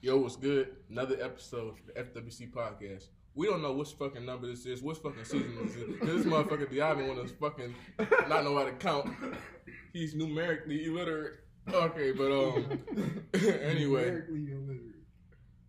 Yo, 0.00 0.16
what's 0.18 0.36
good? 0.36 0.76
Another 0.90 1.16
episode 1.20 1.68
of 1.74 1.76
the 1.86 1.92
FWC 2.20 2.52
podcast. 2.52 3.06
We 3.34 3.46
don't 3.46 3.62
know 3.62 3.72
which 3.72 3.92
fucking 3.92 4.24
number 4.24 4.46
this 4.46 4.64
is, 4.66 4.82
which 4.82 4.98
fucking 4.98 5.24
season 5.24 5.54
this 5.62 5.74
is. 5.76 5.84
Because 5.98 6.24
this 6.24 6.32
motherfucker 6.32 6.70
Diablo 6.70 7.08
want 7.08 7.28
to 7.28 7.34
fucking 7.34 7.74
not 8.28 8.44
know 8.44 8.56
how 8.56 8.64
to 8.64 8.72
count. 8.72 9.10
He's 9.92 10.14
numerically 10.14 10.86
illiterate. 10.86 11.40
Okay, 11.72 12.12
but 12.12 12.32
um, 12.32 12.80
anyway, 13.34 14.04
Numerically 14.06 14.52
illiterate. 14.52 14.94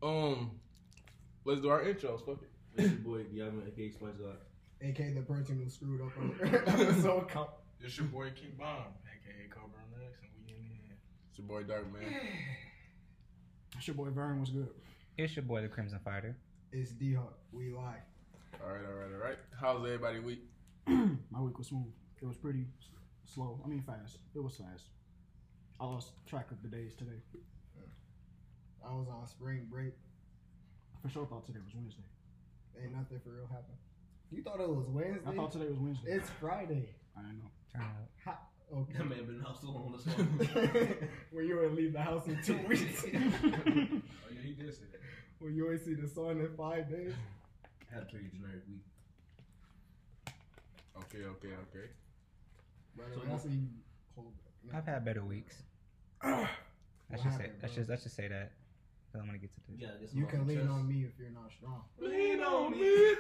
um, 0.02 0.52
let's 1.46 1.62
do 1.62 1.70
our 1.70 1.84
intros. 1.84 2.26
Fuck 2.26 2.40
it. 2.44 2.50
It's 2.82 2.92
your 2.92 3.00
boy 3.00 3.24
Diamond, 3.24 3.64
aka 3.68 3.90
Spice 3.92 4.14
God. 4.18 4.38
AK 4.82 5.16
the 5.16 5.22
person 5.22 5.60
who 5.62 5.70
screwed 5.70 6.02
up 6.02 6.12
on 6.18 6.36
the 6.40 6.46
episode 6.70 7.28
count. 7.30 7.50
It's 7.82 7.98
your 7.98 8.08
boy 8.08 8.30
King 8.36 8.52
Bomb, 8.60 8.92
aka 9.08 9.48
Cobra 9.50 9.80
Next, 9.98 10.20
and 10.22 10.32
we 10.46 10.52
in 10.52 10.64
here. 10.84 10.98
It's 11.30 11.40
your 11.40 11.48
boy 11.48 11.64
Dark 11.64 11.92
Man. 11.94 12.04
It's 13.80 13.88
your 13.88 13.96
boy 13.96 14.10
Vern 14.10 14.42
was 14.42 14.50
good. 14.50 14.68
It's 15.18 15.38
your 15.38 15.44
boy, 15.44 15.62
the 15.62 15.70
Crimson 15.70 16.02
Fighter. 16.04 16.36
It's 16.74 16.92
D 16.92 17.14
Hawk. 17.14 17.40
We 17.54 17.70
live. 17.70 18.04
All 18.62 18.74
right, 18.74 18.82
all 18.86 18.94
right, 18.94 19.08
all 19.14 19.24
right. 19.26 19.38
How's 19.58 19.78
everybody 19.86 20.20
week? 20.20 20.42
My 20.86 21.40
week 21.40 21.58
was 21.58 21.68
smooth. 21.68 21.88
It 22.22 22.26
was 22.26 22.36
pretty 22.36 22.66
slow. 23.24 23.62
I 23.64 23.70
mean, 23.70 23.82
fast. 23.88 24.18
It 24.36 24.44
was 24.44 24.58
fast. 24.58 24.84
I 25.80 25.86
lost 25.86 26.12
track 26.28 26.52
of 26.52 26.62
the 26.62 26.68
days 26.68 26.94
today. 26.94 27.22
I 28.86 28.92
was 28.92 29.08
on 29.08 29.26
spring 29.28 29.66
break. 29.72 29.94
For 31.02 31.08
sure, 31.08 31.26
thought 31.26 31.46
today 31.46 31.60
was 31.64 31.74
Wednesday. 31.74 32.04
Ain't 32.84 32.92
nothing 32.92 33.22
for 33.24 33.30
real 33.30 33.48
happened. 33.48 33.78
You 34.30 34.44
thought 34.44 34.60
it 34.60 34.68
was 34.68 34.88
Wednesday? 34.90 35.22
I 35.26 35.36
thought 35.38 35.54
today 35.54 35.70
was 35.70 35.80
Wednesday. 35.80 36.12
it's 36.12 36.30
Friday. 36.42 36.90
I 37.18 37.22
didn't 37.22 37.40
know. 37.40 37.52
Turn 37.72 37.82
up. 37.84 38.10
Ha- 38.26 38.40
okay. 38.74 38.94
That 38.98 39.10
man 39.10 39.26
been 39.26 39.44
out 39.48 39.60
so 39.62 39.68
long 39.68 39.86
on 39.88 39.92
this 39.94 40.06
one. 40.08 40.96
when 41.32 41.46
you 41.46 41.62
ain't 41.64 41.76
leave 41.76 41.94
the 41.94 42.02
house 42.02 42.28
in 42.28 42.42
two 42.44 42.58
weeks. 42.68 43.04
Oh 43.06 43.10
yeah, 43.12 44.42
he 44.44 44.54
did 44.54 44.74
say 44.74 44.84
that. 44.92 45.02
when 45.40 45.56
you 45.56 45.72
ain't 45.72 45.84
see 45.84 45.94
the 45.96 46.08
sun 46.08 46.40
in 46.40 46.50
five 46.58 46.90
days. 46.90 47.14
Had 47.92 48.08
to 48.10 48.16
take 48.18 48.28
a 48.28 48.36
generic 48.36 48.62
week. 48.70 48.84
Okay, 50.98 51.26
okay, 51.26 51.54
okay. 51.70 51.88
By 52.98 53.04
So 53.06 53.10
the 53.14 53.20
way, 53.20 53.26
I 53.28 53.32
what- 53.34 53.42
see 53.42 53.50
you 53.50 53.68
hold 54.16 54.34
no. 54.64 54.78
I've 54.78 54.86
had 54.86 55.06
better 55.06 55.24
weeks. 55.24 55.64
I 56.22 56.48
Let's 57.12 57.24
say, 57.24 57.30
happened, 57.30 57.54
let's 57.62 57.74
bro? 57.74 57.82
just 57.82 57.90
let's 57.90 58.04
just 58.04 58.16
say 58.16 58.28
that. 58.28 58.52
'Cause 59.12 59.22
I'm 59.22 59.26
gonna 59.28 59.40
get 59.40 59.52
to 59.54 59.60
this. 59.70 59.80
Yeah, 59.80 59.88
get 60.00 60.14
You 60.14 60.26
can 60.28 60.46
lean 60.48 60.58
chest. 60.60 60.70
on 60.70 60.88
me 60.88 61.04
if 61.06 61.18
you're 61.20 61.32
not 61.32 61.52
strong. 61.52 61.84
Lean 62.00 62.42
on 62.42 62.72
me. 62.72 63.16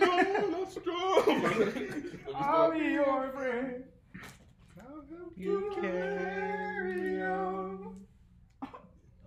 no, 0.00 0.48
not 0.50 0.70
strong. 0.70 2.04
I'll 2.34 2.70
be 2.72 2.78
your 2.78 3.30
friend. 3.32 3.84
You 5.36 5.72
carry 5.80 7.22
on. 7.22 7.96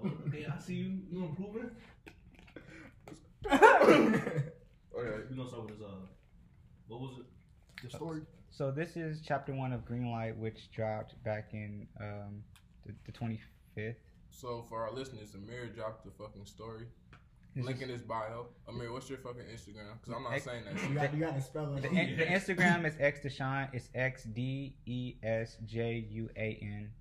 Okay, 0.06 0.46
I 0.46 0.60
see 0.60 0.76
you. 0.76 1.00
You 1.12 1.26
improving. 1.26 1.72
Okay. 3.52 4.44
We 5.30 5.36
gonna 5.36 5.50
start 5.50 5.64
with 5.66 5.80
this. 5.80 5.88
Uh, 5.88 6.06
what 6.88 7.02
was 7.02 7.20
it? 7.20 7.26
The 7.84 7.90
story. 7.98 8.22
So 8.52 8.72
this 8.72 8.96
is 8.96 9.22
chapter 9.26 9.54
one 9.54 9.74
of 9.74 9.82
Greenlight, 9.86 10.38
which 10.38 10.72
dropped 10.72 11.22
back 11.24 11.50
in 11.54 11.88
um, 12.00 12.44
the, 12.86 12.94
the 13.06 13.12
25th. 13.12 13.96
So 14.36 14.66
for 14.70 14.82
our 14.84 14.92
listeners, 14.92 15.34
Amir 15.34 15.68
dropped 15.68 16.04
the 16.06 16.12
fucking 16.12 16.46
story. 16.46 16.86
This 17.56 17.64
Link 17.66 17.78
is- 17.78 17.84
in 17.84 17.90
his 17.90 18.02
bio. 18.02 18.48
Amir, 18.68 18.92
what's 18.92 19.10
your 19.10 19.18
fucking 19.20 19.44
Instagram? 19.44 19.94
Because 20.02 20.14
I'm 20.14 20.24
not 20.24 20.34
X- 20.34 20.44
saying 20.44 20.66
that. 20.66 20.74
You 20.74 20.80
shit. 20.80 20.94
got, 20.96 21.14
you 21.14 21.20
got 21.22 21.36
to 21.36 21.42
spell 21.42 21.74
it. 21.78 21.82
The, 21.84 21.88
in- 21.90 22.18
the 22.18 22.26
Instagram 22.26 22.86
is 22.86 22.96
X 23.00 23.22
Desjuan. 23.22 23.70
It's 23.74 23.90
X 23.96 24.24
D 24.26 24.76
E 24.86 25.16
S 25.24 25.56
J 25.66 26.06
U 26.12 26.30
A 26.36 26.60
N. 26.62 26.92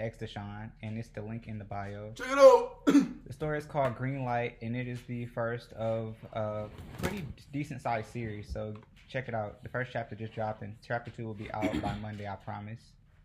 X 0.00 0.16
Desjuan, 0.16 0.70
and 0.82 0.98
it's 0.98 1.10
the 1.10 1.20
link 1.22 1.46
in 1.46 1.58
the 1.58 1.64
bio. 1.64 2.10
Check 2.14 2.32
it 2.32 2.38
out. 2.38 2.78
The 3.24 3.32
story 3.32 3.56
is 3.56 3.64
called 3.64 3.96
Green 3.96 4.24
Light, 4.24 4.58
and 4.60 4.76
it 4.76 4.86
is 4.88 4.98
the 5.06 5.24
first 5.26 5.72
of 5.74 6.16
a 6.34 6.66
pretty 7.00 7.24
decent 7.52 7.80
sized 7.80 8.08
series. 8.12 8.46
So 8.52 8.74
check 9.08 9.26
it 9.28 9.34
out. 9.34 9.62
The 9.62 9.68
first 9.70 9.90
chapter 9.92 10.14
just 10.16 10.34
dropped, 10.34 10.62
and 10.62 10.74
chapter 10.86 11.10
two 11.10 11.24
will 11.26 11.32
be 11.34 11.50
out 11.52 11.80
by 11.80 11.94
Monday. 12.02 12.26
I 12.28 12.34
promise. 12.34 12.80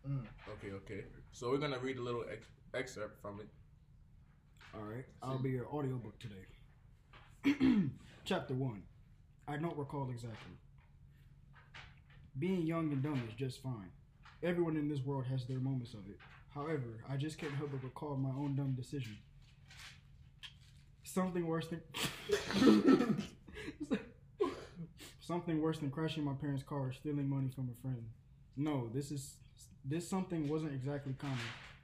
Mm. 0.08 0.22
okay, 0.50 0.72
okay. 0.76 1.04
So 1.32 1.50
we're 1.50 1.58
gonna 1.58 1.78
read 1.80 1.98
a 1.98 2.02
little 2.02 2.24
ex- 2.32 2.46
excerpt 2.74 3.20
from 3.20 3.40
it. 3.40 3.48
All 4.74 4.82
right. 4.82 5.04
I'll 5.22 5.38
be 5.38 5.50
your 5.50 5.66
audiobook 5.66 6.14
today. 6.18 7.88
Chapter 8.24 8.54
1. 8.54 8.82
I 9.46 9.56
don't 9.56 9.76
recall 9.76 10.10
exactly. 10.10 10.52
Being 12.38 12.66
young 12.66 12.92
and 12.92 13.02
dumb 13.02 13.22
is 13.26 13.34
just 13.34 13.62
fine. 13.62 13.90
Everyone 14.42 14.76
in 14.76 14.88
this 14.88 15.00
world 15.00 15.24
has 15.30 15.46
their 15.46 15.58
moments 15.58 15.94
of 15.94 16.00
it. 16.08 16.18
However, 16.54 17.02
I 17.08 17.16
just 17.16 17.38
can't 17.38 17.54
help 17.54 17.70
but 17.72 17.82
recall 17.82 18.16
my 18.16 18.30
own 18.30 18.54
dumb 18.54 18.74
decision. 18.76 19.16
Something 21.02 21.46
worse 21.46 21.68
than 21.68 21.80
something 25.20 25.60
worse 25.60 25.78
than 25.78 25.90
crashing 25.90 26.24
my 26.24 26.34
parents' 26.34 26.62
car 26.62 26.80
or 26.80 26.92
stealing 26.92 27.28
money 27.28 27.48
from 27.54 27.70
a 27.70 27.82
friend. 27.82 28.04
No, 28.56 28.88
this 28.92 29.10
is 29.10 29.36
this 29.84 30.08
something 30.08 30.48
wasn't 30.48 30.74
exactly 30.74 31.14
common. 31.18 31.38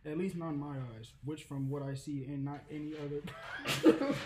At 0.06 0.18
least 0.18 0.36
not 0.36 0.50
in 0.50 0.58
my 0.58 0.76
eyes, 0.96 1.12
which 1.24 1.44
from 1.44 1.70
what 1.70 1.82
I 1.82 1.94
see 1.94 2.24
and 2.28 2.44
not 2.44 2.60
any 2.70 2.92
other 2.94 3.22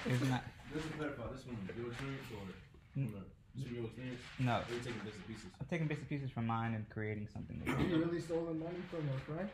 It's 0.06 0.24
not. 0.28 0.42
Just 0.74 0.86
to 0.90 0.92
clarify, 0.98 1.32
this 1.32 1.42
from 1.44 1.56
your 1.78 1.90
experience 1.92 2.26
or 2.34 2.52
from 2.92 3.12
the, 3.12 3.18
this 3.54 3.64
from 3.66 3.74
your 3.76 3.84
experience? 3.84 4.20
No, 4.40 4.56
Or 4.56 4.74
you 4.74 4.80
taking 4.80 5.00
bits 5.04 5.16
and 5.16 5.26
pieces? 5.28 5.46
I'm 5.60 5.66
taking 5.70 5.86
bits 5.86 6.00
and 6.00 6.08
pieces 6.08 6.30
from 6.30 6.46
mine 6.46 6.74
and 6.74 6.88
creating 6.90 7.28
something. 7.32 7.62
You 7.88 8.04
really 8.04 8.20
stolen 8.20 8.58
money 8.58 8.82
from 8.90 9.08
a 9.08 9.20
friend? 9.20 9.48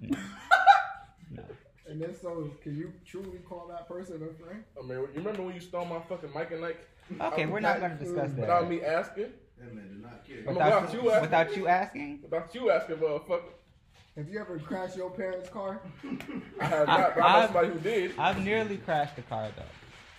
No. 0.00 0.18
no. 1.30 1.44
And 1.86 2.00
if 2.00 2.18
so, 2.18 2.50
can 2.62 2.74
you 2.78 2.90
truly 3.04 3.40
call 3.46 3.68
that 3.68 3.86
person 3.86 4.16
a 4.16 4.42
friend? 4.42 4.64
Oh, 4.74 4.80
Amir, 4.80 5.00
you 5.00 5.08
remember 5.16 5.42
when 5.42 5.54
you 5.54 5.60
stole 5.60 5.84
my 5.84 6.00
fucking 6.00 6.30
mic 6.34 6.50
and 6.50 6.62
like 6.62 6.78
Okay, 7.20 7.44
we're 7.44 7.60
not 7.60 7.78
going 7.78 7.92
to 7.92 7.98
discuss 7.98 8.30
that 8.32 8.40
without 8.40 8.70
me 8.70 8.82
asking, 8.82 9.26
That 9.58 9.74
man 9.74 9.88
did 9.88 10.02
not 10.02 10.26
care. 10.26 10.38
Without 10.46 10.90
Without, 10.90 10.94
you 10.94 11.10
asking. 11.10 11.20
without 11.20 11.56
you 11.56 11.68
asking, 11.68 12.18
without 12.22 12.54
you 12.54 12.70
asking, 12.70 12.96
motherfucker? 12.96 13.42
Have 14.16 14.28
you 14.28 14.40
ever 14.40 14.58
crashed 14.60 14.96
your 14.96 15.10
parents' 15.10 15.48
car? 15.48 15.80
I 16.60 16.64
have 16.66 16.86
not. 16.86 17.14
But 17.16 17.22
I 17.24 17.32
know 17.32 17.38
I've- 17.38 17.46
somebody 17.46 17.68
who 17.68 17.78
did. 17.80 18.12
I've 18.18 18.44
nearly 18.44 18.76
crashed 18.78 19.18
a 19.18 19.22
car 19.22 19.48
though. 19.56 19.62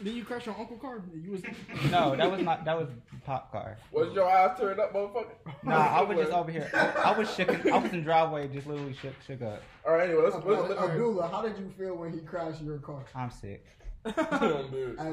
Did 0.03 0.13
you 0.13 0.25
crash 0.25 0.45
your 0.45 0.56
uncle 0.59 0.75
car? 0.75 1.01
You 1.13 1.31
was 1.31 1.41
No, 1.89 2.17
that 2.17 2.29
was 2.29 2.41
my 2.41 2.57
That 2.66 2.78
was 2.78 2.89
pop 3.25 3.50
car. 3.53 3.78
Was 3.94 4.13
your 4.13 4.29
eyes 4.29 4.59
turned 4.59 4.78
up, 4.81 4.94
motherfucker? 4.94 5.28
No, 5.63 5.72
I 5.72 6.01
was 6.01 6.17
just 6.17 6.31
over 6.33 6.51
here. 6.51 6.69
I 6.73 7.17
was 7.17 7.33
shook. 7.33 7.66
I 7.66 7.78
was 7.78 7.94
in 7.94 8.03
driveway, 8.03 8.50
just 8.50 8.67
literally 8.67 8.94
shook, 8.94 9.13
shook 9.25 9.41
up. 9.41 9.61
All 9.88 9.94
right, 9.94 10.09
anyway, 10.09 10.23
let's. 10.23 10.35
let's, 10.45 10.69
let's 10.69 10.81
Abdullah, 10.81 11.29
how 11.29 11.41
did 11.41 11.57
you 11.57 11.72
feel 11.77 11.95
when 11.95 12.12
he 12.12 12.19
crashed 12.19 12.62
your 12.62 12.79
car 12.79 13.06
I'm 13.16 13.31
sick. 13.31 13.66
Dude, 14.06 14.16
as 14.16 14.19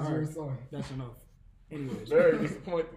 All 0.05 0.11
your 0.11 0.19
right. 0.23 0.29
son? 0.29 0.59
That's 0.73 0.91
enough. 0.91 1.15
Anyways, 1.71 2.09
Very 2.09 2.39
disappointed. 2.39 2.89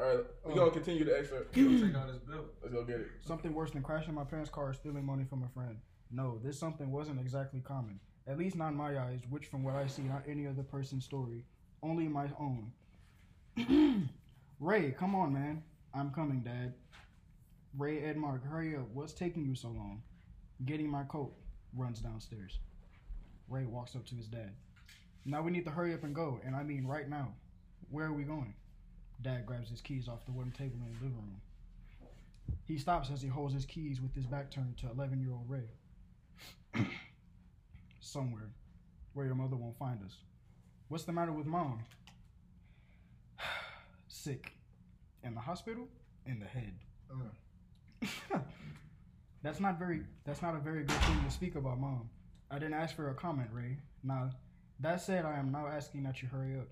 All 0.00 0.06
right, 0.06 0.24
we're 0.44 0.54
gonna 0.54 0.66
um, 0.68 0.72
continue 0.72 1.04
the 1.04 1.18
excerpt. 1.18 1.54
Check 1.54 1.94
out 1.94 2.08
his 2.08 2.18
bill. 2.20 2.46
Let's 2.62 2.74
go 2.74 2.84
get 2.84 3.00
it. 3.00 3.08
something 3.20 3.52
worse 3.52 3.70
than 3.70 3.82
crashing 3.82 4.14
my 4.14 4.24
parents' 4.24 4.50
car 4.50 4.70
or 4.70 4.72
stealing 4.72 5.04
money 5.04 5.24
from 5.28 5.42
a 5.42 5.48
friend. 5.48 5.76
No, 6.10 6.38
this 6.42 6.58
something 6.58 6.90
wasn't 6.90 7.20
exactly 7.20 7.60
common. 7.60 8.00
At 8.26 8.38
least 8.38 8.56
not 8.56 8.68
in 8.68 8.76
my 8.76 8.98
eyes, 8.98 9.20
which 9.28 9.46
from 9.46 9.62
what 9.62 9.74
I 9.74 9.86
see, 9.86 10.02
not 10.02 10.22
any 10.26 10.46
other 10.46 10.62
person's 10.62 11.04
story, 11.04 11.44
only 11.82 12.08
my 12.08 12.30
own. 12.38 12.72
Ray, 14.60 14.92
come 14.92 15.14
on, 15.14 15.34
man. 15.34 15.62
I'm 15.92 16.10
coming, 16.12 16.40
Dad. 16.40 16.72
Ray 17.76 18.00
Edmark, 18.00 18.42
hurry 18.48 18.76
up. 18.76 18.88
What's 18.94 19.12
taking 19.12 19.44
you 19.44 19.54
so 19.54 19.68
long? 19.68 20.02
Getting 20.64 20.88
my 20.88 21.02
coat. 21.04 21.34
Runs 21.76 22.00
downstairs. 22.00 22.58
Ray 23.48 23.66
walks 23.66 23.94
up 23.94 24.06
to 24.06 24.14
his 24.14 24.28
dad. 24.28 24.52
Now 25.26 25.42
we 25.42 25.50
need 25.50 25.64
to 25.66 25.70
hurry 25.70 25.92
up 25.92 26.04
and 26.04 26.14
go, 26.14 26.40
and 26.44 26.56
I 26.56 26.62
mean 26.62 26.86
right 26.86 27.08
now. 27.08 27.34
Where 27.90 28.06
are 28.06 28.12
we 28.12 28.22
going? 28.22 28.54
Dad 29.22 29.46
grabs 29.46 29.70
his 29.70 29.80
keys 29.80 30.08
off 30.08 30.24
the 30.24 30.32
wooden 30.32 30.52
table 30.52 30.76
in 30.86 30.92
the 30.92 31.04
living 31.04 31.16
room. 31.16 31.40
He 32.64 32.78
stops 32.78 33.10
as 33.10 33.20
he 33.20 33.28
holds 33.28 33.54
his 33.54 33.66
keys 33.66 34.00
with 34.00 34.14
his 34.14 34.26
back 34.26 34.50
turned 34.50 34.76
to 34.78 34.90
11 34.90 35.20
year 35.20 35.32
old 35.32 35.48
Ray. 35.48 35.68
Somewhere 38.00 38.48
where 39.12 39.26
your 39.26 39.34
mother 39.34 39.56
won't 39.56 39.76
find 39.78 40.00
us. 40.04 40.16
What's 40.88 41.04
the 41.04 41.12
matter 41.12 41.32
with 41.32 41.46
mom? 41.46 41.80
Sick. 44.08 44.52
In 45.22 45.34
the 45.34 45.40
hospital? 45.40 45.86
In 46.26 46.38
the 46.38 46.46
head. 46.46 46.74
Uh, 47.10 48.38
that's 49.42 49.60
not 49.60 49.78
very 49.78 50.02
that's 50.24 50.42
not 50.42 50.54
a 50.54 50.58
very 50.58 50.84
good 50.84 50.96
thing 50.96 51.24
to 51.24 51.30
speak 51.30 51.56
about 51.56 51.78
mom. 51.78 52.08
I 52.50 52.58
didn't 52.58 52.74
ask 52.74 52.96
for 52.96 53.10
a 53.10 53.14
comment, 53.14 53.48
Ray. 53.52 53.76
Now, 54.02 54.30
that 54.80 55.00
said, 55.00 55.24
I 55.24 55.38
am 55.38 55.52
now 55.52 55.68
asking 55.68 56.02
that 56.04 56.22
you 56.22 56.28
hurry 56.28 56.58
up. 56.58 56.68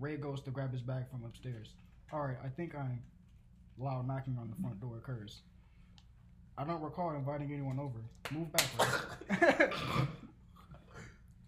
Ray 0.00 0.16
goes 0.16 0.40
to 0.42 0.50
grab 0.50 0.72
his 0.72 0.80
bag 0.80 1.08
from 1.10 1.24
upstairs. 1.24 1.74
Alright, 2.12 2.38
I 2.42 2.48
think 2.48 2.74
I'm 2.74 3.02
loud 3.78 4.08
knocking 4.08 4.36
on 4.40 4.50
the 4.50 4.56
front 4.60 4.80
door 4.80 4.96
occurs. 4.96 5.42
I 6.56 6.64
don't 6.64 6.82
recall 6.82 7.10
inviting 7.14 7.52
anyone 7.52 7.78
over. 7.78 8.00
Move 8.30 8.50
back, 8.52 8.66
Ray. 9.40 9.68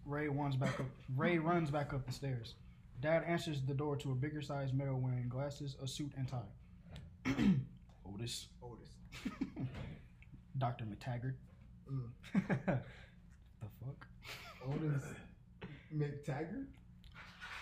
Ray 0.05 0.27
runs 0.27 0.55
back 0.55 0.79
up. 0.79 0.85
Ray 1.15 1.37
runs 1.39 1.71
back 1.71 1.93
up 1.93 2.05
the 2.05 2.13
stairs. 2.13 2.55
Dad 3.01 3.23
answers 3.27 3.61
the 3.61 3.73
door 3.73 3.95
to 3.97 4.11
a 4.11 4.15
bigger 4.15 4.41
sized 4.41 4.73
male 4.73 4.99
wearing 4.99 5.27
glasses, 5.29 5.75
a 5.81 5.87
suit, 5.87 6.11
and 6.17 6.27
tie. 6.27 7.25
Otis. 8.05 8.47
Otis. 8.61 8.89
Dr. 10.57 10.85
McTaggart. 10.85 11.35
Mm. 11.91 12.09
the 12.65 13.67
fuck? 13.81 14.07
Otis 14.67 15.03
McTaggart. 15.95 16.67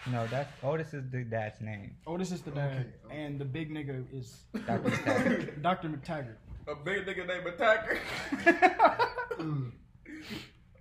No, 0.09 0.25
that's 0.27 0.51
Otis 0.63 0.93
is 0.93 1.03
the 1.11 1.23
dad's 1.23 1.61
name. 1.61 1.95
Otis 2.07 2.31
is 2.31 2.41
the 2.41 2.51
dad, 2.51 2.71
Okay, 2.71 2.85
okay. 3.05 3.23
and 3.23 3.39
the 3.39 3.45
big 3.45 3.69
nigga 3.71 4.03
is 4.11 4.45
Dr. 4.65 4.89
Staggart. 4.91 5.61
Dr. 5.61 5.89
McTaggart. 5.89 6.37
A 6.67 6.75
big 6.75 7.05
nigga 7.05 7.27
named 7.27 7.45
Attacker. 7.47 7.97
Mm. 9.39 9.71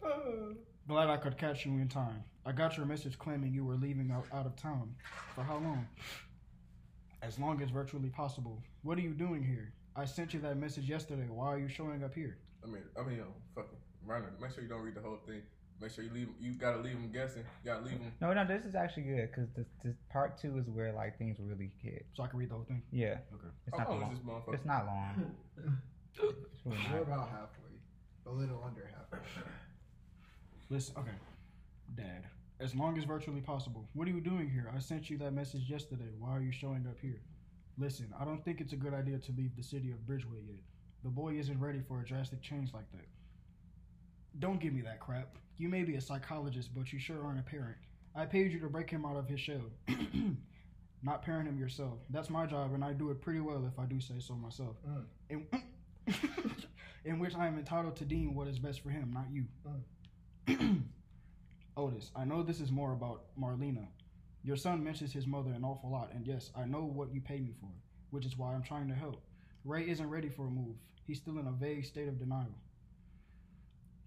Glad 0.89 1.09
I 1.11 1.17
could 1.19 1.37
catch 1.37 1.67
you 1.67 1.73
in 1.73 1.89
time. 1.89 2.25
I 2.47 2.53
got 2.53 2.77
your 2.77 2.87
message 2.87 3.19
claiming 3.19 3.53
you 3.53 3.65
were 3.65 3.75
leaving 3.77 4.11
out, 4.11 4.25
out 4.33 4.47
of 4.47 4.57
town. 4.57 4.95
For 5.35 5.43
how 5.43 5.55
long? 5.59 5.87
As 7.23 7.39
long 7.39 7.61
as 7.63 7.69
virtually 7.71 8.09
possible. 8.09 8.63
What 8.83 8.97
are 8.99 9.03
you 9.03 9.11
doing 9.13 9.43
here? 9.43 9.73
I 9.95 10.07
sent 10.07 10.33
you 10.33 10.41
that 10.41 10.57
message 10.57 10.89
yesterday. 10.89 11.27
Why 11.29 11.49
are 11.49 11.59
you 11.59 11.69
showing 11.69 12.03
up 12.03 12.15
here? 12.15 12.39
I 12.65 12.67
mean, 12.67 12.83
I 12.99 13.03
mean, 13.07 13.19
yo, 13.19 13.25
fucking 13.55 13.77
Reiner. 14.09 14.31
Make 14.41 14.53
sure 14.55 14.63
you 14.63 14.69
don't 14.69 14.81
read 14.83 14.95
the 14.95 15.01
whole 15.03 15.19
thing. 15.27 15.43
Make 15.81 15.91
sure 15.93 16.05
you 16.05 16.11
leave. 16.13 16.29
You 16.39 16.53
gotta 16.53 16.79
leave 16.79 16.93
them 16.93 17.11
guessing. 17.11 17.43
You 17.65 17.73
gotta 17.73 17.85
leave 17.85 17.99
them. 17.99 18.13
No, 18.21 18.33
no, 18.35 18.47
this 18.47 18.65
is 18.67 18.75
actually 18.75 19.05
good 19.05 19.31
because 19.31 19.49
this, 19.57 19.67
this 19.83 19.95
part 20.13 20.39
two 20.39 20.59
is 20.59 20.69
where 20.69 20.93
like 20.93 21.17
things 21.19 21.39
really 21.41 21.73
hit. 21.83 22.07
So 22.15 22.23
I 22.23 22.27
can 22.27 22.39
read 22.39 22.51
the 22.51 22.55
whole 22.55 22.65
thing. 22.65 22.83
Yeah. 22.93 23.19
Okay. 23.33 23.49
It's 23.67 23.79
not 23.79 23.87
oh, 23.89 23.93
long 23.93 24.01
long. 24.03 24.13
is 24.13 24.19
this 24.19 24.27
motherfucker? 24.27 24.55
It's 24.55 24.67
not 24.67 24.87
long. 24.87 25.33
It's 26.13 26.67
really 26.67 26.77
We're 26.91 26.99
not. 26.99 27.03
about 27.03 27.29
halfway. 27.31 27.71
A 28.27 28.31
little 28.31 28.63
under 28.67 28.91
halfway. 28.95 29.25
Listen, 30.69 30.95
okay. 30.99 31.17
Dad, 31.97 32.25
as 32.61 32.75
long 32.75 32.99
as 32.99 33.05
virtually 33.05 33.41
possible. 33.41 33.89
What 33.95 34.07
are 34.07 34.11
you 34.11 34.21
doing 34.21 34.51
here? 34.51 34.71
I 34.75 34.81
sent 34.81 35.09
you 35.09 35.17
that 35.19 35.33
message 35.33 35.71
yesterday. 35.71 36.11
Why 36.19 36.31
are 36.31 36.43
you 36.43 36.53
showing 36.53 36.87
up 36.89 36.97
here? 37.01 37.23
Listen, 37.79 38.13
I 38.21 38.25
don't 38.25 38.45
think 38.45 38.61
it's 38.61 38.73
a 38.73 38.77
good 38.77 38.93
idea 38.93 39.19
to 39.19 39.33
leave 39.33 39.57
the 39.57 39.63
city 39.63 39.91
of 39.91 39.99
Bridgeway 39.99 40.47
yet. 40.47 40.61
The 41.03 41.09
boy 41.09 41.35
isn't 41.35 41.59
ready 41.59 41.81
for 41.89 42.01
a 42.01 42.05
drastic 42.05 42.43
change 42.43 42.75
like 42.75 42.91
that. 42.93 43.07
Don't 44.39 44.61
give 44.61 44.73
me 44.73 44.83
that 44.83 45.01
crap. 45.01 45.37
You 45.59 45.69
may 45.69 45.83
be 45.83 45.97
a 45.97 46.01
psychologist, 46.01 46.71
but 46.75 46.93
you 46.93 46.99
sure 46.99 47.23
aren't 47.25 47.41
a 47.41 47.43
parent. 47.43 47.77
I 48.15 48.25
paid 48.25 48.53
you 48.53 48.61
to 48.61 48.69
break 48.69 48.89
him 48.91 49.05
out 49.05 49.17
of 49.17 49.29
his 49.29 49.41
shell. 49.41 49.61
Not 51.03 51.23
parent 51.23 51.49
him 51.49 51.59
yourself. 51.59 51.99
That's 52.11 52.31
my 52.31 52.47
job, 52.47 52.75
and 52.75 52.85
I 52.85 52.93
do 52.93 53.11
it 53.11 53.21
pretty 53.21 53.41
well 53.41 53.65
if 53.67 53.79
I 53.79 53.87
do 53.87 54.01
say 54.01 54.15
so 54.19 54.35
myself. 54.35 54.77
Mm. 54.89 55.05
In, 55.31 55.47
in 57.05 57.19
which 57.19 57.35
I 57.35 57.47
am 57.47 57.59
entitled 57.59 57.97
to 57.97 58.05
deem 58.05 58.35
what 58.35 58.49
is 58.49 58.59
best 58.59 58.83
for 58.83 58.91
him, 58.91 59.13
not 59.13 59.27
you. 59.31 59.45
Otis, 61.77 62.11
I 62.15 62.25
know 62.25 62.43
this 62.43 62.61
is 62.61 62.71
more 62.71 62.93
about 62.93 63.25
Marlena. 63.41 63.87
Your 64.43 64.57
son 64.57 64.83
mentions 64.83 65.13
his 65.13 65.27
mother 65.27 65.53
an 65.53 65.65
awful 65.65 65.91
lot, 65.91 66.11
and 66.15 66.27
yes, 66.27 66.51
I 66.57 66.65
know 66.65 66.83
what 66.83 67.13
you 67.15 67.21
pay 67.21 67.41
me 67.41 67.55
for, 67.61 67.71
which 68.11 68.27
is 68.27 68.37
why 68.37 68.55
I'm 68.55 68.63
trying 68.63 68.89
to 68.89 68.95
help. 68.95 69.23
Ray 69.65 69.89
isn't 69.89 70.09
ready 70.09 70.29
for 70.29 70.47
a 70.47 70.51
move. 70.51 70.77
He's 71.07 71.19
still 71.19 71.39
in 71.39 71.47
a 71.47 71.53
vague 71.53 71.85
state 71.85 72.09
of 72.09 72.19
denial. 72.19 72.55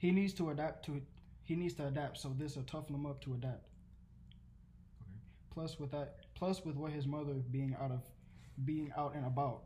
He 0.04 0.12
needs 0.12 0.34
to 0.34 0.50
adapt 0.50 0.84
to 0.88 1.02
he 1.44 1.56
needs 1.56 1.76
to 1.76 1.88
adapt, 1.88 2.18
so 2.18 2.36
this 2.38 2.58
will 2.58 2.64
toughen 2.64 2.94
him 2.94 3.06
up 3.06 3.22
to 3.22 3.36
adapt. 3.36 3.70
Plus 5.50 5.80
with 5.80 5.92
that 5.92 6.16
plus 6.36 6.66
with 6.66 6.76
what 6.76 6.92
his 6.92 7.08
mother 7.08 7.36
being 7.52 7.74
out 7.82 7.92
of 7.92 8.02
being 8.66 8.92
out 8.98 9.16
and 9.16 9.26
about 9.26 9.62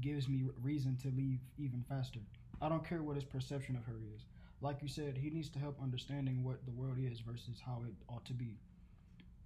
gives 0.00 0.26
me 0.26 0.44
reason 0.62 0.96
to 1.02 1.08
leave 1.08 1.40
even 1.58 1.84
faster. 1.86 2.20
I 2.62 2.70
don't 2.70 2.88
care 2.88 3.02
what 3.02 3.16
his 3.16 3.24
perception 3.24 3.76
of 3.76 3.84
her 3.84 3.98
is. 4.16 4.22
Like 4.62 4.80
you 4.80 4.88
said, 4.88 5.18
he 5.18 5.28
needs 5.28 5.50
to 5.50 5.58
help 5.58 5.76
understanding 5.82 6.42
what 6.42 6.64
the 6.64 6.72
world 6.72 6.96
is 6.98 7.20
versus 7.20 7.60
how 7.60 7.82
it 7.86 7.94
ought 8.08 8.24
to 8.24 8.32
be. 8.32 8.56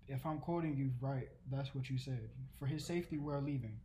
If 0.06 0.24
I'm 0.24 0.38
quoting 0.38 0.76
you 0.76 0.92
right, 1.00 1.30
that's 1.50 1.74
what 1.74 1.90
you 1.90 1.98
said. 1.98 2.30
For 2.60 2.66
his 2.66 2.84
safety, 2.84 3.18
we're 3.18 3.40
leaving. 3.40 3.80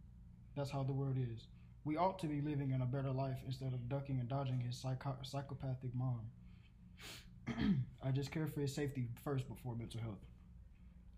That's 0.56 0.70
how 0.70 0.84
the 0.84 0.94
world 0.94 1.18
is. 1.18 1.48
We 1.84 1.98
ought 1.98 2.20
to 2.20 2.28
be 2.28 2.42
living 2.42 2.70
in 2.70 2.84
a 2.84 2.86
better 2.86 3.12
life 3.12 3.40
instead 3.48 3.74
of 3.74 3.90
ducking 3.90 4.20
and 4.20 4.30
dodging 4.30 4.60
his 4.60 4.78
psycho- 4.78 5.18
psychopathic 5.24 5.96
mom. 5.96 6.22
I 8.04 8.12
just 8.12 8.32
care 8.32 8.48
for 8.48 8.62
his 8.62 8.74
safety 8.74 9.08
first 9.24 9.48
before 9.48 9.76
mental 9.76 10.00
health. 10.02 10.24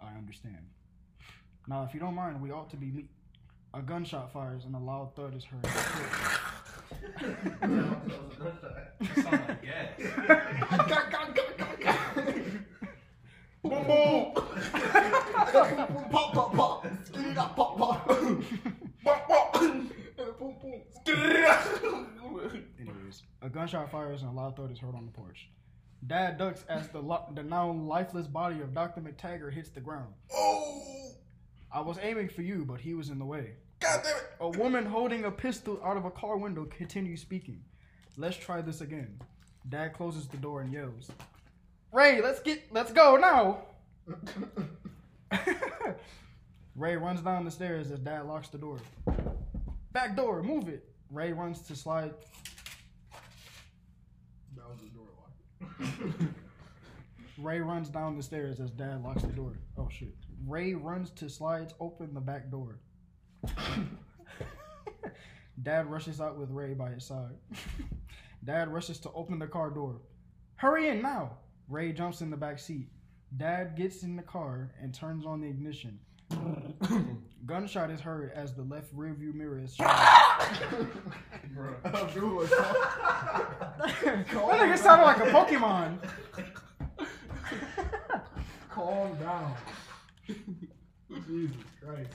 I 0.02 0.18
understand. 0.18 0.66
Now, 1.68 1.84
if 1.84 1.94
you 1.94 2.00
don't 2.00 2.16
mind, 2.16 2.42
we 2.42 2.52
ought 2.52 2.70
to 2.72 2.78
be. 2.78 2.92
Le- 2.96 3.02
a 3.76 3.82
gunshot 3.82 4.32
fires 4.32 4.64
and 4.64 4.74
a 4.74 4.80
loud 4.80 5.14
thud 5.16 5.36
is 5.36 5.44
heard. 5.44 5.62
Boom 13.62 13.84
boom. 13.84 14.32
pop, 16.10 16.34
pop, 16.34 16.56
pop. 16.56 16.86
Pop, 17.36 19.28
pop. 19.28 19.60
Boom 19.60 20.56
boom. 20.62 20.82
Anyways, 22.80 23.24
a 23.42 23.50
gunshot 23.50 23.92
fires 23.92 24.22
and 24.22 24.32
a 24.32 24.34
loud 24.34 24.56
thud 24.56 24.72
is 24.72 24.80
heard 24.80 24.96
on 24.96 25.06
the 25.06 25.12
porch. 25.12 25.50
Dad 26.07 26.38
ducks 26.38 26.63
as 26.69 26.88
the 26.90 27.00
lo- 27.00 27.25
the 27.34 27.42
now 27.44 27.72
lifeless 27.72 28.28
body 28.28 28.62
of 28.62 28.74
Dr. 28.74 29.02
McTaggart 29.02 29.54
hits 29.54 29.69
the 29.69 29.80
ground. 29.80 30.13
Oh, 30.34 31.13
I 31.74 31.81
was 31.81 31.98
aiming 32.02 32.30
for 32.30 32.42
you, 32.42 32.63
but 32.66 32.80
he 32.80 32.94
was 32.94 33.10
in 33.10 33.18
the 33.19 33.25
way. 33.25 33.54
god 33.80 34.02
damn 34.04 34.16
it. 34.18 34.24
A 34.40 34.50
woman 34.50 34.86
holding 34.86 35.25
a 35.25 35.31
pistol 35.31 35.80
out 35.84 35.98
of 35.98 36.06
a 36.06 36.12
car 36.12 36.38
window 36.38 36.66
continues 36.66 37.22
speaking. 37.22 37.63
Let's 38.18 38.38
try 38.38 38.62
this 38.62 38.81
again. 38.81 39.19
Dad 39.69 39.94
closes 39.94 40.28
the 40.28 40.38
door 40.38 40.62
and 40.62 40.72
yells, 40.72 41.10
"Ray, 41.92 42.22
let's 42.22 42.40
get, 42.42 42.62
let's 42.72 42.92
go 42.92 43.18
now!" 43.18 43.63
Ray 46.75 46.98
runs 46.98 47.22
down 47.22 47.46
the 47.46 47.51
stairs 47.51 47.90
as 47.90 48.00
Dad 48.00 48.25
locks 48.25 48.50
the 48.50 48.58
door. 48.58 48.78
Back 49.92 50.16
door, 50.16 50.44
move 50.44 50.68
it. 50.68 50.88
Ray 51.10 51.31
runs 51.31 51.62
to 51.62 51.75
slide. 51.75 52.13
That 54.56 54.69
was 54.69 54.80
the 54.81 54.90
door 54.90 55.08
lock. 55.18 55.31
Ray 57.38 57.60
runs 57.60 57.90
down 57.90 58.16
the 58.18 58.24
stairs 58.24 58.60
as 58.60 58.72
Dad 58.72 59.04
locks 59.04 59.22
the 59.22 59.28
door. 59.30 59.60
Oh 59.78 59.90
shit. 59.90 60.16
Ray 60.48 60.74
runs 60.74 61.12
to 61.12 61.30
slides 61.30 61.74
open 61.80 62.13
the 62.13 62.22
back 62.22 62.50
door. 62.50 62.80
Dad 65.62 65.90
rushes 65.90 66.19
out 66.22 66.38
with 66.38 66.50
Ray 66.52 66.74
by 66.74 66.92
his 66.92 67.06
side. 67.06 67.36
Dad 68.44 68.72
rushes 68.72 69.00
to 69.00 69.12
open 69.13 69.40
the 69.40 69.48
car 69.48 69.69
door. 69.69 70.02
Hurry 70.57 70.90
in 70.90 71.02
now! 71.02 71.38
Ray 71.68 71.92
jumps 71.92 72.22
in 72.22 72.30
the 72.30 72.38
back 72.38 72.60
seat. 72.60 72.90
Dad 73.38 73.75
gets 73.75 74.04
in 74.04 74.16
the 74.16 74.24
car 74.24 74.72
and 74.81 74.94
turns 74.94 75.25
on 75.25 75.42
the 75.42 75.48
ignition. 75.48 76.00
Gunshot 77.46 77.92
is 77.92 78.02
heard 78.02 78.32
as 78.34 78.54
the 78.56 78.64
left 78.64 78.96
rearview 78.96 79.34
mirror 79.34 79.60
is 79.60 79.75
shot. 79.75 80.42
Abdul 81.86 82.36
was 82.36 82.50
that 82.50 84.25
nigga 84.28 84.78
sounded 84.78 85.04
like 85.04 85.20
a 85.20 85.25
Pokemon. 85.25 86.00
calm 88.72 89.16
down. 89.20 89.56
Jesus 91.28 91.56
Christ. 91.84 92.12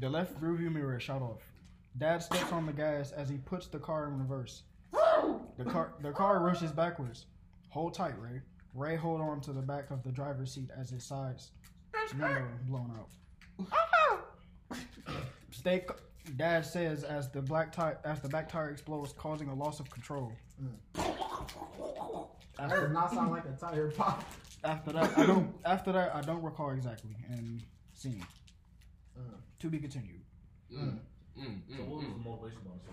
The 0.00 0.08
left 0.08 0.40
rearview 0.40 0.72
mirror 0.72 0.96
is 0.96 1.02
shot 1.02 1.20
off. 1.20 1.42
Dad 1.98 2.22
steps 2.22 2.50
on 2.52 2.64
the 2.64 2.72
gas 2.72 3.12
as 3.12 3.28
he 3.28 3.36
puts 3.36 3.66
the 3.66 3.78
car 3.78 4.08
in 4.08 4.18
reverse. 4.18 4.62
The 5.58 5.64
car 5.64 5.92
the 6.00 6.12
car 6.12 6.40
rushes 6.40 6.72
backwards. 6.72 7.26
Hold 7.68 7.92
tight, 7.94 8.14
Ray. 8.18 8.40
Ray 8.74 8.96
hold 8.96 9.20
on 9.20 9.42
to 9.42 9.52
the 9.52 9.60
back 9.60 9.90
of 9.90 10.02
the 10.02 10.10
driver's 10.10 10.54
seat 10.54 10.70
as 10.78 10.88
his 10.88 11.04
sides 11.04 11.50
window 12.14 12.48
blown 12.66 12.90
out. 12.98 13.10
Stay. 15.50 15.84
c- 15.88 15.94
Dad 16.36 16.64
says 16.64 17.02
as 17.02 17.28
the 17.30 17.42
black 17.42 17.72
tire 17.72 17.98
as 18.04 18.20
the 18.20 18.28
back 18.28 18.48
tire 18.48 18.70
explodes, 18.70 19.12
causing 19.12 19.48
a 19.48 19.54
loss 19.54 19.80
of 19.80 19.90
control. 19.90 20.32
That 22.58 22.68
does 22.70 22.92
not 22.92 23.12
sound 23.12 23.30
like 23.32 23.44
a 23.44 23.52
tire 23.58 23.90
pop. 23.90 24.24
After 24.64 24.92
that, 24.92 25.18
I 25.18 25.26
don't. 25.26 25.52
After 25.64 25.90
that, 25.92 26.14
I 26.14 26.20
don't 26.20 26.42
recall 26.42 26.70
exactly. 26.70 27.16
And 27.28 27.62
scene. 27.92 28.24
Uh. 29.16 29.20
To 29.58 29.68
be 29.68 29.78
continued. 29.78 30.20
Mm, 30.72 30.98
mm, 31.38 31.60
So 31.68 31.82
mm, 31.82 31.86
what 31.88 31.98
was 31.98 32.06
mm. 32.06 32.22
the 32.22 32.30
motivation 32.30 32.60
behind 32.62 32.80
it? 32.82 32.92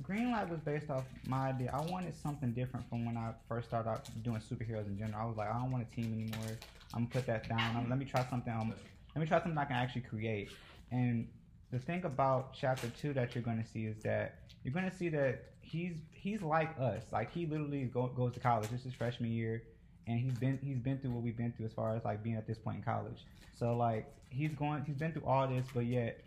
So 0.00 0.12
Greenlight 0.12 0.48
was 0.48 0.60
based 0.60 0.90
off 0.90 1.04
my 1.26 1.48
idea. 1.48 1.70
I 1.72 1.80
wanted 1.90 2.14
something 2.16 2.52
different 2.52 2.88
from 2.88 3.04
when 3.04 3.16
I 3.16 3.32
first 3.48 3.68
started 3.68 3.90
out 3.90 4.08
doing 4.22 4.40
superheroes 4.40 4.86
in 4.86 4.98
general. 4.98 5.20
I 5.22 5.24
was 5.26 5.36
like, 5.36 5.48
I 5.50 5.58
don't 5.58 5.70
want 5.70 5.86
a 5.90 5.94
team 5.94 6.12
anymore. 6.12 6.56
I'm 6.94 7.04
gonna 7.04 7.10
put 7.10 7.26
that 7.26 7.48
down. 7.48 7.76
I'm, 7.76 7.88
let 7.88 7.98
me 7.98 8.04
try 8.04 8.26
something. 8.28 8.52
Um, 8.52 8.74
let 9.14 9.20
me 9.20 9.26
try 9.26 9.40
something 9.40 9.58
I 9.58 9.64
can 9.64 9.76
actually 9.76 10.02
create. 10.02 10.50
And 10.90 11.28
the 11.70 11.78
thing 11.78 12.04
about 12.04 12.54
chapter 12.54 12.88
two 13.00 13.12
that 13.14 13.34
you're 13.34 13.44
gonna 13.44 13.66
see 13.66 13.86
is 13.86 14.02
that 14.02 14.40
you're 14.64 14.74
gonna 14.74 14.94
see 14.94 15.08
that 15.10 15.52
he's 15.60 15.96
he's 16.12 16.42
like 16.42 16.78
us. 16.78 17.04
Like 17.12 17.32
he 17.32 17.46
literally 17.46 17.84
go, 17.84 18.06
goes 18.08 18.32
to 18.34 18.40
college. 18.40 18.68
This 18.70 18.86
is 18.86 18.94
freshman 18.94 19.30
year, 19.30 19.62
and 20.06 20.18
he's 20.18 20.38
been 20.38 20.58
he's 20.62 20.78
been 20.78 20.98
through 20.98 21.10
what 21.10 21.22
we've 21.22 21.36
been 21.36 21.52
through 21.52 21.66
as 21.66 21.72
far 21.72 21.94
as 21.94 22.04
like 22.04 22.22
being 22.22 22.36
at 22.36 22.46
this 22.46 22.58
point 22.58 22.78
in 22.78 22.82
college. 22.82 23.24
So 23.58 23.76
like 23.76 24.12
he's 24.30 24.52
going 24.54 24.84
he's 24.84 24.96
been 24.96 25.12
through 25.12 25.26
all 25.26 25.46
this, 25.46 25.66
but 25.74 25.86
yet 25.86 26.20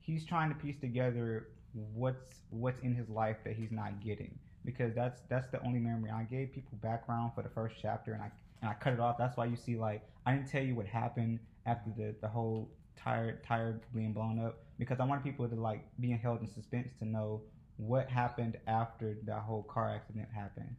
he's 0.00 0.24
trying 0.24 0.50
to 0.50 0.54
piece 0.56 0.78
together 0.78 1.48
what's 1.94 2.40
what's 2.50 2.80
in 2.80 2.94
his 2.94 3.08
life 3.08 3.38
that 3.44 3.54
he's 3.54 3.72
not 3.72 4.00
getting 4.02 4.38
because 4.64 4.94
that's 4.94 5.22
that's 5.28 5.48
the 5.48 5.62
only 5.64 5.80
memory 5.80 6.10
I 6.10 6.24
gave 6.24 6.52
people 6.52 6.78
background 6.82 7.32
for 7.34 7.42
the 7.42 7.48
first 7.50 7.76
chapter 7.80 8.12
and 8.14 8.22
I 8.22 8.30
and 8.62 8.70
I 8.70 8.74
cut 8.74 8.92
it 8.94 9.00
off. 9.00 9.18
That's 9.18 9.36
why 9.36 9.46
you 9.46 9.56
see 9.56 9.76
like 9.76 10.02
I 10.26 10.34
didn't 10.34 10.48
tell 10.48 10.62
you 10.62 10.74
what 10.74 10.86
happened 10.86 11.40
after 11.66 11.90
the 11.96 12.14
the 12.20 12.28
whole 12.28 12.70
tire 12.96 13.40
tire 13.46 13.80
being 13.94 14.12
blown 14.12 14.38
up 14.38 14.58
because 14.78 15.00
I 15.00 15.04
want 15.04 15.22
people 15.24 15.48
to 15.48 15.54
like 15.56 15.84
being 16.00 16.18
held 16.18 16.40
in 16.40 16.48
suspense 16.48 16.92
to 17.00 17.04
know 17.04 17.42
what 17.76 18.08
happened 18.08 18.56
after 18.66 19.18
that 19.24 19.40
whole 19.40 19.64
car 19.64 19.90
accident 19.94 20.28
happened. 20.34 20.76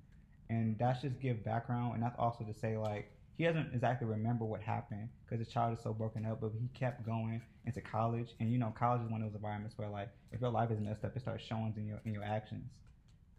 and 0.49 0.77
that's 0.77 1.01
just 1.01 1.19
give 1.19 1.43
background, 1.43 1.95
and 1.95 2.03
that's 2.03 2.15
also 2.19 2.43
to 2.43 2.53
say 2.53 2.77
like 2.77 3.11
he 3.37 3.43
doesn't 3.43 3.73
exactly 3.73 4.07
remember 4.07 4.45
what 4.45 4.61
happened 4.61 5.09
because 5.25 5.39
his 5.45 5.53
child 5.53 5.77
is 5.77 5.83
so 5.83 5.93
broken 5.93 6.25
up, 6.25 6.39
but 6.39 6.51
he 6.59 6.69
kept 6.73 7.05
going 7.05 7.41
into 7.65 7.81
college, 7.81 8.29
and 8.39 8.51
you 8.51 8.57
know 8.57 8.73
college 8.77 9.01
is 9.01 9.09
one 9.09 9.21
of 9.21 9.27
those 9.27 9.35
environments 9.35 9.77
where 9.77 9.89
like 9.89 10.09
if 10.31 10.41
your 10.41 10.51
life 10.51 10.71
is 10.71 10.79
messed 10.79 11.03
up, 11.03 11.15
it 11.15 11.21
starts 11.21 11.43
showing 11.43 11.73
in 11.75 11.85
your 11.85 11.99
in 12.05 12.13
your 12.13 12.23
actions. 12.23 12.71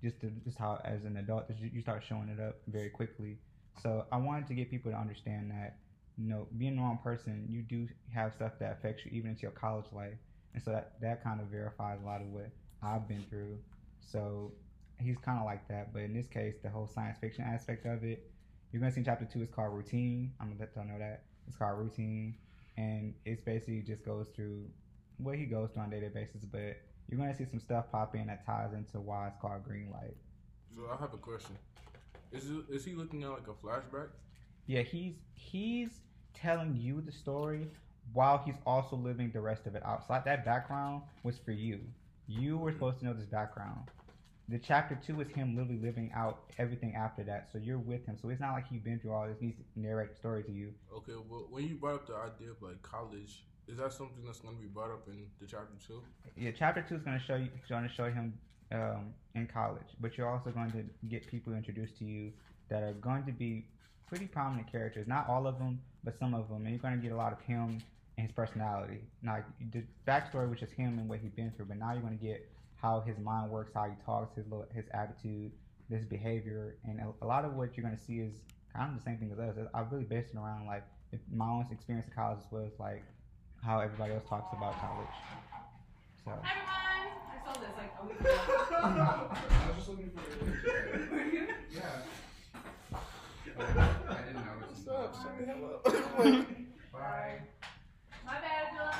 Just 0.03 0.21
to, 0.21 0.31
just 0.45 0.59
how 0.59 0.81
as 0.85 1.05
an 1.05 1.17
adult 1.17 1.51
you 1.59 1.71
you 1.73 1.81
start 1.81 2.05
showing 2.07 2.29
it 2.29 2.41
up 2.41 2.57
very 2.69 2.91
quickly. 2.91 3.39
So 3.83 4.05
I 4.13 4.19
wanted 4.19 4.47
to 4.49 4.55
get 4.55 4.71
people 4.71 4.91
to 4.93 4.99
understand 4.99 5.51
that 5.51 5.79
you 6.19 6.29
know 6.29 6.47
being 6.59 6.77
the 6.77 6.83
wrong 6.83 6.99
person, 7.03 7.47
you 7.49 7.63
do 7.63 7.89
have 8.13 8.35
stuff 8.35 8.53
that 8.61 8.73
affects 8.73 9.05
you 9.07 9.13
even 9.15 9.31
into 9.31 9.43
your 9.43 9.53
college 9.53 9.87
life, 9.93 10.19
and 10.53 10.63
so 10.63 10.73
that 10.73 11.01
that 11.01 11.25
kind 11.25 11.41
of 11.41 11.47
verifies 11.47 11.99
a 12.03 12.07
lot 12.07 12.21
of 12.21 12.27
what 12.29 12.51
I've 12.83 13.09
been 13.09 13.25
through. 13.31 13.57
So 14.01 14.53
he's 14.99 15.17
kind 15.19 15.39
of 15.39 15.47
like 15.47 15.67
that, 15.69 15.93
but 15.93 16.03
in 16.03 16.13
this 16.13 16.27
case, 16.27 16.55
the 16.63 16.69
whole 16.69 16.87
science 16.87 17.19
fiction 17.19 17.45
aspect 17.45 17.87
of 17.87 18.05
it, 18.05 18.31
you're 18.77 18.83
gonna 18.83 18.93
see 18.93 19.01
in 19.01 19.07
chapter 19.07 19.25
two. 19.25 19.41
It's 19.41 19.51
called 19.51 19.73
routine. 19.73 20.35
I'm 20.39 20.49
gonna 20.49 20.61
let 20.61 20.77
y'all 20.77 20.85
know 20.85 20.99
that 20.99 21.23
it's 21.49 21.57
called 21.57 21.79
routine, 21.79 22.35
and 22.77 23.15
it's 23.25 23.41
basically 23.41 23.81
just 23.81 24.05
goes 24.05 24.29
through 24.37 24.67
what 25.17 25.39
he 25.39 25.47
goes 25.47 25.71
through 25.71 25.85
on 25.85 25.89
a 25.89 25.93
daily 25.93 26.11
basis. 26.11 26.45
But 26.45 26.77
you're 27.09 27.19
gonna 27.19 27.35
see 27.35 27.47
some 27.47 27.59
stuff 27.59 27.91
pop 27.91 28.15
in 28.15 28.27
that 28.27 28.45
ties 28.45 28.75
into 28.75 29.01
why 29.01 29.29
it's 29.29 29.37
called 29.41 29.65
green 29.65 29.89
light. 29.91 30.15
So 30.75 30.83
I 30.93 31.01
have 31.01 31.15
a 31.15 31.17
question. 31.17 31.57
Is 32.33 32.51
it, 32.51 32.65
is 32.69 32.85
he 32.85 32.93
looking 32.93 33.23
at 33.23 33.31
like 33.31 33.49
a 33.49 33.67
flashback? 33.67 34.09
Yeah, 34.67 34.83
he's 34.83 35.15
he's 35.33 36.01
telling 36.35 36.77
you 36.77 37.01
the 37.01 37.13
story 37.13 37.69
while 38.13 38.43
he's 38.45 38.57
also 38.67 38.95
living 38.95 39.31
the 39.31 39.41
rest 39.41 39.67
of 39.67 39.75
it 39.75 39.83
outside. 39.87 40.27
That 40.27 40.45
background 40.45 41.01
was 41.23 41.39
for 41.39 41.53
you. 41.53 41.81
You 42.29 42.59
were 42.59 42.69
mm-hmm. 42.69 42.77
supposed 42.77 42.99
to 42.99 43.07
know 43.07 43.15
this 43.15 43.25
background. 43.25 43.89
The 44.49 44.59
chapter 44.59 44.97
two 45.05 45.21
is 45.21 45.29
him 45.29 45.57
literally 45.57 45.81
living 45.81 46.13
out 46.15 46.45
everything 46.59 46.95
after 46.95 47.25
that. 47.25 47.49
So 47.53 47.59
you're 47.59 47.79
with 47.79 48.07
him. 48.07 48.17
So 48.21 48.29
it's 48.29 48.41
not 48.41 48.53
like 48.53 48.69
he's 48.69 48.81
been 48.81 49.01
through 49.01 49.13
all 49.13 49.27
this. 49.27 49.39
He's 49.41 49.55
narrate 49.75 50.11
the 50.11 50.17
story 50.17 50.45
to 50.45 50.53
you. 50.53 50.73
Okay, 50.95 51.15
well, 51.29 51.47
when 51.51 51.67
you 51.67 51.75
brought 51.75 51.95
up 51.95 52.07
the 52.07 52.15
idea 52.15 52.51
of 52.53 52.63
like 52.63 52.81
college, 52.83 53.43
is 53.67 53.79
that 53.79 53.93
something 53.93 54.25
that's 54.25 54.39
going 54.39 54.55
to 54.55 54.61
be 54.61 54.69
brought 54.69 54.93
up 54.93 55.09
in 55.09 55.27
the 55.41 55.47
chapter 55.47 55.75
two? 55.85 56.01
Yeah, 56.37 56.53
chapter 56.57 56.85
two 56.89 56.95
is 56.95 57.03
going 57.03 57.19
to 57.19 57.25
show 57.25 57.35
you 57.35 57.49
going 57.69 57.89
to 57.89 57.93
show 57.93 58.05
him 58.05 58.39
um, 58.73 59.15
in 59.35 59.47
college, 59.47 59.87
but 60.01 60.17
you're 60.17 60.29
also 60.29 60.51
going 60.51 60.71
to 60.73 60.85
get 61.09 61.27
people 61.27 61.53
introduced 61.53 61.99
to 61.99 62.05
you 62.05 62.33
that 62.69 62.83
are 62.83 62.93
going 62.95 63.25
to 63.25 63.33
be 63.33 63.67
pretty 64.07 64.27
prominent 64.27 64.71
characters. 64.71 65.09
Not 65.09 65.29
all 65.29 65.49
of 65.49 65.59
them, 65.59 65.81
but 66.05 66.17
some 66.19 66.35
of 66.35 66.49
them, 66.49 66.63
and 66.63 66.71
you're 66.71 66.79
going 66.79 66.95
to 66.95 67.03
get 67.03 67.13
a 67.13 67.17
lot 67.17 67.33
of 67.33 67.41
him 67.41 67.81
and 68.17 68.27
his 68.27 68.33
personality. 68.33 69.01
Now 69.23 69.39
the 69.73 69.83
backstory 70.07 70.49
was 70.49 70.61
just 70.61 70.73
him 70.73 70.99
and 70.99 71.09
what 71.09 71.19
he's 71.19 71.33
been 71.33 71.51
through, 71.57 71.67
but 71.67 71.79
now 71.79 71.93
you're 71.93 72.03
going 72.03 72.19
to 72.19 72.25
get 72.25 72.49
how 72.81 73.01
his 73.01 73.19
mind 73.19 73.51
works, 73.51 73.73
how 73.75 73.85
he 73.85 73.95
talks, 74.05 74.37
his 74.37 74.47
little, 74.47 74.67
his 74.75 74.85
attitude, 74.93 75.53
his 75.91 76.05
behavior, 76.05 76.77
and 76.85 77.01
a, 77.01 77.25
a 77.25 77.27
lot 77.27 77.45
of 77.45 77.55
what 77.55 77.77
you're 77.77 77.85
going 77.85 77.97
to 77.97 78.03
see 78.03 78.19
is 78.19 78.35
kind 78.75 78.93
of 78.93 78.99
the 78.99 79.03
same 79.05 79.19
thing 79.19 79.31
as 79.33 79.39
us. 79.39 79.57
I 79.75 79.81
really 79.91 80.05
based 80.05 80.35
it 80.35 80.39
around 80.39 80.67
like 80.67 80.85
if 81.13 81.21
my 81.33 81.47
own 81.49 81.67
experience 81.71 82.07
in 82.09 82.15
college 82.15 82.39
as 82.45 82.51
well 82.51 82.65
as 82.65 82.79
like 82.79 83.05
how 83.65 83.81
everybody 83.81 84.13
else 84.13 84.25
talks 84.29 84.53
about 84.57 84.79
college. 84.81 85.09
So. 86.25 86.33
Hi 86.43 86.53
everyone! 86.61 86.87
I 87.31 87.37
saw 87.45 87.53
this 87.61 87.71
like 87.77 87.93
a 88.01 88.07
week 88.07 88.21
ago. 88.21 88.31
I 88.77 89.69
was 89.69 89.77
just 89.77 89.89
looking 89.89 90.11
for 90.11 90.23
Yeah. 91.73 92.03
I 93.59 94.23
didn't 94.23 94.45
notice. 94.45 94.85
What's 94.85 94.89
up? 94.89 95.15
Say 95.15 95.45
hello. 95.47 95.81
Bye. 96.93 97.41
My 98.25 98.41
bad, 98.41 98.67
Jill. 98.75 98.83
I 98.83 98.93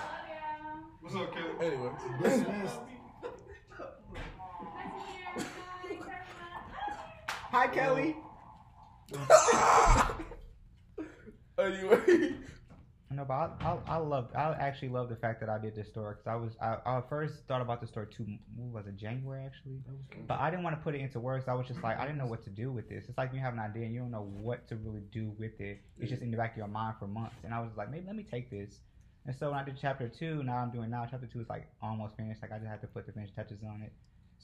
love 0.65 0.79
you. 0.79 0.97
What's 1.01 1.17
up, 1.17 1.35
Kelly? 1.35 1.67
anyway, 1.67 1.91
Dismissed. 2.23 2.49
Nice 2.49 2.96
Hi, 7.57 7.69
Kelly. 7.69 8.15
anyway, 11.59 12.35
No, 13.11 13.25
but 13.25 13.33
I, 13.33 13.49
I, 13.63 13.79
I 13.87 13.97
love, 13.97 14.29
I 14.37 14.53
actually 14.61 14.91
love 14.91 15.09
the 15.09 15.17
fact 15.17 15.41
that 15.41 15.49
I 15.49 15.59
did 15.59 15.75
this 15.75 15.89
story 15.89 16.17
because 16.17 16.27
I 16.27 16.35
was, 16.35 16.53
I, 16.61 16.77
I 16.85 17.01
first 17.09 17.47
thought 17.49 17.63
about 17.63 17.81
the 17.81 17.87
story 17.87 18.09
two, 18.15 18.27
what 18.57 18.85
was 18.85 18.87
it, 18.87 18.99
January 18.99 19.43
actually? 19.47 19.79
But 20.29 20.39
I 20.39 20.51
didn't 20.51 20.65
want 20.65 20.77
to 20.77 20.83
put 20.83 20.95
it 20.95 21.01
into 21.01 21.19
words. 21.19 21.47
I 21.49 21.55
was 21.55 21.67
just 21.67 21.83
like, 21.83 21.99
I 21.99 22.05
didn't 22.05 22.19
know 22.19 22.27
what 22.27 22.45
to 22.45 22.51
do 22.51 22.71
with 22.71 22.91
this. 22.91 23.05
It's 23.09 23.17
like 23.17 23.33
you 23.33 23.41
have 23.41 23.55
an 23.55 23.61
idea 23.61 23.87
and 23.87 23.95
you 23.95 24.01
don't 24.01 24.11
know 24.11 24.31
what 24.43 24.69
to 24.69 24.77
really 24.77 25.05
do 25.11 25.33
with 25.39 25.59
it. 25.59 25.81
It's 25.99 26.11
just 26.11 26.21
in 26.21 26.31
the 26.31 26.37
back 26.37 26.51
of 26.51 26.57
your 26.59 26.69
mind 26.69 26.97
for 26.99 27.07
months. 27.07 27.37
And 27.43 27.55
I 27.55 27.61
was 27.61 27.71
like, 27.75 27.91
maybe 27.91 28.05
let 28.07 28.17
me 28.17 28.27
take 28.31 28.51
this. 28.51 28.81
And 29.25 29.35
so 29.35 29.51
when 29.51 29.61
I 29.61 29.65
did 29.65 29.79
chapter 29.81 30.11
two, 30.11 30.43
now 30.43 30.57
I'm 30.57 30.73
doing 30.73 30.91
now. 30.91 31.09
Chapter 31.11 31.27
two 31.27 31.41
is 31.41 31.49
like 31.49 31.69
almost 31.81 32.19
finished. 32.19 32.43
Like 32.43 32.53
I 32.53 32.59
just 32.59 32.69
have 32.69 32.83
to 32.83 32.87
put 32.87 33.07
the 33.07 33.13
finish 33.13 33.31
touches 33.35 33.61
on 33.67 33.81
it. 33.81 33.95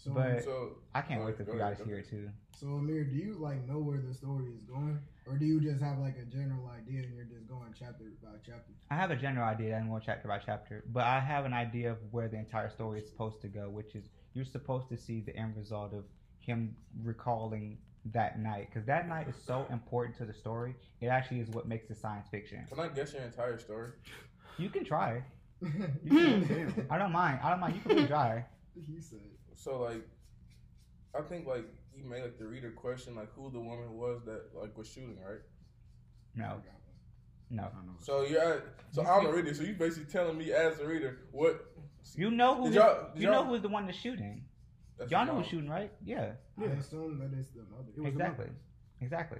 So, 0.02 0.10
But- 0.12 0.42
so 0.42 0.78
I 0.94 1.00
can't 1.02 1.20
Go 1.20 1.26
wait 1.26 1.36
to 1.36 1.42
ahead, 1.42 1.46
for 1.46 1.52
go 1.52 1.52
you 1.52 1.58
guys 1.70 1.78
to 1.78 1.84
hear 1.84 1.98
it 1.98 2.08
too. 2.08 2.28
so 2.56 2.66
Amir, 2.74 3.04
do 3.04 3.14
you 3.14 3.34
like 3.34 3.64
know 3.68 3.78
where 3.78 3.98
the 4.00 4.12
story 4.12 4.46
is 4.50 4.60
going, 4.62 4.98
or 5.28 5.36
do 5.38 5.46
you 5.46 5.60
just 5.60 5.80
have 5.80 5.98
like 6.00 6.16
a 6.18 6.24
general 6.24 6.66
idea 6.68 7.02
and 7.04 7.14
you're 7.14 7.24
just 7.24 7.46
going 7.46 7.72
chapter 7.78 8.06
by 8.20 8.30
chapter? 8.44 8.72
I 8.90 8.96
have 8.96 9.12
a 9.12 9.16
general 9.16 9.46
idea 9.46 9.76
and 9.76 9.88
one 9.88 10.02
chapter 10.04 10.26
by 10.26 10.38
chapter, 10.38 10.82
but 10.92 11.04
I 11.04 11.20
have 11.20 11.44
an 11.44 11.52
idea 11.52 11.92
of 11.92 11.98
where 12.10 12.26
the 12.26 12.36
entire 12.36 12.68
story 12.68 12.98
is 12.98 13.08
supposed 13.08 13.40
to 13.42 13.48
go, 13.48 13.70
which 13.70 13.94
is 13.94 14.08
you're 14.34 14.44
supposed 14.44 14.88
to 14.88 14.96
see 14.96 15.20
the 15.20 15.36
end 15.36 15.56
result 15.56 15.92
of 15.94 16.04
him 16.40 16.74
recalling 17.04 17.78
that 18.06 18.40
night 18.40 18.66
because 18.70 18.84
that 18.86 19.06
night 19.08 19.28
is 19.28 19.36
so 19.36 19.66
important 19.70 20.16
to 20.16 20.24
the 20.24 20.34
story. 20.34 20.74
It 21.00 21.06
actually 21.06 21.38
is 21.38 21.48
what 21.50 21.68
makes 21.68 21.86
the 21.86 21.94
science 21.94 22.26
fiction. 22.28 22.66
can 22.68 22.80
I 22.80 22.88
guess 22.88 23.12
your 23.12 23.22
entire 23.22 23.56
story? 23.60 23.90
You 24.58 24.68
can 24.68 24.84
try. 24.84 25.22
Damn. 25.62 26.86
I 26.90 26.98
don't 26.98 27.12
mind. 27.12 27.38
I 27.44 27.50
don't 27.50 27.60
mind. 27.60 27.76
You 27.76 27.80
can 27.82 27.90
really 27.94 28.08
try. 28.18 28.44
He 28.74 29.00
said. 29.00 29.20
So 29.54 29.80
like, 29.80 30.06
I 31.18 31.22
think 31.22 31.46
like 31.46 31.64
you 31.96 32.04
made 32.04 32.22
like 32.22 32.38
the 32.38 32.46
reader 32.46 32.70
question 32.70 33.14
like 33.14 33.32
who 33.34 33.50
the 33.50 33.60
woman 33.60 33.96
was 33.96 34.22
that 34.24 34.42
like 34.54 34.76
was 34.76 34.88
shooting, 34.88 35.18
right? 35.20 35.40
No, 36.34 36.60
no. 37.50 37.70
So 38.00 38.22
you're 38.24 38.40
at, 38.40 38.62
so 38.92 39.04
I'm 39.04 39.26
a 39.26 39.32
reader. 39.32 39.52
So 39.52 39.62
you 39.62 39.74
basically 39.74 40.10
telling 40.10 40.38
me 40.38 40.52
as 40.52 40.78
a 40.80 40.86
reader 40.86 41.18
what 41.32 41.66
You 42.16 42.30
know 42.30 42.54
who 42.56 42.64
Did 42.64 42.74
y'all- 42.74 43.10
did 43.12 43.22
you 43.22 43.26
know 43.28 43.34
y'all- 43.42 43.44
who's 43.44 43.60
the 43.62 43.68
one 43.68 43.86
that's 43.86 43.98
shooting. 43.98 44.44
that's 44.98 45.10
Y'all 45.10 45.26
know 45.26 45.36
who's 45.36 45.46
shooting, 45.46 45.68
right? 45.68 45.92
Yeah, 46.02 46.32
I 46.58 46.64
assume 46.64 47.18
that 47.18 47.38
it's 47.38 47.50
the 47.50 47.62
mother. 47.64 47.90
It 47.94 48.00
was 48.00 48.14
the 48.14 48.20
exactly, 48.20 48.46
mother. 48.46 48.56
exactly. 49.00 49.38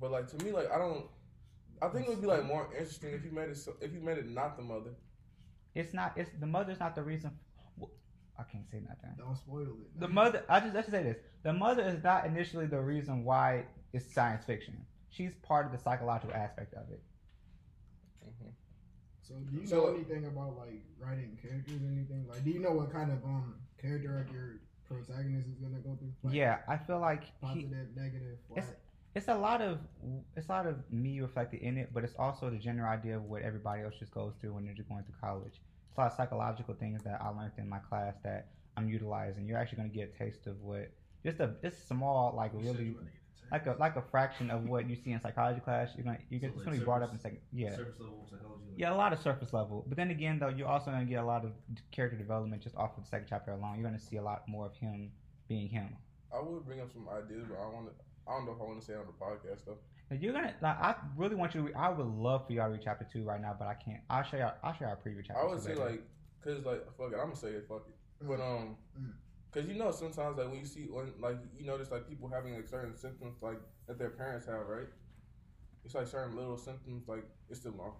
But 0.00 0.10
like 0.12 0.26
to 0.28 0.44
me, 0.44 0.50
like 0.52 0.70
I 0.70 0.78
don't. 0.78 1.06
I 1.82 1.88
think 1.88 2.06
it 2.06 2.10
would 2.10 2.22
be 2.22 2.26
like 2.26 2.44
more 2.44 2.68
interesting 2.72 3.12
if 3.12 3.22
you 3.24 3.30
made 3.30 3.50
it 3.50 3.56
so, 3.58 3.74
if 3.82 3.92
you 3.92 4.00
made 4.00 4.16
it 4.18 4.28
not 4.28 4.56
the 4.56 4.62
mother. 4.62 4.90
It's 5.74 5.92
not. 5.92 6.16
It's 6.16 6.30
the 6.40 6.46
mother's 6.46 6.80
not 6.80 6.94
the 6.94 7.02
reason. 7.02 7.32
Well, 8.36 8.46
I 8.48 8.52
can't 8.52 8.68
say 8.70 8.80
nothing. 8.80 9.10
Don't 9.18 9.36
spoil 9.36 9.62
it. 9.62 10.00
The 10.00 10.08
mother. 10.08 10.44
I 10.48 10.60
just 10.60 10.74
let's 10.74 10.86
just 10.88 10.96
say 10.96 11.02
this: 11.02 11.16
the 11.42 11.52
mother 11.52 11.82
is 11.82 12.02
not 12.02 12.26
initially 12.26 12.66
the 12.66 12.80
reason 12.80 13.24
why 13.24 13.64
it's 13.92 14.12
science 14.12 14.44
fiction. 14.44 14.84
She's 15.10 15.32
part 15.42 15.66
of 15.66 15.72
the 15.72 15.78
psychological 15.78 16.34
aspect 16.34 16.74
of 16.74 16.90
it. 16.90 17.02
So 19.22 19.34
do 19.34 19.56
you 19.60 19.66
So, 19.66 19.76
know 19.76 19.94
anything 19.94 20.26
about 20.26 20.56
like 20.56 20.80
writing 21.00 21.36
characters 21.42 21.82
or 21.82 21.90
anything? 21.90 22.26
Like, 22.28 22.44
do 22.44 22.50
you 22.50 22.60
know 22.60 22.70
what 22.72 22.92
kind 22.92 23.10
of 23.10 23.24
um 23.24 23.56
character 23.80 24.14
arc 24.16 24.32
your 24.32 24.60
protagonist 24.86 25.48
is 25.48 25.54
gonna 25.56 25.80
go 25.80 25.96
through? 25.96 26.12
Like, 26.22 26.34
yeah, 26.34 26.58
I 26.68 26.76
feel 26.76 27.00
like 27.00 27.24
he, 27.24 27.32
Positive, 27.40 27.96
negative. 27.96 28.38
It's- 28.50 28.74
it's 29.16 29.28
a 29.28 29.34
lot 29.34 29.62
of 29.62 29.80
it's 30.36 30.46
a 30.48 30.52
lot 30.52 30.66
of 30.66 30.76
me 30.92 31.20
reflected 31.20 31.62
in 31.62 31.78
it, 31.78 31.92
but 31.92 32.04
it's 32.04 32.14
also 32.16 32.50
the 32.50 32.58
general 32.58 32.88
idea 32.88 33.16
of 33.16 33.24
what 33.24 33.42
everybody 33.42 33.82
else 33.82 33.94
just 33.98 34.12
goes 34.12 34.34
through 34.40 34.52
when 34.52 34.64
they're 34.64 34.74
just 34.74 34.88
going 34.90 35.02
through 35.04 35.14
college. 35.20 35.60
It's 35.96 35.98
a 35.98 36.02
lot 36.02 36.10
of 36.10 36.16
psychological 36.18 36.74
things 36.74 37.02
that 37.04 37.22
I 37.22 37.28
learned 37.28 37.52
in 37.56 37.68
my 37.70 37.78
class 37.78 38.16
that 38.22 38.48
I'm 38.76 38.86
utilizing. 38.86 39.46
You're 39.46 39.56
actually 39.56 39.78
going 39.78 39.90
to 39.90 39.96
get 39.96 40.12
a 40.14 40.18
taste 40.18 40.46
of 40.46 40.60
what 40.60 40.90
just 41.24 41.40
a 41.40 41.54
just 41.62 41.88
small 41.88 42.34
like 42.36 42.52
really 42.52 42.94
like 43.50 43.66
a 43.66 43.76
like 43.80 43.96
a 43.96 44.02
fraction 44.10 44.50
of 44.50 44.68
what 44.68 44.90
you 44.90 44.94
see 44.94 45.12
in 45.12 45.20
psychology 45.22 45.60
class. 45.60 45.92
You're 45.96 46.04
gonna 46.04 46.18
you 46.28 46.38
get 46.38 46.50
So, 46.50 46.56
it's 46.56 46.56
like, 46.58 46.64
gonna 46.66 46.78
be 46.78 46.84
brought 46.84 47.02
up 47.02 47.12
in 47.12 47.18
second 47.18 47.38
yeah. 47.50 47.74
Surface 47.74 47.98
level 47.98 48.26
psychology. 48.30 48.64
Like, 48.68 48.78
Yeah, 48.78 48.92
a 48.92 48.94
lot 48.94 49.14
of 49.14 49.20
surface 49.20 49.54
level. 49.54 49.86
But 49.88 49.96
then 49.96 50.10
again, 50.10 50.38
though, 50.38 50.48
you're 50.48 50.68
also 50.68 50.90
going 50.90 51.06
to 51.06 51.10
get 51.10 51.22
a 51.22 51.26
lot 51.26 51.46
of 51.46 51.52
character 51.92 52.18
development 52.18 52.60
just 52.60 52.76
off 52.76 52.98
of 52.98 53.04
the 53.04 53.08
second 53.08 53.26
chapter 53.30 53.52
alone. 53.52 53.78
You're 53.78 53.88
going 53.88 53.98
to 53.98 54.04
see 54.04 54.16
a 54.16 54.22
lot 54.22 54.46
more 54.46 54.66
of 54.66 54.76
him 54.76 55.10
being 55.48 55.68
him. 55.68 55.96
I 56.34 56.42
would 56.42 56.66
bring 56.66 56.80
up 56.80 56.92
some 56.92 57.08
ideas, 57.08 57.46
but 57.48 57.56
I 57.56 57.66
want 57.72 57.86
to. 57.86 57.92
I 58.28 58.36
don't 58.36 58.44
know 58.44 58.52
if 58.52 58.60
I 58.60 58.64
want 58.64 58.80
to 58.80 58.84
say 58.84 58.92
it 58.92 58.98
on 58.98 59.06
the 59.06 59.24
podcast 59.24 59.64
though. 59.64 59.78
And 60.10 60.22
You're 60.22 60.32
gonna 60.32 60.54
like. 60.62 60.80
I 60.80 60.94
really 61.16 61.34
want 61.34 61.54
you 61.54 61.62
to. 61.62 61.66
Read, 61.66 61.74
I 61.76 61.90
would 61.90 62.06
love 62.06 62.46
for 62.46 62.52
y'all 62.52 62.66
to 62.66 62.72
read 62.72 62.80
chapter 62.84 63.06
two 63.12 63.24
right 63.24 63.40
now, 63.40 63.56
but 63.58 63.66
I 63.66 63.74
can't. 63.74 64.00
I'll 64.08 64.22
show 64.22 64.36
y'all. 64.36 64.54
I'll 64.62 64.72
show 64.72 64.84
you 64.84 64.90
our 64.90 64.96
preview 64.96 65.24
chapter. 65.26 65.42
I 65.42 65.46
would 65.46 65.58
two 65.58 65.64
say 65.64 65.70
later. 65.74 65.84
like, 65.90 66.02
cause 66.44 66.64
like 66.64 66.84
fuck 66.96 67.12
it, 67.12 67.16
I'm 67.16 67.24
gonna 67.24 67.36
say 67.36 67.48
it, 67.48 67.66
fuck 67.68 67.84
it. 67.88 67.94
But 68.26 68.40
um, 68.40 68.76
Mm. 68.98 69.12
cause 69.52 69.66
you 69.66 69.74
know 69.74 69.90
sometimes 69.90 70.38
like 70.38 70.48
when 70.48 70.58
you 70.60 70.64
see 70.64 70.82
when 70.88 71.12
like 71.20 71.38
you 71.58 71.66
notice 71.66 71.90
like 71.90 72.08
people 72.08 72.28
having 72.28 72.54
like 72.54 72.68
certain 72.68 72.96
symptoms 72.96 73.36
like 73.42 73.58
that 73.88 73.98
their 73.98 74.10
parents 74.10 74.46
have, 74.46 74.66
right? 74.68 74.86
It's 75.84 75.94
like 75.94 76.06
certain 76.06 76.36
little 76.36 76.56
symptoms 76.56 77.08
like 77.08 77.24
it's 77.50 77.60
still 77.60 77.72
long, 77.76 77.94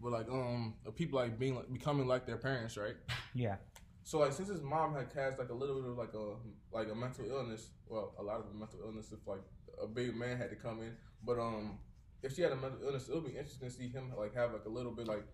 but 0.00 0.10
like 0.12 0.28
um 0.28 0.74
people 0.96 1.20
like 1.20 1.38
being 1.38 1.54
like 1.54 1.72
becoming 1.72 2.08
like 2.08 2.26
their 2.26 2.36
parents, 2.38 2.76
right? 2.76 2.96
Yeah. 3.34 3.56
So 4.02 4.18
like 4.18 4.32
since 4.32 4.48
his 4.48 4.62
mom 4.62 4.94
had 4.94 5.14
cast 5.14 5.38
like 5.38 5.50
a 5.50 5.54
little 5.54 5.80
bit 5.80 5.90
of 5.90 5.96
like 5.96 6.12
a 6.14 6.34
like 6.76 6.90
a 6.90 6.94
mental 6.94 7.24
illness, 7.30 7.70
well 7.86 8.14
a 8.18 8.22
lot 8.22 8.40
of 8.40 8.52
mental 8.52 8.80
illness 8.84 9.12
if 9.12 9.20
like 9.28 9.42
a 9.80 9.86
big 9.86 10.16
man 10.16 10.36
had 10.36 10.50
to 10.50 10.56
come 10.56 10.80
in, 10.82 10.94
but 11.24 11.38
um 11.38 11.78
if 12.22 12.34
she 12.36 12.42
had 12.42 12.52
a 12.52 12.56
mental 12.56 12.78
illness, 12.84 13.08
it 13.08 13.14
would 13.14 13.24
be 13.26 13.32
interesting 13.36 13.68
to 13.68 13.74
see 13.74 13.88
him 13.88 14.12
like 14.16 14.34
have 14.34 14.52
like 14.52 14.64
a 14.66 14.68
little 14.68 14.92
bit 14.92 15.06
like 15.08 15.24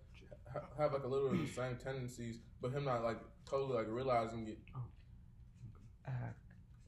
ha- 0.53 0.63
have 0.79 0.93
like 0.93 1.05
a 1.05 1.07
little 1.07 1.29
bit 1.31 1.41
of 1.41 1.47
the 1.47 1.53
same 1.53 1.77
tendencies, 1.77 2.39
but 2.63 2.73
him 2.73 2.85
not 2.85 3.03
like 3.05 3.19
totally 3.49 3.75
like 3.77 3.87
realizing 3.89 4.47
it. 4.49 4.59
Uh, 6.07 6.11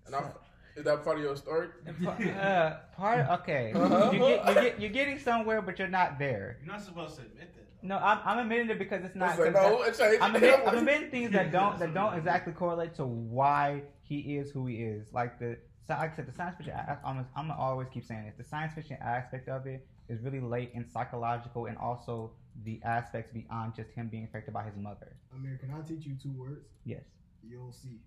And 0.06 0.14
I 0.14 0.32
Is 0.76 0.84
that 0.84 1.04
part 1.04 1.18
of 1.18 1.22
your 1.22 1.36
story? 1.36 1.68
uh, 2.06 2.76
part 2.96 3.28
okay. 3.40 3.72
Uh-huh. 3.76 4.10
You 4.12 4.18
get, 4.18 4.48
you 4.48 4.54
get, 4.54 4.80
you're 4.80 4.90
getting 4.90 5.18
somewhere, 5.18 5.60
but 5.62 5.78
you're 5.78 5.88
not 5.88 6.18
there. 6.18 6.56
You're 6.62 6.72
not 6.72 6.82
supposed 6.82 7.16
to 7.16 7.22
admit 7.22 7.52
that. 7.54 7.60
Though. 7.82 7.88
No, 7.88 7.96
I'm, 7.98 8.18
I'm 8.24 8.38
admitting 8.40 8.70
it 8.70 8.78
because 8.78 9.04
it's 9.04 9.14
not. 9.16 9.30
It's 9.30 9.38
like, 9.38 9.54
'cause 9.54 9.70
no, 9.70 9.82
it's 9.82 10.00
like, 10.00 10.22
I'm 10.22 10.34
admitting, 10.34 10.60
I'm 10.68 10.78
admitting 10.78 11.10
things 11.10 11.32
that 11.32 11.50
don't 11.52 11.78
that 11.78 11.92
don't 11.94 12.14
exactly 12.14 12.52
correlate 12.52 12.94
to 12.96 13.04
why 13.06 13.82
he 14.02 14.36
is 14.36 14.50
who 14.50 14.66
he 14.66 14.76
is. 14.82 15.06
Like 15.12 15.38
the 15.38 15.58
so 15.90 15.96
like 15.98 16.12
I 16.12 16.16
said, 16.16 16.26
the 16.26 16.32
science 16.32 16.56
fiction. 16.56 16.74
I, 16.74 16.96
I'm, 17.04 17.26
I'm 17.34 17.48
gonna 17.48 17.60
always 17.60 17.88
keep 17.92 18.04
saying 18.04 18.24
this. 18.26 18.34
The 18.38 18.44
science 18.44 18.74
fiction 18.74 18.96
aspect 19.00 19.48
of 19.48 19.66
it 19.66 19.86
is 20.08 20.20
really 20.20 20.40
late 20.40 20.72
and 20.74 20.86
psychological, 20.88 21.66
and 21.66 21.76
also 21.78 22.30
the 22.64 22.80
aspects 22.84 23.32
beyond 23.32 23.74
just 23.74 23.90
him 23.90 24.08
being 24.08 24.24
affected 24.24 24.54
by 24.54 24.64
his 24.64 24.76
mother. 24.76 25.16
Amir, 25.34 25.58
can 25.58 25.70
I 25.72 25.80
teach 25.86 26.06
you 26.06 26.14
two 26.22 26.30
words? 26.30 26.66
Yes. 26.84 27.02
You'll 27.48 27.72
see. 27.72 27.98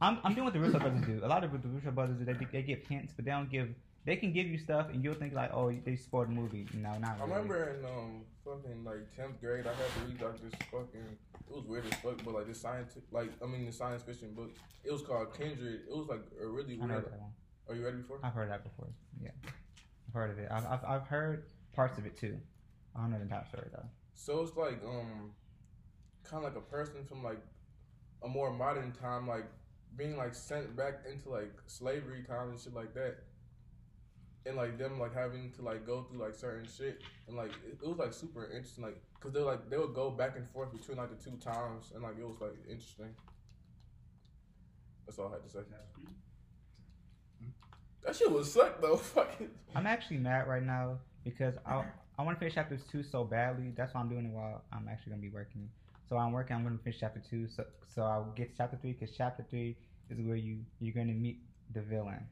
I'm, 0.00 0.18
I'm 0.24 0.34
doing 0.34 0.44
what 0.44 0.52
the 0.52 0.58
Russo 0.58 0.80
brothers 0.80 1.06
do. 1.06 1.20
A 1.24 1.28
lot 1.28 1.44
of 1.44 1.52
the 1.52 1.68
Russo 1.68 1.92
brothers 1.92 2.16
do. 2.18 2.24
They, 2.24 2.32
they 2.32 2.62
give 2.62 2.80
hints, 2.88 3.12
but 3.14 3.24
they 3.24 3.30
don't 3.30 3.50
give. 3.50 3.68
They 4.04 4.16
can 4.16 4.32
give 4.32 4.46
you 4.48 4.58
stuff, 4.58 4.88
and 4.92 5.02
you'll 5.04 5.14
think 5.14 5.32
like, 5.32 5.52
oh, 5.54 5.70
they 5.84 5.94
spoiled 5.94 6.28
the 6.28 6.32
movie. 6.32 6.66
No, 6.74 6.98
not 6.98 7.20
really. 7.20 7.32
I 7.32 7.36
remember 7.36 7.76
in 7.78 7.84
um 7.84 8.24
fucking 8.44 8.84
like 8.84 9.14
tenth 9.14 9.40
grade, 9.40 9.64
I 9.66 9.68
had 9.68 9.76
to 9.76 10.10
read 10.10 10.20
like 10.20 10.42
this 10.42 10.52
fucking. 10.70 11.16
It 11.48 11.54
was 11.56 11.64
weird 11.66 11.86
as 11.86 11.94
fuck, 12.00 12.24
but 12.24 12.34
like 12.34 12.46
this 12.48 12.60
science, 12.60 12.96
like 13.12 13.30
I 13.42 13.46
mean 13.46 13.64
the 13.66 13.72
science 13.72 14.02
fiction 14.02 14.34
book. 14.34 14.50
It 14.84 14.92
was 14.92 15.02
called 15.02 15.32
Kindred. 15.38 15.82
It 15.88 15.96
was 15.96 16.08
like 16.08 16.22
a 16.42 16.46
really 16.46 16.76
weird. 16.76 16.90
that 16.90 17.10
one. 17.20 17.30
Are 17.68 17.74
you 17.76 17.84
ready 17.84 18.02
for? 18.02 18.18
I've 18.24 18.32
heard 18.32 18.50
that 18.50 18.64
before. 18.64 18.88
Yeah, 19.22 19.30
I've 19.46 20.14
heard 20.14 20.30
of 20.30 20.38
it. 20.38 20.48
I've, 20.50 20.66
I've, 20.66 20.84
I've 20.84 21.06
heard 21.06 21.44
parts 21.72 21.98
of 21.98 22.06
it 22.06 22.16
too. 22.16 22.38
I 22.96 23.02
don't 23.02 23.10
know 23.12 23.18
the 23.18 23.22
entire 23.22 23.46
story 23.46 23.68
though. 23.72 23.86
So 24.14 24.42
it's 24.42 24.56
like 24.56 24.80
um, 24.84 25.30
kind 26.24 26.44
of 26.44 26.52
like 26.52 26.56
a 26.56 26.66
person 26.66 27.04
from 27.08 27.22
like 27.22 27.40
a 28.24 28.28
more 28.28 28.52
modern 28.52 28.92
time, 28.92 29.28
like 29.28 29.46
being 29.96 30.16
like 30.16 30.34
sent 30.34 30.76
back 30.76 31.00
into 31.10 31.28
like 31.28 31.52
slavery 31.66 32.22
time 32.22 32.50
and 32.50 32.58
shit 32.60 32.74
like 32.74 32.94
that, 32.94 33.18
and 34.44 34.56
like 34.56 34.78
them 34.78 34.98
like 34.98 35.14
having 35.14 35.52
to 35.52 35.62
like 35.62 35.86
go 35.86 36.02
through 36.02 36.20
like 36.20 36.34
certain 36.34 36.66
shit 36.66 37.02
and 37.28 37.36
like 37.36 37.52
it, 37.66 37.78
it 37.82 37.88
was 37.88 37.98
like 37.98 38.12
super 38.12 38.44
interesting, 38.44 38.84
like 38.84 39.00
because 39.14 39.32
they 39.32 39.40
were 39.40 39.46
like 39.46 39.70
they 39.70 39.78
would 39.78 39.94
go 39.94 40.10
back 40.10 40.36
and 40.36 40.48
forth 40.50 40.72
between 40.72 40.98
like 40.98 41.10
the 41.10 41.30
two 41.30 41.36
times 41.36 41.92
and 41.94 42.02
like 42.02 42.18
it 42.18 42.26
was 42.26 42.40
like 42.40 42.56
interesting. 42.68 43.14
That's 45.06 45.18
all 45.18 45.28
I 45.28 45.32
had 45.32 45.44
to 45.44 45.50
say. 45.50 45.60
That 48.04 48.16
shit 48.16 48.30
was 48.30 48.52
suck 48.52 48.80
though. 48.80 49.00
I'm 49.76 49.86
actually 49.86 50.18
mad 50.18 50.48
right 50.48 50.62
now 50.62 50.98
because 51.24 51.54
I 51.64 51.84
I 52.18 52.22
want 52.22 52.36
to 52.36 52.38
finish 52.38 52.54
chapter 52.54 52.78
two 52.90 53.02
so 53.02 53.24
badly. 53.24 53.72
That's 53.76 53.94
why 53.94 54.00
I'm 54.00 54.08
doing 54.08 54.26
it 54.26 54.32
while 54.32 54.64
I'm 54.72 54.88
actually 54.88 55.10
gonna 55.10 55.22
be 55.22 55.30
working. 55.30 55.68
So 56.08 56.16
I'm 56.16 56.32
working. 56.32 56.56
I'm 56.56 56.64
gonna 56.64 56.78
finish 56.82 56.98
chapter 57.00 57.22
two. 57.30 57.48
So 57.48 57.64
so 57.94 58.02
I'll 58.02 58.32
get 58.36 58.50
to 58.50 58.56
chapter 58.56 58.76
three 58.80 58.92
because 58.92 59.14
chapter 59.16 59.44
three 59.48 59.76
is 60.10 60.18
where 60.20 60.36
you 60.36 60.58
you're 60.80 60.94
gonna 60.94 61.12
meet 61.12 61.38
the 61.74 61.80
villain. 61.80 62.26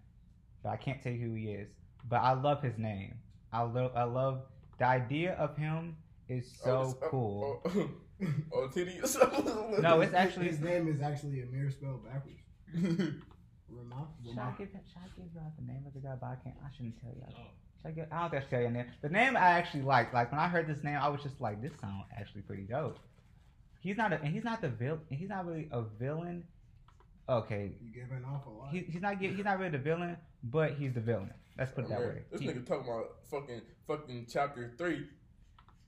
But 0.63 0.71
I 0.71 0.77
can't 0.77 1.03
tell 1.03 1.13
you 1.13 1.29
who 1.29 1.35
he 1.35 1.51
is. 1.51 1.69
But 2.09 2.19
I 2.19 2.33
love 2.33 2.63
his 2.63 2.79
name. 2.79 3.15
I 3.53 3.63
love 3.63 3.93
I 3.95 4.05
love 4.05 4.43
the 4.79 4.87
idea 4.87 5.35
of 5.35 5.57
him 5.57 5.97
is 6.29 6.59
oh, 6.63 6.65
so 6.65 6.99
Oh, 7.03 7.09
cool. 7.09 7.63
Oh, 7.67 7.91
oh, 8.55 8.69
titties. 8.75 9.83
No, 9.83 10.01
it's 10.01 10.15
actually. 10.15 10.49
his 10.49 10.61
name 10.61 10.89
is 10.89 11.01
actually 11.01 11.43
Amir 11.43 11.71
spelled 11.71 12.05
backwards. 12.05 12.41
Rama. 13.69 14.09
Should 14.25 14.39
I 14.39 14.53
give 14.59 14.69
should 14.69 14.99
I 14.99 15.09
give 15.17 15.35
y'all 15.35 15.53
the 15.59 15.67
name 15.67 15.85
of 15.87 15.95
the 15.95 16.01
guy? 16.01 16.15
But 16.21 16.27
I 16.27 16.37
can't. 16.43 16.57
I 16.65 16.75
shouldn't 16.75 17.01
tell 17.01 17.13
y'all. 17.19 17.33
Oh. 17.37 17.51
Should 17.83 17.89
I, 17.89 17.91
give, 17.93 18.07
I 18.13 18.21
don't 18.21 18.31
think 18.31 18.43
I 18.43 18.45
should 18.45 18.51
tell 18.51 18.63
you 18.63 18.71
name. 18.71 18.87
The 19.01 19.09
name 19.09 19.37
I 19.37 19.51
actually 19.51 19.83
like. 19.83 20.13
Like 20.13 20.31
when 20.31 20.41
I 20.41 20.49
heard 20.49 20.67
this 20.67 20.83
name, 20.83 20.99
I 21.01 21.09
was 21.09 21.23
just 21.23 21.41
like, 21.41 21.63
this 21.63 21.73
sounds 21.81 22.05
actually 22.17 22.43
pretty 22.43 22.65
dope. 22.65 22.99
He's 23.81 23.97
not 23.97 24.13
a, 24.13 24.21
and 24.21 24.35
he's 24.35 24.45
not 24.45 24.61
the 24.61 24.69
villain. 24.69 25.01
He's 25.09 25.29
not 25.29 25.47
really 25.47 25.69
a 25.73 25.83
villain. 25.83 26.45
Okay, 27.31 27.73
You 27.81 27.93
giving 27.93 28.25
off 28.25 28.47
a 28.47 28.51
lot. 28.51 28.71
he, 28.73 28.81
he's 28.81 29.01
not. 29.01 29.21
gi- 29.21 29.29
He's 29.35 29.45
not 29.45 29.59
really 29.59 29.71
the 29.71 29.79
villain, 29.79 30.17
but 30.43 30.73
he's 30.75 30.93
the 30.95 31.01
villain. 31.01 31.33
Let's 31.57 31.71
put 31.71 31.85
it 31.85 31.91
that 31.91 32.01
way. 32.01 32.23
This 32.33 32.41
He- 32.41 32.49
nigga 32.49 32.67
talking 32.67 32.91
about 32.91 33.17
fucking 33.31 33.63
fucking 33.87 34.27
chapter 34.29 34.73
three. 34.77 35.07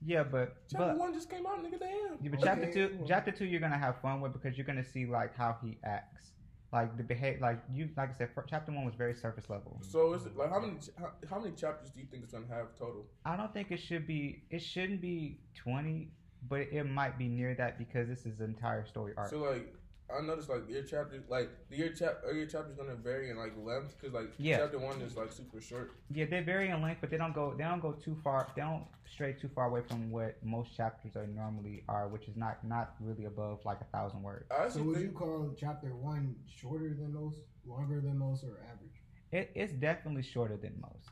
yeah, 0.05 0.23
but 0.23 0.55
Chapter 0.71 0.87
but 0.87 0.97
one 0.97 1.13
just 1.13 1.29
came 1.29 1.45
out, 1.45 1.61
nigga. 1.63 1.79
Damn. 1.79 2.17
Yeah, 2.21 2.29
but 2.31 2.39
chapter 2.41 2.71
two, 2.71 2.99
chapter 3.05 3.31
two, 3.31 3.45
you're 3.45 3.59
gonna 3.59 3.77
have 3.77 3.99
fun 4.01 4.21
with 4.21 4.31
because 4.33 4.57
you're 4.57 4.65
gonna 4.67 4.83
see 4.85 5.05
like 5.05 5.35
how 5.35 5.57
he 5.61 5.77
acts, 5.83 6.31
like 6.71 6.95
the 6.95 7.03
behavior. 7.03 7.39
Like 7.41 7.59
you, 7.73 7.89
like 7.97 8.11
I 8.11 8.17
said, 8.17 8.29
chapter 8.47 8.71
one 8.71 8.85
was 8.85 8.95
very 8.95 9.13
surface 9.15 9.49
level. 9.49 9.79
So 9.81 10.13
is 10.13 10.25
it 10.25 10.37
like 10.37 10.49
how 10.49 10.59
many 10.61 10.75
how, 10.97 11.11
how 11.29 11.39
many 11.41 11.55
chapters 11.55 11.89
do 11.89 11.99
you 11.99 12.05
think 12.09 12.23
it's 12.23 12.31
gonna 12.33 12.45
have 12.49 12.67
total? 12.79 13.05
I 13.25 13.35
don't 13.35 13.53
think 13.53 13.69
it 13.71 13.77
should 13.81 14.07
be. 14.07 14.43
It 14.49 14.59
shouldn't 14.61 15.01
be 15.01 15.39
twenty, 15.55 16.11
but 16.47 16.61
it 16.71 16.85
might 16.85 17.17
be 17.17 17.27
near 17.27 17.53
that 17.55 17.77
because 17.77 18.07
this 18.07 18.25
is 18.25 18.39
an 18.39 18.45
entire 18.51 18.85
story 18.85 19.13
arc. 19.17 19.29
So 19.29 19.39
like 19.39 19.73
I 20.09 20.21
noticed 20.21 20.49
like 20.49 20.69
your 20.69 20.83
chapters 20.83 21.23
like 21.29 21.49
the 21.69 21.77
your 21.77 21.89
chap 21.89 22.21
uh, 22.25 22.29
are 22.29 22.33
your 22.33 22.45
chapters 22.45 22.75
gonna 22.75 22.95
vary 22.95 23.29
in 23.29 23.37
like 23.37 23.53
length 23.57 23.95
because 23.99 24.13
like 24.13 24.31
Yeah. 24.37 24.57
chapter 24.57 24.77
one 24.79 25.01
is 25.01 25.15
like 25.15 25.31
super 25.31 25.61
short. 25.61 25.91
yeah, 26.13 26.25
they 26.25 26.41
vary 26.41 26.69
in 26.69 26.81
length, 26.81 26.99
but 27.01 27.09
they 27.09 27.17
don't 27.17 27.33
go. 27.33 27.53
They 27.57 27.63
don't 27.63 27.79
go 27.81 27.93
too 27.93 28.15
far. 28.23 28.47
They 28.55 28.61
don't 28.61 28.85
stray 29.05 29.33
too 29.33 29.49
far 29.55 29.67
away 29.67 29.81
from 29.87 30.11
what 30.11 30.43
most 30.43 30.75
chapters 30.75 31.15
are 31.15 31.25
normally 31.27 31.83
are, 31.87 32.07
which 32.07 32.27
is 32.27 32.35
not 32.35 32.63
not 32.63 32.95
really 32.99 33.25
above 33.25 33.59
like 33.65 33.79
a 33.81 33.85
thousand 33.97 34.21
words. 34.23 34.45
So 34.49 34.55
actually 34.55 34.81
would 34.83 35.01
you 35.01 35.09
call 35.11 35.55
chapter 35.57 35.95
one 35.95 36.35
shorter 36.47 36.89
than 36.89 37.13
most, 37.13 37.39
longer 37.65 37.99
than 38.01 38.17
most, 38.19 38.43
or 38.43 38.59
average? 38.71 39.01
It, 39.31 39.51
it's 39.55 39.73
definitely 39.73 40.21
shorter 40.23 40.57
than 40.57 40.73
most. 40.79 41.09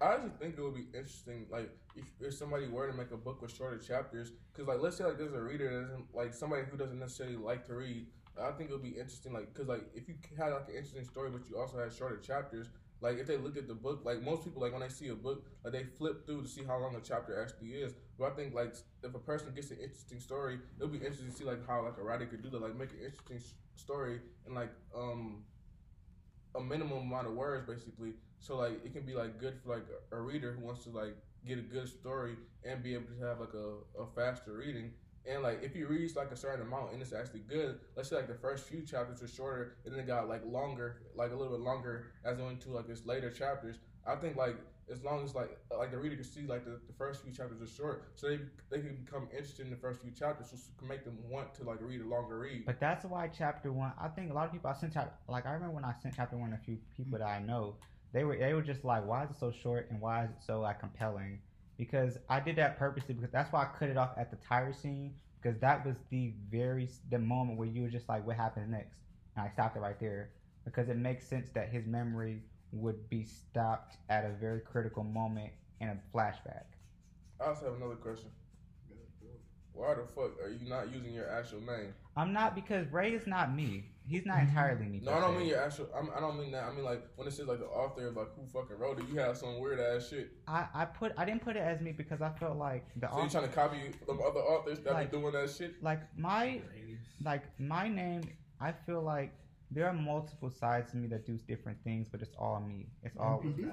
I, 0.00 0.14
actually 0.14 0.30
think 0.40 0.56
it 0.58 0.62
would 0.62 0.74
be 0.74 0.86
interesting 0.94 1.46
like 1.50 1.70
if, 1.94 2.04
if 2.20 2.34
somebody 2.34 2.66
were 2.68 2.86
to 2.90 2.96
make 2.96 3.10
a 3.10 3.16
book 3.16 3.42
with 3.42 3.54
shorter 3.54 3.78
chapters 3.78 4.32
because 4.52 4.66
like 4.66 4.80
let's 4.80 4.96
say 4.96 5.04
like 5.04 5.18
there's 5.18 5.34
a 5.34 5.40
reader 5.42 5.68
that 5.70 5.88
doesn't 5.88 6.14
like 6.14 6.32
somebody 6.34 6.62
who 6.70 6.76
doesn't 6.76 6.98
necessarily 6.98 7.36
like 7.36 7.66
to 7.66 7.74
read. 7.74 8.06
I 8.42 8.50
think 8.52 8.70
it 8.70 8.72
would 8.72 8.82
be 8.82 8.90
interesting 8.90 9.32
like 9.32 9.52
because 9.52 9.68
like 9.68 9.82
if 9.94 10.08
you 10.08 10.14
had 10.38 10.48
like 10.52 10.68
an 10.68 10.74
interesting 10.76 11.04
story 11.04 11.30
but 11.30 11.48
you 11.48 11.58
also 11.58 11.78
had 11.78 11.92
shorter 11.92 12.16
chapters. 12.18 12.68
Like 13.02 13.18
if 13.18 13.26
they 13.26 13.36
look 13.36 13.58
at 13.58 13.68
the 13.68 13.74
book, 13.74 14.00
like 14.06 14.22
most 14.22 14.42
people, 14.42 14.62
like 14.62 14.72
when 14.72 14.80
they 14.80 14.88
see 14.88 15.08
a 15.08 15.14
book, 15.14 15.44
like 15.62 15.74
they 15.74 15.84
flip 15.84 16.24
through 16.24 16.42
to 16.44 16.48
see 16.48 16.64
how 16.64 16.78
long 16.78 16.94
a 16.96 17.00
chapter 17.00 17.38
actually 17.42 17.72
is. 17.74 17.92
But 18.18 18.32
I 18.32 18.34
think 18.34 18.54
like 18.54 18.74
if 19.02 19.14
a 19.14 19.18
person 19.18 19.52
gets 19.54 19.70
an 19.70 19.76
interesting 19.82 20.18
story, 20.18 20.58
it'll 20.78 20.88
be 20.88 20.96
interesting 20.96 21.28
to 21.30 21.36
see 21.36 21.44
like 21.44 21.66
how 21.66 21.84
like 21.84 21.98
a 21.98 22.02
writer 22.02 22.24
could 22.24 22.42
do 22.42 22.48
that, 22.48 22.62
like 22.62 22.74
make 22.74 22.92
an 22.92 23.00
interesting 23.04 23.36
s- 23.36 23.52
story 23.74 24.20
and 24.46 24.54
like 24.54 24.70
um 24.96 25.44
a 26.54 26.60
minimum 26.60 26.98
amount 26.98 27.26
of 27.26 27.34
words 27.34 27.66
basically. 27.66 28.12
So 28.40 28.56
like 28.56 28.84
it 28.84 28.92
can 28.92 29.02
be 29.02 29.14
like 29.14 29.38
good 29.38 29.54
for 29.62 29.76
like 29.76 29.86
a, 30.12 30.20
reader 30.20 30.52
who 30.52 30.64
wants 30.64 30.84
to 30.84 30.90
like 30.90 31.16
get 31.46 31.58
a 31.58 31.62
good 31.62 31.88
story 31.88 32.36
and 32.64 32.82
be 32.82 32.94
able 32.94 33.06
to 33.06 33.26
have 33.26 33.40
like 33.40 33.54
a, 33.54 34.02
a 34.02 34.06
faster 34.14 34.54
reading. 34.54 34.92
And 35.28 35.42
like 35.42 35.62
if 35.62 35.74
you 35.74 35.88
read 35.88 36.14
like 36.14 36.30
a 36.30 36.36
certain 36.36 36.66
amount 36.66 36.92
and 36.92 37.02
it's 37.02 37.12
actually 37.12 37.40
good, 37.40 37.80
let's 37.96 38.10
say 38.10 38.16
like 38.16 38.28
the 38.28 38.34
first 38.34 38.68
few 38.68 38.82
chapters 38.82 39.22
are 39.22 39.28
shorter 39.28 39.76
and 39.84 39.92
then 39.92 40.00
it 40.00 40.06
got 40.06 40.28
like 40.28 40.42
longer, 40.46 41.02
like 41.14 41.32
a 41.32 41.34
little 41.34 41.56
bit 41.56 41.64
longer 41.64 42.12
as 42.24 42.38
it 42.38 42.42
went 42.42 42.60
to 42.62 42.70
like 42.70 42.88
its 42.88 43.04
later 43.06 43.30
chapters. 43.30 43.76
I 44.06 44.14
think 44.16 44.36
like 44.36 44.56
as 44.90 45.02
long 45.02 45.24
as 45.24 45.34
like 45.34 45.58
like 45.76 45.90
the 45.90 45.98
reader 45.98 46.14
can 46.14 46.24
see 46.24 46.42
like 46.42 46.64
the, 46.64 46.78
the 46.86 46.92
first 46.96 47.22
few 47.22 47.32
chapters 47.32 47.60
are 47.60 47.66
short, 47.66 48.04
so 48.14 48.28
they 48.28 48.38
they 48.70 48.78
can 48.78 48.96
become 49.04 49.28
interested 49.32 49.64
in 49.64 49.70
the 49.70 49.76
first 49.76 50.00
few 50.00 50.10
chapters, 50.10 50.52
which 50.52 50.60
can 50.78 50.88
make 50.88 51.04
them 51.04 51.18
want 51.28 51.54
to 51.54 51.64
like 51.64 51.78
read 51.80 52.00
a 52.00 52.06
longer 52.06 52.38
read. 52.38 52.64
But 52.66 52.78
that's 52.78 53.04
why 53.04 53.28
chapter 53.28 53.72
one. 53.72 53.92
I 54.00 54.08
think 54.08 54.30
a 54.30 54.34
lot 54.34 54.46
of 54.46 54.52
people 54.52 54.70
I 54.70 54.74
sent 54.74 54.92
chapter 54.92 55.12
like 55.28 55.46
I 55.46 55.52
remember 55.52 55.74
when 55.74 55.84
I 55.84 55.92
sent 56.00 56.14
chapter 56.14 56.36
one 56.36 56.50
to 56.50 56.56
a 56.56 56.58
few 56.58 56.78
people 56.96 57.18
mm-hmm. 57.18 57.22
that 57.22 57.28
I 57.28 57.40
know. 57.40 57.74
They 58.12 58.24
were 58.24 58.36
they 58.36 58.54
were 58.54 58.62
just 58.62 58.84
like, 58.84 59.06
why 59.06 59.24
is 59.24 59.30
it 59.30 59.36
so 59.38 59.50
short 59.52 59.90
and 59.90 60.00
why 60.00 60.24
is 60.24 60.30
it 60.30 60.42
so 60.44 60.60
like 60.60 60.80
compelling? 60.80 61.40
Because 61.76 62.18
I 62.28 62.40
did 62.40 62.56
that 62.56 62.78
purposely 62.78 63.14
because 63.14 63.30
that's 63.30 63.52
why 63.52 63.62
I 63.62 63.78
cut 63.78 63.88
it 63.88 63.96
off 63.96 64.10
at 64.16 64.30
the 64.30 64.36
tire 64.36 64.72
scene 64.72 65.14
because 65.40 65.58
that 65.60 65.84
was 65.84 65.96
the 66.10 66.34
very 66.50 66.88
the 67.10 67.18
moment 67.18 67.58
where 67.58 67.68
you 67.68 67.82
were 67.82 67.88
just 67.88 68.08
like, 68.08 68.26
what 68.26 68.36
happens 68.36 68.70
next? 68.70 68.98
And 69.36 69.44
I 69.46 69.50
stopped 69.50 69.76
it 69.76 69.80
right 69.80 69.98
there 70.00 70.30
because 70.64 70.88
it 70.88 70.96
makes 70.96 71.26
sense 71.26 71.50
that 71.50 71.68
his 71.68 71.86
memory 71.86 72.42
would 72.72 73.08
be 73.08 73.24
stopped 73.24 73.96
at 74.08 74.24
a 74.24 74.30
very 74.30 74.60
critical 74.60 75.04
moment 75.04 75.52
in 75.80 75.88
a 75.88 75.98
flashback. 76.14 76.64
I 77.40 77.48
also 77.48 77.66
have 77.66 77.74
another 77.76 77.96
question. 77.96 78.30
Why 79.72 79.94
the 79.94 80.04
fuck 80.06 80.40
are 80.42 80.48
you 80.48 80.68
not 80.68 80.90
using 80.92 81.12
your 81.12 81.28
actual 81.28 81.60
name? 81.60 81.92
I'm 82.16 82.32
not 82.32 82.54
because 82.54 82.90
Ray 82.90 83.12
is 83.12 83.26
not 83.26 83.54
me. 83.54 83.90
He's 84.08 84.24
not 84.24 84.36
mm-hmm. 84.36 84.48
entirely 84.48 84.86
me. 84.86 85.00
No, 85.02 85.12
I 85.12 85.20
don't 85.20 85.34
se. 85.34 85.38
mean 85.40 85.48
your 85.48 85.62
actual. 85.62 85.88
I'm, 85.96 86.10
I 86.16 86.20
don't 86.20 86.38
mean 86.38 86.52
that. 86.52 86.64
I 86.64 86.72
mean 86.72 86.84
like 86.84 87.02
when 87.16 87.26
it 87.26 87.32
says 87.32 87.48
like 87.48 87.58
the 87.58 87.66
author 87.66 88.06
of 88.08 88.16
like 88.16 88.28
who 88.36 88.46
fucking 88.52 88.78
wrote 88.78 89.00
it. 89.00 89.08
You 89.08 89.18
have 89.18 89.36
some 89.36 89.58
weird 89.58 89.80
ass 89.80 90.08
shit. 90.08 90.30
I, 90.46 90.66
I 90.74 90.84
put 90.84 91.12
I 91.18 91.24
didn't 91.24 91.42
put 91.42 91.56
it 91.56 91.60
as 91.62 91.80
me 91.80 91.92
because 91.92 92.22
I 92.22 92.30
felt 92.30 92.56
like 92.56 92.86
the 92.96 93.08
So 93.08 93.16
you 93.16 93.22
author, 93.22 93.30
trying 93.30 93.48
to 93.48 93.54
copy 93.54 93.78
the 94.06 94.12
other 94.12 94.40
authors 94.40 94.78
that 94.80 94.92
Like- 94.92 95.10
be 95.10 95.18
doing 95.18 95.32
that 95.32 95.50
shit? 95.50 95.82
like 95.82 96.00
my 96.16 96.60
like 97.24 97.42
my 97.58 97.88
name. 97.88 98.22
I 98.60 98.72
feel 98.72 99.02
like 99.02 99.32
there 99.70 99.86
are 99.86 99.92
multiple 99.92 100.50
sides 100.50 100.92
to 100.92 100.96
me 100.96 101.08
that 101.08 101.26
do 101.26 101.38
different 101.48 101.82
things, 101.82 102.08
but 102.10 102.22
it's 102.22 102.34
all 102.38 102.60
me. 102.60 102.86
It's 103.02 103.16
all 103.18 103.42
mm-hmm. 103.44 103.70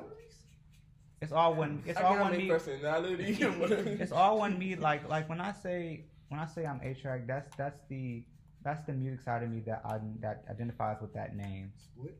it's 1.21 1.31
all 1.31 1.53
one. 1.53 1.83
It's 1.85 1.99
I 1.99 2.03
all 2.03 2.19
one 2.19 2.35
me. 2.35 2.47
personality. 2.47 3.37
It's 4.01 4.11
all 4.11 4.39
one 4.39 4.57
me. 4.57 4.75
Like 4.75 5.07
like 5.07 5.29
when 5.29 5.39
I 5.39 5.51
say 5.51 6.05
when 6.29 6.39
I 6.39 6.47
say 6.47 6.65
I'm 6.65 6.81
A 6.81 6.95
track, 6.95 7.27
that's 7.27 7.55
that's 7.55 7.79
the 7.87 8.23
that's 8.63 8.83
the 8.85 8.93
music 8.93 9.21
side 9.21 9.43
of 9.43 9.49
me 9.49 9.61
that 9.65 9.81
I 9.85 9.99
that 10.21 10.45
identifies 10.49 11.01
with 11.01 11.13
that 11.13 11.35
name. 11.35 11.71
Split. 11.77 12.17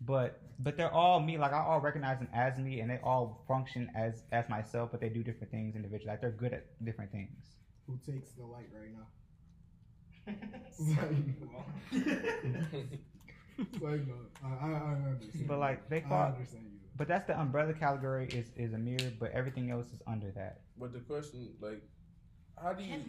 But 0.00 0.40
but 0.58 0.76
they're 0.76 0.92
all 0.92 1.20
me. 1.20 1.38
Like 1.38 1.52
I 1.52 1.60
all 1.60 1.80
recognize 1.80 2.18
them 2.18 2.28
as 2.32 2.58
me, 2.58 2.80
and 2.80 2.90
they 2.90 2.98
all 3.02 3.44
function 3.48 3.90
as 3.96 4.22
as 4.32 4.48
myself. 4.48 4.90
But 4.90 5.00
they 5.00 5.08
do 5.08 5.22
different 5.22 5.50
things 5.50 5.74
individually. 5.76 6.12
Like 6.12 6.20
they're 6.20 6.30
good 6.30 6.52
at 6.52 6.66
different 6.84 7.12
things. 7.12 7.56
Who 7.86 7.98
takes 8.04 8.32
the 8.32 8.44
light 8.44 8.68
right 8.74 8.92
now? 8.92 9.06
like, 13.80 14.06
no, 14.06 14.14
I, 14.44 14.48
I, 14.48 14.70
I 14.70 15.10
understand. 15.12 15.48
But 15.48 15.58
like 15.58 15.88
they 15.88 16.02
I 16.10 16.26
understand 16.28 16.64
you. 16.72 16.78
but 16.96 17.08
that's 17.08 17.26
the 17.26 17.38
umbrella 17.38 17.72
category 17.72 18.28
is 18.28 18.50
is 18.56 18.72
Amir, 18.74 19.12
but 19.18 19.32
everything 19.32 19.70
else 19.70 19.86
is 19.92 20.02
under 20.06 20.30
that. 20.32 20.60
But 20.78 20.92
the 20.92 21.00
question, 21.00 21.54
like, 21.60 21.82
how 22.62 22.72
do 22.72 22.82
you 22.84 23.00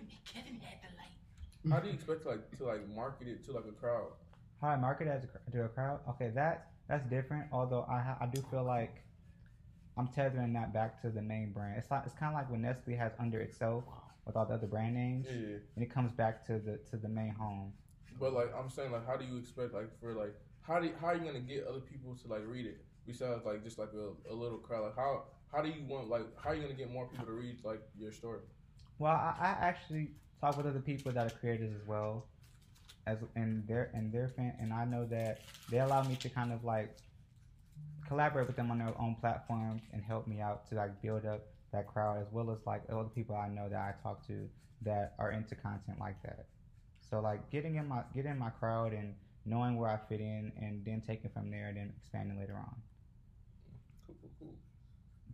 how 1.71 1.79
do 1.79 1.87
you 1.87 1.93
expect 1.93 2.23
to, 2.23 2.29
like 2.29 2.57
to 2.57 2.65
like 2.65 2.87
market 2.89 3.27
it 3.27 3.45
to 3.45 3.51
like 3.51 3.65
a 3.67 3.71
crowd? 3.71 4.07
How 4.61 4.69
I 4.69 4.75
market 4.77 5.07
it 5.07 5.11
as 5.11 5.23
a, 5.23 5.51
to 5.51 5.65
a 5.65 5.69
crowd? 5.69 5.99
Okay, 6.09 6.29
that 6.35 6.71
that's 6.87 7.05
different. 7.09 7.45
Although 7.51 7.85
I 7.89 7.99
ha- 8.01 8.17
I 8.21 8.25
do 8.27 8.41
feel 8.49 8.63
like 8.63 9.03
I'm 9.97 10.07
tethering 10.07 10.53
that 10.53 10.73
back 10.73 11.01
to 11.01 11.09
the 11.09 11.21
main 11.21 11.51
brand. 11.51 11.75
It's 11.77 11.89
like 11.91 12.03
it's 12.05 12.13
kind 12.15 12.33
of 12.33 12.39
like 12.39 12.49
when 12.51 12.61
Nestle 12.61 12.95
has 12.95 13.11
under 13.19 13.39
itself 13.39 13.83
with 14.25 14.35
all 14.35 14.45
the 14.45 14.53
other 14.55 14.67
brand 14.67 14.93
names, 14.95 15.25
Yeah. 15.29 15.57
and 15.75 15.83
it 15.83 15.89
comes 15.91 16.11
back 16.11 16.45
to 16.47 16.59
the 16.59 16.77
to 16.89 16.97
the 16.97 17.07
main 17.09 17.31
home. 17.33 17.73
But 18.19 18.33
like 18.33 18.53
I'm 18.57 18.69
saying, 18.69 18.91
like, 18.91 19.05
how 19.07 19.15
do 19.17 19.25
you 19.25 19.37
expect 19.37 19.73
like 19.73 19.89
for 19.99 20.13
like 20.13 20.33
how 20.61 20.79
do 20.79 20.89
how 20.99 21.07
are 21.07 21.15
you 21.15 21.23
gonna 21.25 21.39
get 21.39 21.65
other 21.67 21.79
people 21.79 22.15
to 22.15 22.27
like 22.27 22.41
read 22.47 22.65
it 22.65 22.77
besides 23.05 23.45
like 23.45 23.63
just 23.63 23.77
like 23.77 23.89
a, 23.93 24.33
a 24.33 24.35
little 24.35 24.57
crowd? 24.57 24.83
Like 24.85 24.95
how 24.95 25.23
how 25.51 25.61
do 25.61 25.69
you 25.69 25.83
want 25.87 26.09
like 26.09 26.23
how 26.41 26.49
are 26.51 26.55
you 26.55 26.61
gonna 26.61 26.73
get 26.73 26.91
more 26.91 27.07
people 27.07 27.25
to 27.25 27.31
read 27.31 27.57
like 27.63 27.81
your 27.97 28.11
story? 28.11 28.39
Well, 28.99 29.13
I, 29.13 29.35
I 29.39 29.47
actually 29.61 30.11
talk 30.41 30.57
with 30.57 30.65
other 30.65 30.79
people 30.79 31.11
that 31.11 31.25
are 31.25 31.31
creators 31.39 31.71
as 31.73 31.85
well, 31.87 32.25
as 33.05 33.17
and 33.35 33.67
their 33.67 33.91
and 33.93 34.11
their 34.11 34.29
fan, 34.35 34.55
and 34.59 34.73
I 34.73 34.85
know 34.85 35.05
that 35.05 35.41
they 35.69 35.79
allow 35.79 36.03
me 36.03 36.17
to 36.21 36.29
kind 36.29 36.51
of 36.51 36.63
like 36.63 36.95
collaborate 38.07 38.47
with 38.47 38.55
them 38.55 38.71
on 38.71 38.79
their 38.79 38.93
own 38.99 39.15
platforms 39.19 39.83
and 39.93 40.01
help 40.03 40.27
me 40.27 40.39
out 40.39 40.67
to 40.69 40.75
like 40.75 41.01
build 41.01 41.25
up 41.25 41.41
that 41.73 41.87
crowd 41.87 42.21
as 42.21 42.27
well 42.31 42.49
as 42.51 42.59
like 42.65 42.81
other 42.89 43.09
people 43.09 43.35
I 43.35 43.49
know 43.49 43.67
that 43.69 43.79
I 43.79 43.93
talk 44.01 44.25
to 44.27 44.47
that 44.81 45.15
are 45.19 45.31
into 45.31 45.55
content 45.55 45.99
like 45.99 46.21
that. 46.23 46.45
So 47.09 47.19
like 47.19 47.49
getting 47.51 47.75
in 47.75 47.87
my 47.87 48.03
getting 48.15 48.31
in 48.31 48.39
my 48.39 48.49
crowd 48.49 48.93
and 48.93 49.15
knowing 49.45 49.77
where 49.77 49.89
I 49.89 49.97
fit 50.09 50.19
in 50.19 50.51
and 50.59 50.83
then 50.85 51.01
taking 51.05 51.31
from 51.31 51.49
there 51.51 51.67
and 51.67 51.77
then 51.77 51.93
expanding 51.97 52.39
later 52.39 52.55
on. 52.55 52.75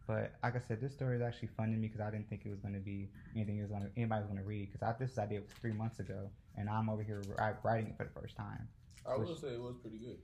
But 0.06 0.34
like 0.44 0.56
I 0.56 0.60
said, 0.60 0.82
this 0.82 0.92
story 0.94 1.16
is 1.16 1.22
actually 1.22 1.48
fun 1.56 1.72
to 1.72 1.78
me 1.78 1.88
because 1.88 2.02
I 2.02 2.12
didn't 2.12 2.30
think 2.30 2.42
it 2.46 2.50
was 2.50 2.60
going 2.60 2.74
to 2.74 2.80
be 2.80 3.10
anything 3.36 3.58
it 3.58 3.62
was 3.62 3.72
going 3.72 3.84
to 3.84 3.90
anybody 3.96 4.22
was 4.22 4.28
going 4.30 4.42
to 4.42 4.46
read 4.48 4.70
because 4.72 4.96
this 5.00 5.18
idea 5.18 5.40
was 5.40 5.50
three 5.62 5.72
months 5.72 6.00
ago 6.00 6.30
and 6.58 6.70
I'm 6.70 6.90
over 6.90 7.04
here 7.04 7.22
ri- 7.28 7.56
writing 7.64 7.88
it 7.92 7.96
for 7.98 8.04
the 8.04 8.20
first 8.20 8.36
time. 8.36 8.68
I 9.08 9.16
Which- 9.18 9.30
will 9.30 9.36
say 9.36 9.50
it 9.56 9.62
was 9.62 9.76
pretty 9.82 9.98
good. 10.00 10.18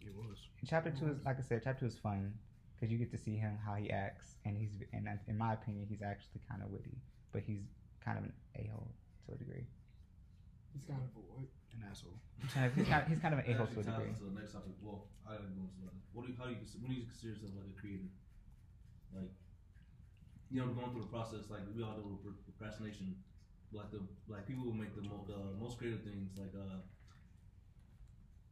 It 0.00 0.14
was. 0.16 0.38
Chapter 0.66 0.90
two 0.90 1.08
is 1.12 1.18
like 1.26 1.38
I 1.38 1.42
said, 1.42 1.60
chapter 1.62 1.80
two 1.80 1.92
is 1.92 1.98
fun 1.98 2.32
because 2.74 2.90
you 2.90 2.96
get 2.96 3.10
to 3.12 3.18
see 3.18 3.36
him 3.36 3.58
how 3.64 3.74
he 3.74 3.90
acts 3.90 4.36
and 4.46 4.56
he's 4.56 4.70
and 4.94 5.06
in 5.28 5.36
my 5.36 5.52
opinion 5.52 5.84
he's 5.88 6.00
actually 6.00 6.40
kind 6.48 6.62
of 6.62 6.70
witty, 6.70 6.96
but 7.32 7.42
he's 7.42 7.60
kind 8.02 8.16
of 8.16 8.24
an 8.24 8.32
a 8.56 8.68
hole 8.72 8.88
to 9.28 9.34
a 9.34 9.36
degree. 9.36 9.66
He's 10.72 10.82
kind 10.88 11.00
of 11.04 11.12
a 11.12 11.20
what? 11.28 11.44
An 11.76 11.84
asshole. 11.90 12.16
He's 12.40 12.52
kind 12.54 12.66
of, 12.66 12.74
he's 12.74 12.88
kind 12.88 13.02
of, 13.02 13.08
he's 13.08 13.18
kind 13.20 13.34
of 13.34 13.40
an 13.44 13.46
a 13.52 13.54
hole 13.58 13.66
to 13.66 13.80
a 13.80 13.84
degree. 13.84 14.08
into 14.08 14.24
the 14.24 14.40
next 14.40 14.52
topic. 14.56 14.72
Well, 14.80 15.04
I 15.28 15.36
gotta 15.36 15.52
go 15.52 15.68
into 15.68 15.84
that. 15.84 15.92
What 16.16 16.24
do 16.26 16.32
you, 16.32 16.38
how 16.40 16.46
do 16.48 16.56
you, 16.56 16.62
when 16.80 16.90
do 16.90 16.96
you 16.96 17.04
consider 17.04 17.36
yourself 17.36 17.52
like 17.60 17.68
a 17.68 17.78
creator? 17.78 18.08
Like, 19.14 19.30
you 20.50 20.60
know, 20.60 20.68
going 20.74 20.90
through 20.92 21.02
the 21.06 21.12
process, 21.14 21.50
like 21.50 21.62
we 21.74 21.82
all 21.82 21.94
do 21.96 22.18
with 22.24 22.36
procrastination. 22.46 23.16
Like 23.72 23.90
the 23.94 24.02
like 24.26 24.46
people 24.50 24.64
who 24.64 24.74
make 24.74 24.94
the 24.98 25.02
mo- 25.02 25.24
the 25.26 25.38
most 25.58 25.78
creative 25.78 26.02
things, 26.02 26.34
like 26.36 26.50
uh, 26.58 26.82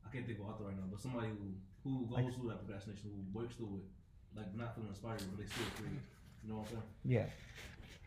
I 0.07 0.09
can't 0.15 0.27
think 0.27 0.39
of 0.39 0.47
author 0.47 0.65
right 0.65 0.77
now, 0.77 0.87
but 0.91 1.01
somebody 1.01 1.29
who 1.29 1.59
who 1.83 2.07
goes 2.07 2.25
Like- 2.25 2.35
through 2.35 2.49
that 2.51 2.59
procrastination, 2.65 3.11
who 3.11 3.23
works 3.39 3.55
through 3.57 3.83
it, 3.83 3.87
like 4.39 4.55
not 4.55 4.75
feeling 4.75 4.91
inspired, 4.91 5.23
but 5.31 5.39
they 5.39 5.47
still 5.51 5.67
create. 5.77 5.99
You 6.45 6.51
know 6.51 6.63
what 6.63 6.71
I'm 6.71 6.79
saying? 6.79 6.89
Yeah, 7.05 7.27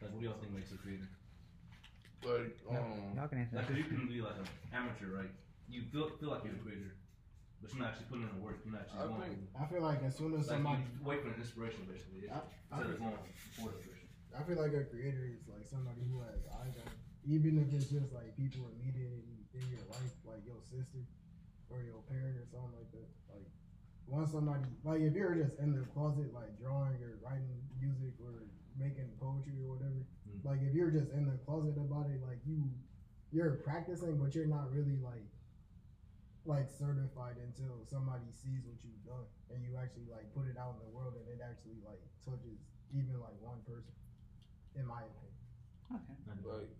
Like, 0.01 0.11
what 0.15 0.19
do 0.21 0.25
y'all 0.25 0.39
think 0.39 0.53
makes 0.55 0.71
a 0.71 0.77
creator? 0.79 1.07
Like 2.23 2.55
um 2.69 3.11
y'all 3.17 3.27
can 3.27 3.39
answer 3.43 3.55
Like, 3.57 3.67
that. 3.67 3.75
'cause 3.75 3.77
you 3.77 3.83
can 3.91 4.07
be 4.07 4.21
like 4.21 4.37
an 4.39 4.47
amateur, 4.71 5.11
right? 5.11 5.31
You 5.67 5.83
feel 5.91 6.09
feel 6.15 6.29
like 6.31 6.43
you're 6.45 6.55
a 6.55 6.59
creator, 6.63 6.95
but 7.61 7.69
you're 7.71 7.81
not 7.81 7.93
actually 7.93 8.09
putting 8.09 8.25
in 8.27 8.33
the 8.35 8.41
work. 8.41 8.57
You're 8.65 8.73
not 8.73 8.83
actually 8.89 9.05
I 9.05 9.07
going. 9.07 9.21
think- 9.37 9.53
I 9.55 9.63
feel 9.69 9.83
like 9.85 10.01
as 10.03 10.13
soon 10.17 10.33
as 10.33 10.49
Like 10.49 10.57
somebody, 10.57 10.81
you 10.81 11.05
wait 11.05 11.21
for 11.21 11.29
an 11.29 11.37
inspiration, 11.39 11.81
basically, 11.85 12.25
I, 12.29 12.41
I, 12.73 12.81
instead 12.81 12.91
of 12.91 12.97
feel, 12.97 13.13
going 13.13 13.21
for 13.55 13.69
the 13.69 13.77
inspiration. 13.77 14.07
I 14.33 14.41
feel 14.47 14.57
like 14.63 14.73
a 14.73 14.83
creator 14.89 15.23
is 15.29 15.43
like 15.47 15.65
somebody 15.69 16.01
who 16.09 16.23
has 16.25 16.41
eyes 16.57 16.75
on, 16.81 16.89
even 17.27 17.59
if 17.61 17.69
it's 17.75 17.91
just 17.91 18.09
like 18.15 18.33
people 18.39 18.65
immediate 18.79 19.21
in 19.53 19.63
your 19.69 19.83
life, 19.91 20.13
like 20.25 20.41
your 20.47 20.57
sister 20.71 21.03
or 21.69 21.83
your 21.83 21.99
parent 22.09 22.39
or 22.39 22.47
something 22.49 22.71
like 22.79 22.89
that. 22.95 23.07
Like 23.29 23.45
once 24.07 24.31
somebody, 24.31 24.63
like 24.87 25.01
if 25.03 25.13
you're 25.13 25.35
just 25.35 25.59
in 25.59 25.75
the 25.75 25.83
closet, 25.93 26.31
like 26.33 26.55
drawing 26.59 26.95
or 27.03 27.19
writing 27.21 27.59
music 27.77 28.15
or 28.23 28.33
making 28.79 29.11
poetry 29.19 29.53
or 29.67 29.75
whatever, 29.77 30.01
Mm. 30.31 30.45
like 30.47 30.61
if 30.63 30.73
you're 30.73 30.91
just 30.91 31.11
in 31.11 31.25
the 31.27 31.35
closet 31.45 31.75
about 31.75 32.07
it, 32.07 32.21
like 32.23 32.39
you, 32.47 32.63
you're 33.35 33.59
practicing, 33.67 34.15
but 34.17 34.33
you're 34.33 34.45
not 34.47 34.71
really 34.71 34.95
like 35.03 35.27
like 36.45 36.65
certified 36.69 37.37
until 37.37 37.85
somebody 37.85 38.25
sees 38.33 38.65
what 38.65 38.77
you've 38.81 39.05
done 39.05 39.25
and 39.53 39.61
you 39.61 39.77
actually 39.77 40.09
like 40.09 40.25
put 40.33 40.49
it 40.49 40.57
out 40.57 40.73
in 40.73 40.81
the 40.81 40.89
world 40.89 41.13
and 41.13 41.25
it 41.29 41.37
actually 41.37 41.77
like 41.85 42.01
touches 42.25 42.57
even 42.89 43.13
like 43.21 43.35
one 43.39 43.61
person 43.67 43.93
in 44.75 44.85
my 44.85 45.01
opinion 45.05 45.37
Okay. 45.91 46.47
like 46.63 46.71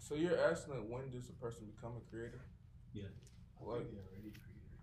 so 0.00 0.14
you're 0.16 0.38
asking 0.40 0.74
like 0.74 0.86
when 0.88 1.06
does 1.12 1.28
a 1.28 1.36
person 1.38 1.68
become 1.76 1.92
a 2.00 2.04
creator? 2.10 2.40
Yeah. 2.96 3.12
Like 3.60 3.86
yeah 3.92 4.00
already 4.10 4.32
creator 4.32 4.80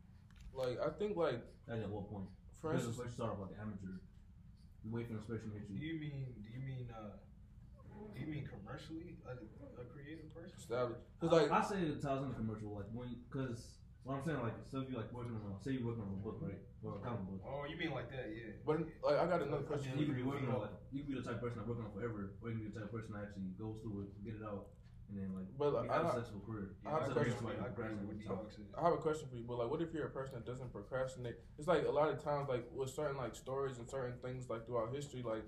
like 0.53 0.77
I 0.79 0.89
think 0.95 1.17
like 1.17 1.41
Like 1.67 1.81
at 1.83 1.89
what 1.89 2.07
point? 2.07 2.29
for 2.61 2.71
Because 2.71 2.85
instance 2.87 3.01
first 3.11 3.15
start 3.19 3.33
off 3.35 3.41
like 3.49 3.57
amateur. 3.59 3.97
You 4.85 4.93
wait 4.93 5.09
for 5.09 5.17
inspiration 5.19 5.51
to 5.51 5.57
hit 5.59 5.67
Do 5.67 5.73
you. 5.75 5.93
you 5.93 5.99
mean? 5.99 6.25
Do 6.39 6.47
you 6.53 6.61
mean? 6.63 6.87
uh 6.93 7.17
Do 8.13 8.21
you 8.21 8.27
mean 8.29 8.45
commercially 8.47 9.17
a, 9.27 9.33
a 9.35 9.85
creative 9.91 10.29
person? 10.31 10.53
established 10.55 11.01
because 11.19 11.33
like 11.33 11.49
I 11.51 11.61
say 11.65 11.81
it 11.81 11.99
ties 11.99 12.21
into 12.23 12.37
commercial, 12.37 12.71
like 12.77 12.87
when, 12.93 13.09
because 13.27 13.81
what 14.07 14.17
I'm 14.19 14.23
saying, 14.23 14.39
like, 14.39 14.55
so 14.71 14.79
if 14.79 14.89
you 14.89 14.95
like 14.95 15.11
working 15.11 15.35
on, 15.35 15.43
a, 15.51 15.51
say 15.59 15.75
you're 15.75 15.83
working 15.83 16.07
on 16.07 16.15
a 16.15 16.21
book, 16.23 16.39
right, 16.39 16.55
or 16.81 16.95
a 16.95 16.99
comic 17.03 17.27
book. 17.27 17.41
Oh, 17.43 17.67
you 17.67 17.75
mean 17.75 17.91
like 17.91 18.07
that? 18.15 18.31
Yeah. 18.31 18.55
but 18.63 18.79
like 19.03 19.19
I 19.19 19.25
got 19.27 19.43
another 19.43 19.67
question. 19.67 19.91
And 19.91 19.99
you 19.99 20.07
can 20.07 20.15
be 20.15 20.23
working 20.23 20.47
on 20.47 20.63
like 20.63 20.75
you 20.95 21.03
can 21.03 21.11
be 21.11 21.19
the 21.19 21.25
type 21.27 21.37
of 21.37 21.43
person 21.43 21.59
that 21.59 21.67
working 21.67 21.83
on 21.83 21.91
forever, 21.91 22.31
or 22.39 22.49
you 22.49 22.55
can 22.55 22.63
be 22.63 22.71
the 22.71 22.79
type 22.79 22.87
of 22.87 22.95
person 22.95 23.11
that 23.13 23.27
actually 23.27 23.51
goes 23.59 23.75
through 23.83 24.07
it, 24.07 24.09
get 24.23 24.39
it 24.39 24.45
out, 24.47 24.71
and 25.11 25.19
then 25.19 25.29
like 25.35 25.47
But, 25.59 25.75
like, 25.75 25.85
you 25.85 25.91
have 25.91 26.05
I- 26.05 26.09
a 26.09 26.11
successful 26.23 26.41
career. 26.47 26.67
I 26.87 26.89
have 26.95 27.03
a 27.11 27.13
question 27.13 27.35
for 27.35 27.51
like, 27.51 27.59
I 27.59 27.67
agree 27.67 27.91
with 27.91 28.07
what 28.07 28.15
procrastinating. 28.15 28.31
Dog 28.31 28.47
said. 28.55 28.79
I 28.79 28.81
have 28.87 28.95
a 28.95 29.03
question 29.03 29.25
for 29.27 29.35
you, 29.35 29.45
but 29.47 29.57
like, 29.59 29.69
what 29.71 29.81
if 29.83 29.91
you're 29.91 30.07
a 30.07 30.15
person 30.15 30.33
that 30.39 30.45
doesn't 30.47 30.71
procrastinate? 30.71 31.37
It's 31.59 31.67
like 31.67 31.83
a 31.83 31.91
lot 31.91 32.07
of 32.07 32.23
times, 32.23 32.47
like 32.47 32.63
with 32.71 32.89
certain 32.95 33.17
like 33.19 33.35
stories 33.35 33.77
and 33.77 33.87
certain 33.89 34.15
things 34.23 34.47
like 34.47 34.63
throughout 34.65 34.95
history, 34.95 35.19
like 35.23 35.43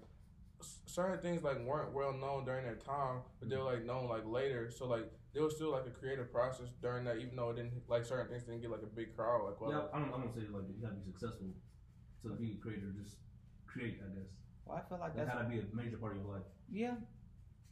certain 0.86 1.20
things 1.24 1.44
like 1.44 1.60
weren't 1.64 1.94
well 1.94 2.12
known 2.14 2.44
during 2.44 2.66
their 2.66 2.76
time, 2.76 3.24
but 3.40 3.50
they 3.50 3.56
were 3.56 3.64
like 3.64 3.86
known 3.86 4.10
like 4.10 4.26
later. 4.26 4.70
So 4.72 4.88
like 4.88 5.08
there 5.34 5.44
was 5.44 5.56
still 5.56 5.72
like 5.72 5.86
a 5.86 5.92
creative 5.94 6.32
process 6.32 6.70
during 6.82 7.06
that, 7.06 7.18
even 7.18 7.36
though 7.36 7.50
it 7.52 7.58
didn't 7.58 7.74
like 7.88 8.06
certain 8.06 8.28
things 8.28 8.44
didn't 8.44 8.62
get 8.62 8.72
like 8.72 8.82
a 8.84 8.90
big 8.92 9.16
crowd. 9.16 9.46
Like 9.46 9.62
well, 9.62 9.72
Yeah, 9.72 9.86
I 9.94 10.00
don't, 10.02 10.10
I 10.14 10.18
don't 10.18 10.34
say 10.34 10.42
like 10.50 10.66
you 10.70 10.82
gotta 10.82 10.96
be 10.98 11.06
successful 11.06 11.54
to 12.24 12.30
be 12.36 12.58
a 12.58 12.62
creator. 12.62 12.90
Just 12.98 13.18
create, 13.68 14.00
I 14.02 14.10
guess. 14.18 14.30
Well, 14.66 14.78
I 14.78 14.82
feel 14.90 14.98
like 15.00 15.16
That 15.16 15.26
that's 15.30 15.38
gotta 15.38 15.50
be 15.50 15.60
a 15.62 15.66
major 15.74 15.98
part 15.98 16.18
of 16.18 16.24
your 16.24 16.34
life. 16.34 16.48
yeah. 16.72 16.98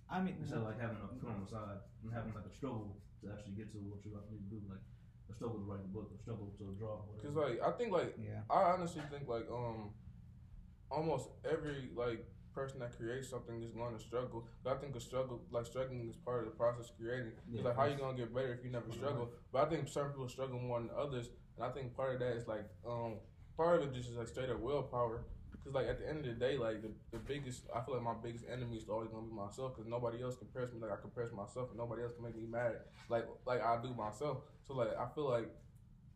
I 0.09 0.21
mean, 0.23 0.37
Instead 0.39 0.59
of 0.59 0.63
like 0.63 0.79
having 0.79 0.97
a 1.03 1.07
put 1.19 1.27
on 1.27 1.43
the 1.43 1.49
side 1.51 1.83
and 2.03 2.13
having 2.13 2.31
like 2.31 2.47
a 2.47 2.53
struggle 2.55 2.95
to 3.19 3.27
actually 3.33 3.59
get 3.59 3.67
to 3.75 3.77
what 3.91 3.99
you 4.07 4.15
need 4.31 4.39
to 4.47 4.49
do, 4.55 4.61
like 4.71 4.79
a 5.29 5.33
struggle 5.35 5.59
to 5.59 5.65
write 5.67 5.83
a 5.83 5.89
book, 5.91 6.07
a 6.15 6.17
struggle 6.21 6.53
to 6.61 6.63
draw. 6.79 7.03
because 7.17 7.35
whatever. 7.35 7.59
like 7.59 7.59
I 7.67 7.71
think 7.75 7.91
like 7.91 8.15
yeah. 8.15 8.39
I 8.49 8.71
honestly 8.71 9.01
think 9.11 9.27
like 9.27 9.49
um 9.51 9.91
almost 10.89 11.27
every 11.43 11.89
like 11.95 12.23
person 12.57 12.79
that 12.79 12.97
creates 12.97 13.29
something 13.29 13.61
is 13.61 13.71
going 13.71 13.93
to 13.95 14.01
struggle. 14.01 14.47
But 14.63 14.73
I 14.73 14.77
think 14.81 14.95
a 14.95 14.99
struggle 14.99 15.41
like 15.51 15.67
struggling 15.67 16.09
is 16.09 16.15
part 16.15 16.39
of 16.41 16.45
the 16.45 16.57
process 16.57 16.89
of 16.89 16.97
creating. 16.97 17.33
It's 17.37 17.61
Yeah, 17.61 17.61
like 17.69 17.77
how 17.77 17.85
you 17.85 17.95
gonna 17.95 18.17
get 18.17 18.33
better 18.33 18.53
if 18.57 18.65
you 18.65 18.71
never 18.71 18.91
struggle. 18.91 19.29
But 19.51 19.59
I 19.65 19.69
think 19.69 19.87
certain 19.87 20.11
people 20.11 20.27
struggle 20.27 20.59
more 20.59 20.79
than 20.79 20.89
others, 20.97 21.29
and 21.55 21.63
I 21.63 21.69
think 21.69 21.95
part 21.95 22.15
of 22.15 22.19
that 22.21 22.33
is 22.33 22.47
like 22.47 22.65
um 22.85 23.21
part 23.55 23.81
of 23.81 23.87
it 23.87 23.93
just 23.93 24.09
is 24.09 24.17
like 24.17 24.27
straight 24.27 24.49
up 24.49 24.59
willpower. 24.59 25.25
Cause 25.63 25.73
like 25.73 25.87
at 25.87 25.99
the 25.99 26.07
end 26.09 26.19
of 26.19 26.25
the 26.25 26.39
day, 26.45 26.57
like 26.57 26.81
the, 26.81 26.91
the 27.11 27.19
biggest, 27.19 27.63
I 27.75 27.81
feel 27.81 27.95
like 27.95 28.03
my 28.03 28.15
biggest 28.23 28.45
enemy 28.49 28.77
is 28.77 28.87
always 28.89 29.09
gonna 29.09 29.27
be 29.27 29.33
myself. 29.33 29.75
Cause 29.75 29.85
nobody 29.85 30.23
else 30.23 30.35
compares 30.37 30.71
me 30.73 30.79
like 30.79 30.91
I 30.91 30.99
compare 31.01 31.29
myself, 31.35 31.69
and 31.69 31.77
nobody 31.77 32.03
else 32.03 32.13
can 32.15 32.23
make 32.23 32.37
me 32.37 32.47
mad 32.49 32.73
like 33.09 33.25
like 33.45 33.61
I 33.61 33.77
do 33.81 33.93
myself. 33.93 34.37
So 34.65 34.73
like 34.73 34.97
I 34.97 35.07
feel 35.13 35.29
like 35.29 35.49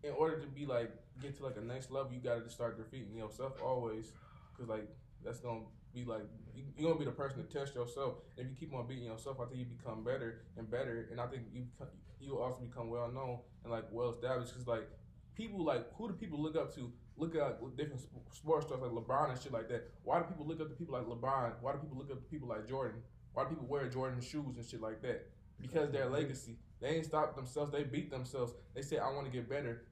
in 0.03 0.13
order 0.17 0.39
to 0.39 0.47
be 0.47 0.65
like 0.65 0.91
get 1.21 1.37
to 1.37 1.43
like 1.43 1.57
a 1.57 1.61
next 1.61 1.91
level, 1.91 2.11
you 2.13 2.19
gotta 2.19 2.41
just 2.41 2.55
start 2.55 2.77
defeating 2.77 3.15
yourself 3.15 3.53
always. 3.61 4.13
Cause 4.57 4.67
like 4.67 4.87
that's 5.23 5.39
gonna 5.39 5.65
be 5.93 6.05
like 6.05 6.23
you, 6.55 6.63
you're 6.77 6.89
gonna 6.89 6.99
be 6.99 7.05
the 7.05 7.11
person 7.11 7.45
to 7.45 7.59
test 7.59 7.75
yourself. 7.75 8.15
If 8.37 8.47
you 8.47 8.55
keep 8.59 8.73
on 8.73 8.87
beating 8.87 9.05
yourself, 9.05 9.37
I 9.39 9.45
think 9.45 9.59
you 9.59 9.65
become 9.65 10.03
better 10.03 10.41
and 10.57 10.69
better, 10.69 11.07
and 11.11 11.19
I 11.19 11.27
think 11.27 11.43
you 11.53 11.65
you 12.19 12.39
also 12.39 12.59
become 12.59 12.89
well 12.89 13.11
known 13.11 13.39
and 13.63 13.71
like 13.71 13.85
well 13.91 14.11
established. 14.11 14.53
Cause 14.55 14.67
like 14.67 14.87
people 15.35 15.63
like 15.63 15.91
who 15.95 16.07
do 16.07 16.13
people 16.13 16.41
look 16.41 16.55
up 16.55 16.73
to? 16.75 16.91
Look 17.17 17.35
at 17.35 17.59
different 17.77 18.01
sports 18.31 18.65
stars 18.65 18.81
like 18.81 18.91
LeBron 18.91 19.31
and 19.31 19.41
shit 19.41 19.51
like 19.51 19.69
that. 19.69 19.89
Why 20.03 20.19
do 20.19 20.25
people 20.25 20.47
look 20.47 20.61
up 20.61 20.69
to 20.69 20.75
people 20.75 20.93
like 20.93 21.05
LeBron? 21.05 21.53
Why 21.61 21.73
do 21.73 21.79
people 21.79 21.97
look 21.97 22.11
up 22.11 22.19
to 22.19 22.29
people 22.29 22.47
like 22.47 22.67
Jordan? 22.67 23.01
Why 23.33 23.43
do 23.43 23.49
people 23.49 23.67
wear 23.67 23.87
Jordan 23.87 24.21
shoes 24.21 24.57
and 24.57 24.65
shit 24.65 24.81
like 24.81 25.01
that? 25.01 25.29
Because 25.59 25.91
their 25.91 26.07
legacy. 26.07 26.57
They 26.79 26.87
ain't 26.89 27.05
stopped 27.05 27.35
themselves. 27.35 27.71
They 27.71 27.83
beat 27.83 28.09
themselves. 28.09 28.53
They 28.73 28.81
say, 28.81 28.97
"I 28.97 29.11
want 29.11 29.25
to 29.25 29.31
get 29.31 29.47
better." 29.47 29.85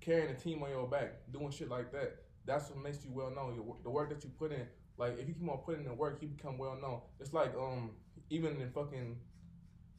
Carrying 0.00 0.30
a 0.30 0.34
team 0.34 0.62
on 0.62 0.68
your 0.68 0.86
back, 0.86 1.32
doing 1.32 1.50
shit 1.50 1.70
like 1.70 1.90
that. 1.92 2.18
That's 2.44 2.68
what 2.68 2.82
makes 2.82 3.02
you 3.04 3.10
well 3.10 3.30
known. 3.30 3.56
The 3.82 3.90
work 3.90 4.10
that 4.10 4.22
you 4.22 4.30
put 4.38 4.52
in. 4.52 4.66
Like 4.96 5.18
if 5.18 5.28
you 5.28 5.34
keep 5.34 5.48
on 5.48 5.58
putting 5.58 5.82
in 5.82 5.88
the 5.88 5.94
work, 5.94 6.18
you 6.20 6.28
become 6.28 6.58
well 6.58 6.76
known. 6.80 7.00
It's 7.20 7.32
like 7.32 7.54
um 7.56 7.90
even 8.30 8.60
in 8.60 8.70
fucking 8.70 9.16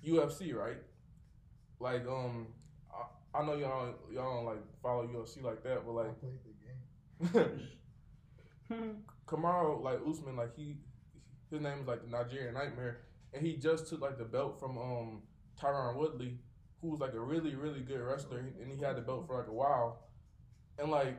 UFC, 0.05 0.53
right? 0.55 0.77
Like 1.79 2.07
um 2.07 2.47
I, 2.93 3.39
I 3.39 3.45
know 3.45 3.55
y'all 3.55 3.93
y'all 4.11 4.35
don't 4.35 4.45
like 4.45 4.63
follow 4.81 5.07
UFC 5.07 5.43
like 5.43 5.63
that, 5.63 5.85
but 5.85 5.91
I 5.91 6.07
like 6.07 6.19
played 6.19 6.39
the 6.43 7.39
game. 7.39 7.59
Kamaru 9.27 9.81
like 9.83 9.99
Usman, 10.07 10.35
like 10.35 10.55
he 10.55 10.77
his 11.51 11.61
name 11.61 11.79
is 11.81 11.87
like 11.87 12.03
the 12.03 12.09
Nigerian 12.09 12.53
Nightmare, 12.53 13.01
and 13.33 13.45
he 13.45 13.57
just 13.57 13.87
took 13.87 14.01
like 14.01 14.17
the 14.17 14.25
belt 14.25 14.59
from 14.59 14.77
um 14.77 15.21
Tyron 15.61 15.95
Woodley, 15.97 16.39
who 16.81 16.89
was 16.89 16.99
like 16.99 17.13
a 17.13 17.19
really 17.19 17.55
really 17.55 17.81
good 17.81 17.99
wrestler, 17.99 18.39
and 18.61 18.71
he 18.71 18.83
had 18.83 18.95
the 18.97 19.01
belt 19.01 19.27
for 19.27 19.37
like 19.37 19.47
a 19.47 19.53
while, 19.53 20.07
and 20.79 20.89
like 20.89 21.17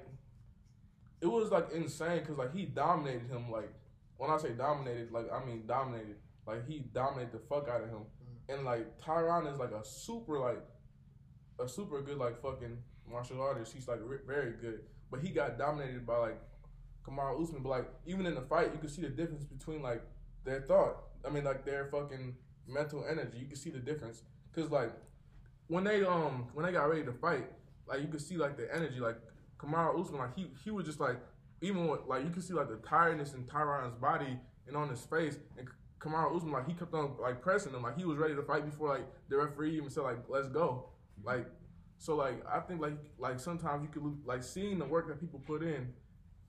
it 1.20 1.26
was 1.26 1.50
like 1.50 1.72
insane 1.72 2.20
because 2.20 2.38
like 2.38 2.54
he 2.54 2.66
dominated 2.66 3.28
him. 3.28 3.50
Like 3.50 3.72
when 4.16 4.30
I 4.30 4.38
say 4.38 4.50
dominated, 4.50 5.12
like 5.12 5.26
I 5.32 5.44
mean 5.44 5.64
dominated. 5.66 6.16
Like 6.46 6.68
he 6.68 6.80
dominated 6.94 7.32
the 7.32 7.38
fuck 7.38 7.68
out 7.68 7.82
of 7.82 7.88
him, 7.88 8.02
and 8.48 8.64
like 8.64 9.00
Tyron 9.00 9.52
is 9.52 9.58
like 9.58 9.72
a 9.72 9.84
super 9.84 10.38
like 10.38 10.62
a 11.58 11.68
super 11.68 12.00
good 12.02 12.18
like 12.18 12.40
fucking 12.40 12.78
martial 13.10 13.40
artist. 13.40 13.72
He's 13.72 13.88
like 13.88 13.98
re- 14.02 14.18
very 14.26 14.52
good, 14.52 14.80
but 15.10 15.20
he 15.20 15.30
got 15.30 15.58
dominated 15.58 16.06
by 16.06 16.18
like 16.18 16.40
Kamaru 17.06 17.42
Usman. 17.42 17.62
But 17.62 17.70
like 17.70 17.88
even 18.06 18.26
in 18.26 18.34
the 18.34 18.42
fight, 18.42 18.72
you 18.72 18.78
can 18.78 18.88
see 18.88 19.02
the 19.02 19.08
difference 19.08 19.44
between 19.44 19.82
like 19.82 20.02
their 20.44 20.60
thought. 20.60 20.96
I 21.26 21.30
mean 21.30 21.44
like 21.44 21.64
their 21.64 21.86
fucking 21.86 22.36
mental 22.68 23.04
energy. 23.08 23.38
You 23.38 23.46
can 23.46 23.56
see 23.56 23.70
the 23.70 23.78
difference 23.78 24.22
because 24.52 24.70
like 24.70 24.92
when 25.68 25.84
they 25.84 26.04
um 26.04 26.46
when 26.54 26.66
they 26.66 26.72
got 26.72 26.88
ready 26.88 27.04
to 27.04 27.12
fight, 27.12 27.46
like 27.88 28.00
you 28.00 28.08
could 28.08 28.20
see 28.20 28.36
like 28.36 28.56
the 28.56 28.72
energy. 28.74 29.00
Like 29.00 29.16
Kamaru 29.58 30.00
Usman, 30.00 30.20
like 30.20 30.36
he 30.36 30.46
he 30.64 30.70
was 30.70 30.86
just 30.86 31.00
like 31.00 31.18
even 31.60 31.86
with, 31.88 32.00
like 32.06 32.24
you 32.24 32.30
can 32.30 32.42
see 32.42 32.54
like 32.54 32.68
the 32.68 32.76
tiredness 32.76 33.32
in 33.32 33.44
Tyron's 33.44 33.94
body 33.94 34.38
and 34.66 34.76
on 34.76 34.88
his 34.88 35.00
face 35.00 35.38
and. 35.58 35.68
Kamaru 35.98 36.36
Usman, 36.36 36.52
like 36.52 36.68
he 36.68 36.74
kept 36.74 36.92
on 36.92 37.16
like 37.18 37.40
pressing 37.40 37.72
him, 37.72 37.82
like 37.82 37.96
he 37.96 38.04
was 38.04 38.18
ready 38.18 38.34
to 38.34 38.42
fight 38.42 38.66
before 38.66 38.90
like 38.90 39.06
the 39.30 39.36
referee 39.36 39.76
even 39.78 39.88
said 39.88 40.02
like 40.02 40.18
let's 40.28 40.46
go, 40.46 40.90
like 41.24 41.46
so 41.98 42.14
like 42.14 42.44
I 42.46 42.60
think 42.60 42.82
like 42.82 42.98
like 43.18 43.40
sometimes 43.40 43.82
you 43.82 43.88
could 43.88 44.16
like 44.26 44.42
seeing 44.42 44.78
the 44.78 44.84
work 44.84 45.08
that 45.08 45.18
people 45.18 45.40
put 45.46 45.62
in. 45.62 45.88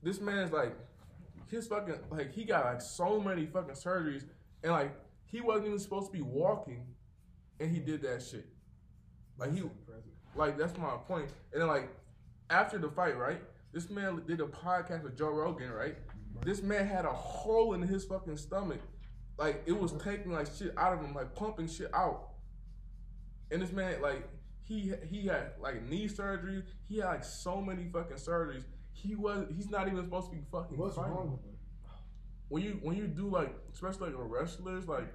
This 0.04 0.20
man's 0.20 0.52
like 0.52 0.76
his 1.50 1.66
fucking 1.66 1.96
like 2.12 2.34
he 2.34 2.44
got 2.44 2.66
like 2.66 2.82
so 2.82 3.22
many 3.22 3.46
fucking 3.46 3.76
surgeries 3.76 4.26
and 4.64 4.74
like 4.74 4.94
he 5.26 5.40
wasn't 5.40 5.68
even 5.68 5.80
supposed 5.80 6.08
to 6.08 6.12
be 6.12 6.22
walking, 6.22 6.86
and 7.60 7.72
he 7.72 7.80
did 7.80 8.02
that 8.02 8.22
shit. 8.22 8.48
Like 9.38 9.54
he 9.54 9.64
like 10.36 10.58
that's 10.58 10.78
my. 10.78 10.98
And 11.10 11.30
then 11.54 11.68
like 11.68 11.90
after 12.50 12.78
the 12.78 12.90
fight, 12.90 13.18
right? 13.18 13.42
This 13.74 13.90
man 13.90 14.22
did 14.28 14.42
a 14.42 14.46
podcast 14.46 15.04
with 15.04 15.18
Joe 15.18 15.30
Rogan, 15.30 15.72
right? 15.72 15.96
This 16.44 16.62
man 16.62 16.88
had 16.88 17.06
a 17.06 17.14
hole 17.14 17.74
in 17.74 17.82
his 17.82 18.06
fucking 18.06 18.38
stomach. 18.38 18.80
Like 19.38 19.64
it 19.66 19.80
was 19.80 19.94
taking 20.04 20.32
like 20.32 20.48
shit 20.58 20.74
out 20.78 20.94
of 20.94 21.02
him, 21.02 21.14
like 21.14 21.36
pumping 21.36 21.68
shit 21.68 21.94
out. 21.94 22.30
And 23.52 23.62
this 23.62 23.72
man, 23.72 24.02
like, 24.02 24.28
he 24.62 24.94
he 25.10 25.28
had 25.28 25.54
like 25.60 25.88
knee 25.88 26.08
surgery. 26.08 26.64
He 26.88 26.98
had 26.98 27.06
like 27.06 27.24
so 27.24 27.62
many 27.62 27.88
fucking 27.92 28.18
surgeries. 28.18 28.64
He 28.92 29.16
was 29.16 29.48
he's 29.56 29.70
not 29.70 29.88
even 29.88 30.04
supposed 30.04 30.30
to 30.32 30.36
be 30.36 30.42
fucking 30.52 30.78
What's 30.78 30.96
fighting. 30.96 31.14
wrong 31.14 31.32
with 31.32 31.42
him? 31.46 31.56
When 32.50 32.64
you 32.64 32.80
when 32.82 32.98
you 32.98 33.08
do 33.08 33.30
like 33.30 33.56
especially 33.74 34.10
like 34.10 34.18
wrestlers, 34.18 34.88
like 34.88 35.14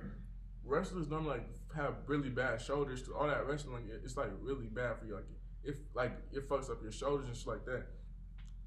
wrestlers 0.65 1.07
don't 1.07 1.27
like 1.27 1.47
have 1.77 1.97
really 2.07 2.31
bad 2.31 2.61
shoulders. 2.61 3.09
All 3.09 3.27
that 3.27 3.47
wrestling, 3.47 3.91
it's 4.05 4.17
like 4.17 4.31
really 4.41 4.67
bad 4.67 4.99
for 4.99 5.07
you. 5.07 5.15
Like 5.17 5.27
if 5.65 5.77
like 5.95 6.13
it 6.33 6.49
fucks 6.49 6.71
up 6.71 6.83
your 6.83 6.93
shoulders 6.93 7.27
and 7.27 7.37
shit 7.37 7.47
like 7.47 7.65
that. 7.67 7.85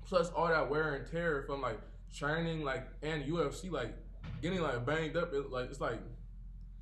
Plus 0.05 0.29
all 0.29 0.47
that 0.47 0.69
wear 0.69 0.95
and 0.95 1.09
tear 1.09 1.43
from 1.47 1.61
like 1.61 1.79
training, 2.13 2.63
like 2.63 2.87
and 3.01 3.23
UFC, 3.23 3.71
like 3.71 3.93
getting 4.41 4.61
like 4.61 4.85
banged 4.85 5.17
up. 5.17 5.33
It, 5.33 5.51
like 5.51 5.69
it's 5.69 5.81
like 5.81 5.99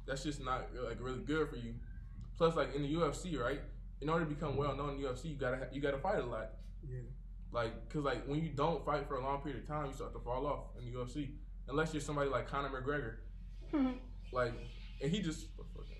that's 0.05 0.23
just 0.23 0.43
not 0.43 0.67
like 0.87 0.97
really 0.99 1.19
good 1.19 1.49
for 1.49 1.55
you. 1.55 1.75
Plus 2.37 2.55
like 2.55 2.75
in 2.75 2.83
the 2.83 2.93
UFC, 2.93 3.39
right? 3.39 3.61
In 4.01 4.09
order 4.09 4.25
to 4.25 4.29
become 4.29 4.57
well 4.57 4.75
known 4.75 4.95
in 4.95 5.01
the 5.01 5.07
UFC, 5.07 5.25
you 5.25 5.35
gotta 5.35 5.57
ha- 5.57 5.71
you 5.71 5.81
gotta 5.81 5.97
fight 5.97 6.19
a 6.19 6.25
lot. 6.25 6.49
Yeah. 6.87 6.99
Like, 7.51 7.89
cause 7.89 8.03
like 8.03 8.25
when 8.25 8.41
you 8.41 8.49
don't 8.49 8.83
fight 8.85 9.07
for 9.07 9.15
a 9.15 9.23
long 9.23 9.41
period 9.41 9.61
of 9.61 9.67
time, 9.67 9.87
you 9.87 9.93
start 9.93 10.13
to 10.13 10.19
fall 10.19 10.45
off 10.45 10.59
in 10.77 10.91
the 10.91 10.97
UFC. 10.97 11.29
Unless 11.69 11.93
you're 11.93 12.01
somebody 12.01 12.29
like 12.29 12.49
Conor 12.49 12.69
McGregor, 12.69 13.13
hmm. 13.71 13.91
like, 14.33 14.51
and 15.01 15.09
he 15.09 15.21
just 15.21 15.47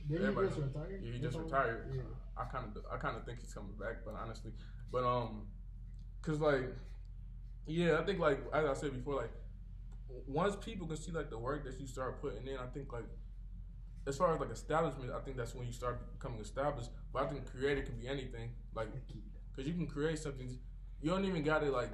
Did 0.10 0.20
he 0.20 0.26
just 0.26 0.58
retire? 0.58 1.00
Yeah, 1.02 1.12
he 1.14 1.20
just 1.20 1.38
retired. 1.38 1.92
Yeah. 1.96 2.02
I 2.38 2.46
kind 2.46 2.66
of 2.76 2.84
I 2.92 2.98
kind 2.98 3.18
of 3.18 3.26
think 3.26 3.40
he's 3.40 3.54
coming 3.54 3.74
back, 3.80 3.98
but 4.06 4.16
honestly, 4.16 4.52
but 4.92 5.04
um, 5.04 5.48
cause 6.22 6.40
like, 6.40 6.66
yeah, 7.68 8.00
I 8.00 8.04
think 8.04 8.20
like 8.20 8.40
as 8.54 8.66
I 8.66 8.74
said 8.74 8.94
before, 8.94 9.16
like 9.16 9.32
once 10.28 10.56
people 10.56 10.88
can 10.88 10.98
see 10.98 11.12
like 11.12 11.30
the 11.30 11.38
work 11.38 11.64
that 11.66 11.80
you 11.80 11.88
start 11.88 12.22
putting 12.22 12.48
in, 12.48 12.58
I 12.58 12.68
think 12.74 12.92
like 12.92 13.06
as 14.06 14.18
far 14.18 14.34
as 14.34 14.40
like 14.40 14.52
establishment, 14.52 15.12
I 15.12 15.20
think 15.20 15.38
that's 15.38 15.56
when 15.56 15.66
you 15.66 15.74
start 15.74 16.12
becoming 16.18 16.40
established. 16.40 16.90
But 17.14 17.24
I 17.24 17.28
think 17.28 17.50
creative 17.50 17.86
can 17.86 17.96
be 18.00 18.08
anything, 18.08 18.52
like 18.76 18.88
because 19.52 19.68
you 19.68 19.74
can 19.74 19.88
create 19.88 20.20
something. 20.20 20.58
You 21.02 21.10
don't 21.10 21.26
even 21.26 21.44
gotta 21.44 21.70
like. 21.72 21.92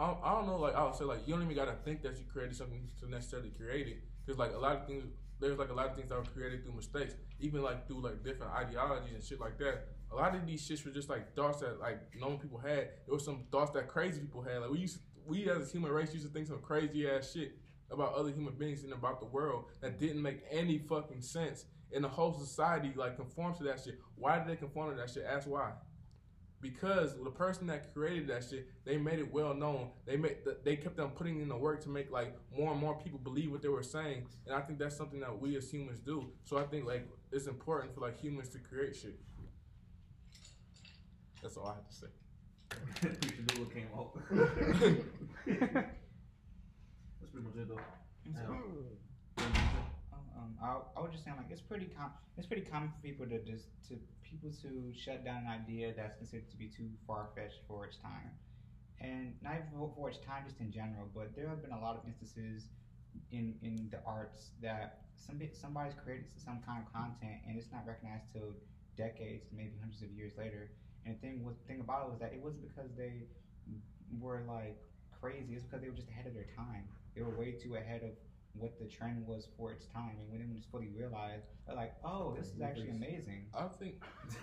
I 0.00 0.06
don't, 0.06 0.46
know, 0.46 0.58
like 0.58 0.76
I 0.76 0.84
would 0.84 0.94
say, 0.94 1.04
like 1.04 1.26
you 1.26 1.34
don't 1.34 1.42
even 1.42 1.56
gotta 1.56 1.74
think 1.84 2.02
that 2.02 2.16
you 2.16 2.24
created 2.32 2.54
something 2.54 2.88
to 3.00 3.10
necessarily 3.10 3.50
create 3.50 3.88
it, 3.88 3.98
because 4.24 4.38
like 4.38 4.54
a 4.54 4.58
lot 4.58 4.76
of 4.76 4.86
things, 4.86 5.04
there's 5.40 5.58
like 5.58 5.70
a 5.70 5.74
lot 5.74 5.86
of 5.86 5.96
things 5.96 6.08
that 6.08 6.18
were 6.18 6.24
created 6.24 6.64
through 6.64 6.74
mistakes, 6.74 7.14
even 7.40 7.62
like 7.62 7.86
through 7.86 8.02
like 8.02 8.24
different 8.24 8.52
ideologies 8.52 9.14
and 9.14 9.22
shit 9.22 9.40
like 9.40 9.58
that. 9.58 9.88
A 10.10 10.16
lot 10.16 10.34
of 10.34 10.46
these 10.46 10.66
shits 10.66 10.84
were 10.84 10.90
just 10.90 11.08
like 11.08 11.34
thoughts 11.34 11.60
that 11.60 11.80
like 11.80 12.00
known 12.18 12.38
people 12.38 12.58
had. 12.58 12.90
There 13.06 13.14
was 13.14 13.24
some 13.24 13.44
thoughts 13.52 13.70
that 13.72 13.88
crazy 13.88 14.20
people 14.20 14.42
had. 14.42 14.58
Like 14.58 14.70
we 14.70 14.78
used, 14.78 14.96
to, 14.96 15.00
we 15.26 15.48
as 15.50 15.68
a 15.68 15.72
human 15.72 15.92
race 15.92 16.12
used 16.12 16.26
to 16.26 16.32
think 16.32 16.46
some 16.46 16.60
crazy 16.60 17.08
ass 17.08 17.32
shit 17.32 17.52
about 17.90 18.14
other 18.14 18.30
human 18.30 18.54
beings 18.54 18.84
and 18.84 18.92
about 18.92 19.20
the 19.20 19.26
world 19.26 19.66
that 19.80 19.98
didn't 19.98 20.20
make 20.20 20.42
any 20.50 20.78
fucking 20.78 21.22
sense. 21.22 21.66
And 21.94 22.04
the 22.04 22.08
whole 22.08 22.32
society 22.32 22.92
like 22.96 23.16
conforms 23.16 23.58
to 23.58 23.64
that 23.64 23.80
shit. 23.80 23.98
Why 24.16 24.38
did 24.38 24.48
they 24.48 24.56
conform 24.56 24.90
to 24.90 24.96
that 24.96 25.10
shit? 25.10 25.24
Ask 25.24 25.48
why 25.48 25.72
because 26.60 27.16
the 27.22 27.30
person 27.30 27.66
that 27.68 27.94
created 27.94 28.28
that 28.28 28.44
shit, 28.48 28.68
they 28.84 28.96
made 28.96 29.18
it 29.18 29.32
well 29.32 29.54
known. 29.54 29.90
They 30.06 30.16
made 30.16 30.38
they 30.64 30.76
kept 30.76 30.98
on 30.98 31.10
putting 31.10 31.40
in 31.40 31.48
the 31.48 31.56
work 31.56 31.82
to 31.84 31.88
make 31.88 32.10
like 32.10 32.36
more 32.56 32.72
and 32.72 32.80
more 32.80 32.94
people 32.98 33.18
believe 33.18 33.50
what 33.50 33.62
they 33.62 33.68
were 33.68 33.82
saying, 33.82 34.26
and 34.46 34.54
I 34.54 34.60
think 34.60 34.78
that's 34.78 34.96
something 34.96 35.20
that 35.20 35.38
we 35.38 35.56
as 35.56 35.70
humans 35.70 36.00
do. 36.00 36.26
So 36.44 36.58
I 36.58 36.64
think 36.64 36.86
like 36.86 37.08
it's 37.30 37.46
important 37.46 37.94
for 37.94 38.00
like 38.00 38.18
humans 38.20 38.48
to 38.50 38.58
create 38.58 38.96
shit. 38.96 39.18
That's 41.42 41.56
all 41.56 41.66
I 41.68 41.74
have 41.74 41.88
to 41.88 41.94
say. 41.94 42.06
Preacher 43.00 43.42
Doodle 43.46 43.66
came 43.66 43.86
out. 43.96 44.18
That's 47.20 47.30
pretty 47.30 47.46
much 47.46 47.56
it 47.56 47.68
though. 47.68 47.80
Um, 50.36 50.54
I, 50.62 50.76
I 50.96 51.00
was 51.00 51.10
just 51.12 51.24
saying 51.24 51.36
like 51.36 51.50
it's 51.50 51.60
pretty 51.60 51.86
com- 51.96 52.12
it's 52.36 52.46
pretty 52.46 52.62
common 52.62 52.90
for 52.90 53.00
people 53.02 53.26
to 53.26 53.38
just 53.40 53.66
to 53.88 53.98
people 54.30 54.50
to 54.62 54.92
shut 54.94 55.24
down 55.24 55.44
an 55.44 55.48
idea 55.48 55.92
that's 55.96 56.16
considered 56.16 56.50
to 56.50 56.56
be 56.56 56.68
too 56.68 56.88
far 57.06 57.28
fetched 57.34 57.60
for 57.66 57.86
its 57.86 57.96
time, 57.96 58.30
and 59.00 59.34
not 59.42 59.54
even 59.56 59.88
for, 59.94 60.08
its 60.08 60.18
time, 60.18 60.44
just 60.44 60.60
in 60.60 60.70
general. 60.70 61.08
But 61.14 61.34
there 61.34 61.48
have 61.48 61.62
been 61.62 61.72
a 61.72 61.80
lot 61.80 61.96
of 61.96 62.04
instances 62.06 62.68
in 63.32 63.54
in 63.62 63.88
the 63.90 64.00
arts 64.06 64.50
that 64.62 64.98
somebody 65.16 65.50
somebody's 65.52 65.94
created 65.94 66.26
some 66.36 66.60
kind 66.64 66.84
of 66.84 66.92
content 66.92 67.40
and 67.46 67.56
it's 67.56 67.72
not 67.72 67.86
recognized 67.86 68.24
till 68.32 68.54
decades, 68.96 69.46
maybe 69.52 69.72
hundreds 69.80 70.02
of 70.02 70.10
years 70.10 70.32
later. 70.36 70.70
And 71.04 71.14
the 71.14 71.18
thing 71.20 71.44
was 71.44 71.56
thing 71.66 71.80
about 71.80 72.06
it 72.06 72.10
was 72.10 72.18
that 72.20 72.32
it 72.32 72.40
wasn't 72.42 72.62
because 72.62 72.90
they 72.96 73.24
were 74.18 74.42
like 74.46 74.76
crazy. 75.20 75.54
It's 75.54 75.64
because 75.64 75.80
they 75.80 75.88
were 75.88 75.96
just 75.96 76.08
ahead 76.08 76.26
of 76.26 76.34
their 76.34 76.48
time. 76.56 76.84
They 77.14 77.22
were 77.22 77.30
way 77.30 77.52
too 77.52 77.76
ahead 77.76 78.02
of 78.02 78.10
what 78.54 78.78
the 78.78 78.86
trend 78.86 79.26
was 79.26 79.46
for 79.56 79.72
its 79.72 79.86
time. 79.86 80.16
And 80.20 80.30
when 80.30 80.40
they 80.40 80.56
just 80.56 80.70
fully 80.70 80.88
realized, 80.96 81.44
they're 81.66 81.76
like, 81.76 81.94
oh, 82.04 82.34
this 82.36 82.48
is 82.48 82.60
actually 82.60 82.90
amazing. 82.90 83.46
I 83.54 83.66
think 83.78 83.94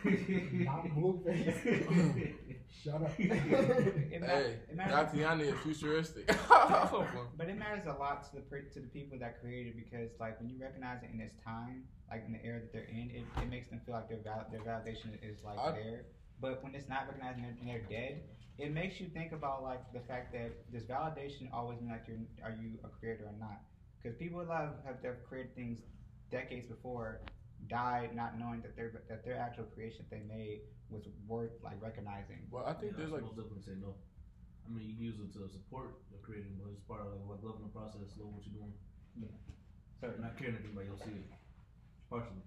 Not 0.65 0.85
Blueface. 0.95 2.33
Shut 2.83 2.95
up. 2.95 3.11
It, 3.17 4.21
ma- 4.21 4.27
hey, 4.27 4.57
it 4.69 4.77
Tatiana 4.77 5.43
is 5.43 5.55
futuristic. 5.59 6.27
but 6.49 7.49
it 7.49 7.57
matters 7.57 7.85
a 7.87 7.93
lot 7.99 8.23
to 8.29 8.35
the 8.35 8.41
per- 8.41 8.61
to 8.73 8.79
the 8.79 8.87
people 8.87 9.17
that 9.19 9.41
created 9.41 9.75
it 9.75 9.83
because 9.83 10.11
like 10.19 10.39
when 10.39 10.49
you 10.49 10.57
recognize 10.59 11.03
it 11.03 11.09
in 11.13 11.19
its 11.19 11.35
time, 11.43 11.83
like 12.09 12.23
in 12.25 12.33
the 12.33 12.43
era 12.43 12.59
that 12.59 12.71
they're 12.71 12.89
in, 12.91 13.11
it, 13.13 13.23
it 13.41 13.49
makes 13.49 13.67
them 13.69 13.81
feel 13.85 13.95
like 13.95 14.07
their 14.09 14.19
val- 14.23 14.45
their 14.51 14.61
validation 14.61 15.11
is 15.21 15.43
like 15.43 15.59
I- 15.59 15.71
there. 15.71 16.05
But 16.41 16.61
when 16.63 16.75
it's 16.75 16.89
not 16.89 17.07
recognized 17.07 17.37
and 17.37 17.45
they're, 17.45 17.55
and 17.61 17.69
they're 17.69 17.89
dead, 17.89 18.21
it 18.57 18.73
makes 18.73 18.99
you 18.99 19.07
think 19.07 19.31
about 19.31 19.63
like 19.63 19.81
the 19.93 20.01
fact 20.01 20.33
that 20.33 20.51
this 20.71 20.83
validation 20.83 21.51
always 21.53 21.79
means 21.79 21.91
like 21.91 22.07
you're 22.07 22.17
are 22.43 22.51
you 22.51 22.77
a 22.83 22.89
creator 22.99 23.23
or 23.25 23.35
not? 23.39 23.61
Because 24.05 24.21
people 24.21 24.37
have 24.45 24.77
have, 24.85 25.01
have 25.01 25.25
created 25.25 25.57
things 25.57 25.81
decades 26.29 26.69
before 26.69 27.25
died 27.65 28.13
not 28.13 28.37
knowing 28.37 28.61
that 28.61 28.77
their 28.77 28.93
that 29.09 29.25
their 29.25 29.41
actual 29.41 29.65
creation 29.73 30.05
they 30.13 30.21
made 30.29 30.61
was 30.93 31.09
worth 31.25 31.57
like 31.65 31.81
recognizing. 31.81 32.45
well, 32.53 32.69
I 32.69 32.77
think 32.77 32.93
yeah, 32.93 33.01
there's 33.01 33.09
I 33.09 33.17
like 33.17 33.25
most 33.25 33.33
definitely 33.33 33.65
say 33.65 33.73
no. 33.81 33.97
I 34.61 34.69
mean, 34.69 34.85
you 34.85 34.93
can 34.93 35.05
use 35.09 35.17
it 35.17 35.33
to 35.33 35.49
support 35.49 36.05
the 36.13 36.21
creating, 36.21 36.53
but 36.61 36.69
it's 36.69 36.85
part 36.85 37.01
of 37.01 37.17
like, 37.17 37.25
like 37.25 37.41
loving 37.41 37.65
the 37.65 37.73
process, 37.73 38.13
love 38.21 38.29
what 38.29 38.45
you're 38.45 38.61
doing. 38.61 38.77
So 39.97 40.13
You're 40.13 40.21
not 40.21 40.37
caring 40.37 40.53
if 40.53 40.69
anybody 40.69 40.85
else 40.93 41.01
see 41.01 41.17
it. 41.17 41.25
Partially. 42.05 42.45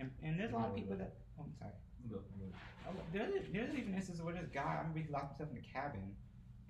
and, 0.00 0.08
and 0.24 0.40
there's 0.40 0.52
a 0.52 0.56
lot 0.56 0.72
of 0.72 0.80
people 0.80 0.96
that 0.96 1.12
oh, 1.36 1.44
I'm 1.44 1.52
sorry. 1.60 1.76
Go, 2.08 2.24
go. 2.40 2.48
Oh, 2.88 2.96
There's, 3.12 3.44
there's 3.52 3.74
even 3.76 3.92
instances 3.92 4.24
where 4.24 4.32
this 4.32 4.48
guy, 4.48 4.64
I 4.64 4.80
remember 4.80 5.04
he 5.04 5.12
locked 5.12 5.36
himself 5.36 5.52
in 5.52 5.60
a 5.60 5.66
cabin, 5.68 6.16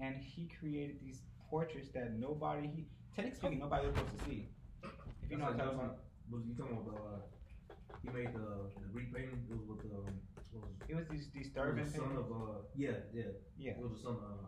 and 0.03 0.19
he 0.19 0.51
created 0.59 0.99
these 0.99 1.23
portraits 1.47 1.95
that 1.95 2.19
nobody, 2.19 2.67
he 2.67 2.91
technically 3.17 3.39
speaking, 3.39 3.59
nobody 3.59 3.87
was 3.89 3.97
supposed 3.97 4.19
to 4.19 4.25
see. 4.25 4.49
If 5.25 5.31
you 5.31 5.39
know 5.39 5.45
what 5.45 5.53
I'm 5.53 5.59
That's 5.59 5.71
talking 5.71 5.79
like- 5.79 5.87
about. 5.87 6.03
Was 6.29 6.43
you 6.45 6.55
talking 6.59 6.77
about 6.83 7.01
uh, 7.07 7.75
he 8.03 8.09
made 8.11 8.35
the 8.35 8.67
the 8.83 8.89
Greek 8.93 9.15
painting. 9.15 9.47
It 9.49 9.55
was 9.57 9.63
with 9.69 9.87
um, 9.95 10.11
what 10.53 10.67
was 10.67 10.75
it? 10.81 10.91
It 10.93 10.97
was 10.97 11.07
these 11.09 11.27
It 11.35 11.39
disturbing 11.39 11.85
was 11.85 11.93
the 11.93 11.99
son 12.01 12.17
of 12.17 12.27
uh, 12.31 12.67
yeah, 12.75 12.99
yeah, 13.15 13.31
Yeah. 13.57 13.73
It 13.73 13.81
was 13.81 13.93
the 13.93 14.03
son 14.03 14.17
uh, 14.19 14.47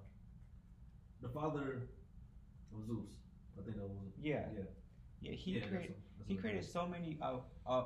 the 1.22 1.28
father 1.28 1.88
of 2.74 2.87
Zeus. 2.87 3.14
I 3.59 3.62
think 3.62 3.76
that 3.76 3.87
was 3.88 4.02
it. 4.07 4.12
Yeah. 4.20 4.44
yeah. 4.54 4.62
Yeah, 5.20 5.33
he 5.33 5.52
yeah, 5.52 5.61
that's 5.61 5.70
created 5.70 5.94
that's 6.18 6.28
he 6.28 6.35
created 6.37 6.64
so 6.64 6.87
many 6.87 7.18
uh, 7.22 7.38
uh 7.66 7.85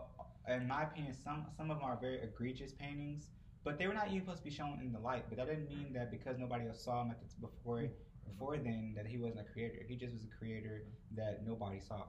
in 0.48 0.66
my 0.68 0.82
opinion 0.84 1.14
some 1.14 1.46
some 1.56 1.70
of 1.70 1.78
them 1.78 1.84
are 1.84 1.96
very 2.00 2.20
egregious 2.22 2.72
paintings 2.72 3.28
but 3.64 3.78
they 3.78 3.86
were 3.86 3.94
not 3.94 4.08
even 4.08 4.20
supposed 4.20 4.38
to 4.38 4.44
be 4.44 4.50
shown 4.50 4.80
in 4.82 4.92
the 4.92 4.98
light 4.98 5.24
but 5.28 5.38
that 5.38 5.46
didn't 5.46 5.68
mean 5.68 5.92
that 5.94 6.10
because 6.10 6.36
nobody 6.38 6.66
else 6.66 6.82
saw 6.84 7.02
them 7.02 7.10
at 7.12 7.18
the, 7.20 7.26
before 7.46 7.84
before 8.32 8.56
then 8.58 8.92
that 8.96 9.06
he 9.06 9.18
wasn't 9.18 9.40
a 9.40 9.52
creator 9.52 9.78
he 9.88 9.96
just 9.96 10.12
was 10.14 10.24
a 10.24 10.38
creator 10.38 10.84
that 11.14 11.44
nobody 11.46 11.80
saw 11.80 12.04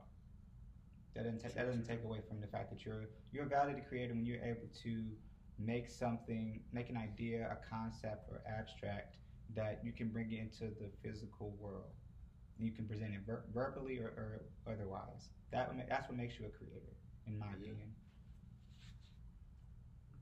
that 1.16 1.24
doesn't 1.24 1.40
take 1.42 1.56
that 1.56 1.66
doesn't 1.66 1.86
take 1.86 2.04
away 2.04 2.20
from 2.28 2.40
the 2.42 2.48
fact 2.48 2.70
that 2.70 2.86
you're 2.86 3.10
you're 3.32 3.46
a 3.46 3.50
validated 3.50 3.88
creator 3.88 4.14
when 4.14 4.26
you're 4.26 4.44
able 4.44 4.68
to 4.84 5.12
make 5.60 5.90
something 5.90 6.62
make 6.72 6.90
an 6.90 6.98
idea 6.98 7.48
a 7.52 7.70
concept 7.70 8.30
or 8.30 8.42
abstract 8.48 9.18
that 9.56 9.80
you 9.84 9.92
can 9.92 10.10
bring 10.10 10.32
it 10.32 10.40
into 10.40 10.74
the 10.80 10.90
physical 11.04 11.52
world 11.60 11.92
you 12.58 12.72
can 12.72 12.86
present 12.88 13.14
it 13.14 13.22
ver- 13.26 13.44
verbally 13.54 13.98
or, 14.00 14.08
or 14.08 14.42
otherwise. 14.72 15.30
That 15.52 15.72
that's 15.90 16.08
what 16.08 16.18
makes 16.18 16.40
you 16.40 16.46
a 16.46 16.50
creator, 16.50 16.94
in 17.28 17.38
my 17.40 17.48
Yeah. 17.48 17.56
opinion. 17.56 17.96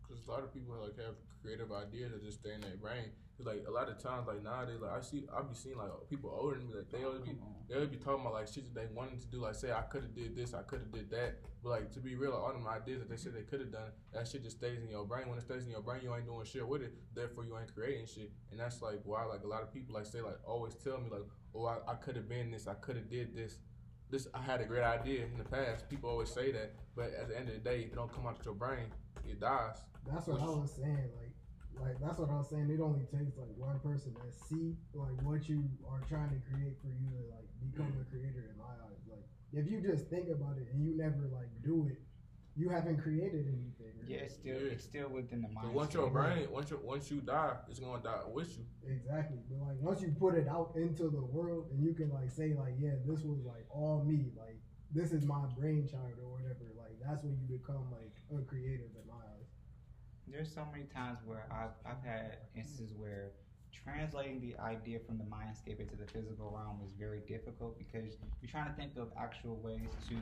Because 0.02 0.28
a 0.28 0.32
lot 0.32 0.44
of 0.44 0.54
people 0.54 0.76
like 0.82 0.98
have 0.98 1.16
creative 1.42 1.72
ideas 1.72 2.12
that 2.12 2.24
just 2.24 2.40
stay 2.40 2.54
in 2.54 2.62
their 2.62 2.78
brain. 2.78 3.12
'Cause, 3.42 3.56
like 3.56 3.68
a 3.68 3.72
lot 3.72 3.90
of 3.90 3.98
times, 3.98 4.28
like 4.28 4.44
nowadays, 4.44 4.80
like 4.82 4.92
I 4.92 5.02
see, 5.02 5.28
I 5.34 5.42
be 5.42 5.56
seeing 5.56 5.78
like 5.78 5.90
people 6.10 6.30
older 6.30 6.58
than 6.58 6.68
me, 6.68 6.76
like 6.76 6.90
they 6.92 7.04
oh, 7.04 7.08
always 7.08 7.22
be, 7.22 7.38
they 7.68 7.76
always 7.76 7.90
be 7.90 7.98
talking 7.98 8.22
about 8.22 8.34
like 8.34 8.48
shit 8.48 8.66
that 8.66 8.76
they 8.80 8.94
wanted 8.94 9.20
to 9.22 9.28
do. 9.28 9.40
Like 9.42 9.56
say 9.56 9.72
I 9.72 9.82
could 9.82 10.04
have 10.04 10.16
did 10.16 10.36
this, 10.36 10.54
I 10.54 10.62
could 10.62 10.80
have 10.80 10.92
did 10.92 11.10
that. 11.12 11.40
But 11.64 11.70
like 11.70 11.92
to 11.94 12.00
be 12.00 12.16
real, 12.16 12.32
like, 12.32 12.40
all 12.42 12.54
them 12.54 12.68
ideas 12.68 13.00
that 13.00 13.10
they 13.10 13.18
said 13.18 13.34
they 13.34 13.44
could 13.44 13.60
have 13.60 13.72
done, 13.72 13.92
that 14.14 14.28
shit 14.28 14.44
just 14.44 14.58
stays 14.58 14.82
in 14.84 14.90
your 14.90 15.06
brain. 15.06 15.28
When 15.28 15.38
it 15.38 15.42
stays 15.42 15.66
in 15.66 15.72
your 15.72 15.82
brain, 15.82 16.02
you 16.04 16.14
ain't 16.14 16.26
doing 16.26 16.46
shit 16.46 16.68
with 16.68 16.82
it. 16.82 16.94
Therefore, 17.14 17.46
you 17.46 17.58
ain't 17.58 17.74
creating 17.74 18.06
shit. 18.06 18.32
And 18.52 18.60
that's 18.60 18.82
like 18.82 19.00
why 19.04 19.24
like 19.26 19.44
a 19.44 19.48
lot 19.48 19.64
of 19.64 19.74
people 19.74 19.96
like 19.96 20.06
say 20.06 20.22
like 20.22 20.38
always 20.46 20.76
tell 20.76 21.00
me 21.00 21.10
like, 21.10 21.26
oh 21.56 21.66
I, 21.66 21.78
I 21.88 21.96
could 21.96 22.16
have 22.16 22.30
been 22.30 22.52
this, 22.52 22.68
I 22.68 22.76
could 22.76 22.96
have 22.96 23.10
did 23.10 23.36
this. 23.36 23.58
This 24.10 24.28
I 24.34 24.42
had 24.42 24.60
a 24.62 24.66
great 24.66 24.84
idea 24.84 25.26
in 25.26 25.38
the 25.38 25.46
past. 25.46 25.90
People 25.90 26.10
always 26.10 26.30
say 26.30 26.52
that, 26.52 26.74
but 26.96 27.14
at 27.14 27.30
the 27.30 27.40
end 27.40 27.48
of 27.48 27.56
the 27.56 27.62
day, 27.62 27.82
if 27.82 27.94
it 27.94 27.96
don't 27.96 28.12
come 28.14 28.28
out 28.28 28.38
of 28.40 28.46
your 28.46 28.56
brain, 28.56 28.88
it 29.26 29.40
dies. 29.40 29.78
That's 30.06 30.28
what 30.28 30.42
I 30.42 30.46
was 30.46 30.74
saying. 30.76 31.10
Like, 31.22 31.31
like 31.82 31.98
that's 32.00 32.20
what 32.20 32.30
I 32.30 32.38
was 32.38 32.50
saying. 32.50 32.70
It 32.70 32.80
only 32.82 33.06
takes 33.12 33.38
like 33.38 33.52
one 33.58 33.80
person 33.80 34.14
that 34.22 34.32
see 34.48 34.78
like 34.94 35.18
what 35.26 35.50
you 35.50 35.66
are 35.90 36.02
trying 36.08 36.30
to 36.30 36.40
create 36.50 36.78
for 36.82 36.94
you 36.94 37.10
to 37.18 37.22
like 37.34 37.48
become 37.66 37.92
a 38.00 38.06
creator. 38.10 38.46
In 38.54 38.58
my 38.58 38.72
eyes, 38.86 39.02
like 39.10 39.26
if 39.54 39.70
you 39.72 39.82
just 39.82 40.08
think 40.10 40.30
about 40.30 40.58
it 40.58 40.68
and 40.72 40.84
you 40.86 40.96
never 40.96 41.28
like 41.34 41.50
do 41.64 41.88
it, 41.90 42.00
you 42.56 42.70
haven't 42.70 43.02
created 43.02 43.48
anything. 43.48 43.94
Yeah, 44.08 44.26
it's 44.28 44.36
still 44.36 44.56
Yeah. 44.60 44.74
it's 44.74 44.84
still 44.84 45.10
within 45.10 45.42
the 45.42 45.48
So 45.50 45.54
mind. 45.54 45.74
once 45.76 45.94
your 45.94 46.10
brain, 46.10 46.52
once 46.52 46.70
you 46.72 46.80
once 46.84 47.10
you 47.12 47.22
die, 47.22 47.56
it's 47.70 47.80
gonna 47.80 48.02
die 48.04 48.22
with 48.32 48.58
you. 48.58 48.66
Exactly. 48.88 49.40
But 49.50 49.60
like 49.68 49.80
once 49.80 50.02
you 50.02 50.12
put 50.20 50.36
it 50.36 50.48
out 50.48 50.74
into 50.76 51.10
the 51.10 51.22
world 51.22 51.70
and 51.72 51.82
you 51.84 51.94
can 51.94 52.12
like 52.12 52.30
say 52.30 52.54
like, 52.54 52.76
yeah, 52.80 52.96
this 53.06 53.22
was 53.24 53.40
like 53.46 53.66
all 53.70 54.04
me, 54.04 54.32
like 54.38 54.60
this 54.94 55.12
is 55.14 55.26
my 55.26 55.46
brainchild 55.58 56.20
or 56.22 56.30
whatever, 56.34 56.66
like 56.78 57.00
that's 57.02 57.24
when 57.24 57.38
you 57.40 57.58
become 57.58 57.88
like 57.92 58.12
a 58.38 58.44
creative 58.44 58.92
in 59.00 59.08
my 59.08 59.11
eyes. 59.11 59.11
There's 60.32 60.54
so 60.54 60.66
many 60.72 60.86
times 60.86 61.20
where 61.26 61.46
I've 61.52 61.76
I've 61.86 62.04
had 62.04 62.38
instances 62.56 62.94
where 62.96 63.32
translating 63.72 64.40
the 64.40 64.56
idea 64.62 65.00
from 65.06 65.18
the 65.18 65.24
mindscape 65.26 65.80
into 65.80 65.96
the 65.96 66.06
physical 66.08 66.52
realm 66.56 66.80
is 66.86 66.92
very 66.98 67.22
difficult 67.28 67.78
because 67.78 68.18
you're 68.42 68.52
trying 68.52 68.70
to 68.70 68.76
think 68.76 68.98
of 68.98 69.10
actual 69.20 69.58
ways 69.58 69.90
to 70.10 70.16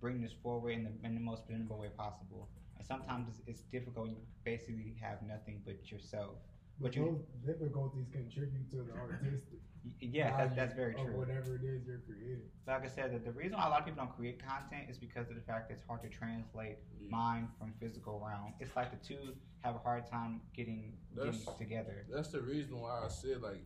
bring 0.00 0.20
this 0.20 0.32
forward 0.42 0.70
in 0.70 0.84
the, 0.84 0.90
in 1.06 1.14
the 1.14 1.20
most 1.20 1.46
presentable 1.46 1.78
way 1.78 1.88
possible. 1.96 2.48
And 2.76 2.86
sometimes 2.86 3.28
it's, 3.28 3.40
it's 3.46 3.62
difficult 3.72 4.06
when 4.06 4.16
you 4.16 4.22
basically 4.44 4.94
have 5.00 5.22
nothing 5.22 5.60
but 5.64 5.90
yourself. 5.90 6.36
But 6.80 6.94
you, 6.94 7.24
those 7.44 7.54
difficulties 7.54 8.06
contribute 8.12 8.70
to 8.70 8.76
the 8.76 8.92
artistic. 8.94 9.58
Yeah, 10.00 10.36
that, 10.36 10.56
that's 10.56 10.74
very 10.74 10.94
true. 10.94 11.16
Whatever 11.16 11.56
it 11.56 11.64
is 11.64 11.86
you're 11.86 11.98
creating. 12.06 12.42
like 12.66 12.84
I 12.84 12.88
said, 12.88 13.14
the, 13.14 13.18
the 13.18 13.32
reason 13.32 13.56
why 13.58 13.66
a 13.66 13.70
lot 13.70 13.80
of 13.80 13.86
people 13.86 14.04
don't 14.04 14.16
create 14.16 14.42
content 14.44 14.88
is 14.88 14.98
because 14.98 15.28
of 15.28 15.34
the 15.36 15.42
fact 15.42 15.68
that 15.68 15.74
it's 15.74 15.86
hard 15.86 16.02
to 16.02 16.08
translate 16.08 16.78
Yeah. 17.00 17.10
mind 17.10 17.48
from 17.58 17.72
physical 17.80 18.20
realm. 18.24 18.54
It's 18.60 18.74
like 18.76 18.90
the 18.90 19.06
two 19.06 19.34
have 19.60 19.74
a 19.74 19.78
hard 19.78 20.06
time 20.06 20.40
getting 20.54 20.92
getting 21.14 21.40
together. 21.58 22.06
That's 22.12 22.28
the 22.28 22.40
reason 22.40 22.80
why 22.80 23.02
I 23.04 23.08
said 23.08 23.42
like 23.42 23.62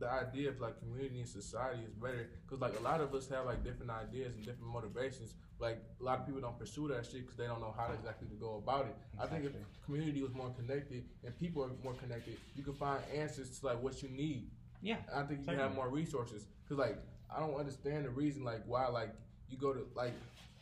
the 0.00 0.10
idea 0.10 0.48
of 0.50 0.60
like 0.60 0.78
community 0.80 1.20
and 1.20 1.28
society 1.28 1.82
is 1.86 1.94
better 1.94 2.28
because 2.44 2.60
like 2.60 2.78
a 2.78 2.82
lot 2.82 3.00
of 3.00 3.14
us 3.14 3.28
have 3.28 3.46
like 3.46 3.62
different 3.62 3.90
ideas 3.90 4.34
and 4.34 4.44
different 4.44 4.72
motivations. 4.72 5.34
Like 5.60 5.78
a 6.00 6.02
lot 6.02 6.18
of 6.20 6.26
people 6.26 6.40
don't 6.40 6.58
pursue 6.58 6.88
that 6.88 7.06
shit 7.06 7.22
because 7.22 7.36
they 7.36 7.46
don't 7.46 7.60
know 7.60 7.72
how 7.76 7.92
exactly 7.92 8.26
to 8.28 8.34
go 8.34 8.56
about 8.56 8.86
it. 8.86 8.96
I 9.20 9.26
think 9.26 9.44
if 9.44 9.52
community 9.86 10.20
was 10.22 10.34
more 10.34 10.50
connected 10.50 11.04
and 11.24 11.38
people 11.38 11.62
are 11.62 11.70
more 11.84 11.94
connected, 11.94 12.36
you 12.56 12.64
can 12.64 12.74
find 12.74 13.00
answers 13.14 13.60
to 13.60 13.66
like 13.66 13.80
what 13.82 14.02
you 14.02 14.08
need. 14.08 14.50
Yeah, 14.84 14.96
I 15.14 15.22
think 15.22 15.40
you 15.40 15.46
can 15.46 15.58
have 15.58 15.74
more 15.74 15.88
resources. 15.88 16.46
Because 16.62 16.78
like 16.78 16.98
I 17.34 17.40
don't 17.40 17.54
understand 17.54 18.04
the 18.04 18.10
reason 18.10 18.44
like 18.44 18.60
why 18.66 18.86
like 18.86 19.14
you 19.48 19.56
go 19.56 19.72
to 19.72 19.86
like 19.96 20.12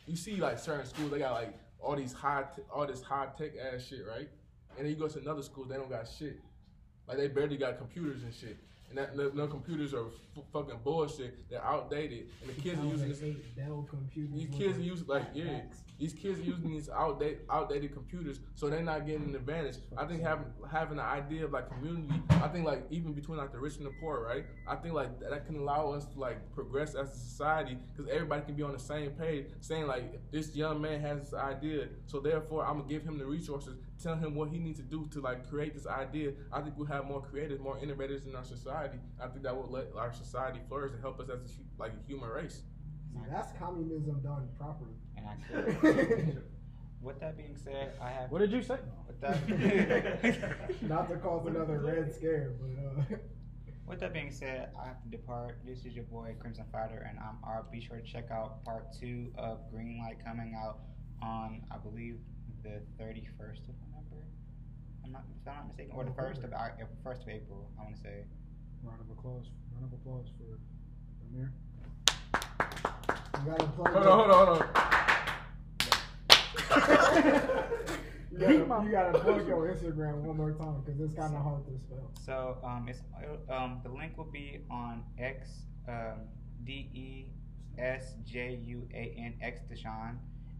you 0.07 0.15
see 0.15 0.37
like 0.37 0.57
certain 0.57 0.85
schools 0.85 1.11
they 1.11 1.19
got 1.19 1.33
like 1.33 1.53
all 1.81 1.95
these 1.95 2.13
high 2.13 2.45
t- 2.55 2.61
all 2.73 2.87
this 2.87 3.01
high 3.03 3.27
tech 3.37 3.51
ass 3.57 3.83
shit 3.85 4.05
right, 4.07 4.29
and 4.77 4.85
then 4.85 4.87
you 4.87 4.95
go 4.95 5.09
to 5.09 5.19
another 5.19 5.43
school 5.43 5.65
they 5.65 5.75
don't 5.75 5.89
got 5.89 6.07
shit, 6.07 6.39
like 7.07 7.17
they 7.17 7.27
barely 7.27 7.57
got 7.57 7.77
computers 7.77 8.23
and 8.23 8.33
shit. 8.33 8.57
And 8.89 8.97
that 8.97 9.15
no, 9.17 9.31
no 9.33 9.47
computers 9.47 9.93
are 9.93 10.05
f- 10.05 10.43
fucking 10.53 10.79
bullshit. 10.83 11.49
They're 11.49 11.63
outdated, 11.65 12.27
and 12.41 12.49
the 12.55 12.61
kids 12.61 12.79
are 12.79 12.85
using 12.85 13.09
this. 13.09 13.19
Dell 13.55 13.87
computers. 13.89 14.35
These 14.35 14.49
kids 14.55 14.77
are 14.77 14.81
using 14.81 15.07
like 15.07 15.23
yeah, 15.33 15.61
these 15.99 16.13
kids 16.13 16.39
are 16.39 16.43
using 16.43 16.69
these 16.71 16.89
outdated 16.89 17.39
outdated 17.49 17.93
computers, 17.93 18.39
so 18.53 18.69
they're 18.69 18.83
not 18.83 19.07
getting 19.07 19.29
an 19.29 19.35
advantage. 19.35 19.77
I 19.97 20.05
think 20.05 20.21
having 20.21 20.45
having 20.71 20.99
an 20.99 21.05
idea 21.05 21.45
of 21.45 21.51
like 21.51 21.69
community, 21.69 22.13
I 22.29 22.47
think 22.49 22.65
like 22.65 22.85
even 22.91 23.13
between 23.13 23.37
like 23.39 23.51
the 23.51 23.57
rich 23.57 23.77
and 23.77 23.85
the 23.87 23.91
poor, 23.99 24.23
right? 24.27 24.45
I 24.67 24.75
think 24.75 24.93
like 24.93 25.19
that 25.21 25.45
can 25.47 25.55
allow 25.55 25.91
us 25.91 26.05
to 26.13 26.19
like 26.19 26.53
progress 26.53 26.93
as 26.93 27.09
a 27.09 27.17
society 27.17 27.77
because 27.95 28.11
everybody 28.11 28.43
can 28.45 28.53
be 28.53 28.61
on 28.61 28.73
the 28.73 28.79
same 28.79 29.09
page, 29.11 29.47
saying 29.61 29.87
like 29.87 30.19
this 30.31 30.55
young 30.55 30.79
man 30.81 31.01
has 31.01 31.21
this 31.21 31.33
idea, 31.33 31.87
so 32.05 32.19
therefore 32.19 32.63
I'm 32.63 32.79
gonna 32.79 32.89
give 32.89 33.03
him 33.03 33.17
the 33.17 33.25
resources, 33.25 33.75
tell 34.03 34.15
him 34.15 34.35
what 34.35 34.49
he 34.49 34.59
needs 34.59 34.79
to 34.79 34.85
do 34.85 35.07
to 35.11 35.21
like 35.21 35.49
create 35.49 35.73
this 35.73 35.87
idea. 35.87 36.33
I 36.51 36.61
think 36.61 36.75
we'll 36.77 36.87
have 36.87 37.05
more 37.05 37.21
creators, 37.21 37.59
more 37.59 37.77
innovators 37.79 38.21
in 38.27 38.35
our 38.35 38.43
society. 38.43 38.97
I 39.21 39.27
think 39.27 39.43
that 39.43 39.55
will 39.55 39.69
let 39.71 39.87
our 39.97 40.13
society 40.13 40.59
flourish 40.67 40.91
and 40.91 41.01
help 41.01 41.19
us 41.19 41.29
as 41.29 41.39
a, 41.39 41.81
like 41.81 41.93
a 41.93 42.07
human 42.07 42.29
race. 42.29 42.61
See, 43.13 43.19
that's 43.31 43.51
communism 43.57 44.21
done 44.21 44.47
properly. 44.57 44.95
and 45.15 45.25
actually, 45.25 46.35
with 47.01 47.19
that 47.21 47.37
being 47.37 47.55
said, 47.63 47.93
I 48.01 48.09
have 48.09 48.31
What 48.31 48.39
did 48.39 48.51
you 48.51 48.61
say? 48.61 48.77
with 49.07 49.21
that 49.21 50.81
Not 50.81 51.09
to 51.09 51.15
cause 51.17 51.47
another 51.47 51.79
red 51.79 52.13
scare, 52.13 52.53
but 52.59 53.15
uh, 53.15 53.17
with 53.85 53.99
that 53.99 54.13
being 54.13 54.31
said, 54.31 54.69
I 54.81 54.85
have 54.87 55.01
to 55.03 55.09
depart. 55.09 55.57
This 55.65 55.85
is 55.85 55.93
your 55.93 56.05
boy 56.05 56.35
Crimson 56.39 56.65
Fighter, 56.71 57.05
and 57.09 57.19
I'm 57.19 57.37
I'll 57.45 57.67
be 57.71 57.79
sure 57.81 57.97
to 57.97 58.03
check 58.03 58.31
out 58.31 58.63
part 58.65 58.85
two 58.99 59.31
of 59.37 59.59
Green 59.71 59.99
Light 59.99 60.23
coming 60.23 60.55
out 60.61 60.79
on 61.21 61.61
I 61.71 61.77
believe 61.77 62.17
the 62.63 62.81
31st 63.01 63.67
of 63.69 63.75
November. 63.81 63.92
I'm 65.13 65.21
not, 65.21 65.25
if 65.29 65.47
I'm 65.47 65.55
not 65.55 65.67
mistaken, 65.67 65.93
or 65.95 66.03
the 66.05 66.13
first 66.13 66.43
of 66.43 66.53
our 66.53 66.73
first 67.03 67.21
of 67.21 67.29
April. 67.29 67.69
I 67.79 67.83
want 67.83 67.95
to 67.95 68.01
say. 68.01 68.23
Round 68.81 68.99
of 68.99 69.09
applause. 69.11 69.45
Round 69.73 69.85
of 69.85 69.99
applause 69.99 70.25
for 70.37 70.59
Amir. 71.29 71.53
you 73.37 73.51
gotta 73.51 73.67
plug. 73.73 73.93
Hold 73.93 74.07
on, 74.07 74.17
hold 74.17 74.31
on, 74.31 74.47
hold 74.47 74.61
on. 74.61 74.67
you, 78.31 78.39
gotta, 78.39 78.85
you 78.85 78.91
gotta 78.91 79.19
plug 79.19 79.47
your 79.47 79.73
Instagram 79.73 80.15
one 80.21 80.37
more 80.37 80.51
time 80.53 80.81
because 80.83 80.99
it's 80.99 81.13
kind 81.13 81.35
of 81.35 81.43
hard 81.43 81.63
to 81.67 81.79
spell. 81.79 82.11
So 82.25 82.57
um, 82.63 82.87
it's 82.89 83.01
um, 83.51 83.81
the 83.83 83.89
link 83.89 84.17
will 84.17 84.25
be 84.25 84.61
on 84.71 85.03
X 85.19 85.47
um, 85.87 86.27
D 86.65 86.89
E 86.93 87.27
S 87.77 88.15
J 88.25 88.59
U 88.65 88.87
A 88.93 89.13
N 89.17 89.35
X 89.41 89.61
Desjuan, 89.71 90.17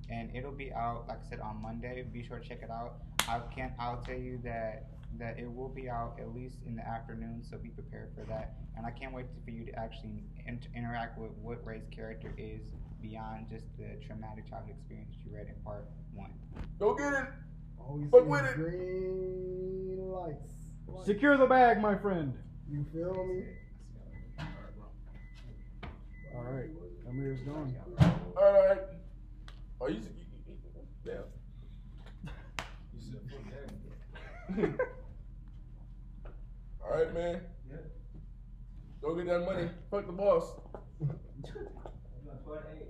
and 0.10 0.30
it'll 0.36 0.52
be 0.52 0.72
out 0.72 1.06
like 1.08 1.22
I 1.26 1.30
said 1.30 1.40
on 1.40 1.60
Monday. 1.62 2.04
Be 2.04 2.24
sure 2.24 2.38
to 2.40 2.48
check 2.48 2.62
it 2.62 2.70
out. 2.70 2.98
I 3.28 3.40
can 3.56 3.74
I'll 3.80 4.02
tell 4.02 4.18
you 4.18 4.40
that 4.44 4.88
that 5.20 5.38
it 5.40 5.52
will 5.52 5.70
be 5.70 5.90
out 5.90 6.16
at 6.20 6.34
least 6.34 6.58
in 6.66 6.76
the 6.76 6.82
afternoon, 6.88 7.44
so 7.48 7.58
be 7.58 7.70
prepared 7.70 8.10
for 8.18 8.26
that. 8.26 8.56
And 8.76 8.86
I 8.86 8.90
can't 8.92 9.14
wait 9.14 9.28
for 9.46 9.52
you 9.52 9.64
to 9.66 9.72
actually 9.78 10.24
int- 10.48 10.68
interact 10.76 11.20
with 11.20 11.30
what 11.40 11.64
Ray's 11.64 11.86
character 11.92 12.34
is 12.38 12.62
beyond 13.02 13.48
just 13.48 13.66
the 13.78 14.04
traumatic 14.06 14.50
childhood 14.50 14.72
experience 14.76 15.14
you 15.24 15.36
read 15.36 15.48
in 15.50 15.56
part 15.64 15.86
one. 16.16 16.32
Go 16.80 16.96
get 16.96 17.14
it. 17.14 17.26
Oh, 17.80 17.84
Always 17.90 18.10
Fuck 18.10 18.24
see 18.24 18.28
with 18.28 18.44
it. 18.46 18.56
green 18.56 20.10
lights. 20.10 20.52
Like, 20.88 21.06
Secure 21.06 21.38
the 21.38 21.46
bag, 21.46 21.80
my 21.80 21.96
friend. 21.96 22.34
You 22.68 22.84
feel 22.92 23.14
me? 23.26 23.44
All 26.36 26.44
right, 26.44 26.70
Amir's 27.08 27.42
gone. 27.42 27.76
All 28.36 28.54
right. 28.68 28.80
Oh, 29.80 29.88
you, 29.88 29.96
you, 29.98 30.02
you, 30.48 30.56
you 30.64 30.82
damn. 31.06 31.24
You 32.96 33.02
said 33.02 33.20
fuck 33.30 33.44
that. 33.52 33.70
All 36.84 36.92
right, 36.92 37.14
man. 37.14 37.42
Yeah. 37.70 37.78
Go 39.02 39.16
get 39.16 39.28
that 39.28 39.40
money. 39.46 39.70
Fuck 39.90 40.06
the 40.08 40.12
boss. 40.12 40.56
You 41.00 41.08
doing 41.44 41.68
twelve 42.44 42.64
eight? 42.76 42.88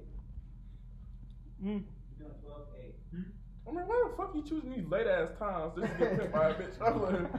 Mm. 1.64 1.66
You 1.66 1.84
doing 2.18 2.32
twelve 2.44 2.68
eight? 2.80 2.96
I'm 3.68 3.76
like, 3.76 3.88
why 3.88 4.08
the 4.10 4.18
fuck 4.18 4.36
you 4.36 4.42
choosing 4.42 4.72
these 4.72 4.88
late 4.90 5.08
ass 5.08 5.30
times 5.38 5.74
just 5.78 5.94
to 5.94 6.00
get 6.00 6.20
pimped 6.20 6.32
by 6.34 6.50
a 6.50 6.54
bitch? 6.56 6.82
I'm 6.86 7.02
like, 7.02 7.32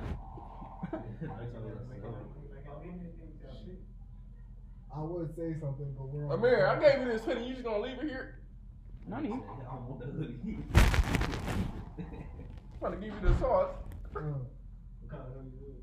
I 4.96 5.00
would 5.00 5.34
say 5.34 5.54
something, 5.60 5.92
but 5.98 6.08
we're 6.08 6.26
on. 6.26 6.38
Amir, 6.38 6.66
I 6.68 6.78
gave 6.78 7.00
you 7.04 7.12
this 7.12 7.24
hoodie. 7.24 7.44
You 7.44 7.54
just 7.54 7.64
gonna 7.64 7.82
leave 7.82 7.98
it 7.98 8.04
here? 8.04 8.38
No 9.08 9.18
need. 9.18 9.32
I 9.32 9.74
want 9.74 9.98
the 9.98 10.06
hoodie. 10.06 10.58
I'm 10.76 12.06
trying 12.78 12.92
to 12.92 12.98
give 12.98 13.14
you 13.14 13.28
the 13.28 13.36
sauce. 13.40 13.74
Uh, 14.16 14.20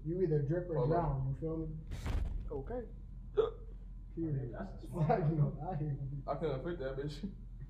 you 0.05 0.21
either 0.23 0.39
drip 0.39 0.69
or 0.69 0.75
Hold 0.77 0.91
on. 0.93 0.99
drown. 0.99 1.21
You 1.29 1.35
feel 1.39 1.57
me? 1.57 1.67
Okay. 2.51 2.81
Period. 4.15 4.53
That's 4.59 4.71
Like, 4.93 5.09
I 5.09 5.75
hear. 5.79 5.95
I 6.27 6.35
couldn't 6.35 6.63
fit 6.63 6.79
that 6.79 6.97
bitch. 6.97 7.15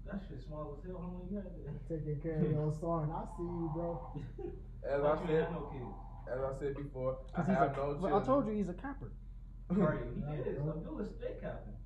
That 0.09 0.20
shit 0.28 0.41
small 0.47 0.78
as 0.78 0.86
hell. 0.89 0.97
How 0.97 1.07
long 1.14 1.28
you 1.30 1.38
had 1.38 1.45
that? 1.45 1.88
Taking 1.88 2.20
care 2.22 2.39
of 2.41 2.49
your 2.51 2.74
son. 2.82 3.12
I 3.14 3.24
see 3.38 3.43
you, 3.45 3.70
bro. 3.74 4.01
As 4.82 5.01
I 5.05 5.14
said, 5.22 5.45
had 5.45 5.51
no 5.53 5.70
kids. 5.70 5.93
as 6.26 6.39
I 6.41 6.51
said 6.59 6.74
before, 6.76 7.18
I 7.38 7.38
'Cause 7.38 7.45
he's 7.45 7.55
have 7.55 7.72
a, 7.72 7.78
no 7.78 7.86
well, 7.86 7.93
children. 8.01 8.14
I 8.18 8.26
told 8.26 8.47
you 8.49 8.53
he's 8.57 8.70
a 8.70 8.74
capper. 8.74 9.12
Right, 9.70 10.01
he 10.01 10.41
is. 10.41 10.57
Abdullah 10.57 11.05
straight 11.22 11.38
captain. 11.39 11.78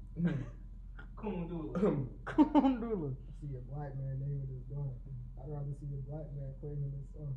Coon 1.19 1.47
Dula. 1.51 1.76
Kundula. 2.23 3.11
See 3.43 3.51
a 3.51 3.61
black 3.76 3.91
man 3.99 4.15
naming 4.23 4.47
his 4.47 4.63
gun. 4.71 4.88
I'd 5.36 5.51
rather 5.51 5.76
see 5.84 5.91
a 5.91 5.99
black 6.07 6.32
man 6.39 6.55
claiming 6.63 6.95
his 6.95 7.07
son. 7.19 7.36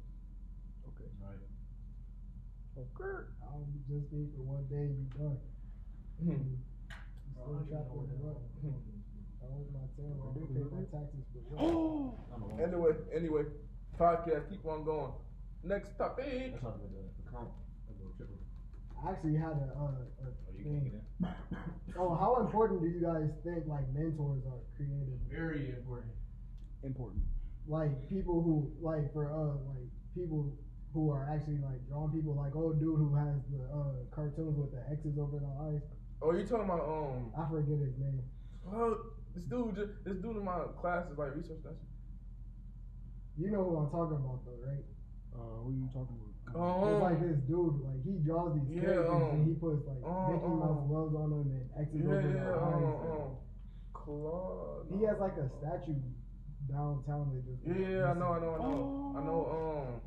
Right. 2.78 2.86
Okay. 2.94 3.26
I 3.42 3.58
don't 3.58 3.74
just 3.90 4.06
think 4.10 4.30
for 4.38 4.42
one 4.46 4.64
day 4.70 4.86
you 4.86 5.06
done. 5.18 5.38
Hmm. 6.22 6.30
You 6.30 6.58
still 7.34 7.66
trapped 7.66 7.90
in 7.90 8.06
the 8.06 8.18
rut. 8.22 8.38
I 9.42 9.46
hold 9.50 9.70
my 9.74 9.86
tail. 9.98 10.14
I 10.22 10.30
do 10.38 10.46
pay 10.54 10.66
my 10.70 10.84
taxes, 10.94 11.24
but 11.34 11.42
what? 11.50 11.74
Oh. 11.74 12.62
Anyway, 12.62 12.94
anyway, 13.14 13.44
podcast, 13.98 14.50
keep 14.50 14.64
on 14.66 14.84
going. 14.84 15.12
Next 15.64 15.96
topic. 15.98 16.52
That's 16.54 16.62
not 16.62 16.78
the 16.78 16.86
account. 17.26 17.50
I 18.98 19.10
actually 19.10 19.36
had 19.36 19.54
a, 19.62 19.70
uh, 19.78 19.94
a 19.94 20.26
Oh, 20.26 20.52
you 20.58 20.64
thing. 20.64 20.74
can't 20.74 20.84
get 20.84 20.94
in. 20.94 21.94
Oh, 21.98 22.14
how 22.14 22.36
important 22.44 22.80
do 22.82 22.86
you 22.86 23.00
guys 23.02 23.26
think 23.42 23.66
like 23.66 23.86
mentors 23.94 24.42
are 24.46 24.62
created? 24.76 25.18
Very 25.30 25.70
important. 25.70 26.12
Important. 26.84 27.22
Like 27.66 27.90
people 28.08 28.42
who 28.42 28.70
like 28.80 29.12
for 29.12 29.30
uh 29.30 29.58
like 29.66 29.86
people 30.14 30.52
who 30.94 31.10
are 31.10 31.28
actually 31.32 31.58
like 31.60 31.80
drawing 31.88 32.10
people 32.10 32.34
like 32.34 32.56
old 32.56 32.80
dude 32.80 32.96
who 32.98 33.14
has 33.14 33.36
the 33.52 33.60
uh 33.68 33.94
cartoons 34.14 34.56
with 34.56 34.72
the 34.72 34.80
X's 34.90 35.18
over 35.18 35.38
the 35.38 35.52
eyes. 35.68 35.82
Oh, 36.22 36.32
you 36.32 36.42
talking 36.44 36.64
about 36.64 36.82
um? 36.82 37.30
I 37.36 37.48
forget 37.48 37.78
his 37.78 37.94
name. 38.00 38.22
Well, 38.64 38.98
this 39.34 39.44
dude, 39.44 39.76
just, 39.76 39.92
this 40.04 40.16
dude 40.18 40.36
in 40.36 40.44
my 40.44 40.58
class 40.80 41.06
is 41.12 41.16
like 41.18 41.36
research 41.36 41.62
that. 41.62 41.76
shit. 41.78 41.88
You 43.38 43.50
know 43.54 43.62
who 43.62 43.76
I'm 43.78 43.90
talking 43.90 44.18
about 44.18 44.42
though, 44.44 44.58
right? 44.66 44.82
Uh, 45.30 45.62
who 45.62 45.70
you 45.78 45.86
talking 45.94 46.18
about? 46.18 46.34
It's 46.48 47.00
like 47.04 47.20
Um, 47.20 47.28
this 47.28 47.38
dude, 47.46 47.78
like 47.86 48.00
he 48.02 48.18
draws 48.24 48.56
these 48.58 48.66
Yeah, 48.74 49.04
characters 49.04 49.14
um, 49.14 49.30
and 49.38 49.46
he 49.46 49.54
puts 49.54 49.86
like 49.86 50.02
um, 50.02 50.26
Mickey 50.32 50.48
Mouse 50.58 50.80
um, 50.82 50.90
loves 50.90 51.14
on 51.14 51.28
them 51.30 51.46
and 51.54 51.66
X's 51.78 52.00
yeah, 52.02 52.08
over 52.08 52.26
yeah, 52.26 52.32
their 52.34 52.56
um, 52.56 52.72
eyes. 52.74 52.98
um, 53.06 53.30
Claude. 53.92 54.86
He 54.90 55.04
has 55.06 55.18
like 55.20 55.36
a 55.38 55.46
statue 55.60 56.00
downtown 56.66 57.30
that 57.36 57.44
just 57.46 57.62
Yeah, 57.62 58.10
I 58.10 58.14
know, 58.18 58.32
I 58.34 58.38
know, 58.40 58.52
I 58.56 58.60
know, 58.64 59.14
I 59.14 59.20
know. 59.22 59.40
Um, 59.54 60.00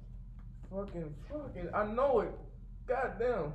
fucking, 0.71 1.13
fucking, 1.29 1.69
I 1.75 1.85
know 1.91 2.21
it. 2.21 2.31
Goddamn, 2.87 3.53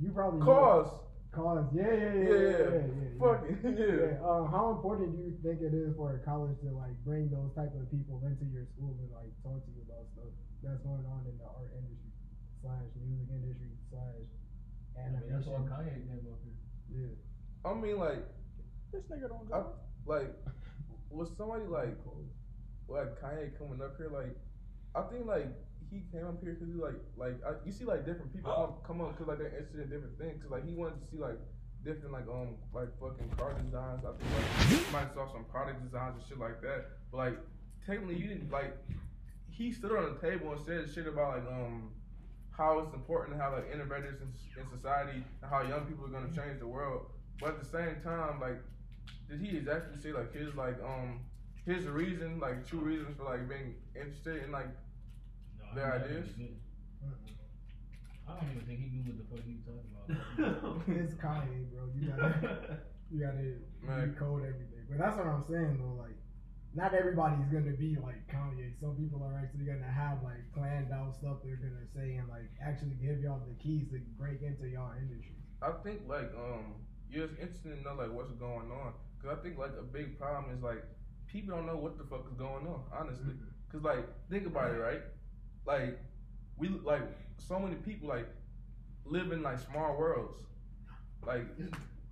You 0.00 0.10
probably 0.10 0.40
cause. 0.40 0.88
Cause 1.34 1.66
yeah, 1.74 1.82
yeah, 1.82 1.90
yeah, 1.90 1.98
Yeah, 1.98 2.14
yeah, 2.14 2.30
yeah, 2.30 2.30
yeah, 2.30 2.70
yeah, 2.70 3.10
yeah. 3.10 3.18
fucking, 3.18 3.58
yeah. 3.74 4.14
Yeah, 4.14 4.22
um, 4.22 4.46
how 4.54 4.70
important 4.70 5.18
do 5.18 5.18
you 5.18 5.34
think 5.42 5.60
it 5.66 5.74
is 5.74 5.90
for 5.98 6.14
a 6.14 6.20
college 6.22 6.54
to 6.62 6.70
like 6.70 6.94
bring 7.04 7.26
those 7.28 7.50
type 7.58 7.74
of 7.74 7.90
people 7.90 8.22
into 8.22 8.46
your 8.54 8.66
school 8.70 8.94
and 9.02 9.10
like 9.10 9.34
talk 9.42 9.58
to 9.66 9.70
you 9.74 9.82
about 9.82 10.06
stuff 10.14 10.30
that's 10.62 10.78
going 10.86 11.02
on 11.10 11.26
in 11.26 11.34
the 11.36 11.44
art 11.50 11.74
industry 11.74 12.10
slash 12.62 12.86
music 13.02 13.26
industry 13.34 13.74
slash 13.90 14.22
I 14.94 15.10
mean, 15.10 15.26
that's 15.26 15.42
why 15.50 15.58
animation? 15.58 15.74
Kanye 15.74 15.94
came 16.06 16.24
up 16.30 16.38
here. 16.46 16.54
Yeah, 16.94 17.14
I 17.66 17.74
mean, 17.74 17.98
like, 17.98 18.22
This 18.94 19.02
nigga 19.10 19.26
don't 19.26 19.50
I, 19.50 19.58
go. 19.66 19.74
like, 20.06 20.30
was 21.10 21.34
somebody 21.36 21.66
like, 21.66 21.98
like 22.86 23.18
Kanye 23.18 23.50
coming 23.58 23.82
up 23.82 23.98
here? 23.98 24.06
Like, 24.06 24.38
I 24.94 25.02
think 25.10 25.26
like 25.26 25.50
he 25.94 26.02
came 26.10 26.26
up 26.26 26.42
here 26.42 26.58
because 26.58 26.74
he 26.74 26.74
like, 26.74 26.98
like 27.16 27.38
I, 27.46 27.54
you 27.64 27.70
see 27.70 27.86
like 27.86 28.02
different 28.02 28.34
people 28.34 28.50
come, 28.50 28.98
come 28.98 28.98
up 29.00 29.14
because 29.14 29.30
like 29.30 29.38
they're 29.38 29.54
interested 29.54 29.86
in 29.86 29.88
different 29.94 30.18
things. 30.18 30.42
Cause 30.42 30.50
like 30.50 30.66
he 30.66 30.74
wanted 30.74 30.98
to 30.98 31.06
see 31.06 31.22
like 31.22 31.38
different 31.86 32.10
like 32.10 32.26
um 32.26 32.58
like 32.74 32.90
fucking 32.98 33.30
car 33.38 33.54
designs. 33.62 34.02
I 34.02 34.10
think 34.18 34.30
like 34.34 34.92
might 34.92 35.14
saw 35.14 35.30
some 35.30 35.46
product 35.46 35.86
designs 35.86 36.18
and 36.18 36.24
shit 36.26 36.42
like 36.42 36.58
that. 36.66 36.98
But 37.14 37.16
like 37.18 37.36
technically 37.86 38.18
you 38.18 38.26
didn't 38.26 38.50
like 38.50 38.74
he 39.46 39.70
stood 39.70 39.94
on 39.94 40.10
the 40.10 40.18
table 40.18 40.50
and 40.50 40.60
said 40.66 40.90
shit 40.90 41.06
about 41.06 41.38
like 41.38 41.46
um 41.46 41.94
how 42.50 42.78
it's 42.80 42.94
important 42.94 43.36
to 43.36 43.42
have 43.42 43.52
like 43.52 43.70
innovators 43.72 44.18
in, 44.18 44.30
in 44.58 44.66
society 44.74 45.22
and 45.22 45.46
how 45.50 45.62
young 45.62 45.86
people 45.86 46.06
are 46.06 46.14
gonna 46.14 46.34
change 46.34 46.58
the 46.58 46.66
world. 46.66 47.06
But 47.40 47.54
at 47.54 47.58
the 47.62 47.66
same 47.66 47.96
time, 48.02 48.40
like, 48.40 48.62
did 49.28 49.40
he 49.40 49.58
exactly 49.58 50.00
say 50.00 50.12
like 50.12 50.34
his 50.34 50.54
like 50.54 50.78
um 50.82 51.20
his 51.66 51.86
reason, 51.86 52.40
like 52.40 52.66
true 52.66 52.80
reasons 52.80 53.16
for 53.16 53.24
like 53.24 53.48
being 53.48 53.74
interested 53.94 54.44
in 54.44 54.52
like 54.52 54.68
Their 55.74 55.94
I 55.94 55.98
think 55.98 56.10
ideas? 56.10 56.28
I 58.26 58.32
don't 58.40 58.50
even 58.50 58.64
think 58.64 58.80
he 58.80 58.88
knew 58.88 59.04
what 59.04 59.18
the 59.20 59.26
fuck 59.28 59.44
he 59.44 59.54
was 59.60 59.64
talking 59.68 59.90
about. 59.92 60.88
it's 60.88 61.14
Kanye, 61.14 61.68
bro. 61.70 61.88
You 61.92 62.08
gotta 62.08 62.78
you 63.12 63.20
gotta 63.20 63.44
Man. 63.84 64.12
decode 64.12 64.42
everything. 64.48 64.84
But 64.88 64.98
that's 64.98 65.16
what 65.16 65.26
I'm 65.26 65.44
saying 65.44 65.76
though. 65.78 66.00
Like, 66.00 66.16
not 66.74 66.94
everybody's 66.94 67.46
gonna 67.52 67.76
be 67.76 67.96
like 68.00 68.24
Kanye. 68.32 68.72
Some 68.80 68.96
people 68.96 69.22
are 69.22 69.36
actually 69.36 69.66
gonna 69.68 69.90
have 69.92 70.22
like 70.24 70.40
planned 70.56 70.90
out 70.90 71.14
stuff 71.14 71.44
they're 71.44 71.60
gonna 71.60 71.84
say 71.94 72.16
and 72.16 72.28
like 72.28 72.48
actually 72.64 72.96
give 72.96 73.20
y'all 73.20 73.40
the 73.44 73.54
keys 73.62 73.90
to 73.92 74.00
break 74.18 74.40
into 74.42 74.68
y'all 74.68 74.92
industry. 74.96 75.36
I 75.60 75.72
think 75.84 76.00
like 76.08 76.32
um 76.34 76.80
you're 77.10 77.26
just 77.28 77.38
interested 77.38 77.76
to 77.76 77.82
know 77.82 77.94
like 77.94 78.10
what's 78.10 78.32
going 78.32 78.72
on 78.72 78.94
because 79.20 79.36
I 79.36 79.42
think 79.42 79.58
like 79.58 79.72
a 79.78 79.84
big 79.84 80.18
problem 80.18 80.54
is 80.56 80.62
like 80.62 80.82
people 81.28 81.54
don't 81.54 81.66
know 81.66 81.76
what 81.76 81.98
the 81.98 82.04
fuck 82.04 82.24
is 82.26 82.34
going 82.34 82.66
on 82.66 82.82
honestly 82.92 83.34
because 83.68 83.84
like 83.84 84.04
think 84.30 84.46
about 84.46 84.70
it 84.72 84.78
right 84.80 85.02
like 85.66 85.98
we 86.56 86.68
like 86.84 87.02
so 87.38 87.58
many 87.58 87.74
people 87.76 88.08
like 88.08 88.28
live 89.04 89.32
in 89.32 89.42
like 89.42 89.58
small 89.58 89.96
worlds 89.98 90.40
like 91.26 91.44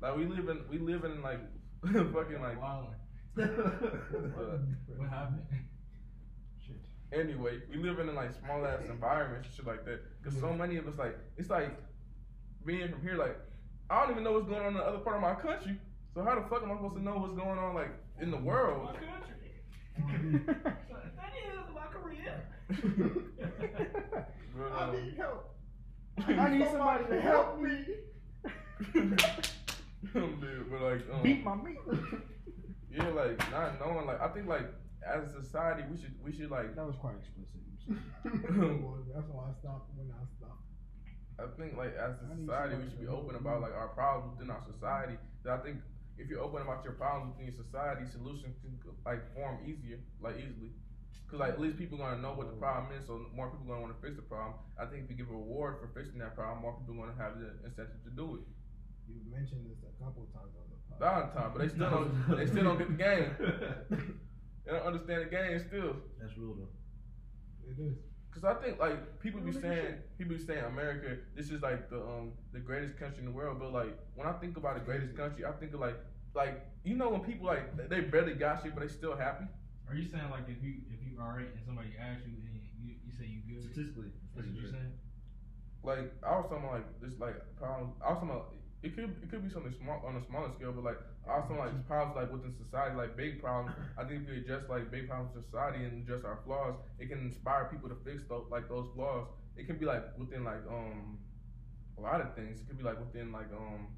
like 0.00 0.16
we 0.16 0.26
live 0.26 0.48
in 0.48 0.60
we 0.70 0.78
live 0.78 1.04
in 1.04 1.22
like 1.22 1.40
fucking 1.84 2.40
like 2.40 2.60
Wildin'. 2.60 2.94
uh, 3.38 3.42
What 4.96 5.08
happened? 5.10 5.42
Shit. 6.64 6.76
Anyway, 7.12 7.60
we 7.70 7.76
live 7.76 7.98
in 7.98 8.14
like 8.14 8.32
small 8.34 8.64
ass 8.66 8.80
environments 8.88 9.48
and 9.48 9.56
shit 9.56 9.66
like 9.66 9.84
that. 9.84 10.00
Cause 10.24 10.34
so 10.40 10.52
many 10.52 10.76
of 10.76 10.88
us 10.88 10.98
like 10.98 11.16
it's 11.36 11.50
like 11.50 11.76
being 12.64 12.88
from 12.90 13.02
here, 13.02 13.14
like 13.16 13.36
I 13.90 14.00
don't 14.02 14.10
even 14.12 14.24
know 14.24 14.32
what's 14.32 14.48
going 14.48 14.62
on 14.62 14.68
in 14.68 14.74
the 14.74 14.82
other 14.84 14.98
part 14.98 15.16
of 15.16 15.22
my 15.22 15.34
country. 15.34 15.78
So 16.14 16.22
how 16.24 16.34
the 16.34 16.48
fuck 16.48 16.62
am 16.62 16.72
I 16.72 16.76
supposed 16.76 16.96
to 16.96 17.02
know 17.02 17.16
what's 17.18 17.34
going 17.36 17.58
on 17.58 17.74
like 17.74 17.90
in 18.20 18.30
the 18.30 18.38
world? 18.38 18.96
That 22.06 22.22
is 22.22 22.72
my 22.72 22.78
career. 22.78 23.96
But, 24.56 24.72
I 24.72 24.92
need 24.92 25.14
help. 25.16 25.54
I 26.26 26.48
need 26.48 26.66
somebody 26.68 27.04
to 27.10 27.20
help 27.20 27.60
me. 27.60 27.84
dude, 30.12 30.70
but 30.70 30.80
like 30.80 31.02
um, 31.12 31.22
Beat 31.22 31.44
my 31.44 31.54
meat. 31.56 31.78
yeah, 32.90 33.08
like 33.08 33.38
not 33.50 33.78
knowing 33.80 34.06
like 34.06 34.20
I 34.20 34.28
think 34.28 34.46
like 34.46 34.66
as 35.06 35.28
a 35.28 35.42
society 35.42 35.82
we 35.90 36.00
should 36.00 36.14
we 36.24 36.32
should 36.32 36.50
like 36.50 36.74
That 36.74 36.86
was 36.86 36.96
quite 36.96 37.16
explicit. 37.20 37.60
That's 37.86 39.28
why 39.28 39.44
I 39.50 39.52
stopped 39.60 39.90
when 39.96 40.10
I 40.10 40.24
stopped. 40.38 40.64
I 41.38 41.46
think 41.60 41.76
like 41.76 41.94
as 41.96 42.16
a 42.16 42.32
I 42.32 42.36
need 42.36 42.46
society 42.46 42.76
we 42.76 42.88
should 42.88 43.00
be 43.00 43.08
open 43.08 43.34
me. 43.34 43.40
about 43.40 43.60
like 43.60 43.74
our 43.74 43.88
problems 43.88 44.38
within 44.38 44.50
our 44.50 44.62
society. 44.72 45.18
That 45.44 45.60
I 45.60 45.62
think 45.62 45.78
if 46.16 46.28
you're 46.28 46.40
open 46.40 46.62
about 46.62 46.82
your 46.82 46.94
problems 46.94 47.36
within 47.36 47.52
your 47.52 47.60
society, 47.60 48.08
solutions 48.08 48.56
can 48.64 48.72
like 49.04 49.20
form 49.34 49.60
easier, 49.68 49.98
like 50.20 50.36
easily. 50.38 50.72
Cause 51.30 51.40
like 51.40 51.54
at 51.54 51.60
least 51.60 51.76
people 51.76 51.98
gonna 51.98 52.22
know 52.22 52.34
what 52.34 52.46
the 52.46 52.54
problem 52.54 52.94
is, 52.96 53.06
so 53.06 53.26
more 53.34 53.50
people 53.50 53.66
gonna 53.66 53.82
want 53.82 53.94
to 53.94 54.00
fix 54.00 54.14
the 54.14 54.22
problem. 54.22 54.54
I 54.78 54.86
think 54.86 55.04
if 55.04 55.10
you 55.10 55.16
give 55.16 55.28
a 55.28 55.34
reward 55.34 55.82
for 55.82 55.90
fixing 55.90 56.20
that 56.20 56.36
problem, 56.36 56.62
more 56.62 56.78
people 56.78 56.94
gonna 56.94 57.18
have 57.18 57.34
the 57.40 57.50
incentive 57.66 57.98
to 58.04 58.10
do 58.14 58.38
it. 58.38 58.46
You 59.10 59.18
mentioned 59.26 59.66
this 59.66 59.82
a 59.82 59.90
couple 59.98 60.26
times 60.30 60.54
on 60.54 60.70
the 60.70 60.78
podcast. 60.86 61.02
Valentine, 61.02 61.50
but 61.50 61.58
they 61.62 61.68
still 61.68 61.90
don't 61.90 62.10
they 62.38 62.46
still 62.46 62.64
don't 62.64 62.78
get 62.78 62.88
the 62.88 63.00
game. 63.02 64.20
They 64.66 64.72
don't 64.72 64.82
understand 64.82 65.22
the 65.22 65.30
game 65.30 65.58
still. 65.60 65.94
That's 66.20 66.36
real 66.36 66.54
though. 66.58 67.70
It 67.70 67.78
is. 67.78 67.96
Cause 68.34 68.44
I 68.44 68.54
think 68.54 68.78
like 68.78 69.20
people 69.20 69.40
be 69.40 69.52
saying 69.52 69.94
people 70.18 70.36
be 70.36 70.42
saying 70.42 70.64
America, 70.64 71.16
this 71.34 71.50
is 71.50 71.62
like 71.62 71.88
the 71.88 71.96
um 72.02 72.32
the 72.52 72.58
greatest 72.58 72.98
country 72.98 73.20
in 73.20 73.26
the 73.26 73.30
world. 73.30 73.58
But 73.60 73.72
like 73.72 73.96
when 74.14 74.26
I 74.26 74.32
think 74.32 74.56
about 74.56 74.74
the 74.74 74.84
greatest 74.84 75.16
country, 75.16 75.44
I 75.46 75.52
think 75.52 75.72
of 75.72 75.80
like 75.80 75.96
like 76.34 76.66
you 76.84 76.96
know 76.96 77.08
when 77.08 77.20
people 77.22 77.46
like 77.46 77.88
they 77.88 78.00
barely 78.00 78.34
got 78.34 78.62
shit 78.62 78.74
but 78.74 78.82
they 78.82 78.88
still 78.88 79.16
happy. 79.16 79.46
Are 79.88 79.94
you 79.94 80.04
saying 80.10 80.30
like 80.30 80.48
if 80.48 80.58
you 80.62 80.82
if 80.90 80.98
you 81.06 81.18
alright 81.20 81.46
and 81.46 81.62
somebody 81.64 81.94
asks 81.98 82.26
you 82.26 82.34
and 82.34 82.58
you, 82.82 82.94
you 83.06 83.12
say 83.14 83.26
you 83.26 83.40
good? 83.46 83.62
Statistically, 83.70 84.10
That's 84.34 84.46
what 84.46 84.56
you're 84.56 84.70
saying? 84.70 84.92
Like 85.82 86.10
I 86.26 86.36
was 86.38 86.46
talking 86.50 86.66
like 86.66 86.86
this 87.00 87.14
like 87.18 87.38
problems. 87.56 87.94
I 88.02 88.10
was 88.10 88.18
talking 88.18 88.30
about 88.30 88.52
it 88.82 88.94
could 88.94 89.14
it 89.22 89.30
could 89.30 89.42
be 89.42 89.50
something 89.50 89.72
small 89.80 90.02
on 90.04 90.16
a 90.16 90.22
smaller 90.26 90.50
scale, 90.58 90.72
but 90.72 90.84
like 90.84 90.98
also 91.26 91.54
like 91.54 91.70
problems 91.86 92.16
like 92.16 92.30
within 92.32 92.52
society, 92.54 92.96
like 92.96 93.16
big 93.16 93.40
problems. 93.40 93.74
I 93.96 94.04
think 94.04 94.22
if 94.22 94.28
we 94.28 94.38
address 94.38 94.68
like 94.68 94.90
big 94.90 95.08
problems 95.08 95.34
in 95.36 95.42
society 95.44 95.84
and 95.84 96.02
address 96.02 96.24
our 96.24 96.38
flaws, 96.44 96.74
it 96.98 97.08
can 97.08 97.20
inspire 97.20 97.68
people 97.70 97.88
to 97.88 97.96
fix 98.04 98.22
those 98.28 98.46
like 98.50 98.68
those 98.68 98.88
flaws. 98.94 99.26
It 99.56 99.66
can 99.66 99.78
be 99.78 99.86
like 99.86 100.02
within 100.18 100.44
like 100.44 100.66
um 100.68 101.18
a 101.98 102.00
lot 102.00 102.20
of 102.20 102.34
things. 102.34 102.60
It 102.60 102.66
could 102.66 102.78
be 102.78 102.84
like 102.84 102.98
within 102.98 103.30
like 103.32 103.50
um 103.54 103.88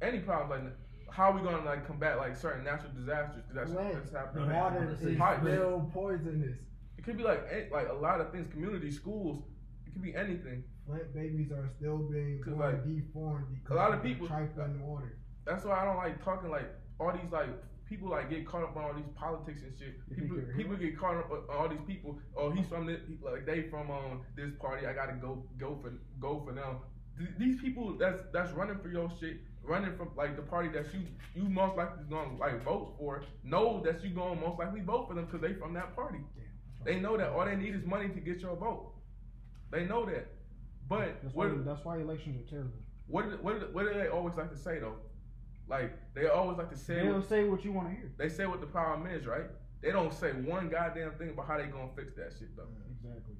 any 0.00 0.20
problems 0.20 0.50
like 0.64 0.72
how 1.10 1.30
are 1.30 1.34
we 1.36 1.42
gonna 1.42 1.64
like 1.64 1.86
combat 1.86 2.18
like 2.18 2.36
certain 2.36 2.64
natural 2.64 2.92
disasters? 2.92 3.42
'Cause 3.46 3.54
that's 3.54 3.70
Land, 3.70 3.94
that's 3.96 4.10
the 4.10 4.18
happening. 4.18 4.52
water 4.52 4.96
is 5.00 5.16
Pipe. 5.18 5.42
real 5.42 5.90
poisonous. 5.92 6.58
It 6.98 7.04
could 7.04 7.16
be 7.16 7.22
like 7.22 7.42
like 7.70 7.88
a 7.88 7.92
lot 7.94 8.20
of 8.20 8.32
things. 8.32 8.50
Community 8.52 8.90
schools. 8.90 9.44
It 9.86 9.92
could 9.92 10.02
be 10.02 10.14
anything. 10.14 10.64
Flint 10.86 11.12
babies 11.14 11.50
are 11.52 11.68
still 11.78 11.98
being 11.98 12.40
born 12.42 12.58
like, 12.58 12.84
deformed 12.84 13.46
because 13.54 13.72
a 13.72 13.74
lot 13.74 13.90
of 13.90 13.96
of 13.98 14.02
the 14.02 14.08
people- 14.14 14.28
trifling 14.28 14.80
water. 14.86 15.18
That's 15.44 15.64
why 15.64 15.80
I 15.80 15.84
don't 15.84 15.96
like 15.96 16.22
talking 16.24 16.50
like 16.50 16.68
all 16.98 17.12
these 17.12 17.30
like 17.32 17.48
people 17.86 18.08
like 18.08 18.28
get 18.28 18.44
caught 18.46 18.64
up 18.64 18.76
on 18.76 18.82
all 18.84 18.94
these 18.94 19.08
politics 19.14 19.62
and 19.62 19.72
shit. 19.78 19.94
People 20.14 20.38
people 20.56 20.76
get 20.76 20.98
caught 20.98 21.16
up 21.16 21.30
on 21.30 21.42
all 21.56 21.68
these 21.68 21.80
people. 21.86 22.18
Oh, 22.36 22.50
he's 22.50 22.66
from 22.66 22.86
this 22.86 23.00
he- 23.06 23.18
like 23.22 23.46
they 23.46 23.62
from 23.70 23.90
um 23.90 24.22
this 24.36 24.52
party. 24.60 24.86
I 24.86 24.92
gotta 24.92 25.12
go 25.14 25.44
go 25.58 25.76
for 25.82 25.92
go 26.20 26.40
for 26.44 26.52
them. 26.52 26.78
Th- 27.18 27.30
These 27.38 27.60
people 27.60 27.96
that's 27.96 28.22
that's 28.32 28.52
running 28.52 28.78
for 28.78 28.88
your 28.88 29.10
shit, 29.20 29.38
running 29.66 29.96
from 29.96 30.10
like 30.16 30.36
the 30.36 30.42
party 30.42 30.68
that 30.70 30.86
you 30.94 31.00
you 31.34 31.48
most 31.48 31.76
likely 31.76 32.04
gonna 32.08 32.36
like 32.38 32.62
vote 32.64 32.94
for, 32.98 33.22
know 33.44 33.82
that 33.84 34.02
you 34.02 34.10
gonna 34.10 34.40
most 34.40 34.58
likely 34.58 34.80
vote 34.80 35.08
for 35.08 35.14
them 35.14 35.26
because 35.26 35.40
they 35.40 35.54
from 35.54 35.74
that 35.74 35.94
party. 35.94 36.18
They 36.84 37.00
know 37.00 37.16
that 37.16 37.30
all 37.30 37.44
they 37.44 37.56
need 37.56 37.74
is 37.74 37.84
money 37.84 38.08
to 38.08 38.20
get 38.20 38.40
your 38.40 38.54
vote. 38.56 38.92
They 39.70 39.84
know 39.84 40.04
that. 40.06 40.28
But 40.88 41.20
That's 41.22 41.34
why, 41.34 41.46
what 41.46 41.64
that's 41.64 41.84
why 41.84 41.98
elections 41.98 42.40
are 42.46 42.48
terrible. 42.50 42.70
what 43.08 43.28
do- 43.30 43.38
what 43.42 43.60
do- 43.60 43.68
what 43.72 43.86
do 43.86 43.94
they 43.98 44.06
always 44.08 44.36
like 44.36 44.50
to 44.50 44.56
say 44.56 44.78
though? 44.78 44.96
Like 45.68 45.92
they 46.14 46.28
always 46.28 46.58
like 46.58 46.70
to 46.70 46.76
say 46.76 47.02
They'll 47.02 47.14
what, 47.16 47.28
say 47.28 47.44
what 47.48 47.64
you 47.64 47.72
want 47.72 47.88
to 47.88 47.94
hear. 47.96 48.12
they 48.16 48.28
say 48.28 48.46
what 48.46 48.60
the 48.60 48.66
problem 48.68 49.08
is, 49.10 49.26
right? 49.26 49.46
They 49.82 49.90
don't 49.90 50.12
say 50.14 50.30
one 50.32 50.68
goddamn 50.68 51.12
thing 51.18 51.30
about 51.30 51.46
how 51.48 51.58
they 51.58 51.66
gonna 51.66 51.88
fix 51.96 52.14
that 52.14 52.32
shit 52.38 52.56
though. 52.56 52.68
Exactly. 52.92 53.35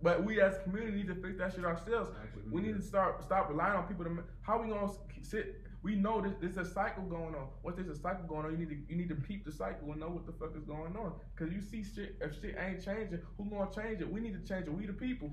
But 0.00 0.24
we 0.24 0.40
as 0.40 0.56
a 0.56 0.60
community 0.60 0.98
need 0.98 1.08
to 1.08 1.14
fix 1.14 1.38
that 1.38 1.54
shit 1.54 1.64
ourselves. 1.64 2.10
We 2.50 2.60
need 2.62 2.76
to 2.76 2.82
start 2.82 3.22
stop 3.24 3.48
relying 3.48 3.76
on 3.76 3.86
people 3.86 4.04
to. 4.04 4.22
How 4.42 4.62
we 4.62 4.68
gonna 4.68 4.92
sit? 5.22 5.60
We 5.82 5.94
know 5.94 6.20
this. 6.20 6.34
There's 6.40 6.56
a 6.56 6.70
cycle 6.70 7.04
going 7.04 7.34
on. 7.34 7.48
Once 7.62 7.76
there's 7.76 7.88
a 7.88 8.00
cycle 8.00 8.24
going 8.26 8.46
on, 8.46 8.52
you 8.52 8.58
need 8.58 8.70
to 8.70 8.78
you 8.88 8.96
need 8.96 9.08
to 9.08 9.14
peep 9.14 9.44
the 9.44 9.52
cycle 9.52 9.90
and 9.90 10.00
know 10.00 10.08
what 10.08 10.26
the 10.26 10.32
fuck 10.32 10.56
is 10.56 10.64
going 10.64 10.96
on. 10.96 11.12
Cause 11.36 11.50
you 11.52 11.60
see 11.60 11.82
shit. 11.82 12.16
If 12.20 12.40
shit 12.40 12.56
ain't 12.58 12.84
changing, 12.84 13.20
who 13.36 13.44
gonna 13.50 13.70
change 13.74 14.00
it? 14.00 14.10
We 14.10 14.20
need 14.20 14.34
to 14.34 14.48
change 14.48 14.66
it. 14.66 14.72
We 14.72 14.86
the 14.86 14.92
people. 14.92 15.30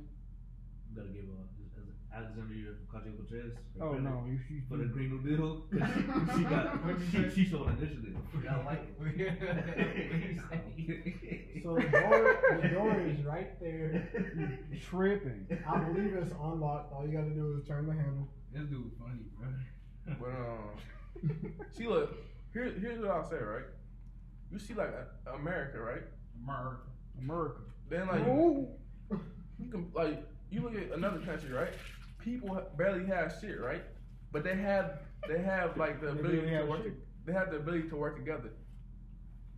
You 0.90 0.96
gotta 0.96 1.10
give 1.10 1.26
uh, 1.26 1.55
Alexandria 2.16 2.72
Ocasio 2.88 3.12
Cortez. 3.18 3.52
Oh 3.82 3.94
no, 3.94 4.24
you, 4.26 4.40
you, 4.50 4.62
For 4.70 4.78
the 4.78 4.86
Green 4.86 5.10
New 5.10 5.20
Deal, 5.22 5.64
she 6.36 6.44
got 6.44 6.80
she, 7.12 7.30
she 7.36 7.46
showed 7.50 7.68
initiative. 7.78 8.16
I 8.50 8.64
like 8.64 8.82
So 11.64 11.70
the 11.76 11.82
door, 11.90 12.38
the 12.62 12.68
door 12.70 13.02
is 13.02 13.22
right 13.26 13.60
there. 13.60 14.08
you 14.72 14.80
tripping. 14.80 15.46
I 15.68 15.78
believe 15.80 16.14
it's 16.16 16.32
unlocked. 16.32 16.94
All 16.94 17.06
you 17.06 17.12
gotta 17.18 17.32
do 17.32 17.58
is 17.60 17.68
turn 17.68 17.88
the 17.88 17.94
handle. 17.94 18.28
This 18.54 18.64
dude 18.64 18.92
funny, 19.00 19.26
bro. 19.38 19.48
But 20.20 20.30
um, 20.30 20.80
see, 21.72 21.88
look. 21.88 22.16
Here, 22.54 22.72
here's 22.80 23.00
what 23.02 23.12
I'll 23.12 23.30
say. 23.30 23.38
Right. 23.38 23.66
You 24.52 24.60
see, 24.60 24.74
like 24.74 24.94
America, 25.34 25.80
right? 25.82 26.04
America. 26.42 26.84
America. 27.20 27.60
Then 27.90 28.08
like 28.08 28.26
you, 28.26 28.68
you 29.60 29.70
can 29.70 29.92
like 29.94 30.24
you 30.50 30.62
look 30.62 30.76
at 30.76 30.92
another 30.96 31.20
country, 31.20 31.52
right? 31.52 31.74
People 32.26 32.60
barely 32.76 33.06
have 33.06 33.36
shit, 33.40 33.62
right? 33.62 33.84
But 34.32 34.44
they 34.44 34.56
have 34.56 35.00
they 35.30 35.40
have 35.40 35.78
like 35.78 36.02
the 36.02 36.08
ability 36.10 36.38
barely 36.38 36.50
to 36.52 36.58
have 36.58 36.68
work. 36.68 36.84
shit. 36.84 36.94
They 37.26 37.34
have 37.34 37.52
the 37.52 37.58
ability 37.58 37.88
to 37.90 37.96
work 37.96 38.18
together. 38.18 38.50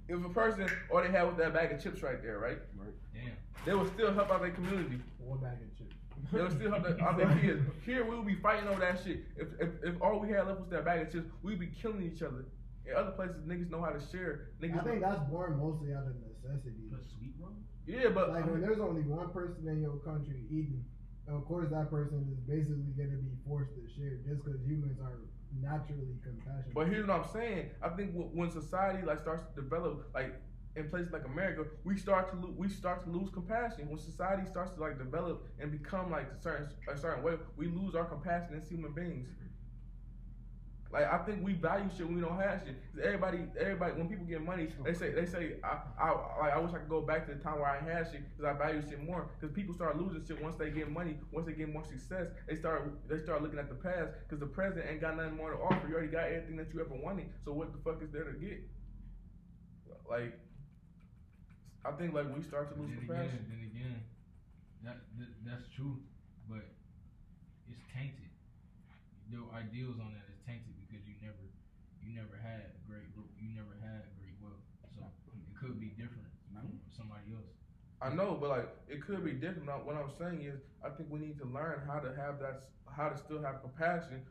If 0.10 0.24
a 0.24 0.30
person 0.30 0.70
or 0.90 1.02
they 1.02 1.12
have 1.12 1.28
with 1.30 1.38
that 1.38 1.54
bag 1.54 1.72
of 1.72 1.82
chips 1.82 2.04
right 2.04 2.22
there, 2.22 2.40
right? 2.40 2.60
Right. 2.78 2.94
Damn. 3.14 3.32
They 3.66 3.74
will 3.74 3.88
still 3.94 4.14
help 4.14 4.32
out 4.32 4.42
their 4.42 4.52
community. 4.52 5.00
One 5.18 5.40
bag 5.40 5.54
of 5.64 5.78
chips. 5.78 5.96
They 6.32 6.42
will 6.42 6.52
still 6.52 6.72
help 6.72 6.84
their, 6.84 7.02
out 7.02 7.18
their 7.18 7.34
kids. 7.42 7.62
Here 7.86 8.04
we 8.04 8.16
will 8.16 8.24
be 8.24 8.36
fighting 8.36 8.68
over 8.68 8.80
that 8.82 9.00
shit. 9.04 9.20
If, 9.38 9.48
if 9.60 9.70
if 9.84 10.02
all 10.02 10.20
we 10.20 10.30
had 10.30 10.48
left 10.48 10.60
was 10.60 10.70
that 10.70 10.84
bag 10.84 11.08
of 11.08 11.12
chips, 11.14 11.28
we'd 11.44 11.60
be 11.60 11.68
killing 11.68 12.04
each 12.04 12.22
other. 12.22 12.46
In 12.86 12.96
other 12.96 13.12
places, 13.12 13.38
niggas 13.48 13.70
know 13.70 13.82
how 13.82 13.92
to 13.92 14.02
share. 14.12 14.50
Niggas 14.62 14.82
I 14.82 14.84
think 14.84 15.02
that's 15.02 15.20
born 15.30 15.58
mostly 15.58 15.94
out 15.94 16.04
of 16.08 16.16
necessity. 16.20 16.88
The 16.92 17.00
sweet 17.18 17.34
roll? 17.40 17.52
yeah, 17.86 18.10
but 18.10 18.32
Like 18.32 18.50
when 18.50 18.62
there's 18.62 18.80
only 18.80 19.02
one 19.04 19.30
person 19.30 19.68
in 19.68 19.82
your 19.82 19.98
country 19.98 20.44
eating, 20.50 20.84
of 21.28 21.46
course 21.46 21.70
that 21.70 21.90
person 21.90 22.26
is 22.32 22.40
basically 22.48 22.94
gonna 22.98 23.18
be 23.18 23.32
forced 23.48 23.72
to 23.76 23.82
share 23.96 24.18
just 24.26 24.44
because 24.44 24.60
humans 24.66 25.00
are 25.00 25.20
naturally 25.62 26.16
compassionate. 26.24 26.74
But 26.74 26.88
here's 26.88 27.08
what 27.08 27.18
I'm 27.18 27.24
saying. 27.24 27.68
I 27.82 27.90
think 27.90 28.12
when 28.14 28.50
society 28.50 29.04
like 29.06 29.20
starts 29.20 29.44
to 29.44 29.62
develop, 29.62 30.08
like 30.14 30.34
in 30.76 30.88
places 30.90 31.12
like 31.12 31.26
America, 31.26 31.66
we 31.84 31.98
start 31.98 32.30
to 32.32 32.36
lo- 32.38 32.54
we 32.58 32.70
start 32.70 33.04
to 33.04 33.10
lose 33.10 33.30
compassion. 33.30 33.90
When 33.90 33.98
society 33.98 34.46
starts 34.46 34.72
to 34.76 34.82
like 34.82 34.98
develop 34.98 35.44
and 35.60 35.72
become 35.72 36.12
like 36.12 36.28
certain 36.40 36.68
a 36.88 36.98
certain 36.98 37.24
way, 37.24 37.36
we 37.56 37.68
lose 37.68 37.96
our 37.96 38.06
compassion 38.06 38.56
as 38.56 38.68
human 38.68 38.92
beings. 38.94 39.28
Like 40.92 41.12
I 41.12 41.18
think 41.20 41.44
we 41.44 41.54
value 41.54 41.90
shit 41.96 42.06
when 42.06 42.16
we 42.16 42.22
don't 42.22 42.40
have 42.40 42.62
shit. 42.66 42.76
Everybody, 43.04 43.40
everybody, 43.60 43.92
when 43.94 44.08
people 44.08 44.26
get 44.26 44.42
money, 44.42 44.70
they 44.86 44.94
say 44.94 45.12
they 45.12 45.26
say 45.26 45.56
I 45.64 45.80
I 46.00 46.12
like, 46.40 46.54
I 46.54 46.60
wish 46.60 46.72
I 46.74 46.78
could 46.80 46.90
go 46.90 47.02
back 47.02 47.28
to 47.28 47.34
the 47.36 47.44
time 47.44 47.60
where 47.60 47.68
I 47.70 47.80
had 47.84 48.08
shit 48.10 48.24
because 48.24 48.46
I 48.46 48.58
value 48.58 48.82
shit 48.82 49.04
more. 49.04 49.30
Because 49.40 49.54
people 49.54 49.76
start 49.76 49.98
losing 50.00 50.24
shit 50.26 50.42
once 50.42 50.56
they 50.56 50.70
get 50.70 50.90
money, 50.90 51.18
once 51.32 51.46
they 51.46 51.54
get 51.54 51.68
more 51.72 51.84
success. 51.84 52.28
They 52.48 52.56
start 52.56 52.90
they 53.10 53.18
start 53.20 53.42
looking 53.44 53.60
at 53.60 53.68
the 53.68 53.76
past 53.76 54.12
because 54.24 54.40
the 54.40 54.48
present 54.48 54.86
ain't 54.90 55.02
got 55.02 55.18
nothing 55.18 55.36
more 55.36 55.52
to 55.52 55.58
offer. 55.58 55.88
You 55.90 55.96
already 55.96 56.08
got 56.12 56.28
everything 56.28 56.56
that 56.58 56.74
you 56.74 56.80
ever 56.80 56.96
wanted. 56.96 57.28
So 57.44 57.52
what 57.52 57.74
the 57.74 57.80
fuck 57.84 58.02
is 58.02 58.12
there 58.12 58.24
to 58.24 58.34
get? 58.40 58.64
Like, 60.10 60.40
I 61.84 61.92
think 62.00 62.14
like 62.14 62.32
we 62.34 62.42
start 62.44 62.72
to 62.74 62.80
lose 62.80 62.92
Then 62.96 63.08
compassion. 63.08 63.44
again, 63.44 63.48
then 63.52 63.62
again, 63.68 64.00
that, 64.88 64.98
that 65.20 65.32
that's 65.44 65.68
true, 65.76 66.00
but 66.48 66.64
it's 67.68 67.84
tainted. 67.92 68.32
Your 69.28 69.44
ideals 69.52 70.00
on 70.00 70.16
that 70.16 70.24
is 70.32 70.40
tainted 70.48 70.72
because 70.88 71.04
you 71.04 71.16
never, 71.20 71.44
you 72.00 72.07
never 72.18 72.36
had 72.42 72.74
a 72.74 72.80
great, 72.90 73.06
you 73.38 73.54
never 73.54 73.78
had 73.86 74.10
great 74.18 74.34
wealth, 74.42 74.66
so 74.98 75.06
it 75.38 75.54
could 75.54 75.78
be 75.78 75.94
different 75.94 76.26
from 76.50 76.66
mm-hmm. 76.66 76.90
somebody 76.98 77.30
else. 77.38 77.54
I 78.02 78.14
know, 78.14 78.38
but 78.40 78.50
like 78.50 78.70
it 78.90 79.06
could 79.06 79.26
be 79.26 79.38
different. 79.38 79.66
Now, 79.70 79.82
what 79.86 79.98
I'm 79.98 80.10
saying 80.18 80.46
is, 80.46 80.58
I 80.82 80.90
think 80.90 81.10
we 81.10 81.22
need 81.22 81.38
to 81.42 81.48
learn 81.50 81.86
how 81.86 82.02
to 82.02 82.14
have 82.14 82.42
that, 82.42 82.70
how 82.90 83.10
to 83.10 83.18
still 83.18 83.42
have 83.42 83.62
compassion 83.62 84.22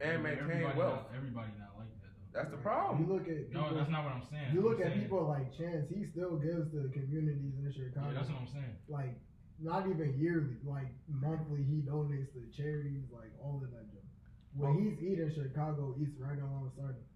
and 0.00 0.22
But 0.22 0.28
maintain 0.28 0.62
everybody 0.64 0.78
wealth. 0.78 1.08
Not, 1.08 1.16
everybody 1.16 1.52
not 1.60 1.72
like 1.76 1.92
that 2.00 2.12
though. 2.16 2.32
That's 2.32 2.50
the 2.52 2.60
problem. 2.60 3.04
You 3.04 3.08
look 3.12 3.28
at 3.28 3.48
people, 3.48 3.68
No, 3.68 3.76
that's 3.76 3.92
not 3.92 4.04
what 4.04 4.16
I'm 4.16 4.26
saying. 4.32 4.52
you 4.52 4.60
look 4.64 4.80
I'm 4.80 4.88
at 4.88 4.92
saying- 4.96 5.02
people 5.04 5.24
like 5.28 5.52
Chance. 5.56 5.88
He 5.92 6.04
still 6.08 6.36
gives 6.40 6.72
to 6.72 6.88
the 6.88 6.92
communities 6.92 7.52
in 7.60 7.68
Chicago. 7.68 8.08
Yeah, 8.08 8.16
that's 8.16 8.30
what 8.32 8.40
I'm 8.40 8.52
saying. 8.52 8.76
like 8.88 9.12
not 9.60 9.86
even 9.86 10.16
yearly, 10.18 10.56
like 10.64 10.90
monthly. 11.06 11.62
He 11.62 11.84
donates 11.84 12.32
to 12.34 12.40
charities, 12.56 13.04
like 13.12 13.30
all 13.44 13.60
of 13.62 13.70
that. 13.70 13.84
Junk. 13.92 14.08
When 14.56 14.72
oh. 14.72 14.80
he's 14.80 14.96
eating 15.00 15.30
Chicago, 15.32 15.94
eats 16.00 16.16
right 16.18 16.40
alongside 16.40 16.96
him. 16.96 17.06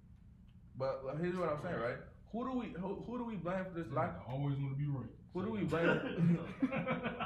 But 0.79 1.05
like, 1.07 1.20
here's 1.20 1.37
what 1.37 1.49
I'm 1.49 1.62
saying, 1.62 1.81
right? 1.81 1.97
Who 2.33 2.45
do 2.45 2.53
we 2.59 2.66
who, 2.79 3.03
who 3.07 3.18
do 3.18 3.24
we 3.24 3.37
blame 3.37 3.64
for 3.72 3.79
this 3.79 3.91
lack? 3.93 4.12
I 4.29 4.33
always 4.33 4.57
want 4.59 4.77
to 4.77 4.79
be 4.79 4.87
right. 4.87 5.09
Who 5.33 5.45
do 5.45 5.51
we 5.53 5.64
blame? 5.64 6.39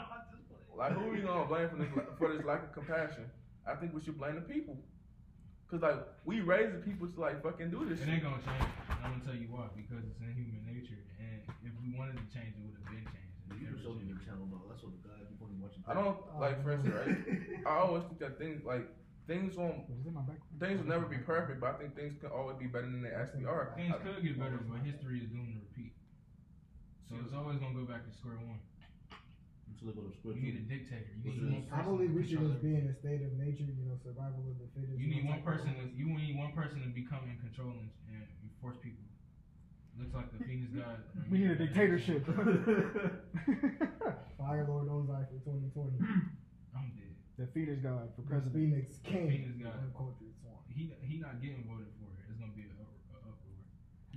Like 0.77 0.93
who 0.97 1.11
are 1.11 1.13
we 1.13 1.21
gonna 1.21 1.45
blame 1.45 1.69
for 1.69 1.77
this 1.77 1.93
for 2.17 2.33
this 2.33 2.45
lack 2.47 2.63
of 2.65 2.73
compassion? 2.73 3.29
I 3.69 3.75
think 3.77 3.93
we 3.93 4.01
should 4.01 4.17
blame 4.17 4.37
the 4.37 4.47
people. 4.49 4.79
Cause 5.69 5.83
like 5.83 5.99
we 6.25 6.41
raise 6.41 6.73
the 6.73 6.81
people 6.81 7.07
to 7.07 7.21
like 7.21 7.43
fucking 7.45 7.69
do 7.71 7.85
this 7.85 8.01
It 8.01 8.09
shit. 8.09 8.15
ain't 8.17 8.25
gonna 8.25 8.41
change. 8.41 8.65
And 8.89 8.99
I'm 9.05 9.21
gonna 9.21 9.25
tell 9.29 9.37
you 9.37 9.53
why. 9.53 9.69
Because 9.77 10.01
it's 10.09 10.19
in 10.25 10.33
human 10.33 10.65
nature, 10.65 10.97
and 11.21 11.45
if 11.63 11.75
we 11.85 11.93
wanted 11.93 12.17
to 12.17 12.27
change, 12.33 12.57
it 12.57 12.63
would 12.65 12.75
have 12.81 12.89
been 12.89 13.05
changed. 13.13 13.37
You 13.61 13.69
never 13.69 13.79
show 13.83 13.93
me 13.93 14.09
your 14.09 14.19
channel, 14.25 14.49
though. 14.49 14.65
That's 14.73 14.81
what 14.83 14.97
the 14.97 15.03
guy 15.05 15.21
be 15.29 15.37
funny 15.37 15.59
watching. 15.61 15.85
I 15.85 15.93
don't 15.95 16.17
like 16.41 16.57
for 16.65 16.73
instance, 16.73 16.97
right? 16.97 17.13
I 17.71 17.73
always 17.85 18.03
think 18.09 18.19
that 18.25 18.41
things 18.41 18.65
like 18.65 18.89
things 19.31 19.55
won't 19.55 19.87
Was 19.87 20.03
it 20.03 20.11
in 20.11 20.15
my 20.19 20.27
background? 20.27 20.59
things 20.59 20.83
will 20.83 20.91
never 20.91 21.07
be 21.07 21.23
perfect, 21.23 21.63
but 21.63 21.71
I 21.71 21.79
think 21.79 21.95
things 21.95 22.19
can 22.19 22.35
always 22.35 22.59
be 22.59 22.67
better 22.67 22.91
than 22.91 22.99
they 22.99 23.15
actually 23.15 23.47
are. 23.47 23.71
Things 23.79 23.95
I- 23.95 24.03
could 24.03 24.27
get 24.27 24.35
better, 24.35 24.59
but 24.67 24.83
history 24.83 25.23
is 25.23 25.31
doomed 25.31 25.55
to 25.55 25.63
repeat. 25.71 25.95
So 27.07 27.15
it's 27.23 27.31
always 27.31 27.63
gonna 27.63 27.79
go 27.79 27.87
back 27.87 28.03
to 28.03 28.11
square 28.11 28.43
one. 28.43 28.59
Until 29.71 29.87
they 29.87 29.95
go 29.95 30.11
to 30.11 30.15
square 30.19 30.35
You 30.35 30.43
need 30.43 30.59
a 30.59 30.67
dictator. 30.67 31.15
You 31.23 31.31
need 31.31 31.47
one 31.47 31.63
person. 31.63 31.79
I 31.79 31.87
believe 31.87 32.11
we 32.11 32.27
should 32.27 32.43
just 32.43 32.59
be 32.59 32.75
in 32.75 32.91
a 32.91 32.95
state 32.99 33.23
of 33.23 33.31
nature, 33.39 33.71
you 33.71 33.87
know, 33.87 33.95
survival 34.03 34.43
of 34.51 34.59
the 34.59 34.67
fittest. 34.75 34.99
You 34.99 35.07
need 35.07 35.23
one 35.23 35.47
person. 35.47 35.79
To, 35.79 35.87
you 35.95 36.11
need 36.11 36.35
one 36.35 36.51
person 36.51 36.83
to 36.83 36.91
become 36.91 37.23
in 37.31 37.39
control 37.39 37.71
and, 37.71 37.87
and 38.11 38.27
force 38.59 38.83
people. 38.83 39.07
Looks 39.99 40.15
like 40.15 40.31
the 40.35 40.39
Phoenix 40.43 40.75
God. 40.75 40.99
We 41.31 41.39
need 41.39 41.55
a 41.55 41.57
uh, 41.59 41.63
dictatorship. 41.67 42.27
Fire 44.39 44.67
Lord 44.67 44.91
Ozai 44.91 45.23
for 45.31 45.39
2020. 45.47 46.03
I'm 47.41 47.47
dead. 47.47 47.49
the 47.49 47.53
Phoenix 47.57 47.81
God 47.83 48.09
for 48.15 48.21
The 48.23 48.29
president. 48.29 48.55
Phoenix 48.55 49.01
King. 49.05 49.29
Phoenix 49.33 49.57
God. 49.57 49.73
Uncultured 49.81 50.33
swan. 50.45 50.61
He 50.69 50.93
he 51.01 51.17
not 51.19 51.41
getting 51.41 51.65
voted 51.65 51.89
for. 51.97 52.09
It. 52.13 52.29
It's 52.29 52.39
gonna 52.39 52.53
be 52.53 52.69
a, 52.69 52.73
a, 52.77 52.87
a 53.17 53.33
uproar. 53.33 53.57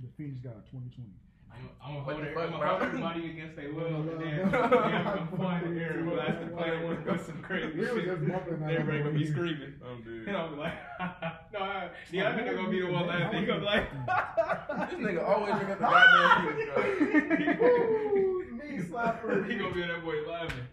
The 0.04 0.08
Phoenix 0.16 0.38
God 0.44 0.60
2020. 0.68 1.08
I'm, 1.54 1.70
I'm 1.78 2.02
gonna 2.04 2.18
the 2.18 2.34
hold, 2.34 2.34
fuck, 2.34 2.50
I'm 2.52 2.58
bro? 2.58 2.68
hold 2.68 2.82
everybody 2.82 3.30
against 3.30 3.54
their 3.54 3.72
will. 3.72 3.88
No, 3.90 3.96
And 3.96 4.06
no, 4.06 4.18
then, 4.18 4.50
no. 4.50 4.60
then 4.60 5.06
I'm 5.06 5.28
flying 5.38 5.64
in 5.66 5.74
the 5.76 5.80
air. 5.80 6.02
We'll 6.04 6.18
have 6.20 6.40
to 6.40 6.46
play 6.50 6.82
one 6.82 7.18
some 7.24 7.42
crazy 7.42 7.78
We 7.78 7.86
shit. 7.86 8.04
just 8.04 8.26
bumping 8.26 8.58
that 8.60 8.70
Everybody 8.74 8.98
gonna 8.98 9.18
be 9.18 9.26
screaming. 9.26 9.74
I'm 9.86 10.02
dead. 10.02 10.26
And 10.28 10.36
I'll 10.36 10.50
be 10.50 10.56
like, 10.56 10.74
Yeah, 12.10 12.28
I'm 12.28 12.44
gonna 12.44 12.68
be 12.68 12.80
the 12.80 12.90
one 12.90 13.06
laughing. 13.06 13.38
He 13.38 13.46
gonna 13.46 13.60
be 13.60 13.66
like, 13.66 13.86
This 14.90 14.98
nigga 14.98 15.22
always 15.22 15.54
bring 15.54 15.70
up 15.70 15.78
the 15.78 15.86
goddamn 15.86 16.42
Phoenix, 16.42 16.74
dog. 16.74 17.62
Ooh, 17.62 18.44
knee 18.58 18.78
slapper. 18.82 19.48
he 19.48 19.54
gonna 19.56 19.74
be 19.74 19.80
that 19.82 20.02
boy 20.04 20.26
laughing. 20.28 20.66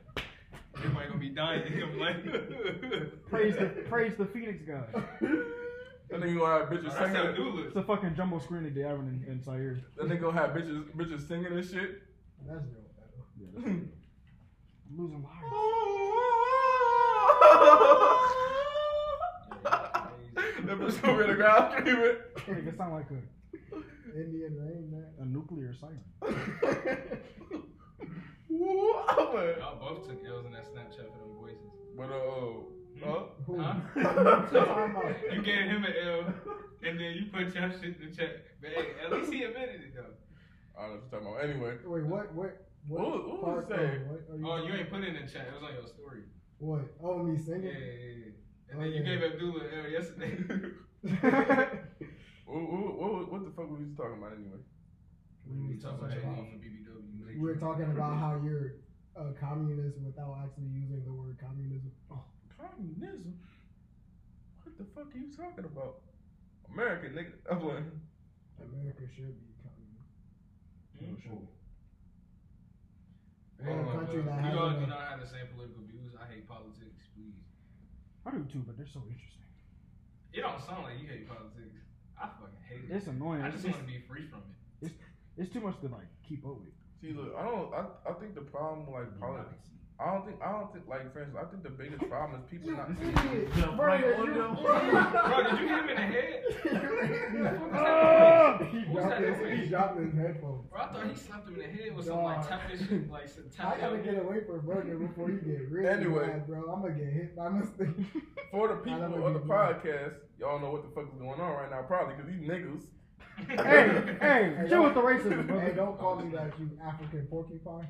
Everybody 0.83 1.07
gonna 1.09 1.19
be 1.19 1.29
dying. 1.29 1.61
He 1.71 1.79
gonna 1.79 1.93
like, 1.93 2.25
Praise 3.29 3.55
the 3.55 3.65
praise 3.87 4.15
the 4.15 4.25
Phoenix 4.25 4.63
God. 4.67 4.87
That 6.09 6.19
nigga 6.19 6.39
gonna 6.39 6.59
have 6.59 6.69
bitches 6.69 6.79
oh, 6.79 6.83
That's 6.83 6.97
how 7.15 7.35
singing. 7.35 7.63
It's 7.67 7.75
a 7.75 7.83
fucking 7.83 8.15
jumbo 8.15 8.39
screen 8.39 8.63
that 8.63 8.73
they 8.73 8.81
have 8.81 8.97
in, 8.97 9.23
in 9.27 9.43
Zaire. 9.43 9.79
That 9.95 10.07
nigga 10.07 10.21
gonna 10.21 10.39
have 10.39 10.49
bitches 10.51 10.83
bitches 10.95 11.27
singing 11.27 11.53
and 11.53 11.63
shit. 11.63 12.01
That's 12.47 12.65
real. 12.65 12.81
bad. 13.53 13.65
I'm 13.65 13.91
losing 14.97 15.21
lives. 15.23 15.35
That 20.65 20.77
bitch 20.79 21.01
gonna 21.01 21.17
be 21.17 21.23
in 21.23 21.29
the 21.29 21.35
ground 21.35 21.73
screaming. 21.77 22.15
Nigga 22.47 22.77
sound 22.77 22.93
like 22.93 23.05
a, 23.11 23.17
Indian 24.19 24.55
rain, 24.57 24.89
man. 24.91 25.05
a 25.19 25.25
nuclear 25.25 25.73
siren. 25.73 26.01
Woo, 28.51 28.93
I'm 29.07 29.17
Y'all 29.59 29.79
both 29.79 30.07
took 30.07 30.19
L's 30.27 30.45
in 30.45 30.51
that 30.51 30.65
Snapchat 30.67 31.07
for 31.11 31.19
them 31.23 31.33
voices. 31.39 31.71
But 31.95 32.09
uh, 32.11 32.19
huh? 33.01 33.23
Who? 33.47 33.57
Huh? 33.57 33.75
Time. 34.51 35.15
You 35.31 35.41
gave 35.41 35.65
him 35.67 35.83
an 35.85 35.93
L, 36.05 36.33
and 36.83 36.99
then 36.99 37.13
you 37.15 37.25
put 37.31 37.53
your 37.55 37.71
shit 37.71 37.95
in 38.01 38.09
the 38.09 38.15
chat. 38.15 38.43
But 38.61 38.71
hey, 38.71 38.87
at 39.03 39.11
least 39.13 39.31
he 39.31 39.43
admitted 39.43 39.81
it 39.81 39.95
though. 39.95 40.13
I 40.77 40.87
don't 40.87 40.91
know 40.91 40.95
what 40.95 41.11
you're 41.11 41.19
talking 41.21 41.27
about. 41.27 41.43
Anyway, 41.49 41.77
Wait, 41.85 42.05
what? 42.05 42.33
What? 42.35 42.67
What 42.87 43.01
was- 43.01 43.25
what 43.25 43.31
was 43.31 43.41
part 43.43 43.71
it 43.71 43.75
saying? 43.75 44.01
of 44.01 44.07
What 44.09 44.19
are 44.19 44.59
Oh, 44.59 44.63
you 44.65 44.69
talking 44.69 44.79
ain't 44.79 44.89
put 44.91 45.03
it 45.03 45.15
in 45.15 45.25
the 45.25 45.31
chat. 45.31 45.47
It 45.47 45.53
was 45.53 45.63
on 45.63 45.73
your 45.73 45.87
story. 45.87 46.23
What? 46.59 46.81
Oh, 47.03 47.17
me 47.23 47.33
Yeah, 47.37 47.45
singing? 47.45 47.63
yeah, 47.63 47.71
yeah. 47.71 48.25
And 48.71 48.75
Oh, 48.75 48.81
then 48.81 48.91
you 48.91 48.99
yeah. 49.03 49.09
gave 49.15 49.21
Abdullah 49.31 49.61
an 49.63 49.85
L 49.85 49.89
yesterday. 49.91 50.33
what, 52.45 52.61
what, 52.61 52.97
what, 52.99 53.31
what 53.31 53.41
the 53.45 53.51
fuck 53.55 53.69
were 53.69 53.77
we 53.77 53.93
talking 53.95 54.17
about 54.17 54.33
anyway? 54.33 54.59
We 55.47 55.77
talking 55.77 55.99
about 55.99 56.11
JD 56.11 56.21
from 56.21 56.59
BBW. 56.61 57.25
We 57.27 57.39
were 57.39 57.55
talking 57.55 57.85
about 57.85 58.17
how 58.19 58.39
you're 58.43 58.81
a 59.15 59.33
communist 59.39 59.97
without 59.99 60.37
actually 60.43 60.71
using 60.71 61.03
the 61.05 61.13
word 61.13 61.37
communism. 61.39 61.91
Oh, 62.11 62.23
communism? 62.57 63.35
What 64.63 64.77
the 64.77 64.85
fuck 64.95 65.13
are 65.13 65.17
you 65.17 65.31
talking 65.35 65.65
about? 65.65 66.01
American 66.71 67.13
nigga. 67.13 67.33
I'm 67.51 67.63
like, 67.67 67.83
America 68.61 69.03
should 69.15 69.35
be 69.35 69.51
communist. 69.59 71.27
Hmm? 71.27 71.45
We're 73.61 73.77
a 73.77 73.93
country 73.93 74.21
that 74.25 74.53
you 74.53 74.57
all 74.57 74.73
do 74.73 74.87
not 74.87 75.05
have 75.05 75.21
the 75.21 75.29
same 75.29 75.45
political 75.53 75.85
views. 75.85 76.17
I 76.17 76.25
hate 76.33 76.47
politics, 76.49 77.05
please. 77.13 77.37
I 78.25 78.31
do 78.31 78.45
too, 78.49 78.63
but 78.65 78.77
they're 78.77 78.89
so 78.89 79.05
interesting. 79.05 79.45
It 80.33 80.41
don't 80.41 80.61
sound 80.63 80.83
like 80.87 80.97
you 80.97 81.07
hate 81.07 81.27
politics. 81.27 81.77
I 82.17 82.29
fucking 82.39 82.63
hate 82.65 82.89
it. 82.89 82.95
It's 82.95 83.07
annoying. 83.07 83.41
I 83.41 83.49
just 83.49 83.65
just, 83.65 83.75
want 83.75 83.85
to 83.85 83.91
be 83.91 84.01
free 84.07 84.25
from 84.29 84.41
it. 84.49 84.89
it's 84.89 84.95
too 85.49 85.61
much 85.61 85.79
to 85.81 85.87
like 85.87 86.07
keep 86.27 86.45
up 86.45 86.57
with. 86.59 86.73
see, 87.01 87.13
look, 87.13 87.33
I 87.37 87.43
don't, 87.43 87.73
I, 87.73 87.85
I 88.09 88.13
think 88.13 88.35
the 88.35 88.41
problem 88.41 88.91
like 88.91 89.17
politics, 89.19 89.69
I 89.99 90.11
don't 90.13 90.25
think, 90.25 90.41
I 90.41 90.51
don't 90.51 90.71
think, 90.73 90.87
like, 90.87 91.11
for 91.13 91.21
instance, 91.21 91.37
I 91.39 91.45
think 91.51 91.61
the 91.63 91.69
biggest 91.69 92.07
problem 92.09 92.41
is 92.41 92.45
people 92.49 92.71
not. 92.71 92.89
Idiot. 92.89 93.53
Bro, 93.53 93.75
Bro, 93.77 93.93
you- 93.97 94.01
Bro, 94.01 94.15
did 95.45 95.59
you 95.61 95.67
hit 95.67 95.77
him 95.77 95.89
in 95.89 95.95
the 95.95 96.01
head? 96.01 96.43
he, 98.71 98.79
Who's 98.81 98.97
dropped 98.97 99.21
that 99.21 99.37
his, 99.37 99.59
he 99.59 99.65
dropped 99.69 99.99
his 99.99 100.13
headphones. 100.13 100.65
Bro, 100.71 100.81
I 100.81 100.83
thought 100.93 101.07
he 101.07 101.15
slapped 101.15 101.47
him 101.47 101.53
in 101.55 101.59
the 101.61 101.67
head 101.67 101.95
with 101.95 102.05
some 102.07 102.23
like 102.23 102.37
Dog. 102.41 102.49
tap 102.49 102.61
shit, 102.71 103.11
like 103.11 103.29
some 103.29 103.43
I 103.59 103.61
gotta 103.77 103.97
get 103.99 104.17
away 104.17 104.43
from 104.45 104.61
Burger 104.65 104.97
before 104.97 105.29
you 105.29 105.37
get 105.37 105.69
really 105.69 105.87
Anyway. 105.89 106.27
mad, 106.27 106.47
bro. 106.47 106.71
I'm 106.73 106.81
gonna 106.81 106.93
get 106.95 107.13
hit 107.13 107.35
by 107.35 107.49
mistake. 107.49 107.89
For 108.51 108.67
the 108.69 108.75
people 108.75 108.99
don't 109.01 109.21
on 109.23 109.33
the 109.33 109.39
podcast, 109.41 110.15
y'all 110.39 110.59
know 110.59 110.71
what 110.71 110.81
the 110.83 110.89
fuck 110.95 111.05
is 111.13 111.19
going 111.19 111.39
on 111.39 111.53
right 111.53 111.69
now, 111.69 111.81
probably 111.83 112.15
because 112.15 112.31
these 112.31 112.41
niggas. 112.49 112.85
Hey, 113.47 113.55
hey, 114.21 114.55
Hey, 114.57 114.65
chill 114.69 114.83
with 114.83 114.93
the 114.93 115.01
racism, 115.01 115.47
bro. 115.47 115.59
Hey, 115.59 115.73
don't 115.75 115.97
call 115.99 116.15
me 116.17 116.31
that, 116.35 116.53
you 116.59 116.69
African 116.85 117.27
porcupine. 117.27 117.87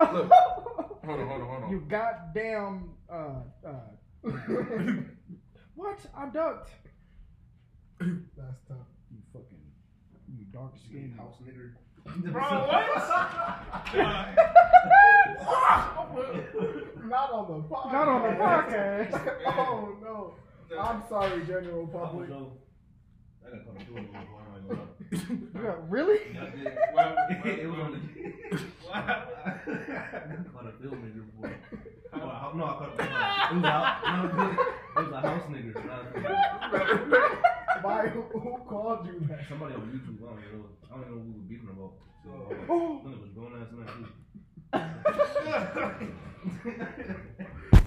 Look, 0.00 0.30
hold 1.04 1.20
on, 1.20 1.28
hold 1.28 1.42
on, 1.42 1.48
hold 1.48 1.62
on. 1.64 1.70
You 1.70 1.80
goddamn 1.88 2.90
uh 3.10 3.42
uh 3.66 3.90
what? 5.74 5.98
I 6.16 6.28
ducked. 6.28 6.70
That's 8.00 8.60
tough. 8.68 8.88
You 9.10 9.18
fucking 9.32 9.58
you 10.36 10.44
dark 10.52 10.72
skinned 10.84 11.16
House 11.16 11.36
nigger. 11.44 11.72
Bro, 12.32 12.42
what? 12.42 12.86
Not 17.04 17.32
on 17.32 17.46
the 17.46 17.68
podcast. 17.68 17.92
Not 17.92 18.08
on 18.08 18.22
the 18.22 18.28
podcast. 18.42 19.36
oh 19.46 19.96
no. 20.02 20.34
I'm 20.78 21.02
sorry, 21.08 21.44
general 21.44 21.88
I 21.92 21.98
public. 21.98 22.30
Don't 23.52 23.64
know. 23.66 23.72
I 23.72 23.74
got 23.74 23.76
caught 23.76 23.86
doing 23.86 24.04
it 24.04 24.12
before. 24.12 24.40
I'm 24.42 24.50
not 24.52 24.64
gonna 24.68 24.86
You 25.54 25.62
got- 25.62 25.90
really? 25.90 26.20
lie. 26.34 26.40
I. 26.40 26.94
Well, 26.94 27.10
it 27.44 27.66
was 27.68 27.78
on 27.80 27.90
the. 27.92 27.98
What? 28.86 28.94
I 28.94 28.96
caught 30.52 30.66
a 30.66 30.72
film 30.80 30.96
nigger 31.02 31.24
before. 31.30 31.54
I- 32.12 32.16
no, 32.54 32.64
I 32.64 32.66
caught 32.78 32.90
a. 32.92 33.02
It 33.52 33.54
was 33.56 33.64
a 33.64 33.66
house. 33.70 34.00
No, 34.06 35.00
it 35.02 35.04
was 35.04 35.12
a 35.12 35.20
house 35.20 35.46
nigger. 35.50 35.74
Not 35.86 36.02
Why? 37.84 38.00
Who, 38.08 38.20
who 38.38 38.50
called 38.68 39.06
you 39.06 39.14
that? 39.28 39.40
Somebody 39.48 39.74
on 39.74 39.80
YouTube. 39.90 40.18
I 40.22 40.24
don't 40.30 40.38
even 40.46 40.58
know. 40.58 40.66
I 40.84 40.94
don't 40.94 41.00
even 41.02 41.12
know 41.12 41.18
who 41.18 41.26
we 41.26 41.32
were 41.32 41.48
beefing 41.48 41.70
about. 41.70 41.92
So, 42.22 42.30
Oh. 42.70 43.00
It 43.10 43.18
was 43.20 43.30
grown 43.34 43.52
ass 43.60 43.70
man 43.72 43.86
too. 43.92 44.08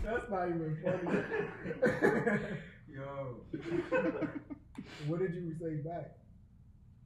That's 0.03 0.29
not 0.29 0.47
even 0.49 0.71
funny. 0.83 1.05
Yo. 2.93 3.41
What 5.07 5.19
did 5.19 5.33
you 5.33 5.53
say 5.59 5.75
back? 5.75 6.11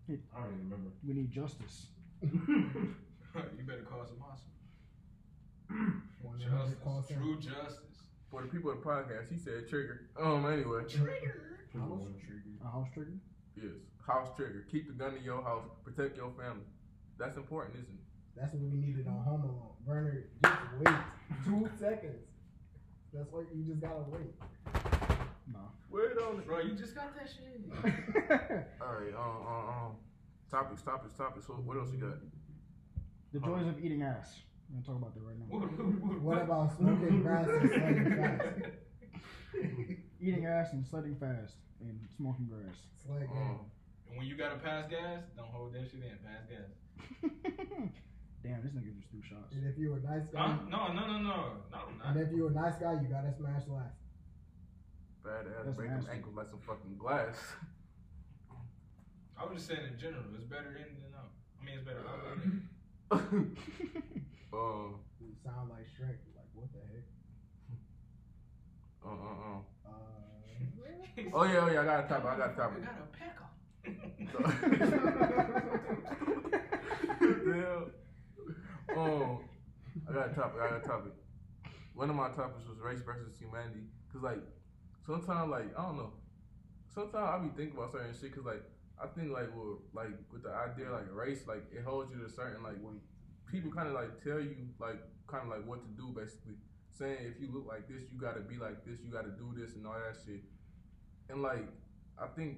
I 0.10 0.42
don't 0.42 0.54
even 0.54 0.70
remember. 0.70 0.90
We 1.06 1.14
need 1.14 1.32
justice. 1.32 1.88
you 2.22 3.64
better 3.66 3.86
call 3.90 4.06
some 4.06 4.18
awesome. 4.26 4.50
100 6.22 6.50
Justice. 6.84 7.18
True 7.18 7.40
justice. 7.40 7.84
For 8.32 8.42
the 8.42 8.48
people 8.48 8.72
on 8.72 8.78
the 8.78 8.84
podcast, 8.84 9.30
he 9.30 9.38
said 9.38 9.70
trigger. 9.70 10.10
Um, 10.20 10.46
anyway. 10.46 10.84
Trigger. 10.88 11.60
House? 11.78 12.08
A 12.64 12.68
house 12.68 12.88
trigger? 12.94 13.14
Yes. 13.56 13.74
House 14.06 14.30
trigger. 14.36 14.66
Keep 14.72 14.88
the 14.88 14.94
gun 14.94 15.16
in 15.16 15.24
your 15.24 15.44
house. 15.44 15.66
Protect 15.84 16.18
your 16.18 16.32
family. 16.32 16.66
That's 17.20 17.38
important, 17.38 17.76
isn't 17.76 17.94
it? 17.94 18.40
That's 18.40 18.54
what 18.54 18.64
we 18.64 18.78
needed 18.78 19.08
on 19.08 19.24
Home 19.24 19.44
Alone. 19.44 19.70
Werner, 19.86 20.26
just 20.44 20.56
wait 20.80 20.96
two 21.46 21.70
seconds. 21.80 22.26
That's 23.14 23.32
what 23.32 23.46
you 23.54 23.64
just 23.64 23.82
gotta 23.82 24.06
wait. 24.08 24.99
No. 25.52 25.60
Wait 25.89 26.18
on 26.18 26.39
it. 26.39 26.45
Bro, 26.47 26.60
you 26.62 26.74
just 26.76 26.93
got 26.95 27.14
that 27.16 27.28
shit. 27.30 27.62
Alright, 28.82 29.14
um, 29.16 29.47
um, 29.47 29.70
um. 29.70 29.91
Topics, 30.52 30.82
topics, 30.82 31.16
topics. 31.16 31.47
What, 31.50 31.64
what 31.64 31.78
else 31.78 31.89
you 31.91 32.00
got? 32.00 32.18
the 33.32 33.39
joys 33.39 33.68
of 33.68 33.84
eating 33.84 34.02
ass. 34.02 34.39
We're 34.70 34.82
gonna 34.82 34.86
talk 34.86 34.97
about 34.97 35.14
that 35.16 35.24
right 35.24 35.38
now. 35.38 36.18
What, 36.22 36.41
about 36.41 36.76
smoking 36.78 37.22
grass 37.22 37.47
and 37.47 37.70
sledding 37.70 38.16
fast? 38.16 38.50
Eating 40.22 40.45
ass 40.45 40.74
and 40.74 40.86
sledding 40.86 41.16
fast 41.16 41.56
and 41.82 42.00
smoking 42.16 42.47
grass. 42.47 42.78
Sled 43.04 43.22
game. 43.22 43.38
Um, 43.38 43.60
And 44.10 44.18
when 44.18 44.28
you 44.28 44.36
gotta 44.36 44.58
pass 44.58 44.89
gas, 44.89 45.24
don't 45.38 45.47
hold 45.50 45.74
that 45.74 45.86
shit 45.89 46.02
in. 46.02 46.18
Pass 46.26 46.45
gas. 46.50 46.70
Damn, 48.43 48.62
this 48.64 48.72
nigga 48.72 48.95
just 48.95 49.10
threw 49.12 49.22
shots. 49.22 49.54
And 49.54 49.68
if 49.68 49.78
you 49.78 49.93
a 49.93 50.00
nice 50.00 50.28
guy, 50.30 50.39
Huh? 50.39 50.58
No, 50.70 50.93
no, 50.93 51.06
no, 51.08 51.18
no. 51.20 51.36
No, 51.72 51.80
I'm 52.04 52.18
and 52.18 52.28
if 52.28 52.34
you 52.34 52.47
a 52.47 52.52
nice 52.52 52.76
guy, 52.78 52.93
you 52.93 53.08
gotta 53.10 53.34
smash 53.38 53.64
last. 53.68 53.95
Bad 55.30 55.46
ass. 55.54 55.70
Break 55.76 55.90
them 55.90 55.98
nasty. 56.00 56.12
ankles 56.16 56.36
like 56.36 56.50
some 56.50 56.60
fucking 56.66 56.98
glass. 56.98 57.36
I 59.38 59.40
was 59.46 59.54
just 59.56 59.68
saying 59.70 59.86
in 59.94 59.98
general, 59.98 60.24
it's 60.36 60.44
better 60.44 60.76
in 60.76 60.98
than 61.00 61.14
out. 61.16 61.32
I 61.62 61.64
mean, 61.64 61.76
it's 61.78 61.86
better 61.88 62.04
out 62.10 62.20
than 62.26 62.42
in. 62.52 62.68
um, 64.54 64.96
You 65.22 65.34
sound 65.46 65.70
like 65.70 65.86
Shrek. 65.96 66.18
Like 66.36 66.50
what 66.54 66.68
the 66.74 66.80
heck? 66.92 67.06
uh, 69.06 69.10
uh, 69.10 69.48
uh. 69.48 69.60
Uh, 69.88 69.92
Oh 71.34 71.44
yeah, 71.44 71.60
oh 71.64 71.68
yeah, 71.72 71.82
I 71.82 71.86
got 71.86 72.06
a 72.06 72.08
topic. 72.08 72.30
I 72.30 72.38
got 72.38 72.50
a 72.50 72.52
I 72.52 72.56
topic. 72.56 72.84
got 72.84 72.98
a 72.98 73.00
pecker. 73.18 73.48
Damn. 77.46 77.92
Um, 78.98 79.40
I 80.10 80.14
got 80.14 80.32
a 80.32 80.34
topic. 80.34 80.62
I 80.62 80.70
got 80.70 80.84
a 80.84 80.88
topic. 80.88 81.14
One 81.94 82.10
of 82.10 82.16
my 82.16 82.30
topics 82.30 82.68
was 82.68 82.80
race 82.80 83.02
versus 83.06 83.38
humanity. 83.38 83.84
Cause 84.12 84.22
like, 84.22 84.40
sometimes 85.06 85.50
like 85.52 85.78
I 85.78 85.82
don't 85.84 85.97
know. 85.97 86.14
Sometimes 86.93 87.16
I 87.30 87.38
be 87.39 87.50
thinking 87.56 87.78
about 87.78 87.91
certain 87.91 88.14
shit. 88.20 88.34
Cause 88.36 88.45
like 88.45 88.64
I 89.02 89.08
think 89.08 89.32
like 89.32 89.50
with 89.56 89.80
like 89.93 90.12
with 90.32 90.43
the 90.43 90.52
idea 90.52 90.91
like 90.91 91.08
race, 91.14 91.47
like 91.47 91.64
it 91.72 91.84
holds 91.84 92.12
you 92.12 92.20
to 92.20 92.26
a 92.26 92.30
certain 92.30 92.64
like 92.64 92.78
when 92.82 93.00
people 93.52 93.72
kind 93.72 93.88
of 93.88 93.93
like 93.93 94.22
tell 94.24 94.39
you 94.39 94.56
like 94.80 95.00
kind 95.28 95.43
of 95.43 95.50
like 95.50 95.66
what 95.68 95.82
to 95.82 95.89
do 95.95 96.12
basically. 96.16 96.56
Saying 96.97 97.18
if 97.32 97.39
you 97.39 97.47
look 97.54 97.66
like 97.68 97.88
this, 97.88 98.04
you 98.12 98.20
gotta 98.20 98.41
be 98.41 98.58
like 98.58 98.84
this. 98.86 99.00
You 99.04 99.12
gotta 99.12 99.32
do 99.32 99.56
this 99.56 99.76
and 99.76 99.86
all 99.88 99.93
that 99.93 100.18
shit. 100.26 100.41
And 101.30 101.41
like 101.41 101.64
I 102.22 102.28
think 102.36 102.58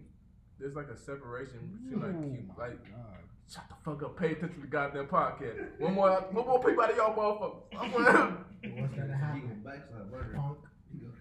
there's 0.60 0.74
like 0.76 0.88
a 0.90 0.98
separation 0.98 1.60
between 1.78 2.02
like 2.02 2.16
Oh 2.16 2.26
you, 2.26 2.50
like 2.58 2.82
god. 2.90 3.22
Shut 3.52 3.66
the 3.70 3.76
fuck 3.84 4.02
up. 4.02 4.18
Pay 4.18 4.32
attention 4.32 4.56
to 4.56 4.62
the 4.62 4.68
goddamn 4.68 5.08
podcast. 5.08 5.78
One 5.80 5.94
more, 5.94 6.10
one 6.32 6.46
more 6.48 6.64
people 6.64 6.82
out 6.84 6.92
of 6.92 6.98
y'all 6.98 7.14
motherfuckers. 7.14 7.62
I'm 7.78 7.92
gonna- 7.92 8.38
what's 8.82 8.96
gonna 8.96 9.18
happen? 9.18 9.62
backslide 9.66 10.10
burger. 10.12 10.34
Punk. 10.38 10.58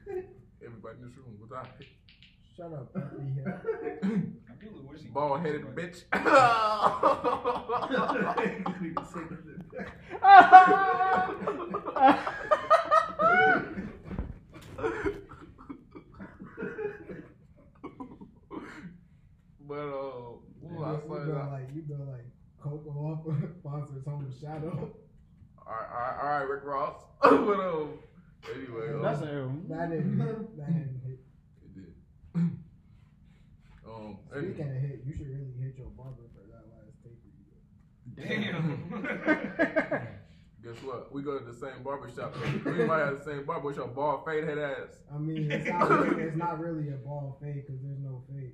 Everybody 0.71 0.99
in 1.03 1.09
this 1.09 1.17
room, 1.17 1.35
without 1.41 1.67
Shut 2.57 2.73
up, 2.73 2.95
puppy 2.95 3.17
head. 3.35 3.47
Abdullah, 4.49 4.83
where's 4.85 5.03
he? 5.03 5.09
Bald 5.09 5.41
headed 5.41 5.63
bitch. 5.75 6.05
but 6.13 6.21
uh, 19.75 19.79
ooh, 20.63 20.85
I 20.85 20.93
you, 20.93 21.01
saw 21.01 21.15
you 21.15 21.19
that. 21.19 21.27
go 21.27 21.33
like 21.51 21.69
you 21.75 21.83
go 21.83 21.97
like 22.13 22.27
Coco 22.63 23.13
up 23.13 23.27
sponsors 23.59 24.05
home 24.05 24.33
shadow. 24.41 24.93
Alright, 25.67 25.89
alright, 25.93 26.19
alright, 26.23 26.49
Rick 26.49 26.65
Ross. 26.65 27.03
but 27.23 27.31
um, 27.33 27.99
anyway, 28.55 28.95
um, 28.95 29.03
That's 29.03 29.23
a 29.23 29.33
L. 29.33 29.53
That 29.69 29.91
didn't 29.91 30.19
hit. 30.21 30.57
That 30.59 30.67
didn't 30.67 31.01
hit. 31.05 31.21
it 31.65 31.75
did. 31.75 31.95
um, 33.87 34.19
Speaking 34.31 34.61
anyway, 34.61 34.77
of 34.77 34.83
hit, 34.83 35.01
you 35.07 35.13
should 35.13 35.29
really 35.29 35.55
hit 35.61 35.75
your 35.79 35.89
barber 35.89 36.27
for 36.35 36.45
that 36.49 36.65
last 36.71 36.97
taper 37.03 37.29
you 37.37 37.45
Damn. 38.17 40.07
guess 40.65 40.83
what? 40.83 41.13
We 41.13 41.23
go 41.23 41.39
to 41.39 41.45
the 41.45 41.55
same 41.55 41.83
barbershop. 41.83 42.35
we 42.65 42.85
might 42.85 42.99
have 43.01 43.19
the 43.19 43.25
same 43.25 43.45
barbershop. 43.45 43.95
Bald 43.95 44.25
fade 44.27 44.45
head 44.45 44.59
ass. 44.59 45.03
I 45.15 45.19
mean, 45.19 45.51
it's 45.51 45.69
not 45.69 45.91
really, 45.91 46.23
it's 46.25 46.37
not 46.37 46.59
really 46.61 46.89
a 46.91 46.97
ball 46.97 47.39
fade 47.43 47.67
because 47.67 47.81
there's 47.83 47.99
no 48.01 48.23
fade. 48.31 48.53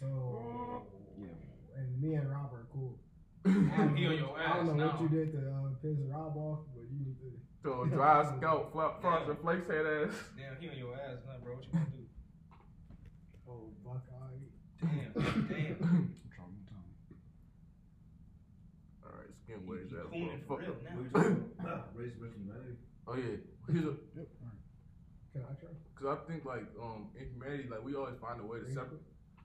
So, 0.00 0.82
yeah. 1.20 1.28
and 1.76 2.00
me 2.00 2.14
and 2.14 2.30
Rob 2.30 2.50
are 2.54 2.66
cool. 2.72 2.98
I 3.44 3.48
don't 3.76 3.96
He 3.96 4.04
know, 4.04 4.10
on 4.12 4.16
your 4.16 4.38
I 4.38 4.56
don't 4.56 4.70
ass 4.70 4.76
know 4.76 4.86
what 4.86 5.00
you 5.02 5.08
did 5.08 5.32
to 5.32 5.38
uh, 5.38 5.68
piss 5.82 5.98
Rob 6.08 6.36
off, 6.36 6.60
but 6.74 6.84
you 6.88 6.96
need 7.04 7.16
to. 7.62 7.68
So 7.68 7.84
dry 7.86 8.36
scalp, 8.36 8.72
flop, 8.72 9.00
frosted 9.02 9.38
flakes 9.42 9.66
head 9.68 9.86
ass. 9.86 10.14
Damn, 10.36 10.56
he 10.60 10.68
on 10.68 10.76
your 10.78 10.94
ass 10.94 11.18
now, 11.26 11.34
bro. 11.42 11.54
What 11.56 11.64
you 11.64 11.72
gonna 11.72 11.86
do? 11.86 12.04
Oh, 13.48 13.72
Buckeye. 13.84 14.38
Damn, 14.80 15.46
damn. 15.48 16.14
Alright, 19.04 19.28
skin 19.44 19.66
waves 19.66 19.92
ass. 19.92 20.06
Cooning 20.12 20.40
for 20.46 20.58
real 20.58 20.68
motherfucker. 20.70 21.42
now. 21.62 21.84
Race 21.94 22.12
versus 22.18 22.36
humanity. 22.36 22.76
Oh 23.06 23.14
yeah, 23.16 23.36
here's 23.72 23.84
a, 23.84 23.94
Can 25.32 25.42
I 25.42 25.54
try? 25.58 25.68
cause 25.96 26.18
I 26.18 26.30
think 26.30 26.44
like 26.44 26.64
um 26.80 27.08
in 27.18 27.26
humanity 27.34 27.68
like 27.70 27.84
we 27.84 27.94
always 27.94 28.14
find 28.20 28.40
a 28.40 28.44
way 28.44 28.58
to 28.60 28.68
separate. 28.68 29.00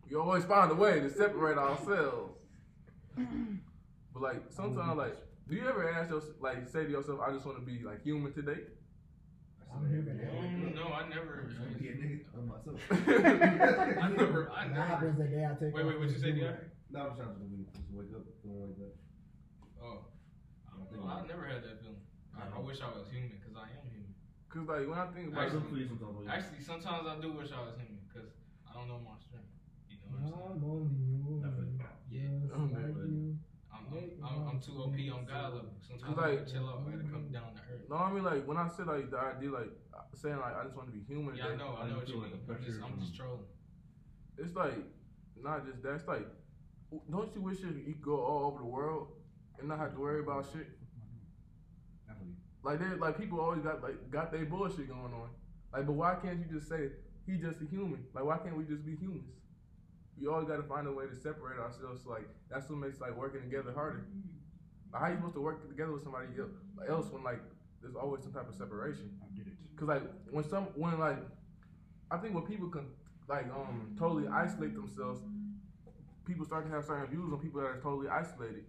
We 0.10 0.16
always 0.16 0.46
find 0.46 0.72
a 0.72 0.76
way 0.76 1.00
to 1.00 1.10
separate 1.10 1.58
ourselves. 1.58 2.34
But 4.14 4.22
like 4.22 4.44
sometimes 4.52 4.98
like, 4.98 5.18
do 5.48 5.56
you 5.56 5.68
ever 5.68 5.90
ask 5.92 6.10
yourself 6.12 6.34
like 6.40 6.68
say 6.68 6.86
to 6.86 6.90
yourself, 6.92 7.20
I 7.26 7.32
just 7.32 7.46
want 7.46 7.60
to 7.60 7.66
be 7.66 7.84
like 7.84 8.04
human 8.04 8.34
today? 8.34 8.62
I'm 9.74 9.90
human. 9.90 10.18
Mm, 10.18 10.76
no, 10.76 10.88
I 10.94 11.08
never. 11.10 11.52
Be 11.80 11.90
a 11.90 11.92
nigga. 11.94 12.20
I'm 12.34 12.48
myself. 12.48 12.80
I 12.92 14.08
never. 14.10 14.50
I 14.52 14.68
That 14.68 14.74
never. 14.74 14.86
happens 14.88 15.18
the 15.18 15.26
day 15.28 15.44
I 15.46 15.54
take 15.60 15.76
Wait, 15.76 15.86
wait, 15.86 16.00
what 16.00 16.08
you 16.08 16.14
this 16.16 16.22
say, 16.22 16.32
human. 16.32 16.56
No, 16.92 17.12
I'm 17.12 17.16
trying 17.18 17.36
to 17.36 17.44
wake, 17.44 17.68
just 17.76 17.92
wake 17.92 18.14
up, 18.16 18.24
feeling 18.42 18.62
like 18.72 18.78
that. 18.80 18.94
Oh, 19.84 20.06
I 20.70 20.80
don't 20.80 20.88
know. 20.96 21.12
I 21.12 21.28
never 21.28 21.44
had 21.46 21.62
that 21.64 21.82
feeling. 21.84 22.00
I, 22.32 22.48
I 22.56 22.60
wish 22.64 22.80
I 22.80 22.88
was 22.96 23.06
human 23.12 23.36
because 23.36 23.54
I 23.58 23.68
am 23.76 23.84
human. 23.92 24.16
Cause 24.48 24.66
like 24.72 24.88
when 24.88 24.96
I 24.98 25.08
think 25.12 25.28
about 25.36 25.50
still 25.52 25.62
feel 25.68 25.78
you 25.84 25.88
sometimes. 25.92 26.24
Actually, 26.32 26.64
sometimes 26.64 27.04
I 27.06 27.20
do 27.20 27.36
wish 27.36 27.52
I 27.52 27.60
was 27.68 27.76
human 27.76 28.00
because 28.08 28.32
I 28.64 28.72
don't 28.80 28.88
know 28.88 29.02
my 29.04 29.20
strength. 29.20 29.52
You 29.92 30.00
know 30.00 30.16
what 30.16 30.24
I'm 30.24 30.32
saying? 30.32 30.56
I'm 30.56 30.64
only 30.64 30.96
human. 30.96 31.84
Yeah. 32.08 32.32
Just 32.48 32.56
I'm 32.56 32.72
like 32.72 32.96
you. 32.96 32.96
I'm, 32.96 33.25
I'm, 34.56 34.62
too 34.62 34.80
OP 34.82 34.98
on 35.12 35.26
God 35.26 35.54
level. 35.54 35.74
Sometimes 35.82 36.18
Like- 36.18 36.26
I 36.26 36.36
gotta 36.36 36.52
chill 36.52 36.70
out. 36.70 36.84
I 36.88 36.92
gotta 36.92 37.10
come 37.10 37.28
down 37.32 37.54
to 37.54 37.62
earth. 37.72 37.90
no, 37.90 37.96
I 37.96 38.12
mean 38.12 38.24
like 38.24 38.48
when 38.48 38.58
I 38.58 38.68
say 38.68 38.84
like 38.84 39.12
the 39.12 39.20
idea 39.20 39.52
like 39.52 39.72
saying 40.16 40.38
like 40.38 40.56
I 40.56 40.64
just 40.64 40.76
want 40.76 40.88
to 40.90 40.96
be 40.96 41.04
human. 41.04 41.36
Yeah, 41.36 41.48
I 41.48 41.56
know, 41.56 41.78
I, 41.80 41.90
know 41.90 41.98
what 41.98 42.08
you 42.08 42.22
mean. 42.22 42.40
Like 42.48 42.60
I'm, 42.60 42.66
just, 42.66 42.80
I'm 42.82 43.00
just 43.00 43.16
trolling. 43.16 43.46
It's 44.38 44.56
like 44.56 44.80
not 45.42 45.66
just 45.66 45.84
that. 45.84 45.96
It's 45.96 46.08
like 46.08 46.28
don't 47.12 47.34
you 47.36 47.42
wish 47.42 47.60
you 47.60 47.72
could 47.86 48.02
go 48.02 48.20
all 48.24 48.48
over 48.48 48.60
the 48.60 48.66
world 48.66 49.08
and 49.60 49.68
not 49.68 49.80
have 49.80 49.94
to 49.94 50.00
worry 50.00 50.20
about 50.20 50.46
shit? 50.52 50.68
Like 52.64 52.80
they 52.80 52.96
like 52.98 53.18
people 53.18 53.40
always 53.40 53.62
got 53.62 53.84
like 53.84 54.10
got 54.10 54.32
their 54.32 54.46
bullshit 54.46 54.90
going 54.90 55.14
on. 55.14 55.30
Like, 55.72 55.86
but 55.86 55.94
why 55.94 56.16
can't 56.16 56.40
you 56.40 56.46
just 56.52 56.68
say 56.68 56.90
he 57.28 57.38
just 57.38 57.62
a 57.62 57.66
human? 57.66 58.06
Like, 58.14 58.26
why 58.26 58.38
can't 58.38 58.58
we 58.58 58.64
just 58.64 58.84
be 58.86 58.96
humans? 58.96 59.30
We 60.20 60.28
always 60.28 60.48
got 60.48 60.58
to 60.58 60.64
find 60.64 60.88
a 60.88 60.92
way 60.92 61.06
to 61.06 61.16
separate 61.16 61.60
ourselves. 61.60 62.04
So, 62.04 62.10
like 62.10 62.28
that's 62.50 62.70
what 62.70 62.80
makes 62.80 63.00
like 63.00 63.16
working 63.16 63.42
together 63.42 63.72
harder. 63.72 64.06
Like, 64.96 65.04
how 65.04 65.10
you 65.10 65.16
supposed 65.18 65.36
to 65.36 65.42
work 65.42 65.68
together 65.68 65.92
with 65.92 66.04
somebody 66.04 66.28
else 66.88 67.12
when 67.12 67.22
like 67.22 67.42
there's 67.82 67.96
always 67.96 68.24
some 68.24 68.32
type 68.32 68.48
of 68.48 68.56
separation? 68.56 69.12
I 69.22 69.28
get 69.36 69.46
it. 69.46 69.54
Cause 69.76 69.90
like 69.90 70.04
when 70.32 70.48
some 70.48 70.68
when 70.76 70.98
like 70.98 71.20
I 72.10 72.18
think 72.18 72.34
when 72.34 72.46
people 72.46 72.70
can 72.70 72.88
like 73.28 73.46
um 73.54 73.94
totally 74.00 74.30
isolate 74.30 74.74
themselves, 74.74 75.20
people 76.26 76.46
start 76.46 76.66
to 76.66 76.72
have 76.72 76.86
certain 76.86 77.08
views 77.08 77.30
on 77.34 77.40
people 77.40 77.60
that 77.60 77.68
are 77.68 77.82
totally 77.82 78.08
isolated. 78.08 78.64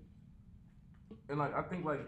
And 1.29 1.39
like 1.39 1.55
I 1.55 1.63
think 1.63 1.85
like 1.85 2.01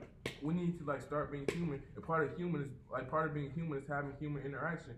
we 0.42 0.52
need 0.52 0.80
to 0.80 0.84
like 0.84 1.00
start 1.00 1.30
being 1.30 1.46
human. 1.54 1.80
And 1.94 2.04
part 2.04 2.28
of 2.28 2.36
human 2.36 2.62
is 2.62 2.70
like 2.90 3.08
part 3.08 3.28
of 3.28 3.34
being 3.34 3.52
human 3.52 3.78
is 3.78 3.86
having 3.86 4.14
human 4.18 4.42
interaction. 4.42 4.96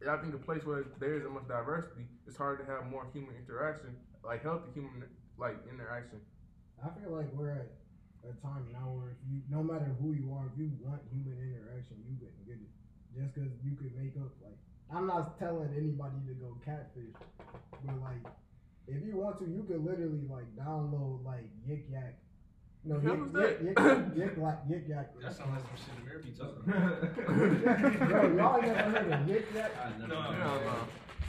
And 0.00 0.08
I 0.08 0.16
think 0.16 0.32
a 0.34 0.38
place 0.38 0.64
where 0.64 0.86
there 0.98 1.14
isn't 1.16 1.30
much 1.30 1.46
diversity, 1.46 2.06
it's 2.26 2.38
hard 2.38 2.58
to 2.60 2.64
have 2.72 2.86
more 2.86 3.06
human 3.12 3.34
interaction, 3.36 3.96
like 4.24 4.42
healthy 4.44 4.70
human 4.72 5.04
like 5.36 5.58
interaction. 5.70 6.20
I 6.82 6.88
feel 6.98 7.14
like 7.14 7.26
we're 7.34 7.50
at 7.50 7.68
a 8.26 8.32
time 8.44 8.66
now 8.72 8.90
where 8.96 9.14
if 9.14 9.20
you, 9.30 9.40
no 9.50 9.62
matter 9.62 9.90
who 10.00 10.12
you 10.12 10.32
are, 10.34 10.46
if 10.50 10.58
you 10.58 10.70
want 10.82 11.00
human 11.12 11.38
interaction, 11.38 11.98
you 12.08 12.16
can 12.18 12.32
get 12.46 12.58
it. 12.58 12.70
Just 13.16 13.34
because 13.34 13.50
you 13.64 13.74
could 13.74 13.94
make 13.96 14.14
up, 14.20 14.30
like, 14.42 14.58
I'm 14.92 15.06
not 15.06 15.38
telling 15.38 15.68
anybody 15.76 16.16
to 16.28 16.34
go 16.38 16.56
catfish, 16.64 17.14
but 17.84 17.96
like, 18.00 18.24
if 18.86 19.04
you 19.04 19.16
want 19.16 19.38
to, 19.40 19.46
you 19.46 19.64
could 19.68 19.84
literally 19.84 20.24
like 20.30 20.48
download 20.56 21.24
like 21.24 21.44
Yik 21.68 21.90
Yak. 21.92 22.14
No, 22.84 22.98
The 22.98 23.08
hell 23.08 23.14
is 23.14 23.20
Yik 23.20 23.32
that? 23.34 23.64
Yik 23.64 23.74
Yik 23.74 24.14
Yik 24.16 24.38
Yak 24.38 24.58
Yik 24.70 24.88
Yak. 24.88 25.06
That 25.20 25.34
sounds 25.36 25.50
like 25.50 25.64
some 25.66 25.76
shit 25.76 25.94
the 25.98 26.04
mayor 26.06 26.20
be 26.24 26.30
talking 26.32 26.64
about. 26.64 28.08
Bro, 28.08 28.36
y'all 28.36 28.56
ain't 28.56 28.76
never 28.76 28.90
heard 28.90 29.12
of 29.12 29.20
Yik 29.28 29.54
Yak, 29.54 29.72
I 29.76 29.90
never. 29.98 30.08
No. 30.08 30.22
Hell 30.22 30.60
no. 30.64 30.76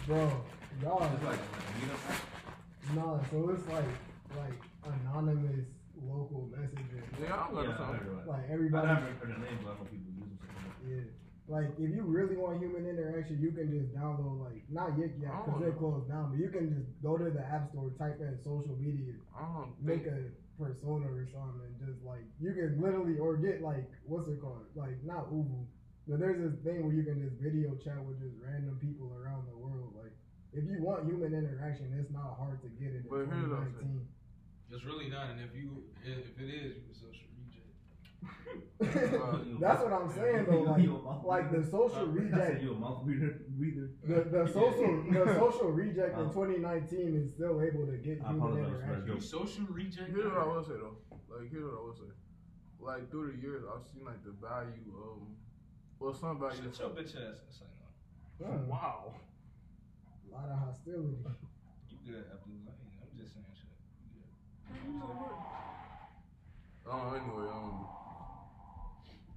bro. 0.07 0.43
Y'all 0.81 1.03
It's 1.03 1.23
like, 1.23 1.31
like 1.31 1.39
a 1.39 1.73
meetup. 1.79 2.95
no, 2.95 3.19
so 3.29 3.49
it's 3.49 3.67
like 3.67 3.91
like 4.37 4.59
anonymous 5.03 5.65
local 6.03 6.49
messaging. 6.53 7.03
Yeah, 7.19 7.33
I 7.33 7.37
don't 7.47 7.55
got 7.55 7.65
Yeah, 7.65 7.73
I 7.73 7.77
something. 7.77 7.99
heard 7.99 8.13
about. 8.13 8.27
Like 8.27 8.45
I 8.49 8.53
everybody. 8.53 8.87
never 8.87 9.01
heard 9.01 9.29
the 9.33 9.39
name, 9.39 9.59
but 9.63 9.71
I 9.71 9.75
know 9.79 9.87
people 9.89 10.11
use 10.15 10.31
it. 10.33 10.39
Yeah. 10.87 11.07
Like 11.49 11.69
if 11.81 11.89
you 11.89 12.03
really 12.05 12.37
want 12.37 12.61
human 12.61 12.85
interaction, 12.85 13.41
you 13.41 13.49
can 13.51 13.73
just 13.73 13.89
download 13.97 14.37
like 14.45 14.61
not 14.69 14.93
Yik 15.01 15.17
Yak 15.17 15.33
because 15.45 15.57
Oh. 15.57 15.59
they're 15.59 15.73
closed 15.73 16.05
down, 16.07 16.29
but 16.29 16.37
you 16.37 16.49
can 16.53 16.69
just 16.69 16.87
go 17.01 17.17
to 17.17 17.25
the 17.29 17.41
app 17.41 17.69
store, 17.73 17.89
type 17.97 18.21
in 18.21 18.37
social 18.45 18.77
media, 18.77 19.17
I 19.33 19.41
don't 19.49 19.73
make 19.81 20.05
think. 20.05 20.13
a 20.13 20.61
persona 20.61 21.09
or 21.09 21.25
something, 21.33 21.65
and 21.65 21.73
just 21.81 22.05
like 22.05 22.21
you 22.37 22.53
can 22.53 22.77
literally 22.77 23.17
or 23.17 23.35
get 23.41 23.61
like 23.65 23.89
what's 24.05 24.29
it 24.29 24.37
called? 24.41 24.61
Like 24.77 25.01
not 25.03 25.33
Ubu, 25.33 25.65
but 26.07 26.19
there's 26.21 26.37
this 26.37 26.53
thing 26.61 26.85
where 26.85 26.93
you 26.93 27.01
can 27.01 27.17
just 27.17 27.41
video 27.41 27.73
chat 27.81 27.97
with 28.05 28.21
just 28.21 28.37
random 28.45 28.77
people 28.77 29.09
around 29.17 29.49
the 29.49 29.57
world. 29.57 29.89
Like 29.97 30.13
if 30.53 30.61
you 30.69 30.77
want 30.85 31.09
human 31.09 31.33
interaction, 31.33 31.89
it's 31.97 32.13
not 32.13 32.37
hard 32.37 32.61
to 32.61 32.69
get 32.77 32.93
it 32.93 33.05
in 33.05 33.09
But 33.09 33.25
here's 33.25 33.49
2019. 33.49 34.05
It's 34.71 34.85
really 34.85 35.09
not, 35.09 35.31
and 35.31 35.39
if 35.41 35.55
you, 35.55 35.83
if 36.05 36.39
it 36.39 36.49
is, 36.49 36.75
you 36.77 36.83
can 36.85 36.93
social 36.93 37.25
reject. 37.41 37.69
That's 39.59 39.81
what 39.81 39.93
I'm 39.93 40.09
saying 40.13 40.45
though. 40.47 40.61
Like, 40.61 41.23
like 41.23 41.51
the 41.51 41.65
social 41.69 42.05
reject 42.05 42.61
you 42.61 42.73
a 42.73 42.75
mouth 42.75 43.03
breather. 43.03 43.39
breather. 43.49 43.89
The, 44.05 44.29
the 44.29 44.47
social 44.53 45.03
the 45.11 45.35
social 45.39 45.71
reject 45.71 46.17
in 46.17 46.25
uh-huh. 46.25 46.33
2019 46.33 47.15
is 47.15 47.33
still 47.33 47.61
able 47.61 47.87
to 47.87 47.97
get 47.97 48.21
I 48.23 48.29
human 48.29 48.37
apologize 48.37 48.71
for 48.71 48.77
that 48.77 48.93
interaction. 48.93 49.21
Social 49.21 49.65
reject. 49.69 50.09
Here's 50.13 50.25
what 50.25 50.37
I 50.37 50.45
will 50.45 50.63
say 50.63 50.77
though. 50.77 50.97
Like 51.29 51.51
here's 51.51 51.63
what 51.63 51.73
I 51.73 51.81
will 51.81 51.95
say. 51.95 52.11
Like 52.79 53.11
through 53.11 53.33
the 53.33 53.41
years, 53.41 53.63
I've 53.67 53.85
seen 53.91 54.05
like 54.05 54.23
the 54.23 54.31
value 54.39 54.93
of, 54.95 55.19
well, 55.99 56.13
some 56.13 56.39
value. 56.39 56.63
Shut 56.63 56.79
your 56.79 56.89
bitch 56.89 57.17
ass. 57.17 57.41
It's 57.49 57.59
like, 57.59 57.75
no. 58.39 58.71
Wow. 58.71 59.13
a 60.23 60.31
lot 60.31 60.47
of 60.47 60.59
hostility. 60.59 61.19
You 61.91 61.97
good, 62.07 62.23
Abdul. 62.31 62.55
I 62.63 62.71
ain't, 62.71 62.95
I'm 63.03 63.11
just 63.19 63.35
saying 63.35 63.51
shit. 63.51 63.75
You 64.89 64.97
good. 64.97 66.91
Um, 66.91 67.13
anyway, 67.13 67.47
um, 67.53 67.85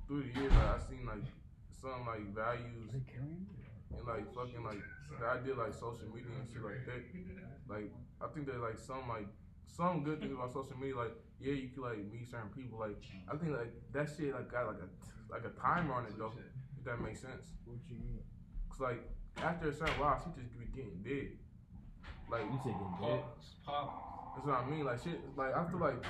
through 0.08 0.22
the 0.24 0.40
years, 0.40 0.52
like, 0.52 0.72
I 0.72 0.78
seen 0.88 1.04
like 1.04 1.24
some 1.68 2.06
like 2.08 2.24
values 2.32 2.88
Are 2.88 2.92
they 2.96 3.04
carrying? 3.04 3.44
and 3.92 4.06
like 4.08 4.24
fucking 4.32 4.64
like 4.64 4.80
the 5.20 5.26
idea 5.28 5.52
like 5.54 5.74
social 5.74 6.08
media 6.14 6.32
and 6.40 6.48
shit 6.48 6.64
like 6.64 6.80
that. 6.88 7.04
Like 7.68 7.92
I 8.24 8.26
think 8.32 8.46
there's 8.46 8.62
like 8.64 8.78
some 8.78 9.04
like 9.08 9.28
some 9.68 10.02
good 10.02 10.20
things 10.20 10.32
about 10.32 10.52
social 10.52 10.76
media. 10.80 10.96
Like 10.96 11.12
yeah, 11.40 11.52
you 11.52 11.68
can 11.68 11.82
like 11.82 12.00
meet 12.08 12.24
certain 12.30 12.48
people. 12.56 12.78
Like 12.80 12.96
I 13.28 13.36
think 13.36 13.52
like 13.52 13.72
that 13.92 14.08
shit 14.08 14.32
like 14.32 14.48
got 14.50 14.66
like 14.72 14.80
a 14.80 14.88
like 15.28 15.44
a 15.44 15.52
timer 15.60 15.92
on 15.92 16.06
it 16.06 16.16
though. 16.16 16.32
If 16.78 16.84
that 16.88 17.00
makes 17.04 17.20
sense. 17.20 17.52
What 17.68 17.76
you 17.88 17.96
mean? 18.00 18.24
Cause 18.70 18.80
like 18.80 19.04
after 19.36 19.68
a 19.68 19.74
certain 19.74 20.00
while, 20.00 20.16
she 20.16 20.32
just 20.40 20.56
be 20.56 20.64
getting 20.72 21.04
dead. 21.04 21.36
Like 22.32 22.48
You 22.48 22.56
said 22.64 22.72
getting 22.72 22.96
dead. 23.04 23.20
Pause. 23.20 23.60
Pause. 23.66 24.21
That's 24.34 24.46
what 24.46 24.56
I 24.56 24.64
mean. 24.68 24.84
Like 24.84 25.02
shit. 25.02 25.20
Like 25.36 25.54
I 25.54 25.64
feel 25.70 25.80
like 25.80 26.02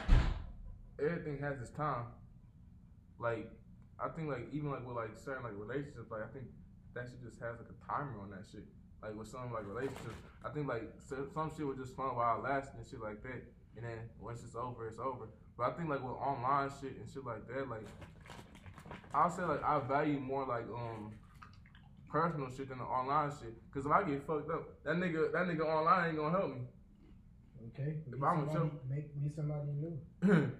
everything 0.98 1.38
has 1.40 1.60
its 1.60 1.70
time. 1.70 2.06
Like 3.18 3.50
I 4.00 4.08
think 4.08 4.28
like 4.28 4.48
even 4.52 4.70
like 4.70 4.86
with 4.86 4.96
like 4.96 5.16
certain 5.16 5.44
like 5.44 5.54
relationships, 5.56 6.10
like 6.10 6.22
I 6.22 6.32
think 6.32 6.46
that 6.94 7.06
shit 7.08 7.22
just 7.22 7.40
has 7.40 7.58
like 7.58 7.70
a 7.70 7.78
timer 7.86 8.20
on 8.20 8.30
that 8.30 8.44
shit. 8.50 8.64
like 9.02 9.14
with 9.16 9.28
some 9.28 9.52
like 9.52 9.66
relationships. 9.66 10.14
I 10.44 10.50
think 10.50 10.68
like 10.68 10.84
some 11.34 11.50
shit 11.56 11.66
was 11.66 11.78
just 11.78 11.96
fun 11.96 12.14
while 12.16 12.40
lasted 12.40 12.78
and 12.78 12.86
shit 12.86 13.00
like 13.00 13.22
that. 13.22 13.42
And 13.76 13.84
then 13.84 13.98
once 14.20 14.42
it's 14.44 14.54
over, 14.54 14.86
it's 14.86 14.98
over. 14.98 15.26
But 15.56 15.64
I 15.64 15.70
think 15.72 15.88
like 15.88 16.02
with 16.02 16.12
online 16.12 16.70
shit 16.80 16.96
and 16.96 17.08
shit 17.12 17.24
like 17.24 17.46
that, 17.48 17.68
like 17.68 17.86
I'll 19.14 19.30
say 19.30 19.42
like 19.42 19.62
I 19.62 19.80
value 19.80 20.18
more 20.18 20.46
like 20.46 20.64
um 20.72 21.12
personal 22.08 22.48
shit 22.50 22.68
than 22.68 22.78
the 22.78 22.84
online 22.84 23.30
shit. 23.30 23.54
Cause 23.72 23.86
if 23.86 23.92
I 23.92 24.02
get 24.04 24.26
fucked 24.26 24.50
up, 24.50 24.68
that 24.84 24.96
nigga 24.96 25.32
that 25.32 25.46
nigga 25.46 25.66
online 25.66 26.08
ain't 26.10 26.18
gonna 26.18 26.38
help 26.38 26.54
me. 26.54 26.62
Okay. 27.68 27.96
If 28.06 28.18
Meet 28.18 28.26
I'm 28.26 28.48
somebody, 28.50 28.70
make 28.88 29.16
me 29.16 29.30
somebody 29.34 29.72
new. 29.80 30.52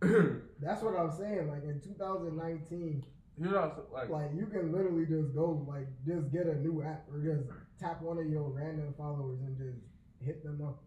That's 0.60 0.82
what 0.82 0.96
I'm 0.96 1.12
saying. 1.12 1.48
Like 1.48 1.64
in 1.64 1.80
2019, 1.80 3.04
you 3.38 3.50
know, 3.50 3.72
like 3.92 4.08
like 4.08 4.30
you 4.34 4.46
can 4.46 4.72
literally 4.72 5.06
just 5.06 5.34
go 5.34 5.64
like 5.68 5.88
just 6.06 6.32
get 6.32 6.46
a 6.46 6.56
new 6.56 6.82
app 6.82 7.04
or 7.12 7.20
just 7.20 7.48
tap 7.78 8.02
one 8.02 8.18
of 8.18 8.26
your 8.28 8.50
random 8.50 8.94
followers 8.96 9.40
and 9.40 9.56
just 9.56 9.78
hit 10.24 10.44
them 10.44 10.60
up. 10.66 10.82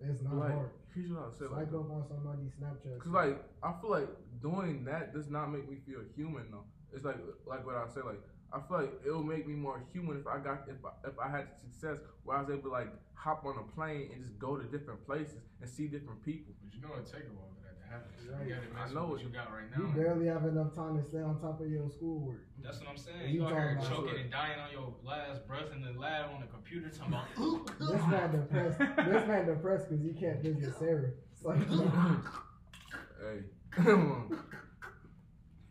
It's 0.00 0.22
not 0.22 0.34
like 0.34 0.52
hard. 0.52 0.70
here's 0.94 1.10
what 1.10 1.28
I 1.28 1.38
say 1.38 1.44
like 1.44 1.68
Swipe 1.68 1.80
up 1.80 1.90
on 1.90 2.04
somebody's 2.08 2.52
Snapchat. 2.56 2.98
Cause 3.00 3.12
like 3.12 3.42
I 3.62 3.72
feel 3.80 3.90
like 3.90 4.08
doing 4.40 4.84
that 4.84 5.12
does 5.12 5.28
not 5.28 5.52
make 5.52 5.68
me 5.68 5.76
feel 5.86 6.00
human 6.16 6.50
though. 6.50 6.64
It's 6.94 7.04
like 7.04 7.18
like 7.46 7.66
what 7.66 7.76
I 7.76 7.86
say 7.88 8.00
like 8.00 8.20
I 8.52 8.58
feel 8.66 8.78
like 8.78 8.92
it'll 9.06 9.22
make 9.22 9.46
me 9.46 9.54
more 9.54 9.82
human 9.92 10.18
if 10.18 10.26
I 10.26 10.38
got 10.38 10.64
if 10.68 10.76
I, 10.84 11.08
if 11.08 11.18
I 11.18 11.28
had 11.30 11.46
success 11.60 11.98
where 12.24 12.36
I 12.36 12.40
was 12.42 12.50
able 12.50 12.62
to 12.62 12.68
like 12.70 12.88
hop 13.14 13.44
on 13.44 13.56
a 13.58 13.62
plane 13.74 14.10
and 14.14 14.22
just 14.24 14.38
go 14.38 14.56
to 14.56 14.64
different 14.64 15.04
places 15.06 15.36
and 15.60 15.68
see 15.70 15.86
different 15.86 16.24
people. 16.24 16.54
But 16.64 16.74
you 16.74 16.80
know 16.80 16.94
it 16.98 17.06
take 17.06 17.24
a 17.28 17.34
while 17.36 17.50
for 17.54 17.62
that 17.68 17.76
to 17.80 17.86
happen. 17.86 18.10
So 18.18 18.32
Right. 18.32 18.46
you 18.48 18.54
gotta 18.54 18.90
I 18.90 18.94
know 18.94 19.06
what 19.10 19.20
you 19.22 19.28
got 19.28 19.52
right 19.52 19.70
now. 19.70 19.86
you 19.86 19.92
barely 19.94 20.26
have 20.26 20.44
enough 20.46 20.74
time 20.74 20.96
to 21.00 21.04
stay 21.06 21.20
on 21.20 21.38
top 21.40 21.60
of 21.60 21.70
your 21.70 21.88
schoolwork. 21.90 22.40
That's 22.62 22.78
what 22.80 22.88
I'm 22.88 22.96
saying. 22.96 23.28
You 23.34 23.40
You 23.42 23.46
out 23.46 23.52
here 23.52 23.76
talking 23.78 23.92
about- 23.92 23.96
choking 24.08 24.20
and 24.22 24.30
dying 24.30 24.58
on 24.58 24.72
your 24.72 24.94
last 25.04 25.46
breath 25.46 25.70
in 25.74 25.82
the 25.82 25.92
lab 26.00 26.30
on 26.34 26.40
the 26.40 26.46
computer 26.48 26.88
talking 26.88 27.14
about 27.14 27.78
This 27.78 28.06
man 28.08 28.32
depressed. 28.32 28.78
this 28.78 29.26
man 29.28 29.46
depressed 29.46 29.88
because 29.90 30.04
he 30.04 30.12
can't 30.12 30.40
visit 30.42 30.74
Sarah. 30.78 31.10
It's 31.32 31.44
like, 31.44 31.58
Hey, 33.20 33.42
come 33.70 34.12
on. 34.12 34.38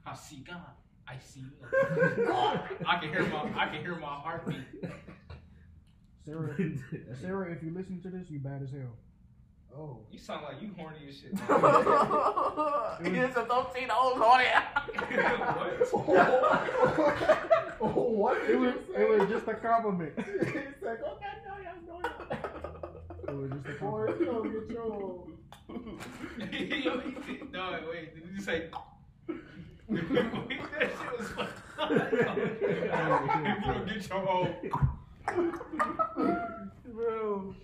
I 0.06 0.14
see 0.16 0.44
God. 0.48 0.62
I 1.10 1.18
see 1.24 1.42
you. 1.42 1.52
I 2.88 2.98
can 3.00 3.10
hear 3.10 3.24
my 3.26 3.42
I 3.56 3.66
can 3.68 3.82
hear 3.82 3.96
my 3.96 4.08
heartbeat. 4.08 4.58
Sarah, 6.26 6.56
Sarah, 7.22 7.52
if 7.52 7.64
you 7.64 7.72
listen 7.74 8.00
to 8.02 8.10
this, 8.10 8.30
you 8.30 8.40
bad 8.40 8.62
as 8.62 8.72
hell. 8.72 8.96
oh, 9.76 9.98
You 10.12 10.20
sound 10.20 10.44
like 10.44 10.62
you 10.62 10.70
horny 10.78 11.08
as 11.08 11.18
shit. 11.18 11.32
It's 13.02 13.38
a 13.38 13.46
don't 13.48 13.74
see 13.74 13.86
the 13.86 13.96
old 13.96 14.22
on 14.22 14.42
it. 14.42 14.48
oh, 17.82 18.12
what 18.12 18.38
It 18.50 18.60
was, 18.60 18.76
it 18.96 19.10
was 19.10 19.30
just 19.30 19.48
a 19.48 19.54
compliment. 19.56 20.14
he 20.18 20.24
said, 20.24 21.00
"Go 21.02 21.18
back, 21.20 21.44
no, 21.48 21.54
yeah, 21.64 21.74
no, 21.88 22.00
yeah." 22.04 22.38
It 23.28 23.36
was 23.36 23.50
just 23.52 23.66
a 23.66 23.74
compliment. 23.80 24.20
you 24.20 24.26
don't 24.26 24.52
get 24.52 24.70
your. 24.70 25.26
Yo, 26.40 26.46
he 27.00 27.38
said, 27.38 27.52
no, 27.52 27.64
wait, 27.90 28.14
did 28.16 28.24
you 28.36 28.42
say? 28.42 28.70
Wait, 29.90 30.10
that 30.10 30.90
shit 30.90 31.20
was 31.20 31.28
fucked 31.30 31.80
up. 31.80 31.98
you 31.98 33.66
don't 33.66 33.88
get 33.88 34.10
your 34.10 34.30
own. 34.30 34.56
Bro. 36.94 37.56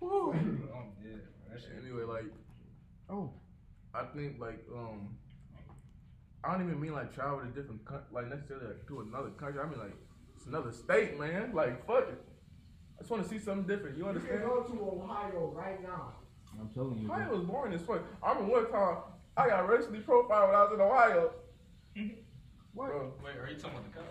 Woo. 0.00 0.32
I'm 0.32 0.92
dead. 1.02 1.20
That 1.50 1.60
shit. 1.60 1.70
Anyway, 1.82 2.02
like 2.04 2.24
Oh, 3.10 3.30
I 3.94 4.04
think 4.14 4.38
like 4.40 4.64
um 4.74 5.16
I 6.44 6.52
don't 6.52 6.66
even 6.66 6.80
mean 6.80 6.92
like 6.92 7.12
travel 7.14 7.40
to 7.40 7.46
different 7.46 7.84
coun- 7.84 8.04
like 8.12 8.28
necessarily 8.28 8.66
like 8.68 8.86
to 8.88 9.00
another 9.00 9.30
country. 9.30 9.60
I 9.60 9.68
mean 9.68 9.78
like 9.78 9.94
it's 10.36 10.46
another 10.46 10.72
state, 10.72 11.18
man. 11.18 11.52
Like 11.54 11.84
fuck 11.86 12.08
it. 12.08 12.22
I 12.96 13.00
just 13.00 13.10
want 13.10 13.22
to 13.22 13.28
see 13.28 13.38
something 13.38 13.66
different. 13.66 13.96
You 13.96 14.06
You 14.06 14.12
can 14.12 14.16
understand? 14.22 14.42
go 14.44 14.62
to 14.62 15.02
Ohio 15.04 15.52
right 15.56 15.82
now. 15.82 16.12
I'm 16.60 16.68
telling 16.70 16.98
you. 16.98 17.12
I 17.12 17.20
bro. 17.24 17.36
was 17.36 17.44
born 17.46 17.70
this 17.72 17.86
way. 17.86 17.98
I 18.22 18.32
remember 18.32 18.52
one 18.52 18.70
time 18.72 18.96
I 19.38 19.48
got 19.48 19.68
racially 19.68 20.00
profiled 20.00 20.48
when 20.48 20.58
I 20.58 20.62
was 20.64 20.72
in 20.74 20.80
Ohio. 20.80 21.30
what? 22.74 22.88
Bro, 22.90 23.12
Wait, 23.24 23.36
are 23.36 23.48
you 23.48 23.56
talking 23.56 23.78
about 23.78 23.92
the 23.92 23.98
cop? 23.98 24.06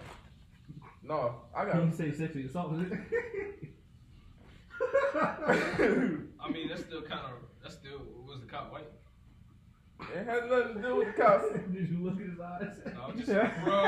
no, 1.03 1.35
I 1.53 1.65
got. 1.65 1.83
you 1.83 1.91
say 1.91 2.13
sexually 2.13 2.47
assault? 2.47 2.71
Was 2.71 2.79
it? 2.81 2.93
I 6.39 6.49
mean, 6.49 6.69
that's 6.69 6.81
still 6.81 7.01
kind 7.01 7.19
of. 7.25 7.31
That's 7.61 7.75
still. 7.75 8.01
Was 8.25 8.39
the 8.39 8.45
cop 8.45 8.71
white? 8.71 8.87
it 10.15 10.25
had 10.25 10.49
nothing 10.49 10.75
to 10.75 10.81
do 10.81 10.95
with 10.95 11.07
the 11.07 11.21
cops. 11.21 11.45
Did 11.73 11.89
you 11.89 11.97
look 12.03 12.21
at 12.21 12.27
his 12.29 12.39
eyes? 12.39 12.77
No, 12.93 13.01
I'm 13.09 13.17
just. 13.17 13.29
Yeah. 13.29 13.51
Bro. 13.65 13.81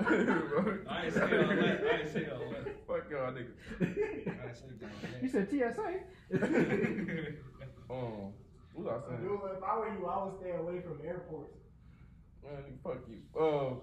Bro. 0.62 0.78
I 0.90 1.04
ain't 1.06 1.14
say 1.14 1.20
all 1.22 1.28
that. 1.28 1.40
I 1.40 2.00
ain't 2.00 2.12
say 2.12 2.26
all 2.30 2.50
that. 2.50 2.86
Fuck 2.86 3.10
y'all 3.10 3.32
niggas. 3.32 3.56
I 3.80 3.84
ain't 4.46 4.56
say 4.56 4.64
all 4.82 4.88
that. 5.00 5.22
You 5.22 5.28
said 5.30 5.48
TSA. 5.48 6.00
that. 6.30 7.36
Um, 7.90 8.32
What 8.78 8.94
was 8.94 9.02
I 9.02 9.08
saying? 9.10 9.22
Dude, 9.22 9.40
if 9.56 9.62
I 9.64 9.76
were 9.76 9.88
you, 9.98 10.06
I 10.06 10.24
would 10.24 10.38
stay 10.38 10.52
away 10.52 10.80
from 10.82 11.00
airports. 11.04 11.52
Man, 12.44 12.78
fuck 12.84 13.02
you. 13.10 13.18
Um, 13.34 13.80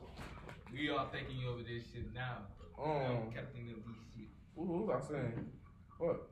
we 0.72 0.90
all 0.90 1.10
thinking 1.12 1.38
you 1.38 1.50
over 1.50 1.64
this 1.64 1.84
shit 1.92 2.14
now. 2.14 2.48
um, 2.82 3.30
Captain 3.36 3.68
of 3.76 3.84
this 3.84 4.00
shit. 4.16 4.30
What 4.54 4.68
what 4.68 4.88
was 4.88 5.06
I 5.06 5.12
saying? 5.12 5.52
What? 5.98 6.30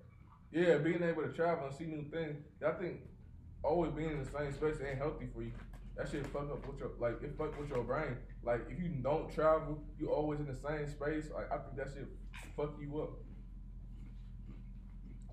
Yeah, 0.54 0.78
being 0.78 1.04
able 1.04 1.24
to 1.24 1.34
travel 1.34 1.68
and 1.68 1.76
see 1.76 1.86
new 1.86 2.04
things. 2.10 2.40
I 2.66 2.72
think 2.72 3.02
always 3.64 3.92
being 3.92 4.12
in 4.12 4.24
the 4.24 4.32
same 4.32 4.54
space 4.54 4.76
ain't 4.88 4.98
healthy 4.98 5.28
for 5.36 5.44
you. 5.44 5.52
That 5.98 6.10
shit 6.10 6.26
fuck 6.28 6.50
up 6.50 6.66
with 6.66 6.80
your 6.80 6.92
like 7.00 7.22
it 7.22 7.36
fuck 7.38 7.60
with 7.60 7.70
your 7.70 7.84
brain. 7.84 8.16
Like 8.44 8.62
if 8.70 8.80
you 8.80 8.88
don't 9.02 9.30
travel, 9.34 9.84
you 10.00 10.08
always 10.08 10.40
in 10.40 10.48
the 10.48 10.56
same 10.56 10.88
space. 10.88 11.30
Like 11.36 11.52
I 11.52 11.58
think 11.58 11.76
that 11.76 11.90
shit 11.94 12.08
fuck 12.56 12.76
you 12.80 13.02
up. 13.02 13.12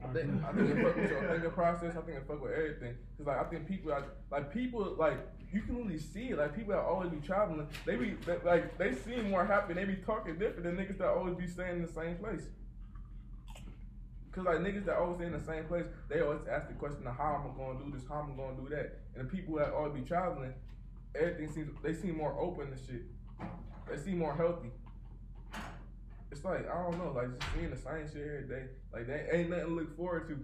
I 0.02 0.12
think 0.12 0.44
I 0.44 0.52
think 0.52 0.70
it 0.70 0.82
fuck 0.82 0.96
with 0.96 1.10
your 1.10 1.28
thinking 1.28 1.50
process. 1.50 1.96
I 1.96 2.00
think 2.00 2.18
it 2.18 2.24
fuck 2.26 2.42
with 2.42 2.52
everything. 2.52 2.94
Cause 3.18 3.26
like 3.26 3.38
I 3.38 3.44
think 3.44 3.68
people 3.68 3.90
like, 3.90 4.04
like 4.30 4.52
people 4.52 4.96
like 4.98 5.18
you 5.52 5.62
can 5.62 5.76
really 5.76 5.98
see 5.98 6.30
it. 6.30 6.38
Like 6.38 6.56
people 6.56 6.72
that 6.72 6.80
always 6.80 7.10
be 7.10 7.18
traveling, 7.18 7.66
they 7.84 7.96
be 7.96 8.16
they, 8.24 8.36
like 8.44 8.78
they 8.78 8.94
seem 8.94 9.30
more 9.30 9.44
happy. 9.44 9.74
They 9.74 9.84
be 9.84 9.96
talking 9.96 10.38
different 10.38 10.64
than 10.64 10.76
niggas 10.76 10.98
that 10.98 11.08
always 11.08 11.34
be 11.34 11.46
staying 11.46 11.76
in 11.76 11.82
the 11.82 11.92
same 11.92 12.16
place. 12.16 12.42
Cause 14.32 14.44
like 14.44 14.58
niggas 14.58 14.86
that 14.86 14.96
always 14.96 15.16
stay 15.18 15.26
in 15.26 15.32
the 15.32 15.44
same 15.44 15.64
place, 15.64 15.84
they 16.08 16.20
always 16.20 16.40
ask 16.50 16.68
the 16.68 16.74
question 16.74 17.06
of 17.06 17.16
how 17.16 17.34
am 17.34 17.50
I'm 17.50 17.56
gonna 17.56 17.84
do 17.84 17.92
this, 17.96 18.08
how 18.08 18.20
am 18.20 18.30
I'm 18.30 18.36
gonna 18.36 18.56
do 18.56 18.74
that. 18.74 19.00
And 19.16 19.28
the 19.28 19.30
people 19.30 19.56
that 19.56 19.72
always 19.72 19.92
be 19.92 20.02
traveling, 20.02 20.54
everything 21.14 21.52
seems 21.52 21.70
they 21.82 21.92
seem 21.92 22.16
more 22.16 22.38
open 22.40 22.68
and 22.68 22.80
shit. 22.86 23.02
They 23.90 23.96
seem 23.96 24.18
more 24.18 24.34
healthy. 24.34 24.70
It's 26.30 26.44
like 26.44 26.64
I 26.70 26.82
don't 26.82 26.98
know, 26.98 27.12
like 27.12 27.28
just 27.38 27.52
seeing 27.54 27.70
the 27.70 27.76
same 27.76 28.06
shit 28.06 28.22
every 28.22 28.46
day. 28.48 28.64
Like 28.92 29.06
they 29.06 29.26
ain't 29.32 29.50
nothing 29.50 29.66
to 29.66 29.74
look 29.74 29.96
forward 29.96 30.28
to. 30.28 30.38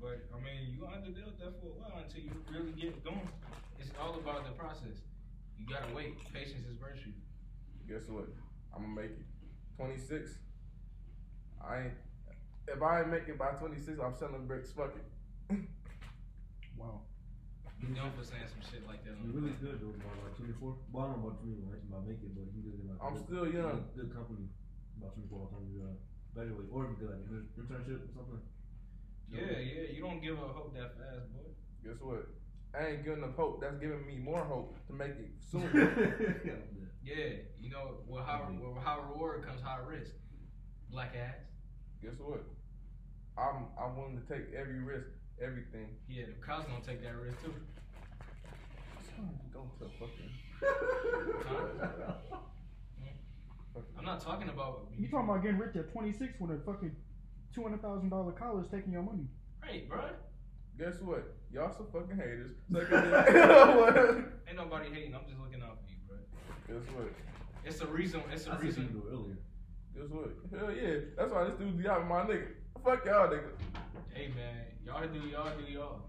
But 0.00 0.20
I 0.28 0.36
mean, 0.44 0.68
you 0.70 0.80
gonna 0.80 0.96
have 0.96 1.04
to 1.04 1.10
deal 1.10 1.24
with 1.26 1.38
that 1.40 1.56
for 1.60 1.72
a 1.72 1.76
while 1.80 2.04
until 2.04 2.20
you 2.20 2.32
really 2.52 2.72
get 2.72 3.02
going. 3.02 3.28
It's 3.80 3.90
all 4.00 4.14
about 4.14 4.44
the 4.44 4.52
process. 4.52 5.00
You 5.56 5.64
gotta 5.66 5.88
wait. 5.94 6.20
Patience 6.32 6.68
is 6.68 6.76
virtue. 6.76 7.12
Guess 7.88 8.08
what? 8.08 8.28
I'm 8.76 8.82
gonna 8.92 9.08
make 9.08 9.16
it. 9.16 9.26
26. 9.78 10.36
I 11.64 11.88
ain't. 11.88 11.92
If 12.68 12.82
I 12.82 13.00
ain't 13.00 13.10
make 13.10 13.28
it 13.28 13.38
by 13.38 13.56
26, 13.56 13.98
I'm 14.02 14.16
selling 14.18 14.46
bricks. 14.46 14.72
Fuck 14.72 14.94
it. 14.96 15.56
Wow. 16.76 17.00
You 17.80 17.88
known 17.96 18.12
for 18.12 18.20
saying 18.20 18.44
some 18.52 18.60
shit 18.60 18.84
like 18.84 19.00
that. 19.08 19.16
You're 19.24 19.32
really 19.32 19.56
good 19.64 19.80
though, 19.80 19.96
about 19.96 20.28
like 20.28 20.36
24. 20.36 20.76
Well, 20.92 21.08
I 21.08 21.16
don't 21.16 21.24
know 21.24 21.32
about 21.32 21.40
21, 21.40 21.72
right? 21.72 21.80
About 21.88 22.04
make 22.04 22.20
it, 22.20 22.36
but 22.36 22.44
you 22.52 22.60
did 22.68 22.84
like. 22.84 23.00
I'm 23.00 23.16
good- 23.16 23.24
still 23.24 23.48
young. 23.48 23.80
Good, 23.96 24.12
good 24.12 24.12
company. 24.12 24.44
About 24.98 25.14
24 25.14 25.38
all 25.38 25.46
the 25.46 25.56
time 25.56 25.66
you 25.68 25.84
uh, 25.84 25.94
graduate, 26.32 26.68
or 26.72 26.88
if 26.88 27.00
you 27.00 27.06
like 27.08 27.24
an 27.28 27.48
internship 27.56 28.00
or 28.00 28.12
something. 28.16 28.42
Yeah, 29.28 29.58
yeah. 29.58 29.92
You 29.92 30.00
don't 30.00 30.22
give 30.22 30.38
up 30.38 30.54
hope 30.54 30.74
that 30.74 30.96
fast, 30.96 31.28
boy. 31.34 31.50
Guess 31.84 32.00
what? 32.00 32.28
I 32.72 32.86
ain't 32.88 33.04
giving 33.04 33.24
up 33.24 33.36
hope. 33.36 33.60
That's 33.60 33.76
giving 33.78 34.06
me 34.06 34.16
more 34.18 34.44
hope 34.44 34.76
to 34.86 34.92
make 34.92 35.16
it 35.16 35.32
sooner. 35.40 35.70
yeah. 36.44 36.52
Yeah, 37.02 37.38
you 37.56 37.70
know, 37.70 38.02
with 38.08 38.24
how 38.24 38.50
with 38.50 38.82
how 38.82 39.00
reward 39.12 39.46
comes 39.46 39.62
high 39.62 39.78
risk. 39.86 40.12
Black 40.90 41.14
ass. 41.14 41.36
Guess 42.02 42.18
what? 42.18 42.44
I'm 43.38 43.66
I'm 43.78 43.96
willing 43.96 44.20
to 44.20 44.26
take 44.26 44.52
every 44.52 44.80
risk, 44.80 45.06
everything. 45.40 45.86
Yeah, 46.08 46.26
the 46.26 46.32
cops 46.44 46.66
gonna 46.66 46.84
take 46.84 47.02
that 47.04 47.14
risk 47.14 47.40
too. 47.42 47.54
Don't 49.52 49.70
tell 49.78 49.90
fucking. 49.98 50.30
I'm 53.98 54.04
not 54.04 54.20
talking 54.20 54.48
about 54.48 54.88
You 54.98 55.08
talking 55.08 55.28
about 55.28 55.42
getting 55.42 55.58
rich 55.58 55.76
at 55.76 55.92
26 55.92 56.34
when 56.38 56.50
a 56.50 56.58
fucking 56.64 56.94
$200,000 57.56 58.36
college 58.38 58.70
taking 58.70 58.92
your 58.92 59.02
money? 59.02 59.26
right, 59.62 59.88
bro. 59.88 60.00
Guess 60.78 61.00
what? 61.00 61.34
Y'all 61.52 61.72
some 61.74 61.86
fucking 61.92 62.16
haters. 62.16 62.52
Suck 62.72 62.90
a. 62.92 64.24
Ain't 64.48 64.56
nobody 64.56 64.90
hating. 64.92 65.14
I'm 65.14 65.22
just 65.26 65.40
looking 65.40 65.62
out 65.62 65.78
for 65.82 65.88
you, 65.90 65.96
bro. 66.06 66.16
Guess 66.68 66.86
what? 66.94 67.12
It's 67.64 67.80
a 67.80 67.86
reason. 67.86 68.22
It's 68.32 68.46
a 68.46 68.50
I 68.52 68.54
said 68.54 68.62
you 68.62 68.68
reason. 68.68 69.02
earlier. 69.10 69.38
Guess 69.94 70.10
what? 70.10 70.30
Hell 70.52 70.70
yeah. 70.72 70.98
That's 71.16 71.32
why 71.32 71.44
this 71.44 71.54
dude 71.58 71.78
be 71.78 71.88
out 71.88 72.06
my 72.06 72.22
nigga. 72.22 72.48
Fuck 72.84 73.06
y'all 73.06 73.28
nigga. 73.28 73.50
Hey 74.12 74.28
man, 74.36 74.66
y'all 74.84 75.06
do 75.08 75.18
y'all 75.28 75.50
do 75.56 75.72
y'all. 75.72 76.02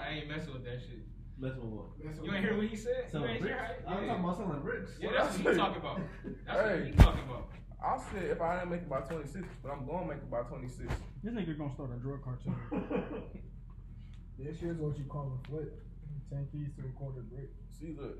I 0.00 0.08
ain't 0.10 0.28
messing 0.28 0.52
with 0.52 0.64
that 0.64 0.80
shit. 0.80 1.02
Let's 1.40 1.56
move 1.56 1.78
on. 1.78 1.86
You 2.24 2.32
ain't 2.34 2.44
hear 2.44 2.56
what 2.56 2.66
he 2.66 2.76
said? 2.76 3.08
You 3.12 3.24
ain't 3.24 3.42
hear 3.44 3.56
how- 3.86 3.92
I'm 3.94 4.02
yeah. 4.02 4.08
talking 4.08 4.24
about 4.24 4.36
selling 4.36 4.60
bricks. 4.60 4.90
Yeah, 5.00 5.10
that's 5.16 5.38
what 5.38 5.52
he 5.54 5.58
talking 5.58 5.80
about. 5.80 6.00
That's 6.46 6.62
what 6.62 6.78
Hey. 6.78 6.84
he 6.86 6.92
talking 6.96 7.22
about. 7.28 7.48
I 7.80 7.96
said 8.10 8.24
if 8.24 8.40
I 8.40 8.56
didn't 8.58 8.70
make 8.72 8.80
it 8.82 8.88
by 8.88 9.00
26, 9.02 9.46
but 9.62 9.70
I'm 9.70 9.86
gonna 9.86 10.06
make 10.08 10.18
it 10.18 10.28
by 10.30 10.40
26. 10.42 10.92
This 11.22 11.32
nigga 11.32 11.56
gonna 11.56 11.72
start 11.74 11.90
a 11.94 11.98
drug 11.98 12.22
cartel. 12.24 12.54
This 14.38 14.60
here's 14.60 14.78
what 14.78 14.96
you 14.96 15.04
call 15.06 15.40
a 15.44 15.48
flip. 15.48 15.82
Ten 16.30 16.46
keys 16.52 16.68
to 16.76 16.82
a 16.86 16.92
quarter 16.92 17.22
brick. 17.22 17.48
See, 17.76 17.96
look. 18.00 18.18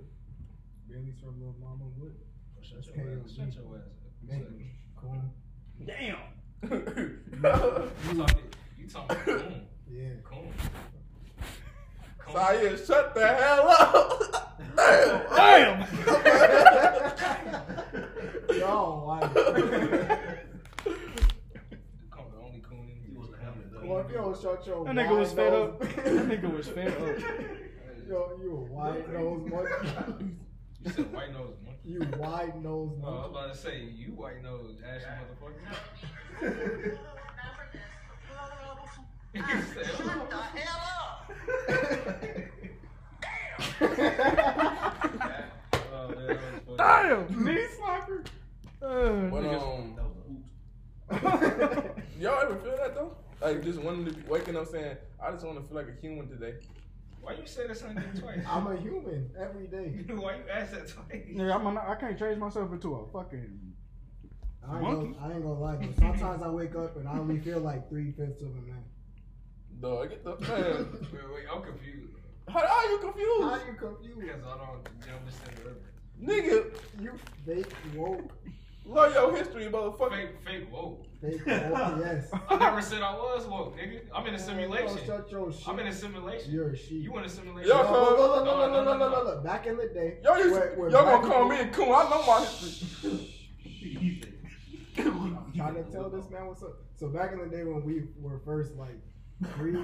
Bentley's 0.89 1.21
from 1.21 1.39
Lil 1.41 1.55
Mama 1.61 1.85
Wood. 1.97 2.15
Shut 2.61 2.85
your 2.87 3.07
ass. 3.23 3.31
Shut 3.37 3.55
your 3.55 3.77
ass. 3.79 3.95
Nigga, 4.27 4.67
cool. 4.97 5.23
Damn. 5.87 6.19
You 7.39 8.19
talking? 8.19 8.43
You 8.79 8.89
talking? 8.89 9.17
Coon. 9.25 9.67
Yeah. 9.89 10.11
Coon. 10.25 10.53
Coon. 12.29 12.37
Saya, 12.37 12.77
shut 12.87 13.15
the 13.15 13.27
hell 13.27 13.69
up. 13.69 14.59
Damn. 14.77 15.81
Yo, 18.59 19.03
why? 19.07 19.21
Coon, 22.11 22.27
the 22.31 22.39
only 22.43 22.61
coon 22.61 22.89
in 22.91 22.99
He 23.05 23.11
wasn't 23.17 23.41
having 23.43 23.63
it 23.63 23.73
though. 23.73 23.87
Well, 23.87 23.99
if 24.01 24.09
you 24.11 24.17
don't 24.17 24.41
shut 24.41 24.67
your 24.67 24.85
That 24.85 24.95
nigga 24.95 25.19
was 25.19 25.33
fed 25.33 25.53
up. 25.53 25.81
That 25.81 26.29
nigga 26.29 26.57
was 26.57 26.69
fed 26.69 26.89
up. 26.89 27.19
Yo, 28.09 28.39
you 28.43 28.51
a 28.53 28.73
white 28.73 29.13
nose 29.13 29.51
monkey. 29.51 30.37
You 30.85 30.91
said 30.93 31.13
white 31.13 31.33
nose 31.33 31.55
monkey. 31.65 31.81
you 31.85 32.01
white 32.01 32.57
nose 32.63 33.01
Oh, 33.05 33.07
I 33.07 33.11
was 33.11 33.31
about 33.31 33.53
to 33.53 33.59
say 33.59 33.81
you 33.83 34.13
white 34.13 34.43
nose 34.43 34.81
ashy 34.87 35.07
motherfucker. 36.41 36.99
He 39.39 39.63
said, 39.63 39.87
Oh, 45.93 46.09
man, 46.15 46.27
that 46.27 46.45
was 46.55 46.65
funny. 46.67 46.77
Damn. 46.77 47.45
Knee 47.45 47.67
slapper. 47.79 48.27
Uh, 48.83 49.31
But, 49.31 49.45
um, 49.45 49.97
That 49.97 51.21
was 51.21 51.43
a 51.43 51.47
hoot. 51.81 51.97
y'all 52.21 52.41
ever 52.43 52.57
feel 52.57 52.77
that 52.77 52.95
though? 52.95 53.17
Like 53.41 53.63
just 53.63 53.81
wanting 53.81 54.05
to 54.07 54.13
be 54.13 54.23
waking 54.29 54.57
up 54.57 54.67
saying, 54.67 54.97
I 55.25 55.31
just 55.33 55.45
want 55.45 55.61
to 55.61 55.65
feel 55.67 55.77
like 55.77 55.89
a 55.89 56.01
human 56.01 56.29
today. 56.29 56.55
Why 57.21 57.33
you 57.35 57.47
say 57.47 57.67
that 57.67 57.77
something 57.77 58.03
twice? 58.19 58.41
I'm 58.49 58.67
a 58.67 58.77
human 58.77 59.31
every 59.39 59.67
day. 59.67 60.05
Why 60.15 60.37
you 60.37 60.43
ask 60.53 60.73
that 60.73 60.89
twice? 60.89 61.25
Nigga, 61.33 61.55
I'm 61.55 61.67
a, 61.77 61.81
I 61.81 61.95
can't 61.97 62.19
change 62.19 62.39
myself 62.39 62.73
into 62.73 62.95
a 62.95 63.07
fucking. 63.13 63.59
I 64.69 64.75
ain't, 64.75 64.83
Monkey? 64.83 65.13
gonna, 65.15 65.27
I 65.27 65.33
ain't 65.35 65.43
gonna 65.43 65.59
lie, 65.61 65.77
but 65.77 65.97
sometimes 65.99 66.43
I 66.43 66.49
wake 66.49 66.75
up 66.77 66.97
and 66.97 67.09
I 67.09 67.13
only 67.19 67.39
feel 67.41 67.61
like 67.61 67.89
three 67.89 68.13
fifths 68.13 68.43
of 68.43 68.49
a 68.49 68.61
man. 68.61 68.85
Dog, 69.81 70.11
get 70.11 70.25
the 70.25 70.31
man. 70.41 70.41
Wait, 71.13 71.23
wait, 71.35 71.45
I'm 71.53 71.63
confused. 71.63 72.13
How 72.49 72.61
are 72.61 72.91
you 72.91 72.99
confused? 72.99 73.43
How 73.43 73.51
are 73.51 73.67
you 73.67 73.75
confused? 73.79 74.21
Because 74.21 74.43
I 74.43 74.57
don't 74.59 75.21
understand 75.21 75.53
the 75.57 75.63
river. 75.65 75.81
Nigga, 76.21 76.75
You 77.01 77.13
fake 77.47 77.73
woke, 77.95 78.33
love 78.85 79.13
your 79.15 79.37
history, 79.37 79.67
motherfucker. 79.67 80.11
Fake, 80.11 80.31
fake 80.45 80.73
woke. 80.73 81.05
fake 81.21 81.47
woke, 81.47 81.99
yes. 82.01 82.31
I 82.49 82.57
never 82.57 82.83
said 82.83 83.03
I 83.03 83.15
was 83.15 83.47
woke, 83.47 83.77
nigga. 83.77 84.01
I'm 84.13 84.27
in 84.27 84.35
a 84.35 84.39
Yo, 84.39 84.43
simulation. 84.45 84.99
shut 85.07 85.31
your 85.31 85.53
shit. 85.53 85.69
I'm 85.69 85.79
in 85.79 85.87
a 85.87 85.93
simulation. 85.93 86.51
You're 86.53 86.71
a 86.71 86.77
sheep. 86.77 87.05
You 87.05 87.17
in 87.19 87.25
a 87.25 87.29
simulation? 87.29 87.69
Yo, 87.71 87.77
Look, 87.77 87.91
look, 87.91 88.19
look, 88.19 88.19
look, 88.19 88.45
No, 88.47 88.57
look, 88.57 88.73
no, 88.73 88.79
look, 88.79 88.85
no, 88.85 88.91
look, 88.91 88.99
no. 88.99 89.09
look, 89.19 89.25
look. 89.37 89.45
Back 89.45 89.67
in 89.67 89.77
the 89.77 89.89
day, 89.89 90.19
Yo, 90.25 90.31
Y'all 90.35 90.39
used 90.45 90.53
where- 90.59 90.71
to, 90.71 90.81
where 90.81 90.91
y'all 90.91 91.03
black 91.05 91.23
gonna 91.23 91.35
call 91.35 91.49
me 91.49 91.61
a 91.61 91.69
coon. 91.69 91.89
I 91.93 92.09
know 92.11 92.27
my 92.27 92.41
history. 92.41 93.35
I'm 94.99 95.53
trying 95.55 95.75
to 95.75 95.85
tell 95.93 96.09
this 96.11 96.29
man 96.31 96.47
what's 96.47 96.63
up. 96.65 96.73
So 96.97 97.09
back 97.09 97.33
in 97.33 97.39
the 97.39 97.47
day 97.47 97.63
when 97.63 97.85
we 97.85 98.03
were 98.21 98.41
first 98.45 98.75
like 98.75 98.99
free 99.57 99.77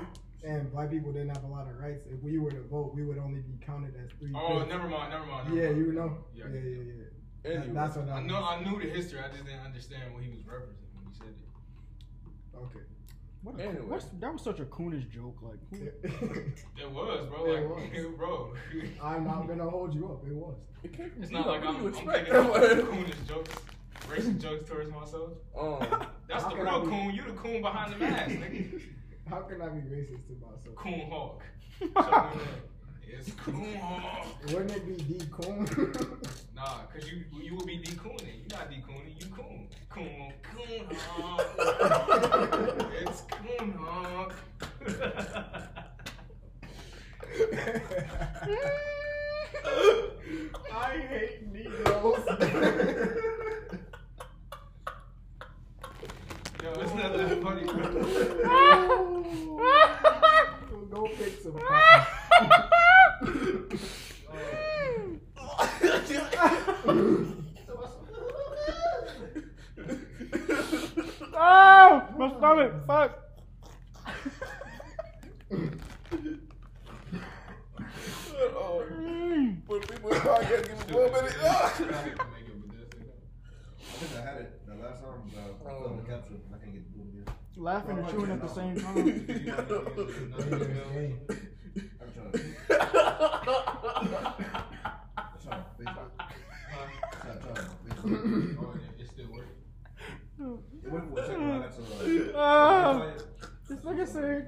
and 0.45 0.71
black 0.73 0.91
people 0.91 1.13
didn't 1.13 1.31
have 1.31 1.45
a 1.45 1.47
lot 1.47 1.69
of 1.69 1.79
rights, 1.79 2.07
if 2.11 2.23
we 2.23 2.39
were 2.39 2.51
to 2.51 2.61
vote, 2.63 2.93
we 2.95 3.05
would 3.05 3.19
only 3.19 3.41
be 3.41 3.55
counted 3.65 3.95
as 3.97 4.11
three. 4.19 4.33
Oh, 4.35 4.59
fifths. 4.59 4.71
never 4.71 4.89
mind, 4.89 5.11
never 5.11 5.27
mind. 5.27 5.49
Never 5.49 5.61
Yeah, 5.61 5.71
mind. 5.73 5.87
you 5.87 5.93
know. 5.93 6.19
Yeah. 6.35 6.45
Yeah, 6.53 6.61
yeah, 6.61 6.77
yeah. 6.77 6.93
That- 6.95 7.11
Anyway. 7.57 7.75
that's 7.75 7.97
what 7.97 8.09
I 8.09 8.13
I 8.13 8.21
know. 8.23 8.41
know. 8.41 8.45
I 8.47 8.65
knew 8.65 8.79
the 8.81 8.89
history. 8.89 9.19
I 9.21 9.29
just 9.31 9.45
didn't 9.45 9.61
understand 9.61 10.15
what 10.15 10.23
he 10.23 10.31
was 10.31 10.39
referencing 10.41 10.89
when 10.95 11.07
he 11.13 11.19
said 11.19 11.29
it. 11.29 12.57
Okay. 12.57 12.81
What 13.43 13.61
a, 13.61 13.63
Anyway. 13.65 13.85
what's, 13.87 14.07
that 14.21 14.33
was 14.33 14.43
such 14.43 14.61
a 14.61 14.65
coonish 14.65 15.11
joke. 15.11 15.37
Like, 15.43 15.59
It 15.81 16.91
was, 16.91 17.27
bro. 17.29 17.45
It 17.47 17.69
Like, 17.69 18.17
bro. 18.17 18.55
I'm 19.03 19.25
not 19.25 19.47
gonna 19.47 19.69
hold 19.69 19.95
you 19.95 20.07
up. 20.07 20.27
It 20.27 20.35
was. 20.35 20.57
It 20.83 20.93
can't- 20.95 21.13
It's 21.21 21.31
not 21.31 21.45
know, 21.47 21.53
like 21.53 21.65
I'm, 21.67 21.73
do 21.73 21.77
I'm 21.77 21.83
you 21.83 21.89
expect? 21.89 22.29
thinking 22.31 22.35
of 22.35 22.89
coonish 22.89 23.29
jokes, 23.29 23.55
racist 24.09 24.41
jokes 24.41 24.69
towards 24.71 24.91
myself. 24.91 25.31
um, 25.59 26.07
That's 26.29 26.45
How 26.45 26.49
the 26.51 26.57
real 26.63 26.83
coon. 26.87 27.15
You 27.15 27.25
the 27.25 27.33
coon 27.33 27.61
behind 27.63 27.93
the 27.95 27.99
mask, 27.99 28.31
nigga. 28.37 28.83
How 29.29 29.41
can 29.43 29.63
I 29.63 29.69
be 29.69 29.81
racist 29.81 30.27
to 30.27 30.35
myself? 30.41 30.77
Coon 30.77 31.09
Hawk. 31.11 31.43
Show. 31.81 32.31
It's 33.07 33.31
Coon 33.33 33.75
Hawk. 33.81 34.27
Wouldn't 34.49 34.71
it 34.73 34.87
be 34.87 35.19
D 35.19 35.27
Coon? 35.31 35.67
Nah, 36.55 36.83
cause 36.93 37.11
you 37.11 37.25
you 37.43 37.57
would 37.57 37.67
be 37.67 37.79
decooning. 37.79 38.43
You 38.43 38.49
not 38.51 38.71
decooning. 38.71 39.21
You 39.21 39.27
coon. 39.35 39.69
Coon. 39.91 40.33
Coon 40.43 40.97
Hawk. 40.97 41.47
it's 43.01 43.23
Coon 43.23 43.73
Hawk. 43.73 44.35
I 50.73 50.91
hate 51.11 51.53
Negroes. 51.53 52.25
Yo, 56.63 56.71
it's 56.81 56.95
not 56.95 57.13
that 57.17 57.43
funny, 57.43 57.65
bro. 57.65 58.71
Go 61.05 61.11
pick 61.17 61.39
some 61.39 61.53
oh, 71.37 72.09
my 72.17 72.29
stomach. 72.39 72.73
Fuck. 72.87 73.11
oh, 78.57 78.85
people 79.61 79.77
in 79.77 79.83
podcast 79.83 80.67
give 80.67 80.89
me 80.89 80.95
one 80.95 81.13
minute. 81.13 81.37
I 81.45 81.69
think 83.99 84.17
I 84.17 84.25
had 84.25 84.37
it 84.41 84.67
the 84.67 84.75
last 84.77 85.03
time, 85.03 85.21
but 85.35 85.39
I 85.39 85.69
failed 85.69 85.99
the 86.03 86.09
capture. 86.11 86.41
I 86.49 86.57
can't 86.65 86.73
get 86.73 86.85
to 86.87 86.91
do 86.93 87.01
it 87.03 87.09
again. 87.13 87.35
Laughing 87.65 87.97
and 87.99 88.07
chewing 88.11 88.31
at 88.31 88.43
the 88.43 88.49
same 88.49 88.79
time. 88.79 89.27
Hey, 89.27 89.51
I'm 91.99 92.13
trying 92.13 92.33
to. 92.33 92.39
I'm 92.69 92.77
trying 95.43 95.63
to 95.63 95.69
Facebook. 95.81 96.11
I'm 96.21 96.29
trying 97.23 97.31
to 97.31 97.35
Facebook. 97.89 98.61
Oh, 98.61 98.75
it- 98.75 99.01
it 99.01 99.09
still 99.09 99.29
working. 99.33 99.59
It 100.85 100.91
went 100.93 101.05
for 101.15 101.21
a 101.21 101.23
second. 101.27 101.51
I 101.51 101.53
got 101.61 101.73
to. 101.75 101.81
Uh, 102.37 102.99
try 102.99 103.13
this 103.67 103.81
nigga 103.81 104.07
said. 104.09 104.41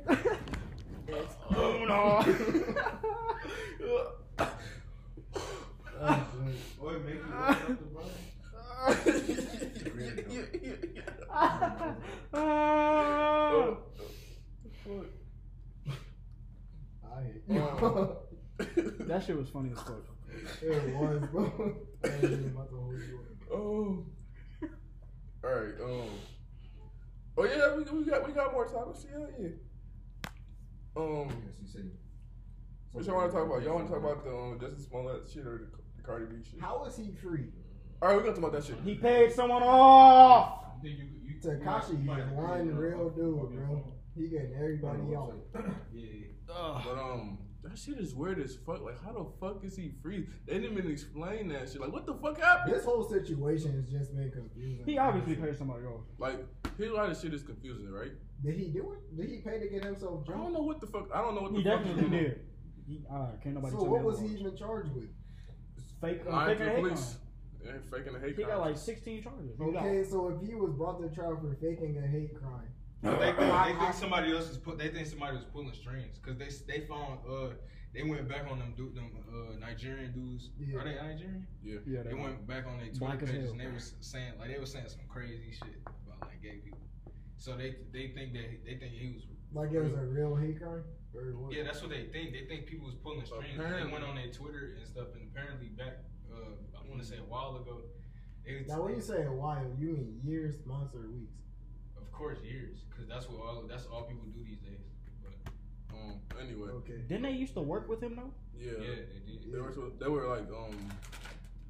Oh, 6.78 6.90
it 6.90 7.04
make 7.06 7.14
you 7.14 7.20
open 7.22 7.32
up 7.48 7.66
the 7.78 7.84
brother? 7.86 8.10
I. 11.30 11.94
That 19.06 19.22
shit 19.24 19.36
was 19.36 19.48
funny 19.50 19.70
as 19.70 19.78
fuck. 19.78 20.04
It 20.62 20.94
was, 20.96 21.22
bro. 21.30 21.76
I 22.04 22.08
ain't 22.08 22.24
even 22.24 22.44
about 22.54 22.68
to 22.70 22.76
hold 22.76 22.94
you 22.94 23.20
up. 23.20 23.52
Oh. 23.52 24.04
All 25.44 25.50
right. 25.54 25.74
Um. 25.80 26.10
Oh 27.38 27.44
yeah, 27.44 27.76
we, 27.76 27.82
we 27.98 28.04
got 28.04 28.26
we 28.26 28.32
got 28.32 28.52
more 28.52 28.66
topics. 28.66 29.06
Yeah, 29.10 29.26
yeah. 29.38 29.48
Um. 30.96 31.28
Yes, 31.46 31.54
you 31.62 31.68
said. 31.68 31.90
What 32.92 33.04
y'all 33.04 33.16
want 33.16 33.30
to 33.30 33.36
talk 33.36 33.46
about? 33.46 33.62
Y'all 33.62 33.74
want 33.74 33.86
to 33.88 33.92
talk 33.92 34.02
about 34.02 34.24
the 34.24 34.30
um, 34.30 34.58
Jussie 34.58 34.88
Smollett 34.88 35.28
shit 35.32 35.46
or 35.46 35.58
the, 35.70 35.76
the 35.96 36.02
Cardi 36.02 36.24
B 36.26 36.42
shit? 36.42 36.60
How 36.60 36.84
is 36.86 36.96
he 36.96 37.12
free? 37.22 37.44
All 38.02 38.08
right, 38.08 38.16
we're 38.16 38.22
gonna 38.22 38.32
talk 38.34 38.38
about 38.50 38.52
that 38.52 38.64
shit. 38.64 38.76
He 38.84 38.94
paid 38.94 39.32
someone 39.32 39.62
off. 39.62 40.62
Think 40.82 40.98
you- 40.98 41.04
you- 41.04 41.10
Takashi 41.46 41.90
you 41.92 41.98
might- 41.98 42.20
is 42.20 42.30
you 42.30 42.36
might 42.36 42.42
one 42.42 42.60
agree 42.68 42.88
real 42.88 43.10
dude, 43.10 43.52
bro. 43.52 43.92
He 44.14 44.28
getting 44.28 44.54
everybody 44.54 45.14
out. 45.14 45.34
Yeah. 45.92 46.10
But 46.48 46.98
um, 46.98 47.38
that 47.62 47.76
shit 47.78 47.98
is 47.98 48.14
weird 48.14 48.40
as 48.40 48.56
fuck. 48.56 48.80
Like, 48.82 49.02
how 49.04 49.12
the 49.12 49.26
fuck 49.40 49.62
is 49.64 49.76
he 49.76 49.92
free? 50.02 50.26
They 50.46 50.54
didn't 50.58 50.72
even 50.78 50.90
explain 50.90 51.48
that 51.48 51.68
shit. 51.68 51.80
Like, 51.80 51.92
what 51.92 52.06
the 52.06 52.14
fuck 52.14 52.40
happened? 52.40 52.74
This 52.74 52.84
whole 52.84 53.06
situation 53.08 53.72
has 53.74 53.90
just 53.90 54.16
been 54.16 54.30
confusing. 54.30 54.84
He 54.86 54.96
obviously 54.96 55.34
paid 55.36 55.56
somebody 55.58 55.84
off. 55.84 56.02
Like, 56.18 56.46
here's 56.78 56.92
why 56.92 57.08
this 57.08 57.20
shit 57.20 57.34
is 57.34 57.42
confusing, 57.42 57.90
right? 57.90 58.12
Did 58.44 58.54
he 58.56 58.68
do 58.68 58.92
it? 58.92 59.16
Did 59.16 59.28
he 59.28 59.38
pay 59.38 59.58
to 59.58 59.68
get 59.68 59.84
himself 59.84 60.24
drunk? 60.24 60.40
I 60.40 60.44
don't 60.44 60.52
know 60.54 60.62
what 60.62 60.80
the 60.80 60.86
fuck. 60.86 61.08
I 61.12 61.20
don't 61.20 61.34
know 61.34 61.42
what 61.42 61.52
the 61.52 61.58
He 61.58 61.64
fuck 61.64 61.78
definitely 61.82 62.02
going 62.08 62.14
on. 62.14 62.22
did. 62.22 62.40
He, 62.86 63.04
uh, 63.12 63.26
can't 63.42 63.54
nobody 63.56 63.72
So 63.72 63.78
tell 63.80 63.88
what 63.90 64.00
me 64.00 64.06
was 64.06 64.20
he 64.20 64.26
even 64.28 64.56
charged 64.56 64.94
with? 64.94 65.08
Fake, 66.00 66.20
uh, 66.26 66.30
Lying 66.32 66.58
fake 66.58 66.76
to 66.76 66.82
and 67.68 67.76
the 67.76 67.80
hate 67.80 67.90
police. 67.90 67.90
crime. 67.90 68.00
Faking 68.04 68.12
the 68.14 68.20
hate 68.20 68.36
He 68.36 68.42
got 68.44 68.60
like 68.60 68.76
16 68.78 69.22
charges. 69.22 69.56
He 69.58 69.72
got- 69.72 69.84
Okay, 69.86 70.04
so 70.04 70.28
if 70.28 70.46
he 70.48 70.54
was 70.54 70.72
brought 70.72 71.00
to 71.00 71.08
trial 71.14 71.36
for 71.36 71.54
faking 71.60 71.98
a 71.98 72.06
hate 72.06 72.34
crime, 72.40 72.68
They 73.02 73.10
think, 73.16 73.36
they 73.38 73.74
think 73.78 73.94
somebody 73.94 74.32
else 74.32 74.48
is 74.50 74.56
put. 74.58 74.78
They 74.78 74.88
think 74.88 75.06
somebody 75.06 75.36
was 75.36 75.44
pulling 75.52 75.72
strings 75.74 76.18
because 76.18 76.36
they 76.38 76.50
they 76.72 76.86
found 76.86 77.20
uh 77.28 77.50
they 77.94 78.02
went 78.02 78.28
back 78.28 78.44
on 78.50 78.58
them 78.58 78.74
dude, 78.76 78.94
them 78.94 79.10
uh, 79.32 79.56
Nigerian 79.58 80.12
dudes. 80.12 80.50
Yeah. 80.58 80.78
Are 80.78 80.84
they 80.84 80.94
Nigerian? 80.96 81.46
Yeah. 81.62 81.78
Yeah, 81.86 82.02
They 82.02 82.14
went 82.14 82.46
back 82.46 82.66
on 82.66 82.78
their 82.78 82.90
Black 82.98 83.18
Twitter 83.18 83.24
as 83.24 83.30
pages 83.30 83.44
hell. 83.44 83.52
and 83.52 83.60
they 83.60 83.72
was 83.72 83.94
saying 84.00 84.32
like 84.38 84.48
they 84.52 84.58
were 84.58 84.66
saying 84.66 84.88
some 84.88 85.00
crazy 85.08 85.52
shit 85.52 85.76
about 85.84 86.28
like 86.28 86.42
gay 86.42 86.58
people. 86.64 86.80
So 87.38 87.56
they 87.56 87.76
they 87.92 88.08
think 88.16 88.32
that 88.32 88.64
they 88.64 88.76
think 88.76 88.92
he 88.92 89.12
was 89.14 89.22
Like 89.52 89.72
it 89.72 89.80
was 89.80 89.92
a 89.94 90.06
real 90.06 90.34
hate 90.34 90.58
crime 90.60 90.82
or 91.14 91.22
what? 91.36 91.52
yeah 91.52 91.62
that's 91.64 91.80
what 91.80 91.90
they 91.90 92.04
think. 92.12 92.32
They 92.32 92.44
think 92.48 92.66
people 92.66 92.86
was 92.86 92.96
pulling 92.96 93.24
strings. 93.24 93.44
They 93.56 93.62
Apparently. 93.64 93.92
went 93.92 94.04
on 94.04 94.16
their 94.16 94.32
Twitter 94.32 94.76
and 94.80 94.84
stuff 94.88 95.08
and 95.14 95.22
apparently 95.30 95.68
back 95.68 96.00
uh, 96.32 96.52
I 96.86 96.90
want 96.90 97.02
to 97.02 97.08
say 97.08 97.16
a 97.16 97.24
while 97.24 97.56
ago. 97.56 97.80
It, 98.44 98.68
Now 98.68 98.82
when 98.82 98.94
you 98.94 99.00
say 99.00 99.24
a 99.24 99.32
while, 99.32 99.64
you 99.78 99.88
mean 99.88 100.20
years, 100.24 100.54
months, 100.66 100.94
or 100.94 101.08
weeks? 101.10 101.32
of 101.98 102.12
course 102.12 102.38
years 102.42 102.78
because 102.88 103.06
that's 103.08 103.28
what 103.28 103.40
all 103.44 103.62
that's 103.68 103.84
all 103.86 104.02
people 104.04 104.24
do 104.34 104.42
these 104.44 104.58
days. 104.58 104.86
But 105.22 105.52
Um. 105.94 106.20
Anyway. 106.40 106.68
Okay. 106.80 106.98
Didn't 107.08 107.22
they 107.22 107.32
used 107.32 107.54
to 107.54 107.60
work 107.60 107.88
with 107.88 108.02
him 108.02 108.16
though? 108.16 108.32
Yeah. 108.58 108.72
yeah, 108.80 108.94
they 109.12 109.32
did. 109.32 109.52
They 109.52 109.58
were 109.58 109.72
so- 109.72 109.92
they 109.98 110.08
were 110.08 110.26
like 110.28 110.48
um 110.50 110.76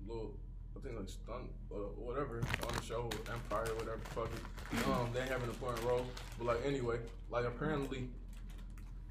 little 0.06 0.34
I 0.76 0.80
think 0.80 0.98
like 0.98 1.08
stunt 1.08 1.50
or 1.70 1.80
whatever 1.96 2.42
on 2.68 2.74
the 2.76 2.82
show 2.82 3.10
Empire 3.32 3.66
whatever 3.76 3.98
fuck 4.14 4.30
it. 4.32 4.86
Um 4.86 5.10
they 5.12 5.22
have 5.26 5.42
an 5.42 5.48
important 5.48 5.84
role. 5.84 6.06
But 6.38 6.46
like 6.46 6.60
anyway, 6.66 6.98
like 7.30 7.46
apparently 7.46 8.10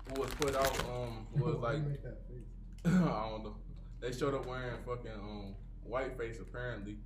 what 0.10 0.20
was 0.20 0.30
put 0.36 0.56
out 0.56 0.80
um 0.88 1.26
was 1.40 1.56
like 1.56 1.78
you 1.78 1.84
make 1.84 2.04
that 2.04 2.20
face? 2.30 2.48
I 2.86 3.30
don't 3.30 3.44
know. 3.44 3.56
They 4.00 4.12
showed 4.14 4.36
up 4.36 4.46
wearing 4.46 4.78
fucking 4.86 5.12
um 5.12 5.56
white 5.86 6.18
face 6.18 6.40
apparently. 6.40 6.98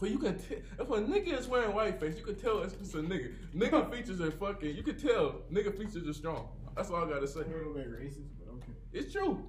But 0.00 0.10
you 0.10 0.18
can 0.18 0.38
tell 0.38 0.58
if 0.80 0.90
a 0.90 1.00
nigga 1.00 1.38
is 1.38 1.46
wearing 1.46 1.74
white 1.74 2.00
face, 2.00 2.16
you 2.18 2.24
can 2.24 2.34
tell 2.34 2.62
it's 2.62 2.74
just 2.74 2.94
a 2.94 2.98
nigga. 2.98 3.34
Nigga 3.54 3.90
features 3.94 4.20
are 4.20 4.30
fucking. 4.30 4.74
You 4.74 4.82
can 4.82 4.98
tell 4.98 5.42
nigga 5.52 5.76
features 5.76 6.08
are 6.08 6.12
strong. 6.12 6.48
That's 6.76 6.90
all 6.90 7.04
I 7.04 7.08
gotta 7.08 7.28
say. 7.28 7.40
A 7.40 7.44
little 7.44 7.74
bit 7.74 7.88
racist, 7.90 8.30
but 8.38 8.52
okay. 8.54 8.72
It's 8.92 9.12
true. 9.12 9.44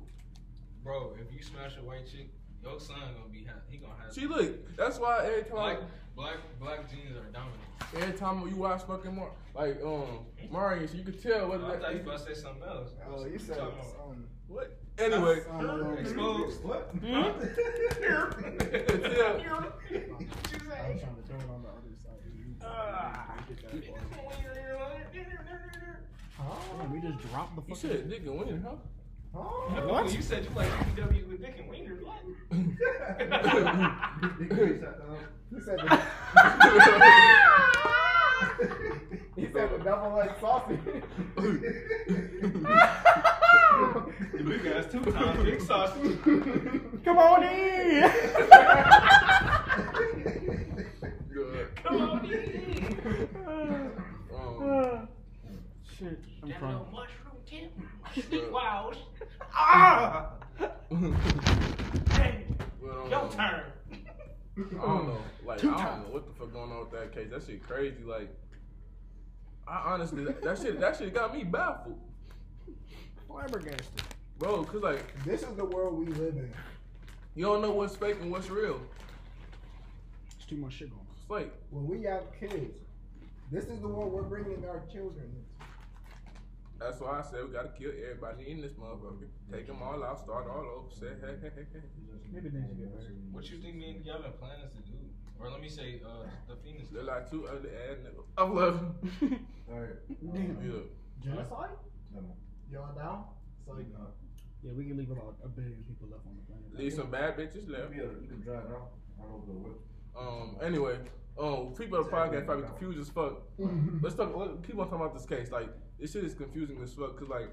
Bro, 0.83 1.15
if 1.19 1.33
you 1.33 1.41
smash 1.41 1.77
a 1.77 1.83
white 1.83 2.05
chick, 2.05 2.29
your 2.63 2.79
son 2.79 2.95
gonna 2.99 3.29
be 3.31 3.43
ha- 3.45 3.53
he 3.69 3.77
gonna 3.77 3.93
have 4.03 4.13
She 4.13 4.25
look. 4.27 4.75
That's 4.77 4.99
why 4.99 5.25
every 5.25 5.43
black 5.43 5.79
time, 5.79 5.87
black 6.15 6.35
black 6.59 6.89
jeans 6.89 7.15
are 7.17 7.23
dominant. 7.31 7.59
every 7.97 8.17
time 8.17 8.47
you 8.47 8.55
watch 8.55 8.83
fucking 8.83 9.15
Mar, 9.15 9.29
like 9.55 9.81
um 9.83 10.25
Mario, 10.51 10.87
you 10.93 11.03
can 11.03 11.17
tell 11.19 11.49
whether 11.49 11.65
I 11.65 11.77
thought 11.77 11.91
you 11.93 11.99
that. 11.99 12.07
about 12.07 12.25
to 12.27 12.35
say 12.35 12.41
something 12.41 12.63
else. 12.63 12.89
Oh, 13.09 13.25
you 13.25 13.39
said 13.39 13.57
Talking 13.57 13.73
about- 13.79 14.05
um, 14.09 14.25
What? 14.47 14.77
Anyway, 14.99 15.37
Exposed. 15.99 16.63
What? 16.63 16.91
you 16.93 16.99
can 16.99 17.09
tell. 18.01 18.27
I 19.91 20.89
was 20.89 21.01
trying 21.01 21.15
to 21.15 21.23
throw 21.25 21.39
it 21.39 21.49
on 21.49 21.63
the 21.63 21.69
other 21.69 21.95
side. 21.97 22.21
You- 22.35 22.55
Ah. 22.63 23.35
you 23.49 23.55
get 23.81 23.91
that 23.91 24.15
part. 24.15 24.37
Man, 26.77 26.91
we 26.91 26.99
just 26.99 27.19
dropped 27.29 27.55
the 27.55 27.61
You 27.67 27.75
said 27.75 28.09
dick 28.09 28.21
and 28.25 28.37
winning, 28.39 28.61
huh? 28.61 28.75
Huh? 29.33 29.39
What? 29.87 30.13
You 30.13 30.21
said 30.21 30.45
you 30.45 30.51
like 30.55 30.69
PW 30.69 31.27
with 31.27 31.41
Dick 31.41 31.55
and 31.59 31.69
Wiener. 31.69 31.95
What? 32.03 32.21
He 35.49 35.59
said 35.59 35.77
the, 35.79 35.99
he 39.35 39.45
said 39.51 39.69
the 39.71 39.77
double 39.83 40.17
leg 40.17 40.31
sausage. 40.39 40.79
The 44.33 44.43
big 44.43 44.65
ass 44.67 44.85
two 44.91 44.99
times 45.11 45.43
big 45.43 45.61
sausage. 45.61 46.17
Come 47.03 47.17
on 47.17 47.43
in. 47.43 48.11
Good. 51.31 51.75
Come 51.83 52.01
on 52.01 52.25
in. 52.25 52.99
Um, 53.47 55.07
Shit, 55.97 56.19
I'm 56.41 56.49
That 56.49 56.59
crying. 56.59 56.85
Little 57.53 57.71
mushroom 58.01 58.29
tip. 58.39 58.51
Yeah. 58.51 58.99
Ah! 59.55 60.29
Hey, 62.11 62.45
but, 62.81 63.09
your 63.09 63.29
turn. 63.29 63.63
I 64.57 64.61
don't 64.85 65.07
know. 65.07 65.17
Like 65.45 65.59
I 65.59 65.61
don't 65.63 65.77
times. 65.77 66.07
know 66.07 66.13
what 66.13 66.27
the 66.27 66.33
fuck 66.39 66.53
going 66.53 66.71
on 66.71 66.79
with 66.81 66.91
that 66.91 67.11
case. 67.13 67.29
That 67.31 67.43
shit 67.43 67.63
crazy. 67.67 68.03
Like 68.05 68.29
I 69.67 69.93
honestly 69.93 70.23
that, 70.25 70.41
that 70.43 70.57
shit 70.59 70.79
that 70.79 70.97
shit 70.97 71.13
got 71.13 71.35
me 71.35 71.43
baffled, 71.43 71.99
Flabbergasted. 73.27 74.03
bro. 74.37 74.63
Cause 74.63 74.81
like 74.83 75.23
This 75.23 75.41
is 75.43 75.55
the 75.55 75.65
world 75.65 75.97
we 75.97 76.05
live 76.13 76.35
in. 76.35 76.51
you 77.35 77.45
don't 77.45 77.61
know 77.61 77.71
what's 77.71 77.95
fake 77.95 78.17
and 78.21 78.31
what's 78.31 78.49
real. 78.49 78.79
It's 80.37 80.45
too 80.45 80.57
much 80.57 80.73
shit 80.73 80.89
going 80.89 81.01
on. 81.01 81.07
It's 81.19 81.29
like 81.29 81.51
When 81.71 81.87
we 81.87 82.03
have 82.03 82.23
kids, 82.39 82.77
this 83.51 83.65
is 83.65 83.79
the 83.81 83.87
world 83.87 84.11
we're 84.11 84.21
bringing 84.23 84.63
our 84.65 84.83
children 84.91 85.25
into. 85.25 85.52
That's 86.83 86.99
why 86.99 87.19
I 87.19 87.21
said 87.23 87.45
we 87.47 87.53
gotta 87.53 87.69
kill 87.77 87.91
everybody 87.95 88.51
in 88.51 88.61
this 88.61 88.73
motherfucker. 88.73 89.27
Take 89.51 89.67
them 89.67 89.81
all 89.81 90.03
out, 90.03 90.19
start 90.19 90.47
all 90.49 90.65
over. 90.67 90.89
Say 90.93 91.07
hey 91.21 91.35
hey 91.41 91.51
hey 91.55 91.65
hey. 91.73 91.81
Maybe 92.31 92.49
things 92.49 92.67
will 92.69 92.75
get 92.75 92.91
better. 92.95 93.13
What 93.31 93.49
you 93.49 93.57
think 93.59 93.75
me 93.75 93.89
and 93.91 94.05
y'all 94.05 94.21
been 94.21 94.33
planning 94.33 94.69
to 94.69 94.81
do? 94.91 94.97
Or 95.39 95.49
let 95.51 95.59
me 95.61 95.67
say, 95.69 95.99
uh, 96.05 96.25
the 96.47 96.55
Phoenix. 96.63 96.89
They're 96.89 97.03
like 97.03 97.29
two 97.29 97.47
ugly 97.47 97.69
ass 97.71 97.97
niggas. 98.05 98.25
I 98.37 98.43
love 98.43 98.79
them. 98.79 99.47
Alright. 99.71 99.99
Yeah. 100.21 100.79
Genocide? 101.23 101.69
No. 102.13 102.21
Y'all 102.71 102.95
down? 102.95 103.25
So 103.65 103.73
like, 103.73 103.87
Yeah, 104.63 104.71
we 104.77 104.85
can 104.85 104.97
leave 104.97 105.11
about 105.11 105.35
a 105.43 105.47
billion 105.47 105.83
people 105.87 106.07
left 106.09 106.25
on 106.27 106.35
the 106.37 106.43
planet. 106.47 106.79
Leave 106.79 106.93
some 106.93 107.09
bad 107.11 107.37
bitches 107.37 107.69
left. 107.69 107.93
You 107.93 108.01
can- 108.01 108.21
you 108.23 108.27
can 108.29 108.41
drive 108.41 108.69
now. 108.69 108.89
I 109.19 109.23
don't 109.23 109.47
know 109.47 109.53
the 109.53 109.59
whip. 109.59 109.79
Um. 110.17 110.57
Anyway, 110.61 110.97
um, 111.39 111.73
people 111.75 111.97
of 111.99 112.05
the 112.05 112.11
podcast 112.11 112.45
probably 112.45 112.65
confused 112.67 112.99
as 112.99 113.09
fuck. 113.09 113.41
Let's 114.01 114.15
talk. 114.15 114.35
Let, 114.35 114.63
keep 114.63 114.77
on 114.77 114.85
talking 114.89 115.01
about 115.01 115.13
this 115.13 115.25
case. 115.25 115.51
Like 115.51 115.69
this 115.99 116.11
shit 116.13 116.23
is 116.23 116.33
confusing 116.33 116.81
as 116.81 116.93
fuck. 116.93 117.17
Cause 117.19 117.29
like, 117.29 117.49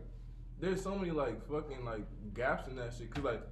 there's 0.61 0.83
so 0.83 0.95
many 0.97 1.11
like 1.11 1.47
fucking 1.49 1.85
like 1.85 2.05
gaps 2.35 2.69
in 2.69 2.77
that 2.77 2.93
shit. 2.97 3.15
Cause 3.15 3.25
like, 3.25 3.43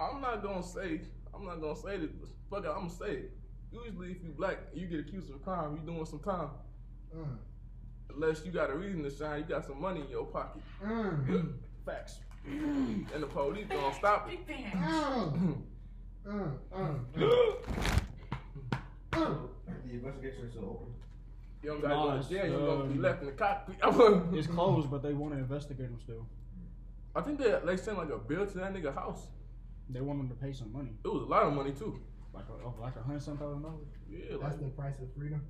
I'm 0.00 0.20
not 0.20 0.42
gonna 0.42 0.62
say. 0.62 1.00
I'm 1.34 1.44
not 1.44 1.60
gonna 1.60 1.76
say 1.76 1.98
this. 1.98 2.10
but 2.12 2.28
Fuck 2.50 2.64
it. 2.64 2.70
I'm 2.74 2.88
gonna 2.88 2.90
say 2.90 3.12
it. 3.24 3.32
Usually, 3.70 4.12
if 4.12 4.22
you 4.22 4.30
black, 4.36 4.58
and 4.72 4.80
you 4.80 4.86
get 4.86 5.00
accused 5.00 5.28
of 5.30 5.36
a 5.36 5.38
crime. 5.40 5.76
You 5.76 5.82
doing 5.92 6.06
some 6.06 6.20
time. 6.20 6.48
mm, 7.14 7.36
Unless 8.14 8.44
you 8.46 8.50
got 8.50 8.70
a 8.70 8.74
reason 8.74 9.02
to 9.04 9.10
shine, 9.10 9.40
you 9.40 9.44
got 9.46 9.66
some 9.66 9.80
money 9.80 10.00
in 10.00 10.08
your 10.08 10.24
pocket, 10.24 10.62
mm, 10.82 11.52
Facts. 11.84 12.20
and 12.46 13.06
the 13.22 13.26
police 13.26 13.66
gonna 13.68 13.94
stop 13.94 14.30
it. 14.32 14.38
mm, 14.48 15.62
mm, 16.26 16.52
mm, 16.74 17.00
mm. 19.12 19.48
The 19.86 19.94
investigation 19.94 20.44
is 20.46 20.50
still 20.52 20.64
open. 20.64 20.94
You 21.62 21.70
don't 21.70 21.80
gotta 21.82 21.94
Nah, 21.94 22.04
go 22.04 22.10
to 22.12 22.18
it's, 22.18 22.28
jail. 22.28 22.46
You 22.46 22.66
gonna 22.66 22.84
be 22.84 22.98
left 22.98 23.20
in 23.22 23.26
the 23.26 23.32
cockpit. 23.32 23.76
It's 24.38 24.46
closed, 24.46 24.90
but 24.90 25.02
they 25.02 25.12
want 25.12 25.34
to 25.34 25.38
investigate 25.40 25.86
him 25.86 25.98
still. 26.00 26.26
I 27.16 27.20
think 27.22 27.38
they 27.38 27.58
they 27.64 27.76
sent 27.76 27.98
like 27.98 28.10
a 28.10 28.18
bill 28.18 28.46
to 28.46 28.58
that 28.58 28.72
nigga 28.74 28.94
house. 28.94 29.26
They 29.90 30.00
want 30.00 30.20
him 30.20 30.28
to 30.28 30.34
pay 30.34 30.52
some 30.52 30.72
money, 30.72 30.90
It 31.04 31.08
was 31.08 31.22
a 31.22 31.26
lot 31.26 31.44
of 31.44 31.52
money 31.54 31.72
too. 31.72 31.98
like 32.34 32.44
a, 32.50 32.52
oh, 32.64 32.74
like 32.80 32.94
a 32.96 33.02
hundred 33.02 33.22
some 33.22 33.38
thousand 33.38 33.62
dollars. 33.62 33.86
Yeah, 34.08 34.32
like 34.36 34.40
That's 34.42 34.56
the 34.56 34.68
price 34.68 34.94
of 35.00 35.08
freedom. 35.16 35.40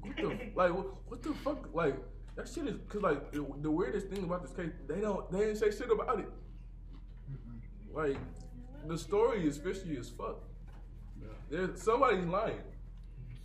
what 0.00 0.16
the 0.16 0.28
like 0.54 0.72
what, 0.74 0.86
what 1.08 1.22
the 1.22 1.34
fuck 1.44 1.68
like 1.74 1.96
that 2.36 2.48
shit 2.48 2.66
is 2.68 2.76
cause 2.88 3.02
like 3.02 3.32
the, 3.32 3.44
the 3.60 3.70
weirdest 3.70 4.06
thing 4.08 4.22
about 4.22 4.42
this 4.42 4.52
case 4.52 4.70
they 4.86 5.00
don't 5.00 5.30
they 5.32 5.40
didn't 5.40 5.56
say 5.56 5.70
shit 5.70 5.90
about 5.90 6.20
it. 6.20 6.28
Like 7.92 8.16
the 8.86 8.96
story 8.96 9.46
is 9.46 9.58
fishy 9.58 9.96
as 9.98 10.08
fuck. 10.08 10.38
There's 11.50 11.82
somebody's 11.82 12.24
lying. 12.24 12.62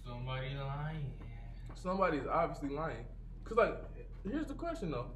Somebody 0.06 0.50
lying. 0.56 1.12
Somebody's 1.84 2.26
obviously 2.32 2.70
lying. 2.70 3.06
Cause 3.44 3.58
like 3.58 3.76
here's 4.24 4.48
the 4.48 4.54
question 4.54 4.92
though. 4.92 5.08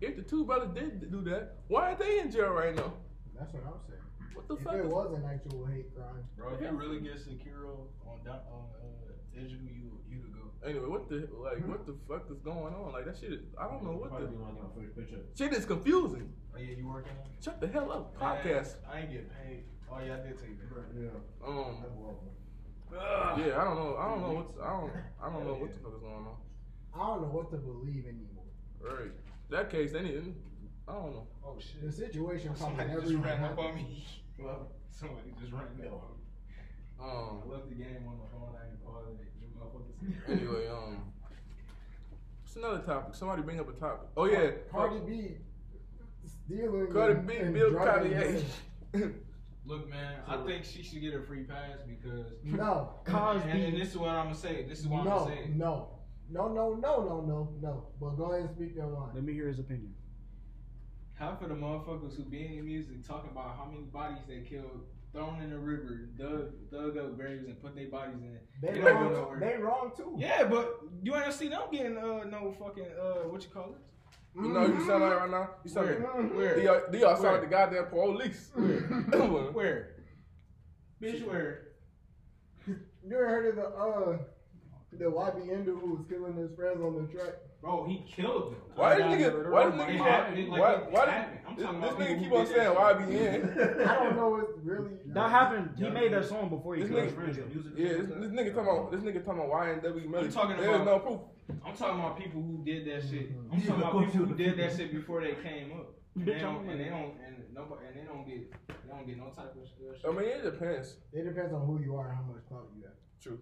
If 0.00 0.16
the 0.16 0.22
two 0.22 0.44
brothers 0.44 0.70
did 0.74 1.10
do 1.10 1.22
that, 1.30 1.58
why 1.68 1.86
aren't 1.88 2.00
they 2.00 2.18
in 2.18 2.32
jail 2.32 2.50
right 2.50 2.74
now? 2.74 2.92
That's 3.38 3.54
what 3.54 3.62
I'm 3.64 3.78
saying. 3.86 4.02
What 4.34 4.48
the 4.48 4.56
fuck? 4.56 4.74
If 4.74 4.80
it 4.80 4.82
it 4.82 4.86
is- 4.86 4.92
was 4.92 5.14
an 5.16 5.24
actual 5.24 5.64
hate 5.66 5.94
crime, 5.94 6.24
Bro, 6.36 6.54
if 6.54 6.60
you 6.60 6.70
really 6.70 6.98
get 7.00 7.14
Sekiro 7.14 7.86
on 8.04 8.18
down, 8.24 8.40
on 8.50 8.66
uh, 8.82 9.12
digital, 9.32 9.66
you 9.70 9.92
you 10.10 10.18
to 10.18 10.28
go. 10.34 10.68
Anyway, 10.68 10.86
what 10.88 11.08
the 11.08 11.28
like 11.38 11.64
what 11.68 11.86
the 11.86 11.94
fuck 12.08 12.26
is 12.28 12.40
going 12.40 12.74
on? 12.74 12.92
Like 12.92 13.04
that 13.06 13.16
shit 13.16 13.32
is 13.32 13.40
I 13.56 13.68
don't 13.68 13.84
know 13.84 13.92
what 13.92 14.10
Probably 14.10 14.26
the 14.26 14.32
be 14.32 14.38
one 14.38 14.50
of 14.50 14.76
my 14.76 14.82
first 14.96 15.38
shit 15.38 15.52
is 15.52 15.64
confusing. 15.64 16.32
Oh 16.54 16.58
yeah, 16.58 16.74
you 16.76 16.88
working 16.88 17.12
on? 17.22 17.30
Shut 17.40 17.60
the 17.60 17.68
hell 17.68 17.92
up, 17.92 18.18
podcast. 18.18 18.82
Man, 18.82 18.90
I 18.92 19.00
ain't 19.00 19.12
get 19.12 19.30
paid. 19.30 19.62
Oh 19.88 19.98
yeah, 20.04 20.14
I 20.14 20.26
did 20.26 20.38
take 20.42 20.58
that. 20.58 20.90
Yeah. 20.98 21.46
Um 21.46 21.78
That's 21.80 21.94
horrible. 21.94 22.34
Yeah, 22.94 23.60
I 23.60 23.64
don't 23.64 23.76
know. 23.76 23.96
I 23.98 24.08
don't 24.08 24.20
know 24.22 24.32
what's 24.34 24.58
I 24.60 24.70
don't 24.70 24.92
I 25.22 25.30
don't 25.32 25.44
know 25.46 25.54
what 25.54 25.72
the 25.72 25.78
fuck 25.80 25.94
is 25.94 26.00
going 26.00 26.14
on. 26.14 26.36
I 26.94 26.98
don't 26.98 27.22
know 27.22 27.28
what 27.28 27.50
to 27.50 27.56
believe 27.56 28.04
anymore. 28.06 28.44
Right. 28.80 29.10
That 29.50 29.70
case, 29.70 29.92
they 29.92 30.02
need. 30.02 30.34
I 30.88 30.92
don't 30.92 31.12
know. 31.12 31.26
Oh 31.44 31.56
shit. 31.58 31.82
The 31.84 31.92
situation 31.92 32.54
probably 32.54 32.76
Somebody 32.76 32.88
never 32.90 33.00
just 33.02 33.14
ran 33.24 33.42
up 33.44 33.50
happened. 33.58 33.66
on 33.68 33.74
me. 33.76 34.06
Well, 34.36 34.66
somebody 34.90 35.30
just 35.40 35.52
ran 35.52 35.62
up 35.62 35.70
on 35.78 35.78
me. 35.78 35.90
Um. 37.00 37.42
I 37.46 37.52
left 37.54 37.68
the 37.68 37.74
game 37.76 38.02
on 38.08 38.18
the 38.18 38.26
phone. 38.34 38.50
I 38.58 38.66
ain't 38.66 38.84
called 38.84 39.06
it. 39.08 40.40
Anyway, 40.40 40.68
um. 40.68 41.12
It's 42.44 42.56
another 42.56 42.78
topic. 42.80 43.14
Somebody 43.14 43.42
bring 43.42 43.60
up 43.60 43.68
a 43.68 43.72
topic. 43.72 44.08
Oh 44.16 44.24
yeah. 44.26 44.50
Cardi 44.70 45.00
B 45.06 45.36
stealing. 46.26 46.92
Cardi 46.92 47.14
and- 47.14 47.26
B, 47.26 47.36
and 47.36 47.54
Bill 47.54 47.70
drugging 47.70 48.12
Cosby. 48.12 48.44
men. 48.92 49.14
Look, 49.66 49.88
man, 49.88 50.16
I 50.28 50.36
think 50.44 50.64
she 50.64 50.82
should 50.82 51.00
get 51.00 51.14
a 51.14 51.22
free 51.22 51.44
pass 51.44 51.78
because. 51.88 52.32
No. 52.42 52.94
Cosby. 53.04 53.50
And, 53.50 53.62
and 53.62 53.80
this 53.80 53.88
is 53.90 53.96
what 53.96 54.10
I'm 54.10 54.26
gonna 54.26 54.34
say. 54.34 54.64
This 54.68 54.80
is 54.80 54.86
what 54.88 55.00
I'm 55.00 55.06
gonna 55.06 55.34
say. 55.34 55.50
no, 55.54 55.88
no, 56.30 56.48
no, 56.48 56.74
no, 56.74 57.02
no, 57.02 57.20
no, 57.26 57.48
no. 57.60 57.86
But 58.00 58.10
go 58.16 58.24
ahead 58.32 58.42
and 58.46 58.50
speak 58.56 58.74
your 58.76 58.88
mind. 58.88 59.12
Let 59.14 59.24
me 59.24 59.32
hear 59.32 59.48
his 59.48 59.58
opinion. 59.58 59.94
half 61.14 61.40
of 61.42 61.48
the 61.48 61.54
motherfuckers 61.54 62.16
who 62.16 62.24
be 62.24 62.58
in 62.58 62.64
music 62.64 63.06
talking 63.06 63.30
about 63.30 63.56
how 63.56 63.64
many 63.66 63.84
bodies 63.84 64.18
they 64.28 64.40
killed, 64.40 64.82
thrown 65.12 65.40
in 65.40 65.50
the 65.50 65.58
river, 65.58 66.08
dug 66.18 66.52
dug 66.70 66.98
up 66.98 67.16
graves 67.16 67.44
and 67.46 67.60
put 67.62 67.74
their 67.74 67.88
bodies 67.88 68.20
in. 68.20 68.38
They 68.60 68.72
They 68.74 68.80
wrong. 68.80 69.40
They 69.40 69.56
wrong 69.56 69.92
too. 69.96 70.14
Yeah, 70.18 70.44
but 70.44 70.80
you 71.02 71.14
ain't 71.16 71.32
see 71.32 71.48
them 71.48 71.62
getting 71.72 71.96
uh 71.96 72.24
no 72.24 72.52
fucking 72.58 72.86
uh 73.00 73.28
what 73.28 73.42
you 73.42 73.48
call 73.50 73.70
it? 73.70 73.80
You 74.34 74.48
know 74.48 74.66
who 74.66 74.78
you 74.80 74.86
sound 74.86 75.02
like 75.02 75.16
right 75.16 75.30
now? 75.30 75.50
You 75.64 75.70
sound 75.70 75.86
Where? 75.86 75.98
like 75.98 76.34
Where? 76.34 76.56
They 76.56 76.66
are, 76.66 76.82
they 76.90 77.02
are 77.02 77.16
sound 77.16 77.34
like 77.34 77.40
the 77.42 77.46
goddamn 77.46 77.86
police. 77.86 78.50
Where? 78.54 78.80
Where? 79.52 79.90
Bitch, 81.00 81.26
where? 81.26 81.68
You 82.66 82.76
ever 83.12 83.28
heard 83.28 83.46
of 83.46 83.56
the 83.56 83.68
uh 83.68 84.18
the 84.92 85.04
YBN 85.04 85.64
dude 85.64 85.78
who 85.80 85.96
was 85.96 86.04
killing 86.08 86.34
his 86.36 86.50
friends 86.56 86.80
on 86.82 86.94
the 86.94 87.12
track? 87.12 87.34
Bro, 87.64 87.86
he 87.88 88.04
killed 88.06 88.52
them. 88.52 88.60
Why 88.74 88.94
this 88.96 89.04
nigga? 89.06 89.50
Why 89.50 89.70
this 89.70 89.74
nigga? 89.80 89.96
happened, 89.96 90.48
like, 90.50 90.60
Why? 90.60 90.72
it 90.74 90.90
Why? 90.90 91.06
happened. 91.10 91.38
I'm 91.48 91.80
This, 91.80 91.90
this 91.94 91.98
nigga 92.08 92.18
keep 92.20 92.28
who 92.28 92.36
on 92.36 92.44
did 92.44 92.54
saying 92.54 92.74
that 92.74 92.76
YBN. 92.76 93.88
I 93.88 93.94
don't 94.04 94.16
know. 94.16 94.36
It's 94.36 94.58
really 94.62 94.90
That 95.14 95.30
happened. 95.30 95.70
He 95.78 95.88
made 95.88 96.12
that 96.12 96.26
song 96.26 96.50
before 96.50 96.74
he 96.74 96.82
This 96.82 96.90
killed 96.90 97.04
his 97.04 97.12
nigga- 97.12 97.16
friends. 97.16 97.36
though. 97.38 97.46
Music. 97.46 97.72
Yeah, 97.74 97.88
this, 97.88 98.06
this 98.06 98.32
nigga 98.36 98.54
talking 98.54 98.68
about 98.68 98.92
this 98.92 99.00
nigga 99.00 99.24
talking 99.24 99.40
about 99.44 99.82
YNW 99.82 100.08
Melly. 100.10 100.24
I'm 100.26 100.32
talking 100.32 100.56
There's 100.58 100.76
about- 100.76 100.84
no 100.84 100.98
proof. 100.98 101.20
I'm 101.64 101.74
talking 101.74 102.00
about 102.00 102.18
people 102.18 102.42
who 102.42 102.62
did 102.66 102.84
that 102.86 103.08
shit. 103.08 103.32
Mhm. 103.32 103.48
I'm 103.54 103.60
talking 103.62 103.82
about 103.88 104.12
people 104.12 104.26
who 104.26 104.34
did 104.34 104.58
that 104.58 104.76
shit 104.76 104.92
before 104.92 105.22
they 105.22 105.32
came 105.42 105.72
up. 105.72 105.94
And 106.16 106.26
they 106.28 106.38
don't, 106.38 106.68
and 106.68 106.78
they 106.78 106.84
don't, 106.90 107.16
and 107.26 107.36
nobody, 107.54 107.86
and 107.88 107.96
they 107.96 108.04
don't 108.04 108.28
get, 108.28 108.52
they 108.68 108.88
don't 108.92 109.06
get 109.06 109.16
no 109.16 109.30
type 109.30 109.56
of 109.56 109.66
shit. 109.66 110.04
I 110.06 110.12
mean, 110.12 110.28
it 110.28 110.42
depends. 110.44 110.96
It 111.14 111.24
depends 111.24 111.52
on 111.54 111.64
who 111.66 111.80
you 111.82 111.96
are 111.96 112.08
and 112.10 112.16
how 112.16 112.22
much 112.24 112.44
clout 112.46 112.68
you 112.76 112.84
have. 112.84 112.92
True. 113.22 113.40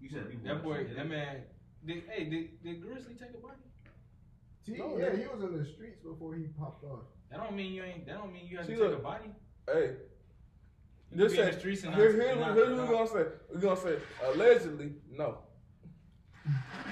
You 0.00 0.08
said. 0.08 0.24
That 0.44 0.62
boy, 0.64 0.86
that 0.96 1.08
man. 1.08 1.42
Did, 1.84 2.04
hey, 2.08 2.24
did, 2.24 2.62
did 2.62 2.80
Grizzley 2.82 3.18
take 3.18 3.30
a 3.34 3.38
body? 3.38 3.56
T, 4.64 4.76
No, 4.78 4.96
yeah, 4.96 5.06
nigga. 5.06 5.18
he 5.20 5.26
was 5.26 5.42
in 5.42 5.58
the 5.58 5.64
streets 5.64 5.98
before 6.00 6.34
he 6.34 6.44
popped 6.58 6.84
off. 6.84 7.00
That 7.30 7.38
don't 7.42 7.56
mean 7.56 7.72
you 7.72 7.82
ain't. 7.82 8.06
That 8.06 8.18
don't 8.18 8.32
mean 8.32 8.46
you 8.46 8.58
have 8.58 8.66
See, 8.66 8.74
to 8.74 8.78
take 8.78 8.88
look. 8.90 8.98
a 9.00 9.02
body. 9.02 9.30
Hey, 9.66 9.90
You 11.10 11.16
this 11.16 11.32
be 11.32 11.38
in 11.40 11.44
say 11.46 11.50
the 11.52 11.58
streets 11.58 11.82
and 11.84 11.94
here, 11.94 12.12
not- 12.12 12.20
here, 12.20 12.30
and 12.30 12.40
not- 12.40 12.54
here's 12.56 12.68
what 12.78 12.88
we're 12.88 12.94
gonna 12.94 13.08
say. 13.08 13.24
We're 13.52 13.60
gonna 13.60 13.76
say 13.80 13.98
allegedly 14.24 14.92
no. 15.10 15.38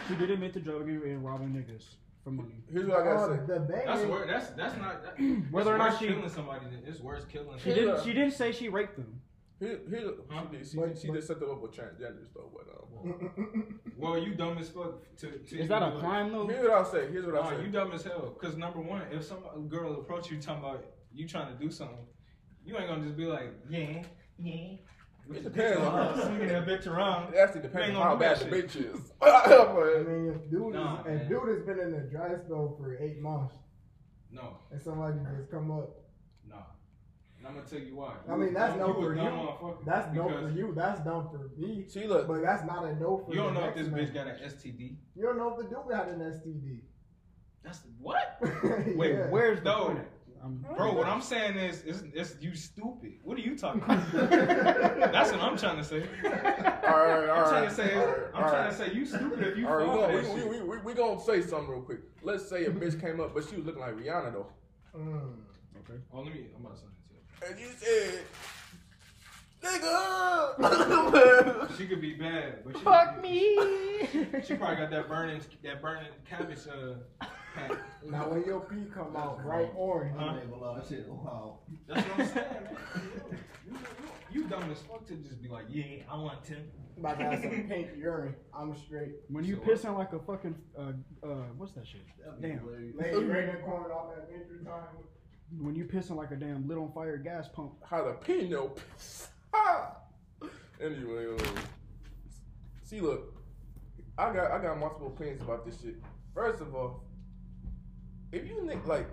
She 0.09 0.15
did 0.17 0.31
admit 0.31 0.53
to 0.55 0.61
drugging 0.61 1.03
and 1.05 1.25
robbing 1.25 1.49
niggas 1.51 1.95
for 2.25 2.31
money. 2.31 2.63
Here's 2.73 2.87
what 2.87 3.01
I 3.01 3.05
gotta 3.05 3.33
Uh, 3.33 3.37
say. 3.47 3.53
the 3.55 3.61
bang 3.61 3.87
That's 3.87 4.05
worse. 4.07 4.27
That's 4.29 4.51
that's 4.51 4.77
not. 4.79 5.03
That, 5.05 5.19
Whether 5.51 5.71
or 5.73 5.75
it's 5.77 5.79
not 5.79 5.91
worse 5.91 5.99
she- 6.01 6.07
killing 6.09 6.29
somebody, 6.29 6.65
than, 6.67 6.83
it's 6.87 7.01
worse 7.01 7.25
killing. 7.27 7.59
She 7.59 7.71
somebody. 7.71 7.87
didn't. 7.87 8.05
She 8.05 8.13
didn't 8.13 8.33
say 8.33 8.53
she 8.53 8.69
raped 8.69 8.97
them. 8.97 9.21
Here, 9.61 9.79
here, 9.91 10.13
Huh? 10.31 10.47
she 10.51 10.57
did, 10.57 10.67
she, 10.67 10.77
But- 10.79 10.99
she 10.99 11.07
but- 11.09 11.15
did 11.15 11.25
set 11.25 11.39
them 11.41 11.51
up 11.51 11.61
with 11.61 11.73
transgenders 11.73 12.33
though. 12.35 12.51
But 12.55 12.67
um, 12.75 13.80
Well, 14.01 14.19
you 14.19 14.35
dumb 14.35 14.59
as 14.59 14.69
fuck. 14.71 14.95
To, 15.19 15.31
to 15.31 15.59
Is 15.59 15.69
that 15.69 15.83
a 15.83 15.87
even 15.87 15.91
do 15.93 15.99
it. 15.99 16.01
crime 16.01 16.33
though? 16.33 16.47
here's 16.47 16.63
what 16.63 16.73
I'll 16.73 16.85
say. 16.85 17.11
Here's 17.11 17.27
what 17.27 17.35
I'll 17.37 17.43
Nah, 17.51 17.57
say. 17.59 17.63
you 17.65 17.71
dumb 17.71 17.93
as 17.93 18.03
hell. 18.03 18.35
Cause 18.41 18.57
number 18.57 18.81
one, 18.81 19.03
if 19.13 19.25
some 19.25 19.69
girl 19.69 19.95
approach 20.01 20.31
you 20.31 20.41
talking 20.41 20.63
about 20.65 20.85
you 21.13 21.29
trying 21.29 21.53
to 21.57 21.63
do 21.63 21.71
something, 21.71 21.97
you 22.65 22.77
ain't 22.79 22.89
gonna 22.89 23.03
just 23.05 23.17
be 23.17 23.27
like, 23.27 23.53
yeah, 23.69 24.03
yeah. 24.39 24.73
It 25.33 25.45
depends 25.45 25.79
on 25.81 26.21
Swinging 26.21 26.49
that 26.49 26.67
bitch 26.67 26.87
around. 26.89 27.35
It 27.35 27.39
actually 27.39 27.61
depends 27.63 27.97
on 27.97 28.03
how 28.03 28.17
bad 28.17 28.39
the 28.41 28.47
bitch 28.47 28.75
is. 28.77 29.13
I 29.23 29.43
But- 29.47 30.09
mean, 30.09 30.29
if 30.35 30.51
dude, 30.51 30.75
Nah, 30.75 31.01
is, 31.03 31.07
man. 31.07 31.29
dude 31.29 31.49
has 31.49 31.67
been 31.67 31.79
in 31.79 31.93
the 31.93 32.09
dry 32.11 32.31
spell 32.45 32.75
for 32.79 32.97
eight 33.01 33.21
months 33.21 33.55
No, 34.33 34.57
and 34.73 34.81
somebody 34.83 35.19
just 35.37 35.51
come 35.51 35.71
up, 35.71 35.91
nah. 35.91 35.91
And 37.41 37.49
I'm 37.49 37.55
gonna 37.55 37.67
tell 37.67 37.79
you 37.81 37.97
why. 37.97 38.13
I 38.31 38.37
mean, 38.37 38.53
that's 38.53 38.77
no 38.77 38.93
for 38.93 39.15
you. 39.15 39.79
that's 39.87 40.15
no 40.15 40.29
for 40.29 40.51
you. 40.51 40.73
That's 40.77 41.01
dumb 41.01 41.29
for 41.31 41.51
me. 41.59 41.85
See, 41.89 42.07
look, 42.07 42.29
But 42.29 42.43
that's 42.43 42.65
not 42.65 42.85
a 42.85 42.95
no 43.01 43.17
for 43.25 43.33
You 43.33 43.41
You 43.41 43.45
don't 43.47 43.55
know 43.55 43.65
if 43.65 43.75
this 43.75 43.89
man. 43.89 44.07
bitch 44.07 44.13
got 44.15 44.27
an 44.27 44.37
STD. 44.45 44.97
You 45.17 45.23
don't 45.23 45.39
know 45.39 45.51
if 45.53 45.57
the 45.57 45.65
dude 45.65 45.95
had 45.95 46.09
an 46.09 46.21
STD. 46.21 46.81
That's 47.65 47.81
what? 47.99 48.39
Wait, 48.95 49.13
Yeah. 49.15 49.31
where's 49.31 49.59
the 49.61 49.65
No. 49.65 49.87
point? 49.87 50.07
Um, 50.43 50.65
Bro, 50.75 50.95
what 50.95 51.07
I'm 51.07 51.21
saying 51.21 51.57
is, 51.59 51.83
is, 51.83 52.03
is 52.15 52.37
you 52.41 52.55
stupid. 52.55 53.19
What 53.23 53.37
are 53.37 53.43
you 53.43 53.57
talking 53.59 53.83
about? 53.83 54.11
That's 55.13 55.31
what 55.33 55.41
I'm 55.41 55.57
trying 55.59 55.77
to 55.77 55.85
say. 55.85 56.01
all 56.25 56.31
right, 56.31 57.29
all 57.29 57.45
I'm 57.45 57.51
trying 57.51 57.69
to 57.69 57.75
say, 57.75 57.95
all 57.95 58.07
right, 58.07 58.17
I'm 58.35 58.43
trying 58.49 58.65
right. 58.65 58.71
to 58.71 58.77
say, 58.77 58.93
you 58.95 59.05
stupid 59.05 59.49
if 59.49 59.59
you 59.59 59.69
All 59.69 59.77
right, 59.77 59.87
fall 59.87 59.97
we, 60.09 60.15
that 60.15 60.23
gonna, 60.27 60.41
shit. 60.41 60.49
we, 60.51 60.61
we, 60.63 60.69
we, 60.69 60.79
we 60.79 60.95
gonna 60.95 61.21
say 61.21 61.43
something 61.43 61.69
real 61.69 61.83
quick. 61.83 62.01
Let's 62.23 62.49
say 62.49 62.65
a 62.65 62.71
bitch 62.71 62.99
came 62.99 63.21
up, 63.21 63.35
but 63.35 63.45
she 63.51 63.57
was 63.57 63.67
looking 63.67 63.83
like 63.83 63.95
Rihanna 63.97 64.33
though. 64.33 64.47
Mm. 64.97 65.35
Oh, 66.15 66.21
let 66.23 66.33
me. 66.33 66.47
I'm 66.57 66.65
about 66.65 66.75
to 66.77 66.81
send 66.81 66.93
it 66.93 66.97
to 66.97 67.00
And 67.47 67.59
you 67.59 67.69
said, 67.79 68.21
nigga. 69.63 71.69
She 71.79 71.87
could 71.87 72.01
be 72.03 72.13
bad, 72.15 72.63
but 72.65 72.77
she, 72.77 72.85
Fuck 72.85 73.23
me. 73.23 73.57
She 74.45 74.55
probably 74.55 74.77
got 74.77 74.91
that 74.91 75.09
burning, 75.09 75.41
that 75.63 75.81
burning 75.81 76.09
cabbage 76.29 76.59
uh, 76.69 76.95
pack. 77.55 77.73
Now 78.05 78.29
when 78.29 78.45
your 78.45 78.61
pee 78.61 78.85
come 78.93 79.17
out 79.17 79.43
bright 79.43 79.71
orange, 79.75 80.15
Huh? 80.19 80.27
I 80.27 80.41
ain't 80.41 80.51
gonna 80.51 80.63
lie, 80.63 80.79
that 80.79 80.87
shit, 80.89 81.09
wow. 81.09 81.59
That's 81.89 82.07
what 82.07 82.19
I'm 82.21 82.27
saying, 82.27 82.47
man. 82.65 82.77
You, 83.67 83.79
you, 84.35 84.43
you 84.43 84.49
dumb 84.49 84.71
as 84.71 84.79
fuck 84.83 85.07
to 85.07 85.15
just 85.15 85.41
be 85.43 85.49
like, 85.49 85.65
yeah, 85.71 86.03
I 86.11 86.17
want 86.17 86.45
to. 86.47 86.57
about 86.99 87.19
to 87.19 87.25
have 87.25 87.41
some 87.41 87.51
pink 87.69 87.89
urine, 87.97 88.35
I'm 88.55 88.77
straight. 88.77 89.13
When 89.29 89.45
you 89.45 89.57
So 89.65 89.73
pissing 89.73 89.97
like 89.97 90.13
a 90.13 90.19
fucking 90.19 90.55
uh 90.79 90.93
uh 91.27 91.35
what's 91.57 91.73
that 91.73 91.87
shit? 91.87 92.03
Damn. 92.43 92.67
Lady 92.99 93.25
Reagan 93.25 93.57
corn 93.65 93.91
off 93.91 94.13
at 94.19 94.25
Adventure 94.25 94.63
Time. 94.65 95.05
When 95.59 95.75
you 95.75 95.85
pissing 95.85 96.17
like 96.17 96.31
a 96.31 96.37
damn 96.37 96.69
lit 96.69 96.79
on 96.79 96.93
fire 96.93 97.17
gas 97.17 97.49
pump. 97.49 97.73
Jalapeno. 97.91 98.77
Ah. 99.53 99.97
anyway, 100.81 101.27
um, 101.27 101.55
see, 102.83 103.01
look, 103.01 103.35
I 104.17 104.33
got 104.33 104.53
I 104.53 104.63
got 104.63 104.79
multiple 104.79 105.09
opinions 105.09 105.43
about 105.43 105.67
this 105.67 105.81
shit. 105.81 105.97
First 106.35 106.61
of 106.61 106.75
all, 106.75 107.05
if 108.33 108.49
you 108.49 108.65
nick 108.65 108.87
like. 108.87 109.09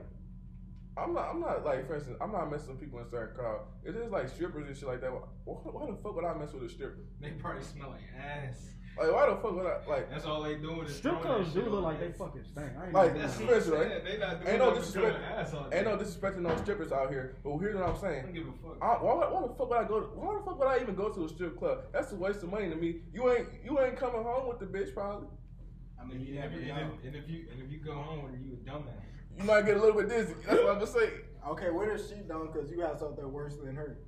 I'm 0.96 1.14
not. 1.14 1.30
I'm 1.30 1.40
not 1.40 1.64
like. 1.64 1.88
For 1.88 1.96
instance, 1.96 2.18
I'm 2.20 2.32
not 2.32 2.50
messing 2.50 2.70
with 2.70 2.80
people 2.80 3.00
in 3.00 3.10
certain 3.10 3.36
crowd. 3.36 3.62
If 3.84 3.94
there's 3.94 4.12
like 4.12 4.30
strippers 4.30 4.68
and 4.68 4.76
shit 4.76 4.88
like 4.88 5.02
that, 5.02 5.12
why, 5.12 5.22
why 5.46 5.86
the 5.86 5.96
fuck 5.98 6.16
would 6.16 6.26
I 6.26 6.34
mess 6.34 6.54
with 6.54 6.64
a 6.64 6.70
stripper? 6.70 6.98
They 7.22 7.32
probably 7.32 7.64
smell 7.64 7.90
like 7.90 8.02
ass. 8.20 8.70
Like, 9.00 9.12
why 9.14 9.30
the 9.30 9.36
fuck 9.36 9.56
would 9.56 9.66
I 9.66 9.86
like? 9.88 10.10
That's 10.10 10.26
all 10.26 10.42
they 10.44 10.56
doing 10.56 10.86
is 10.88 10.96
Strip 10.96 11.22
throwing 11.22 11.44
clubs 11.44 11.54
do 11.54 11.62
look 11.70 11.84
like 11.84 12.00
they 12.00 12.12
fucking 12.12 12.44
stank. 12.44 12.72
I 12.80 12.86
ain't 12.86 12.94
Like, 12.94 13.14
That's 13.18 13.40
lie. 13.40 13.46
what 13.48 13.56
I'm 13.58 14.04
They 14.04 14.18
not 14.18 14.40
doing 14.42 14.48
Ain't 14.50 14.60
no 14.60 14.66
nothing 14.70 14.82
disrespect- 14.84 15.20
ass 15.24 15.54
on 15.54 15.74
Ain't 15.74 15.86
no 15.86 15.98
disrespecting 15.98 16.40
no 16.40 16.58
strippers 16.58 16.92
out 16.92 17.10
here, 17.10 17.36
but 17.44 17.58
here's 17.60 17.76
what 17.76 17.90
I'm 17.90 17.98
saying. 17.98 18.06
I 18.06 18.22
saying. 18.22 18.26
don't 18.26 18.34
give 18.34 18.48
a 18.48 18.76
fuck. 18.76 18.78
I, 18.82 19.04
why, 19.04 19.14
why 19.30 19.42
the 19.42 19.54
fuck 19.54 19.70
would 19.70 19.78
I 19.78 19.84
go? 19.88 20.00
To, 20.02 20.06
why 20.18 20.34
the 20.38 20.44
fuck 20.44 20.60
would 20.60 20.68
I 20.68 20.80
even 20.82 20.96
go 20.96 21.10
to 21.10 21.26
a 21.26 21.30
strip 21.30 21.58
club? 21.60 21.84
That's 21.94 22.12
a 22.12 22.16
waste 22.16 22.44
of 22.44 22.50
money 22.52 22.70
to 22.70 22.76
me. 22.76 23.02
You 23.14 23.32
ain't 23.32 23.48
you 23.64 23.80
ain't 23.80 23.98
coming 23.98 24.24
home 24.24 24.48
with 24.48 24.60
the 24.60 24.66
bitch 24.66 24.94
probably. 24.94 25.28
I 26.02 26.06
mean, 26.06 26.22
You 26.22 26.40
and, 26.40 26.52
never 26.52 26.60
you- 26.60 26.68
know. 26.68 26.76
and, 26.76 26.92
if, 26.94 27.06
and 27.06 27.16
if 27.16 27.30
you 27.30 27.46
and 27.52 27.62
if 27.64 27.72
you 27.72 27.80
go 27.80 27.94
home 27.94 28.24
with 28.24 28.32
her, 28.34 28.38
you 28.40 28.54
a 28.54 28.70
dumbass. 28.70 29.04
You 29.38 29.44
might 29.44 29.66
get 29.66 29.78
a 29.78 29.80
little 29.80 30.00
bit 30.00 30.10
dizzy. 30.10 30.34
That's 30.46 30.60
what 30.62 30.70
I'm 30.72 30.80
gonna 30.80 30.88
say. 30.88 31.10
Okay, 31.48 31.70
what 31.70 31.88
if 31.88 32.10
she 32.10 32.16
done 32.28 32.48
because 32.52 32.70
you 32.70 32.82
had 32.82 33.00
something 33.00 33.32
worse 33.32 33.56
than 33.64 33.74
her? 33.74 34.00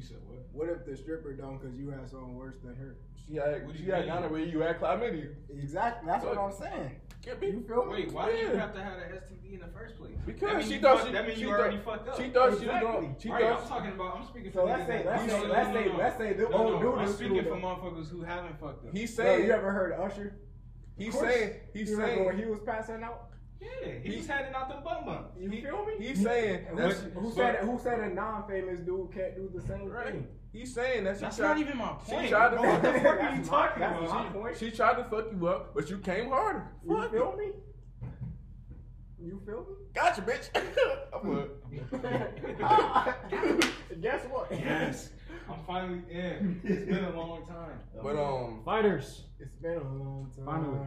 You 0.00 0.06
said 0.06 0.16
what? 0.26 0.38
What 0.52 0.68
if 0.74 0.86
the 0.86 0.96
stripper 0.96 1.34
don't 1.34 1.58
because 1.60 1.76
you 1.76 1.90
had 1.90 2.08
something 2.08 2.34
worse 2.34 2.56
than 2.64 2.74
her? 2.74 2.96
She 3.28 3.34
had 3.36 3.66
What 3.66 3.72
do 3.74 3.78
she 3.78 3.84
you 3.84 3.92
had 3.92 4.06
mean? 4.06 4.14
gonorrhea. 4.14 4.46
You 4.46 4.60
had 4.60 4.80
chlamydia. 4.80 5.34
Exactly, 5.50 6.06
that's 6.10 6.24
what 6.24 6.38
I'm 6.38 6.52
saying. 6.52 6.92
Get 7.22 7.38
me? 7.38 7.48
You 7.48 7.60
feel 7.68 7.84
me? 7.84 7.92
Wait, 7.92 8.12
why 8.12 8.32
do 8.32 8.38
you 8.38 8.46
have 8.56 8.72
to 8.72 8.82
have 8.82 8.94
an 8.94 9.12
STD 9.12 9.52
in 9.52 9.60
the 9.60 9.66
first 9.66 9.98
place? 9.98 10.16
Because 10.24 10.66
she 10.66 10.78
thought 10.78 11.04
she- 11.06 11.12
that 11.12 11.26
means 11.26 11.36
she 11.38 11.44
you 11.44 11.50
thought- 11.50 11.60
already 11.60 11.76
fucked 11.76 12.08
up. 12.08 12.16
She 12.16 12.30
thought 12.30 12.48
she 12.48 12.52
was 12.54 12.62
Exactly. 12.62 12.90
going. 12.92 13.16
She 13.18 13.28
right, 13.30 13.44
I'm 13.44 13.68
talking 13.68 13.92
about. 13.92 14.16
I'm 14.16 14.24
speaking 14.26 14.50
for 14.52 14.58
So 14.60 14.64
let's 14.64 14.86
say, 14.86 15.04
let's 15.04 15.30
say, 15.30 15.46
let's 15.46 15.68
say, 15.74 15.92
let's 15.98 16.16
say 16.16 16.32
the 16.32 16.48
old 16.48 16.80
dude 16.80 16.94
I'm 16.94 17.04
is 17.04 17.14
speaking 17.16 17.44
for 17.44 17.56
motherfuckers 17.56 18.08
who 18.10 18.22
haven't 18.22 18.58
fucked 18.58 18.86
up. 18.86 18.92
He 18.94 19.00
Bro, 19.04 19.06
saying. 19.06 19.46
you 19.46 19.52
ever 19.52 19.70
heard 19.70 19.92
Usher? 20.00 20.34
He's 20.96 21.08
Of 21.14 21.20
course. 21.20 21.34
saying. 21.34 21.54
He's 21.74 21.90
you 21.90 21.98
remember 21.98 22.24
when 22.24 22.38
he 22.38 22.46
was 22.46 22.60
passing 22.64 23.02
out? 23.02 23.29
Yeah, 23.60 23.92
he 24.02 24.16
was 24.16 24.26
handing 24.26 24.54
out 24.54 24.68
them 24.68 24.82
bum 24.82 25.04
bums. 25.04 25.28
You 25.38 25.50
He- 25.50 25.60
feel 25.62 25.84
me? 25.84 25.92
He's 25.98 26.22
saying. 26.22 26.64
Who, 26.66 26.76
That's, 26.76 27.00
who 27.14 27.32
said 27.32 27.56
who 27.56 27.78
said 27.78 28.00
a 28.00 28.08
non-famous 28.14 28.80
dude 28.80 29.12
can't 29.12 29.34
do 29.36 29.50
the 29.54 29.60
same 29.66 29.88
Right. 29.88 30.06
thing? 30.12 30.26
He's 30.52 30.74
saying 30.74 31.04
that 31.04 31.16
she 31.16 31.20
That's 31.22 31.36
tried. 31.36 31.48
not 31.48 31.58
even 31.58 31.76
my 31.78 31.92
she 32.06 32.12
point. 32.12 32.28
tried 32.28 32.48
to- 32.50 32.56
bro. 32.56 32.70
What 32.72 32.82
the 32.82 32.92
fuck 32.94 33.04
are 33.20 33.30
you 33.30 33.36
my- 33.36 33.42
talking 33.42 33.82
about? 33.82 34.02
my 34.02 34.24
point. 34.32 34.56
She 34.56 34.70
tried 34.70 34.94
to 34.96 35.04
fuck 35.04 35.26
you 35.32 35.46
up, 35.46 35.74
but 35.74 35.88
you 35.90 35.98
came 35.98 36.28
harder. 36.28 36.66
You 36.84 36.96
Fuck 37.00 37.12
feel 37.12 37.36
me? 37.36 37.50
You 39.22 39.40
feel 39.44 39.60
me? 39.68 39.74
Gotcha, 39.94 40.22
bitch. 40.22 40.48
I'm 41.14 41.22
good. 41.30 41.50
Guess 44.00 44.24
what? 44.30 44.50
Yes, 44.50 45.10
I'm 45.48 45.58
finally 45.66 46.00
in. 46.10 46.60
It's 46.64 46.84
been 46.86 47.04
a 47.04 47.16
long 47.16 47.46
time. 47.46 47.78
But 48.02 48.16
um, 48.16 48.62
Fighters. 48.64 49.24
It's 49.38 49.54
been 49.56 49.76
a 49.76 49.82
long 49.82 50.30
time. 50.34 50.46
Finally. 50.46 50.78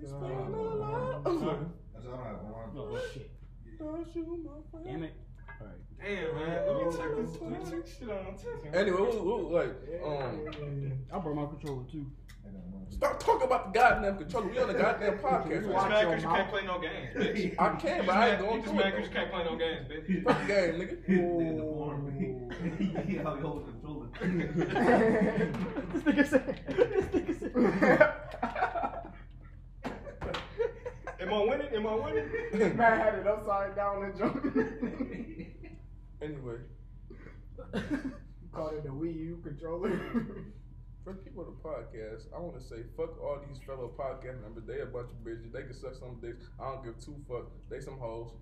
It's 0.00 0.12
been 0.12 0.30
a 0.30 0.50
long 0.50 1.22
time. 1.24 1.72
That's 2.08 2.20
all 2.20 2.24
right, 2.24 2.42
one. 2.42 2.88
Oh 2.90 3.00
shit. 3.12 3.30
Don't 3.78 4.16
you, 4.16 4.50
my. 4.72 4.82
Damn 4.84 5.02
it. 5.02 5.14
Alright. 5.60 5.76
Damn, 6.00 6.34
man. 6.36 6.66
Let 6.66 6.76
me 6.76 6.96
check 6.96 7.16
this. 7.16 7.40
Let 7.40 7.50
me 7.50 7.58
check 7.70 7.84
this 7.84 7.98
shit 7.98 8.08
on. 8.08 8.26
Text 8.32 8.64
me. 8.64 8.70
Anyway, 8.72 8.96
we'll, 8.98 9.24
we'll, 9.24 9.52
like, 9.52 9.76
um. 10.04 10.92
I 11.12 11.18
brought 11.18 11.34
my 11.34 11.46
controller 11.46 11.84
too. 11.90 12.06
stop 12.88 13.20
talking 13.20 13.46
about 13.46 13.72
the 13.72 13.78
goddamn 13.78 14.16
controller. 14.16 14.48
We 14.48 14.58
on 14.58 14.68
the 14.68 14.74
goddamn 14.74 15.18
podcast. 15.22 15.50
You 15.50 15.60
just 15.60 15.88
mad 15.88 16.06
because 16.06 16.22
you 16.22 16.28
can't 16.28 16.50
play 16.50 16.64
no 16.64 16.80
games, 16.80 17.14
bitch. 17.14 17.54
I 17.58 17.76
can, 17.76 18.06
but 18.06 18.16
I 18.16 18.30
ain't 18.30 18.40
going 18.40 18.56
You 18.56 18.62
just 18.62 18.74
mad 18.74 18.92
because 18.94 19.08
you 19.08 19.14
can't 19.14 19.30
play 19.30 19.44
no 19.44 19.56
games, 19.56 19.88
bitch. 19.88 20.24
Fuck 20.24 20.40
the 20.40 20.46
game, 20.46 20.74
nigga. 20.80 21.08
Nigga, 21.08 21.56
the 21.56 21.62
form. 21.62 21.98
He 23.06 23.16
how 23.16 23.34
he 23.34 23.42
hold 23.42 23.66
the 23.66 23.72
controller. 23.72 24.08
this 25.92 26.02
nigga 26.04 26.28
said. 26.28 26.60
This 26.68 27.36
nigga 27.36 27.80
said. 27.80 28.94
And 31.28 31.32
Am 31.32 31.40
I 31.42 31.44
winning? 31.44 31.74
Am 31.74 31.86
I 31.86 31.94
winning? 31.94 32.76
Man 32.76 32.98
had 32.98 33.14
it 33.14 33.26
upside 33.26 33.76
down 33.76 34.04
and 34.04 34.18
jumping. 34.18 35.54
Anyway, 36.20 36.56
Called 38.52 38.72
it 38.74 38.82
the 38.82 38.88
Wii 38.88 39.14
U 39.14 39.38
controller. 39.44 39.88
for 41.04 41.14
people 41.14 41.44
on 41.44 41.54
the 41.54 41.62
podcast, 41.68 42.24
I 42.34 42.40
want 42.40 42.58
to 42.58 42.64
say 42.64 42.82
fuck 42.96 43.22
all 43.22 43.38
these 43.48 43.62
fellow 43.64 43.92
podcast 43.96 44.42
members. 44.42 44.64
They 44.66 44.80
a 44.80 44.86
bunch 44.86 45.10
of 45.12 45.18
bitches. 45.24 45.52
They 45.52 45.62
can 45.62 45.74
suck 45.74 45.94
some 45.94 46.18
dicks. 46.20 46.48
I 46.58 46.72
don't 46.72 46.84
give 46.84 46.98
two 46.98 47.14
fucks. 47.30 47.52
They 47.70 47.78
some 47.78 47.98
hoes. 47.98 48.32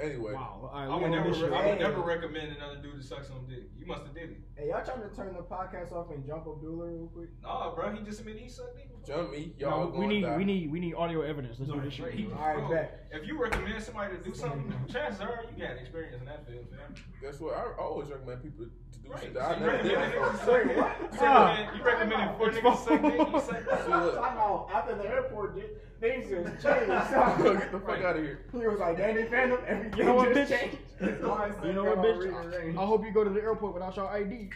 Anyway, 0.00 0.32
Wow. 0.32 0.70
All 0.72 0.80
right, 0.80 0.88
I 0.88 0.96
would 0.96 1.10
never, 1.10 1.30
do 1.30 1.36
I 1.54 1.60
shit. 1.60 1.70
would 1.70 1.78
never 1.78 2.00
recommend 2.00 2.56
another 2.56 2.76
dude 2.82 3.00
to 3.00 3.06
suck 3.06 3.22
some 3.22 3.46
dick. 3.48 3.64
You 3.78 3.84
must 3.86 4.02
have 4.04 4.14
did 4.14 4.30
it. 4.30 4.40
hey, 4.56 4.68
y'all 4.70 4.82
trying 4.82 5.02
to 5.08 5.14
turn 5.14 5.34
the 5.34 5.42
podcast 5.42 5.92
off 5.92 6.10
and 6.10 6.26
jump 6.26 6.46
Abdullah 6.48 6.86
real 6.88 7.06
quick? 7.14 7.28
Nah, 7.42 7.72
bro, 7.74 7.94
he 7.94 8.02
just 8.02 8.18
admitted 8.20 8.40
he 8.42 8.48
sucked 8.48 8.76
dick. 8.76 8.88
Jump 9.06 9.30
me, 9.30 9.52
No, 9.60 9.68
y'all. 9.68 9.86
we 9.86 9.92
gonna 9.96 10.06
need 10.08 10.22
die. 10.22 10.36
we 10.36 10.44
need 10.44 10.70
we 10.72 10.80
need 10.80 10.94
audio 10.94 11.20
evidence. 11.22 11.56
Let's 11.58 11.70
do 11.72 11.80
this 11.80 11.94
shit. 11.94 12.12
he- 12.14 12.26
Alright, 12.26 12.56
bro, 12.58 12.68
bet. 12.70 13.06
If 13.12 13.26
you 13.26 13.40
recommend 13.40 13.82
somebody 13.82 14.16
to 14.16 14.22
do 14.22 14.34
something, 14.34 14.72
chances 14.92 15.20
are 15.20 15.44
you 15.56 15.64
got 15.64 15.76
experience 15.76 16.16
in 16.20 16.26
that 16.26 16.46
field, 16.46 16.66
fam. 16.70 16.94
Guess 17.22 17.40
what? 17.40 17.54
I 17.56 17.64
always 17.82 18.08
recommend 18.08 18.42
people 18.42 18.64
to 18.66 18.70
do 18.70 19.10
Right. 19.10 19.20
shit 19.20 19.34
So 19.34 19.40
I 19.40 19.54
you 19.54 19.60
never 19.66 19.82
did 19.82 19.92
recommended 19.92 20.32
before. 20.32 20.60
niggas 20.64 21.10
to 21.10 21.16
suck 21.18 21.56
dick? 21.56 21.68
You 21.76 21.84
recommend- 21.84 22.10
You 22.10 22.18
recommended 22.18 22.36
four 22.38 22.48
niggas 22.50 22.62
to 22.62 22.84
suck 22.84 23.02
dick? 23.02 23.18
You 23.32 23.40
suck 23.40 23.58
dick? 23.64 23.88
look. 23.88 24.18
I. 24.18 24.72
After 24.72 24.94
the 24.96 25.06
airport, 25.08 25.54
did- 25.56 26.00
things 26.00 26.28
just 26.30 26.62
changed. 26.64 26.86
Get 27.60 27.72
the 27.72 27.80
fuck 27.80 27.98
out 28.02 28.16
of 28.16 28.22
here. 28.22 28.46
he 28.52 28.66
was 28.66 28.78
like, 28.80 28.96
Danny 28.96 29.24
Phantom, 29.24 29.58
everything 29.66 29.98
You 29.98 30.04
know 30.04 30.14
what, 30.14 30.34
just 30.34 30.50
bitch? 30.52 30.60
changed. 30.60 30.76
You 31.00 31.72
know 31.74 31.84
what, 31.84 31.98
bitch? 31.98 32.78
I 32.78 32.84
hope 32.86 33.04
you 33.04 33.12
go 33.12 33.24
to 33.24 33.30
the 33.30 33.40
airport 33.42 33.74
without 33.74 33.94
your 33.96 34.08
ID. 34.08 34.50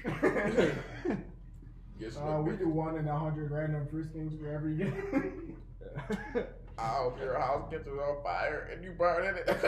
Guess 2.01 2.17
Uh, 2.17 2.21
what? 2.21 2.45
we 2.45 2.57
do 2.57 2.69
one 2.69 2.97
in 2.97 3.09
a 3.09 3.19
hundred 3.19 3.51
random 3.51 3.87
friskings 3.93 4.39
for 4.41 4.49
every 4.49 4.77
game. 4.77 5.57
I 6.79 6.83
hope 6.83 7.19
your 7.19 7.39
house 7.39 7.69
catches 7.71 7.89
on 7.89 8.23
fire 8.23 8.69
and 8.73 8.85
you 8.85 8.93
burn 8.93 9.27
in 9.27 9.35
it. 9.37 9.49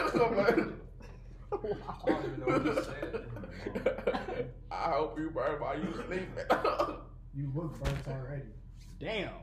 I 1.51 2.05
don't 2.05 2.25
even 2.25 2.39
know 2.39 2.45
what 2.47 2.63
to 2.63 2.83
say. 2.85 4.45
I 4.71 4.91
hope 4.91 5.19
you 5.19 5.29
burn 5.29 5.59
while 5.59 5.77
you 5.77 5.93
sleeping. 6.07 6.29
you 7.35 7.51
look 7.53 7.83
burnt 7.83 8.07
already. 8.07 8.43
Damn. 8.99 9.33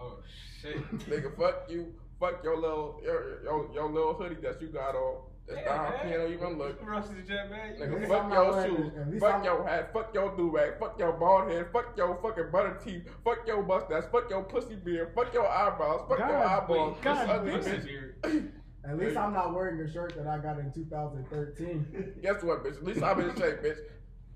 Oh, 0.00 0.18
shit. 0.62 0.76
Nigga, 1.10 1.36
fuck 1.36 1.68
you. 1.68 1.92
Fuck 2.20 2.44
your 2.44 2.56
little 2.56 3.00
your, 3.02 3.42
your, 3.42 3.68
your 3.74 3.90
little 3.90 4.14
hoodie 4.14 4.40
that 4.42 4.62
you 4.62 4.68
got 4.68 4.94
on. 4.94 5.22
That's 5.46 5.60
Yeah, 5.60 5.76
not 5.76 5.86
how 5.86 5.90
man. 5.92 6.08
piano 6.08 6.28
even 6.28 6.58
look. 6.58 6.84
Russ 6.84 7.08
jet, 7.26 7.50
man. 7.50 7.76
Nigga, 7.76 8.08
fuck 8.08 8.32
your 8.32 8.66
shoes, 8.66 8.92
it. 8.94 8.98
At 9.00 9.10
least 9.10 9.24
fuck 9.24 9.34
I'm- 9.34 9.44
your 9.44 9.64
hat, 9.66 9.92
fuck 9.92 10.12
your 10.14 10.36
do 10.36 10.50
rag, 10.50 10.78
fuck 10.80 10.98
your 10.98 11.12
bald 11.12 11.50
head, 11.50 11.66
fuck 11.72 11.96
your 11.96 12.16
fucking 12.20 12.50
butter 12.50 12.78
teeth, 12.82 13.08
fuck 13.24 13.46
your 13.46 13.62
mustache, 13.62 14.04
fuck 14.10 14.28
your 14.28 14.42
pussy 14.42 14.74
beard, 14.74 15.12
fuck 15.14 15.32
your 15.32 15.46
eyebrows, 15.48 16.04
fuck 16.08 16.18
your 16.18 16.44
eyeballs, 16.44 16.94
wait, 16.96 17.02
God, 17.04 17.30
ugly 17.30 17.52
bitch. 17.52 18.50
At 18.88 18.98
least 18.98 19.16
I'm 19.16 19.32
not 19.32 19.54
wearing 19.54 19.80
a 19.80 19.92
shirt 19.92 20.14
that 20.16 20.26
I 20.26 20.38
got 20.38 20.58
in 20.58 20.72
2013. 20.72 22.14
Guess 22.22 22.42
what, 22.42 22.64
bitch? 22.64 22.76
At 22.76 22.84
least 22.84 23.02
I'm 23.02 23.20
in 23.20 23.36
shape, 23.36 23.62
bitch. 23.62 23.78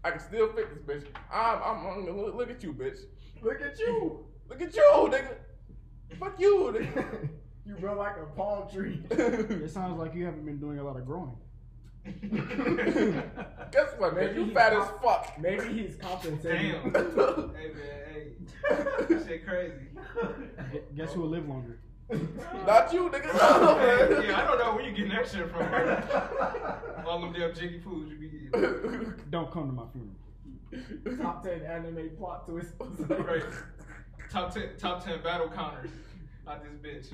I 0.03 0.11
can 0.13 0.21
still 0.21 0.53
fit 0.53 0.69
this 0.75 1.03
bitch. 1.03 1.07
I'm, 1.33 1.63
I'm, 1.63 1.87
I'm 1.87 2.17
look, 2.17 2.35
look 2.35 2.51
at 2.51 2.63
you, 2.63 2.73
bitch. 2.73 2.99
Look 3.43 3.61
at 3.61 3.79
you. 3.79 4.27
Look 4.49 4.61
at 4.63 4.75
you, 4.75 4.83
nigga. 5.11 5.35
Fuck 6.19 6.41
you, 6.41 6.73
nigga. 6.75 7.29
you 7.71 7.77
grow 7.81 7.97
like 7.97 8.17
a 8.17 8.27
palm 8.37 8.69
tree. 8.69 9.01
It 9.11 9.71
sounds 9.79 9.99
like 9.99 10.15
you 10.15 10.25
haven't 10.25 10.45
been 10.45 10.59
doing 10.59 10.79
a 10.79 10.85
lot 10.85 10.97
of 10.97 11.07
growing. 11.07 11.37
Guess 13.73 13.91
what, 13.99 14.15
man? 14.15 14.27
Maybe 14.27 14.39
You 14.41 14.45
he's 14.47 14.55
fat 14.55 14.73
as 14.73 14.79
not- 14.79 15.03
fuck. 15.03 15.35
Maybe 15.41 15.73
he's 15.83 15.97
compensating. 15.97 16.91
Damn. 16.93 16.93
hey, 17.55 17.71
man, 17.75 17.85
hey. 18.07 18.27
That 19.09 19.25
shit 19.27 19.47
crazy. 19.47 19.75
Guess 20.97 21.13
who 21.13 21.21
will 21.23 21.29
live 21.29 21.49
longer? 21.49 21.79
Not 22.67 22.93
you, 22.93 23.09
nigga. 23.11 23.33
No, 23.39 23.77
man. 23.77 24.25
yeah, 24.25 24.41
I 24.43 24.45
don't 24.47 24.59
know 24.59 24.75
where 24.75 24.85
you 24.85 24.91
getting 24.93 25.13
that 25.13 25.29
shit 25.29 25.49
from. 25.51 25.69
bro. 25.69 27.05
All 27.07 27.21
them 27.21 27.33
damn 27.33 27.55
jiggy 27.55 27.79
foods 27.81 28.11
you 28.11 28.17
be 28.19 28.27
eating. 28.27 29.15
Don't 29.31 29.53
come 29.53 29.67
to 29.67 29.73
my 29.73 29.85
funeral. 29.93 31.23
Top 31.23 31.45
10 31.45 31.63
anime 31.63 32.11
plot 32.19 32.47
twists. 32.49 32.73
Right. 33.09 33.45
Top 34.31 34.55
ten, 34.55 34.71
top 34.79 35.05
ten 35.05 35.21
battle 35.23 35.49
counters. 35.49 35.91
Not 36.51 36.65
this 36.65 36.75
bitch. 36.83 37.07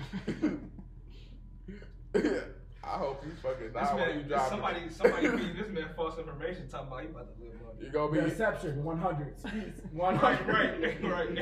I 2.83 2.89
hope 2.99 3.23
you 3.27 3.33
fucking 3.43 3.65
This 3.65 3.73
die 3.75 3.95
while 3.95 4.15
you 4.15 4.23
driving. 4.23 4.49
somebody, 4.49 4.81
somebody 4.89 5.29
feed 5.29 5.57
this 5.59 5.69
man 5.69 5.89
false 5.95 6.19
information 6.19 6.69
talking 6.69 6.89
about 6.89 7.03
you 7.03 7.11
about 7.11 7.37
to 7.37 7.45
live 7.45 7.53
long. 7.63 7.75
You 7.79 7.91
gonna 7.91 8.13
be 8.13 8.31
Deception 8.31 8.83
100. 8.83 9.39
Speeds 9.39 9.81
Right, 9.93 10.47
right, 10.47 11.03
right. 11.03 11.35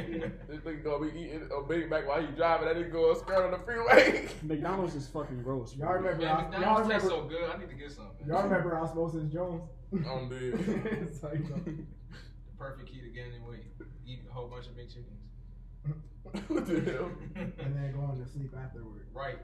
this 0.48 0.60
nigga 0.62 0.82
gonna 0.82 1.04
be 1.08 1.16
eating 1.20 1.48
a 1.56 1.62
Big 1.68 1.88
Mac 1.88 2.08
while 2.08 2.20
you 2.20 2.28
driving. 2.34 2.66
That 2.66 2.76
nigga 2.78 2.90
going 2.90 3.16
skirt 3.16 3.44
on 3.44 3.50
the 3.52 3.58
freeway. 3.58 4.26
McDonald's 4.42 4.96
is 4.96 5.06
fucking 5.06 5.42
gross. 5.44 5.76
Y'all 5.76 5.92
remember, 5.92 6.22
Man, 6.24 6.28
y'all 6.28 6.50
McDonald's 6.50 6.88
tastes 6.88 7.04
remember, 7.04 7.30
so 7.30 7.38
good. 7.38 7.50
I 7.54 7.58
need 7.60 7.68
to 7.68 7.76
get 7.76 7.92
some. 7.92 8.08
y'all 8.26 8.42
remember 8.42 8.76
Osmosis 8.76 9.32
Jones? 9.32 9.62
I'm 9.92 10.28
dead. 10.28 10.54
It's 11.08 11.22
like, 11.22 11.46
The 11.46 11.84
perfect 12.58 12.88
key 12.90 13.02
to 13.02 13.08
gaining 13.10 13.46
weight. 13.46 13.66
Eat 14.04 14.24
a 14.28 14.32
whole 14.32 14.48
bunch 14.48 14.66
of 14.66 14.74
big 14.76 14.88
chickens. 14.88 15.20
What 16.48 16.66
the 16.66 16.80
hell? 16.80 17.10
and 17.36 17.76
then 17.76 17.92
going 17.92 18.22
to 18.24 18.28
sleep 18.30 18.52
afterward. 18.56 19.06
right. 19.12 19.38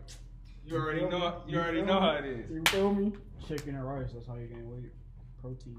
You 0.65 0.77
already 0.77 1.07
know. 1.07 1.43
You 1.48 1.59
already 1.59 1.82
know 1.82 1.98
how 2.01 2.11
it 2.12 2.24
is. 2.24 2.51
You 2.51 2.62
feel 2.69 2.94
me? 2.94 3.12
Chicken 3.48 3.74
and 3.77 3.89
rice, 3.89 4.12
that's 4.12 4.27
how 4.27 4.36
you 4.36 4.47
gain 4.47 4.69
weight. 4.70 4.93
Protein. 5.40 5.78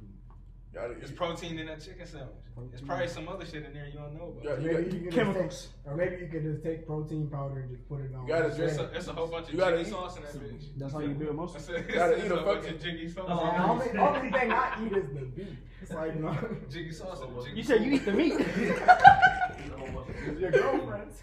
Gotta 0.74 0.94
There's 0.94 1.12
eat. 1.12 1.18
protein 1.18 1.60
in 1.60 1.66
that 1.68 1.82
chicken 1.82 2.08
sandwich. 2.08 2.30
It's 2.72 2.82
probably 2.82 3.08
some 3.10 3.28
other 3.28 3.46
shit 3.46 3.66
in 3.66 3.74
there 3.74 3.88
you 3.88 4.00
don't 4.00 4.14
know 4.14 4.34
Yeah, 4.42 4.52
about. 4.52 4.62
you 4.64 4.72
Maybe 4.72 4.84
got- 4.84 4.94
you 4.94 5.00
can 5.02 5.12
Chemicals. 5.12 5.54
Just 5.54 5.70
take, 5.84 5.92
or 5.92 5.96
maybe 5.98 6.16
you 6.22 6.28
can 6.30 6.44
just 6.44 6.64
take 6.64 6.88
protein 6.88 7.28
powder 7.28 7.60
and 7.60 7.70
just 7.76 7.90
put 7.90 8.00
it 8.00 8.16
on. 8.16 8.22
You 8.24 8.28
gotta 8.30 8.56
drink 8.56 8.72
It's 8.72 8.78
bread. 8.78 8.90
a, 8.94 8.98
it's 8.98 9.08
a 9.08 9.14
whole 9.14 9.28
bunch 9.28 9.48
of 9.48 9.54
You 9.54 9.60
gotta 9.60 9.78
jiggy 9.78 9.90
eat- 9.90 9.94
sauce 9.94 10.16
in 10.18 10.24
that 10.24 10.34
bitch. 10.34 10.64
That's 10.78 10.94
how 10.94 11.00
you 11.00 11.10
build 11.10 11.36
muscle. 11.36 11.56
It's 11.58 11.70
a, 11.70 11.76
it's 11.76 11.94
Gotta 11.94 12.14
it's 12.14 12.26
eat 12.26 12.32
a 12.32 12.40
a 12.40 12.44
bunch 12.46 12.62
fucking- 12.64 12.78
of 12.78 12.84
jiggy 12.84 13.10
sauce. 13.10 13.26
Uh, 13.30 13.36
like, 13.36 13.92
the 13.92 14.00
only, 14.00 14.18
only 14.20 14.32
thing 14.32 14.52
I 14.52 14.86
eat 14.86 14.94
is 14.98 15.10
the 15.10 15.26
beef. 15.26 15.48
It's 15.82 15.92
like, 15.92 16.16
no. 16.20 16.38
Jiggy 16.70 16.92
sauce 16.92 17.22
and 17.22 17.44
jiggy 17.44 17.58
You 17.58 17.64
said 17.64 17.84
you 17.84 17.92
eat 17.94 18.06
the 18.06 18.14
meat. 18.14 18.34
Your 20.40 20.52
girlfriends. 20.52 21.22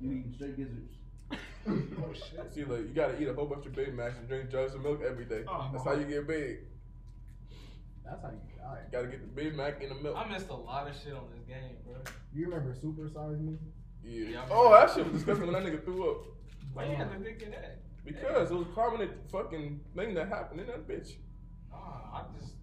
You 0.00 0.12
eat 0.12 0.34
straight 0.34 0.56
gizzards. 0.56 0.94
Oh 1.68 2.12
shit. 2.14 2.54
See, 2.54 2.64
like 2.64 2.80
you 2.80 2.92
gotta 2.94 3.20
eat 3.20 3.28
a 3.28 3.34
whole 3.34 3.46
bunch 3.46 3.66
of 3.66 3.74
Big 3.74 3.94
Macs 3.94 4.16
and 4.18 4.26
drink 4.28 4.50
jugs 4.50 4.74
of 4.74 4.82
milk 4.82 5.02
every 5.06 5.24
day. 5.26 5.44
Oh, 5.48 5.68
That's 5.72 5.84
how 5.84 5.92
you 5.92 6.04
get 6.06 6.26
big. 6.26 6.60
That's 8.10 8.22
how 8.22 8.30
you 8.30 8.40
die. 8.58 8.78
You 8.86 8.90
gotta 8.92 9.06
get 9.06 9.20
the 9.22 9.42
Big 9.42 9.54
Mac 9.56 9.80
and 9.82 9.90
the 9.92 10.02
milk. 10.02 10.16
I 10.16 10.28
missed 10.28 10.48
a 10.48 10.54
lot 10.54 10.88
of 10.88 10.94
shit 10.96 11.12
on 11.14 11.28
this 11.32 11.44
game, 11.46 11.76
bro. 11.86 11.94
You 12.34 12.44
remember 12.46 12.74
Super 12.74 13.08
Size 13.08 13.38
Me? 13.38 13.56
Yeah. 14.02 14.28
Yeah, 14.30 14.40
I'm- 14.40 14.48
Oh, 14.50 14.70
that 14.72 14.90
shit 14.90 15.04
was 15.04 15.12
disgusting 15.12 15.46
when 15.46 15.54
that 15.62 15.70
nigga 15.72 15.84
threw 15.84 16.10
up. 16.10 16.26
Why 16.72 16.86
you 16.90 16.96
have 16.96 17.12
to 17.12 17.18
think 17.20 17.42
of 17.42 17.50
that? 17.52 17.78
Because 18.04 18.50
it 18.50 18.54
was 18.54 18.66
a 18.66 18.70
prominent 18.70 19.12
fucking 19.30 19.80
thing 19.94 20.14
that 20.14 20.28
happened 20.28 20.60
in 20.60 20.66
that 20.66 20.88
bitch. 20.88 21.16
Nah, 21.70 21.76
I 21.78 22.24
just. 22.36 22.54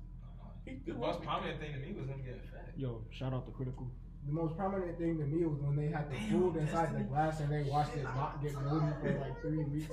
He 0.66 0.72
uh, 0.72 0.80
The 0.88 0.94
most 0.96 1.22
prominent 1.22 1.60
thing 1.62 1.74
to 1.74 1.80
me 1.80 1.94
was 1.94 2.08
him 2.10 2.22
getting 2.26 2.42
fat. 2.52 2.74
Yo, 2.76 3.06
shout 3.12 3.34
out 3.34 3.46
to 3.46 3.52
Critical. 3.54 3.88
The 4.26 4.34
most 4.34 4.58
prominent 4.58 4.98
thing 4.98 5.18
to 5.20 5.24
me 5.26 5.46
was 5.46 5.62
when 5.62 5.78
they 5.78 5.88
had 5.88 6.12
the 6.12 6.18
food 6.30 6.58
inside 6.58 6.94
the 6.98 7.04
glass 7.04 7.40
and 7.40 7.50
they 7.50 7.64
watched 7.70 7.96
it 7.96 8.04
not 8.04 8.42
get 8.44 8.54
moldy 8.56 8.92
for 9.00 9.20
like 9.20 9.40
three 9.42 9.64
weeks. 9.64 9.90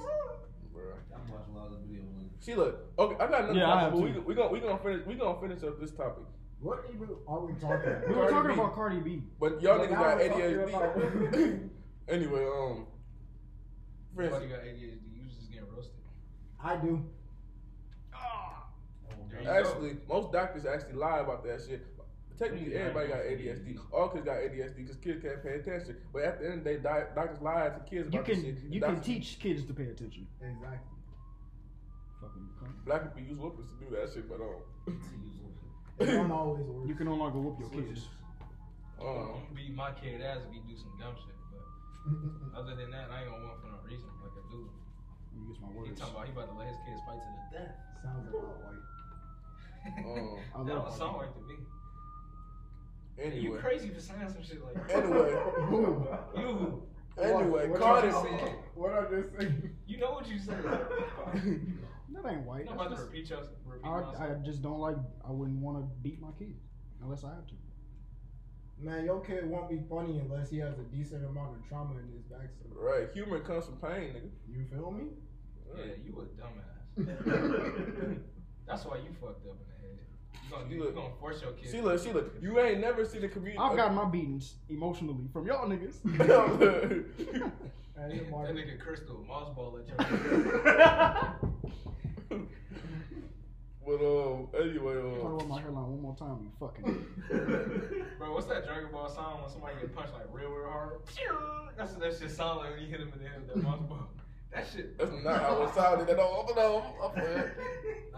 Bruh. 0.84 1.16
I'm 1.16 1.32
watching 1.32 1.54
a 1.54 1.58
lot 1.58 1.66
of 1.66 1.72
this 1.72 1.82
video. 1.88 2.02
See, 2.40 2.54
look. 2.54 2.92
Okay, 2.98 3.14
I 3.16 3.26
got 3.28 3.44
another 3.44 3.58
Yeah, 3.58 3.72
I 3.72 3.80
have 3.80 3.92
topic, 3.92 4.00
but 4.00 4.02
we 4.04 4.12
too. 4.12 4.20
we 4.26 4.34
gonna 4.34 4.48
we 4.50 4.60
gonna 4.60 4.78
finish 4.78 5.06
we 5.06 5.14
gonna 5.14 5.40
finish 5.40 5.62
up 5.62 5.80
this 5.80 5.90
topic. 5.92 6.24
What 6.60 6.84
even 6.94 7.08
are 7.28 7.40
we 7.44 7.52
talking 7.54 7.90
about? 7.92 8.08
We 8.08 8.14
were 8.14 8.28
Cardi 8.28 8.32
talking 8.32 8.48
B. 8.48 8.54
about 8.60 8.74
Cardi 8.74 9.00
B. 9.00 9.22
But 9.40 9.60
y'all 9.62 9.78
Well, 9.78 9.86
niggas 9.86 9.90
now 9.90 10.02
got 10.02 10.16
we're 10.18 10.28
talking 10.28 10.44
ADHD. 10.44 11.54
about- 11.54 11.70
anyway, 12.08 12.44
um, 12.44 12.86
for 14.14 14.22
Everybody 14.22 14.46
got 14.48 14.60
ADHD. 14.60 15.00
You 15.12 15.24
just 15.26 15.50
getting 15.50 15.68
roasted. 15.74 15.94
I 16.62 16.76
do. 16.76 17.04
There 19.30 19.40
you 19.40 19.46
go. 19.46 19.52
actually, 19.52 19.96
most 20.08 20.32
doctors 20.32 20.64
actually 20.64 20.94
lie 20.94 21.18
about 21.18 21.44
that 21.44 21.60
shit. 21.66 21.84
Technically, 22.38 22.74
everybody 22.74 23.08
got 23.08 23.18
ADHD. 23.20 23.78
All 23.92 24.08
kids 24.08 24.24
got 24.24 24.36
ADHD 24.38 24.76
because 24.76 24.96
kids 24.96 25.22
can't 25.22 25.42
pay 25.42 25.54
attention. 25.54 25.96
But 26.12 26.22
at 26.24 26.40
the 26.40 26.46
end 26.50 26.58
of 26.58 26.64
the 26.64 26.74
day, 26.78 27.04
doctors 27.14 27.40
lie 27.40 27.68
to 27.70 27.80
kids 27.88 28.12
You 28.12 28.18
about 28.20 28.26
this 28.26 28.42
can 28.42 28.44
shit. 28.44 28.64
you 28.70 28.80
can 28.80 28.94
Doctors- 28.94 29.06
teach 29.06 29.38
kids 29.38 29.64
to 29.66 29.72
pay 29.72 29.84
attention. 29.86 30.26
Exactly. 30.42 30.98
Fucking 32.20 32.48
cunt. 32.58 32.84
Black 32.84 33.14
people 33.14 33.22
use 33.30 33.38
whoopers 33.38 33.68
to 33.70 33.76
do 33.78 33.86
that 33.94 34.10
shit, 34.12 34.26
but 34.28 34.40
um, 34.42 34.58
It 36.00 36.06
don't 36.06 36.30
always 36.32 36.66
work. 36.66 36.88
You 36.88 36.94
can 36.96 37.06
no 37.06 37.14
longer 37.14 37.38
whoop 37.38 37.60
your 37.60 37.70
kids. 37.70 38.08
I'm 38.98 39.06
um, 39.06 39.14
gonna 39.14 39.54
beat 39.54 39.74
my 39.74 39.92
kid 39.92 40.20
ass 40.22 40.42
if 40.42 40.50
he 40.54 40.58
do 40.66 40.74
some 40.74 40.90
dumb 40.98 41.14
shit. 41.14 41.38
But 41.54 42.58
other 42.58 42.74
than 42.74 42.90
that, 42.90 43.10
I 43.14 43.22
ain't 43.22 43.30
gonna 43.30 43.46
want 43.46 43.62
for 43.62 43.70
no 43.70 43.78
reason. 43.86 44.10
Like 44.18 44.34
a 44.34 44.42
dude. 44.50 44.66
Let 45.30 45.38
me 45.38 45.46
use 45.54 45.58
my 45.62 45.68
He 45.86 45.94
talking 45.94 46.14
about 46.18 46.26
he 46.26 46.32
about 46.34 46.50
to 46.50 46.56
let 46.58 46.66
his 46.66 46.78
kids 46.82 46.98
fight 47.06 47.22
to 47.22 47.30
the 47.30 47.42
death. 47.54 47.74
Sounds 48.02 48.26
about 48.26 48.58
white. 48.58 48.82
um, 50.02 50.38
I 50.50 50.58
that 50.66 50.74
love 50.74 50.88
don't 50.90 50.98
sound 50.98 51.14
right 51.22 51.30
to 51.30 51.42
me. 51.46 51.56
Hey, 53.16 53.28
you 53.38 53.40
anyway, 53.50 53.60
crazy 53.60 53.88
for 53.90 54.00
saying 54.00 54.28
some 54.28 54.42
shit 54.42 54.62
like 54.64 54.88
that. 54.88 55.04
anyway, 55.04 55.30
Who? 55.68 56.06
You, 56.36 56.82
anyway, 57.22 57.68
What- 57.68 57.80
Cardi 57.80 58.08
you 58.08 58.12
B. 58.12 58.28
just 58.28 58.40
said? 58.44 58.54
What 58.74 58.92
I 58.92 59.10
just 59.10 59.30
said? 59.36 59.70
you 59.86 59.98
know 59.98 60.12
what 60.12 60.26
you 60.28 60.38
said. 60.38 60.64
That 62.14 62.30
ain't 62.30 62.42
white. 62.42 62.66
I'm 62.70 62.76
not 62.76 62.86
about 62.86 62.96
to 62.98 63.02
repeat 63.02 63.28
yourself. 63.28 63.48
Repeat 63.66 63.88
I. 63.88 64.28
I 64.28 64.34
just 64.44 64.62
don't 64.62 64.78
like. 64.78 64.96
I 65.26 65.32
wouldn't 65.32 65.58
want 65.58 65.78
to 65.78 65.84
beat 66.00 66.20
my 66.20 66.28
kids 66.38 66.60
unless 67.02 67.24
I 67.24 67.30
have 67.30 67.46
to. 67.48 67.54
Man, 68.78 69.04
your 69.04 69.20
kid 69.20 69.48
won't 69.48 69.68
be 69.68 69.80
funny 69.90 70.20
unless 70.20 70.48
he 70.50 70.58
has 70.58 70.78
a 70.78 70.82
decent 70.94 71.24
amount 71.24 71.56
of 71.56 71.68
trauma 71.68 71.94
in 71.98 72.06
his 72.12 72.22
backstory. 72.22 72.70
Right, 72.76 73.08
humor 73.12 73.40
comes 73.40 73.64
from 73.66 73.76
pain, 73.78 74.12
nigga. 74.14 74.30
You 74.48 74.64
feel 74.70 74.90
me? 74.92 75.04
Yeah, 75.76 75.94
you 76.04 76.12
a 76.20 76.24
dumbass. 76.40 78.18
That's 78.66 78.84
why 78.84 78.96
you 78.98 79.10
fucked 79.20 79.44
up 79.46 79.56
in 79.58 79.66
the 79.66 79.76
head. 79.82 79.98
You 80.33 80.33
gonna, 80.50 80.68
See, 80.68 80.74
you 80.74 80.84
look. 80.84 80.94
gonna 80.94 81.14
force 81.20 81.40
your 81.42 81.52
kid. 81.52 81.70
Sheila, 81.70 81.98
Sheila, 81.98 82.24
you 82.40 82.58
ain't 82.60 82.80
never 82.80 83.04
seen 83.04 83.22
the 83.22 83.28
community. 83.28 83.58
I've 83.58 83.76
got 83.76 83.94
my 83.94 84.04
beatings 84.04 84.54
emotionally 84.68 85.28
from 85.32 85.46
y'all 85.46 85.68
niggas. 85.68 85.98
Hey, 87.96 88.18
that 88.18 88.54
nigga 88.54 88.78
Crystal 88.80 89.24
mouse 89.26 89.54
ball 89.54 89.78
at 89.78 89.86
your. 89.86 89.96
but 93.86 94.00
um, 94.02 94.48
anyway, 94.60 94.94
Talk 94.94 95.24
um, 95.24 95.34
about 95.34 95.48
my 95.48 95.60
hairline 95.60 95.90
one 95.90 96.02
more 96.02 96.16
time, 96.16 96.38
you 96.42 96.50
fucking. 96.58 97.06
Bro, 98.18 98.34
what's 98.34 98.46
that 98.46 98.66
Dragon 98.66 98.90
Ball 98.90 99.08
sound 99.08 99.42
when 99.42 99.50
somebody 99.50 99.76
get 99.80 99.94
punched 99.94 100.12
like 100.12 100.26
real, 100.32 100.50
real 100.50 100.68
hard? 100.68 101.02
That's 101.76 101.92
what 101.92 102.00
that 102.00 102.18
shit 102.18 102.32
sound 102.32 102.58
like 102.58 102.72
when 102.72 102.82
you 102.82 102.88
hit 102.88 103.00
him 103.00 103.12
in 103.12 103.22
the 103.22 103.28
head 103.28 103.46
with 103.46 103.54
that 103.54 103.62
mouse 103.62 103.80
ball. 103.88 104.08
That 104.52 104.66
shit. 104.72 104.98
that's 104.98 105.10
not 105.22 105.40
how 105.40 105.62
it 105.62 105.74
sounded 105.74 106.08
at 106.08 106.18
all. 106.18 106.44
But 106.48 106.56
no, 106.56 106.96
I'm 107.00 107.10
playing. 107.12 107.50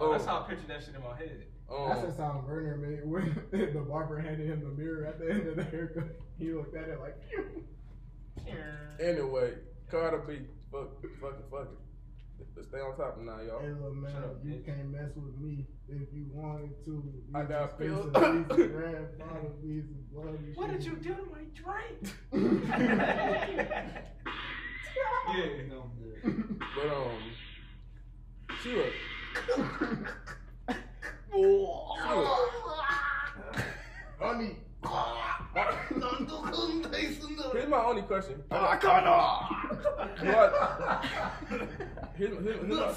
No, 0.01 0.13
that's 0.13 0.25
how 0.25 0.41
I 0.41 0.49
picture 0.49 0.67
that 0.69 0.83
shit 0.83 0.95
in 0.95 1.03
my 1.03 1.17
head. 1.19 1.45
That's 1.69 2.01
the 2.03 2.07
Um, 2.09 2.17
sound 2.17 2.47
Werner 2.47 2.77
made 2.77 3.05
when 3.11 3.35
the 3.53 3.81
barber 3.81 4.19
handed 4.21 4.47
him 4.49 4.63
the 4.63 4.71
mirror 4.83 5.05
at 5.07 5.19
the 5.19 5.31
end 5.31 5.49
of 5.49 5.57
the 5.57 5.65
haircut. 5.65 6.17
He 6.39 6.53
looked 6.53 6.77
at 6.77 6.89
it 6.89 7.01
like, 7.01 7.17
phew. 7.29 7.65
anyway, 9.01 9.55
Cardi 9.91 10.17
B, 10.27 10.47
fuck, 10.71 11.03
fuck 11.21 11.35
it, 11.39 11.45
fuck 11.51 11.63
it. 11.73 11.79
Let's 12.55 12.69
stay 12.69 12.79
on 12.81 12.97
top 12.97 13.19
now, 13.19 13.41
y'all. 13.41 13.61
Hey, 13.61 13.69
little 13.71 13.95
man, 13.95 14.15
up, 14.17 14.37
you 14.45 14.53
bitch. 14.55 14.67
can't 14.67 14.91
mess 14.91 15.11
with 15.17 15.37
me 15.39 15.67
if 15.89 16.13
you 16.13 16.27
wanted 16.33 16.85
to. 16.85 16.91
You 16.91 17.23
I 17.35 17.43
got 17.45 17.79
just 17.79 17.79
pills. 17.79 18.05
face 18.13 18.15
a 18.15 18.45
piece 18.45 18.51
of 18.51 18.73
grandfather, 18.73 19.51
piece 19.63 19.85
of 19.85 20.13
blood, 20.13 20.39
you 20.47 20.53
What 20.55 20.71
did 20.71 20.83
should- 20.85 20.93
you 20.93 20.99
do 20.99 21.15
to 21.15 21.25
my 21.33 21.45
drink? 21.55 21.99
yeah. 25.35 25.63
No, 25.69 25.91
I'm 31.37 31.43
good. 31.45 31.61
But 32.09 32.19
um, 32.19 32.37
Sheila, 32.49 32.85
Honey. 34.21 34.57
here's 37.53 37.69
my 37.69 37.85
only 37.85 38.03
question. 38.03 38.43
Do 38.51 38.57
I, 38.57 38.77
here's, 42.17 42.43
here's, 42.43 42.45
here's 42.45 42.69
my, 42.69 42.93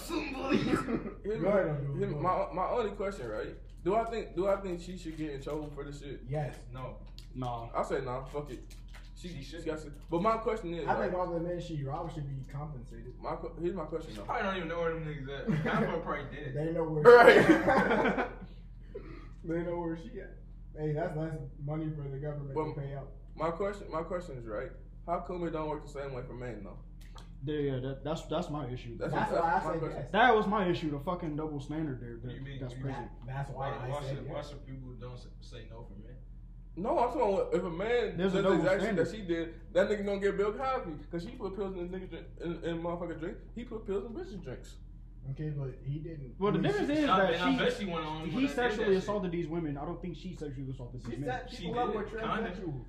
here's 1.24 1.42
my, 1.42 1.52
here's 1.98 2.16
my, 2.16 2.46
my 2.54 2.68
only 2.70 2.92
question, 2.92 3.28
right? 3.28 3.56
Do 3.84 3.96
I 3.96 4.06
think 4.06 4.36
do 4.36 4.48
I 4.48 4.58
think 4.58 4.82
she 4.82 4.98
should 4.98 5.18
get 5.18 5.32
in 5.32 5.42
trouble 5.42 5.72
for 5.74 5.84
this 5.84 6.02
shit? 6.02 6.22
Yes. 6.30 6.56
No. 6.74 6.98
No. 7.36 7.70
I 7.76 7.84
say 7.84 8.02
no. 8.04 8.26
fuck 8.32 8.52
it. 8.52 8.60
She, 9.20 9.28
She 9.28 9.36
she, 9.44 9.44
should. 9.44 9.66
got 9.66 9.80
to. 9.80 9.92
But 10.10 10.22
my 10.22 10.38
question 10.38 10.74
is, 10.74 10.88
I 10.88 10.94
right? 10.94 11.02
think 11.10 11.14
all 11.14 11.28
the 11.34 11.40
men 11.42 11.60
she 11.60 11.84
robbed 11.84 12.14
should 12.14 12.26
be 12.28 12.50
compensated. 12.52 13.14
my 13.22 13.36
que- 13.36 13.52
here's 13.62 13.76
my 13.76 13.84
question 13.84 14.12
She 14.12 14.18
though. 14.18 14.24
probably 14.24 14.44
don't 14.48 14.56
even 14.58 14.68
know 14.70 14.80
where 14.80 14.94
them 14.94 15.04
niggas 15.06 15.30
at. 15.50 15.66
Half 15.66 15.94
of 15.94 16.04
probably 16.04 16.24
did 16.34 16.48
it. 16.48 16.54
They 16.56 16.72
know 16.72 16.84
where 16.86 17.04
Right. 17.18 18.28
they 19.44 19.62
know 19.64 19.80
where 19.80 19.98
she 19.98 20.22
at. 20.22 20.36
Hey, 20.78 20.94
that's 20.94 21.18
less 21.18 21.34
money 21.66 21.88
for 21.96 22.08
the 22.10 22.18
government 22.18 22.56
Well, 22.56 22.74
to 22.74 22.80
pay 22.80 22.94
out. 22.96 23.10
My 23.36 23.50
question, 23.52 23.88
my 23.92 24.04
question 24.04 24.38
is 24.38 24.46
right. 24.46 24.70
How 25.06 25.20
come 25.20 25.46
it 25.46 25.52
don't 25.52 25.68
work 25.68 25.86
the 25.86 25.92
same 25.92 26.14
way 26.14 26.22
for 26.26 26.34
men 26.34 26.64
though? 26.64 26.78
Yeah, 27.46 27.60
yeah, 27.74 27.80
that, 27.80 28.04
that's 28.04 28.24
that's 28.24 28.50
my 28.50 28.68
issue. 28.68 28.98
That's, 28.98 29.14
That's 29.14 29.32
that's 29.32 29.42
why 29.42 29.50
I 29.50 29.64
my 29.64 29.72
said 29.72 29.80
question. 29.80 29.98
yes. 30.02 30.12
that 30.12 30.36
was 30.36 30.46
my 30.48 30.68
issue. 30.68 30.92
The 30.92 31.00
fucking 31.00 31.36
double 31.38 31.60
standard 31.62 32.02
there. 32.02 32.18
What 32.22 32.34
you 32.34 32.40
That, 32.40 32.44
mean? 32.46 32.60
that's 32.62 32.74
You 32.76 32.82
crazy. 32.84 32.98
That, 33.00 33.10
that's 33.28 33.50
why 33.52 33.70
Why, 33.72 33.76
I 33.86 33.90
why 33.90 34.02
said 34.02 34.10
should, 34.18 34.26
yes. 34.28 34.34
why 34.36 34.42
should 34.42 34.66
people 34.68 34.90
don't 35.00 35.20
say 35.40 35.64
no 35.72 35.84
for 35.88 35.96
men? 36.04 36.09
No, 36.80 36.98
I'm 37.00 37.10
talking 37.14 37.34
about 37.34 37.54
if 37.54 37.64
a 37.64 37.70
man 37.70 38.18
There's 38.18 38.34
a 38.34 38.42
does 38.42 38.44
the 38.44 38.52
exact 38.60 38.74
shit 38.76 38.82
standard. 38.84 39.06
that 39.08 39.16
she 39.16 39.22
did, 39.22 39.54
that 39.74 39.90
nigga 39.90 40.06
gonna 40.06 40.20
get 40.20 40.38
Bill 40.38 40.54
Cosby 40.54 40.92
because 41.02 41.24
she 41.24 41.32
put 41.36 41.56
pills 41.56 41.74
in 41.76 41.80
his 41.82 41.90
nigga 41.90 42.10
drink, 42.10 42.26
in, 42.44 42.52
in 42.64 42.82
motherfucker 42.82 43.20
drink. 43.20 43.38
He 43.56 43.64
put 43.66 43.86
pills 43.86 44.06
in 44.06 44.12
bitches 44.14 44.42
drinks. 44.44 44.76
Okay, 45.32 45.50
but 45.50 45.74
he 45.86 46.00
didn't. 46.00 46.34
Well, 46.40 46.54
the 46.54 46.60
difference 46.60 46.88
she- 46.90 46.98
is 47.04 47.10
I, 47.10 47.18
that 47.20 47.34
and 47.34 47.44
I 47.44 47.64
bet 47.64 47.74
she 47.74 47.86
she 47.86 47.92
went 47.92 48.06
on. 48.06 48.30
he 48.30 48.48
sexually 48.48 48.96
assaulted 48.96 49.32
these 49.32 49.48
women. 49.48 49.78
I 49.78 49.86
don't 49.86 50.02
think 50.02 50.16
she 50.16 50.34
sexually 50.36 50.72
assaulted 50.72 51.02
She 51.04 51.12
these 51.12 51.20
men. 51.20 51.30
set 51.30 51.50
She 51.52 51.58
people 51.66 51.80
up 51.80 51.92
did, 51.92 52.02
with 52.02 52.10
kinda. 52.12 52.26
transsexuals. 52.28 52.86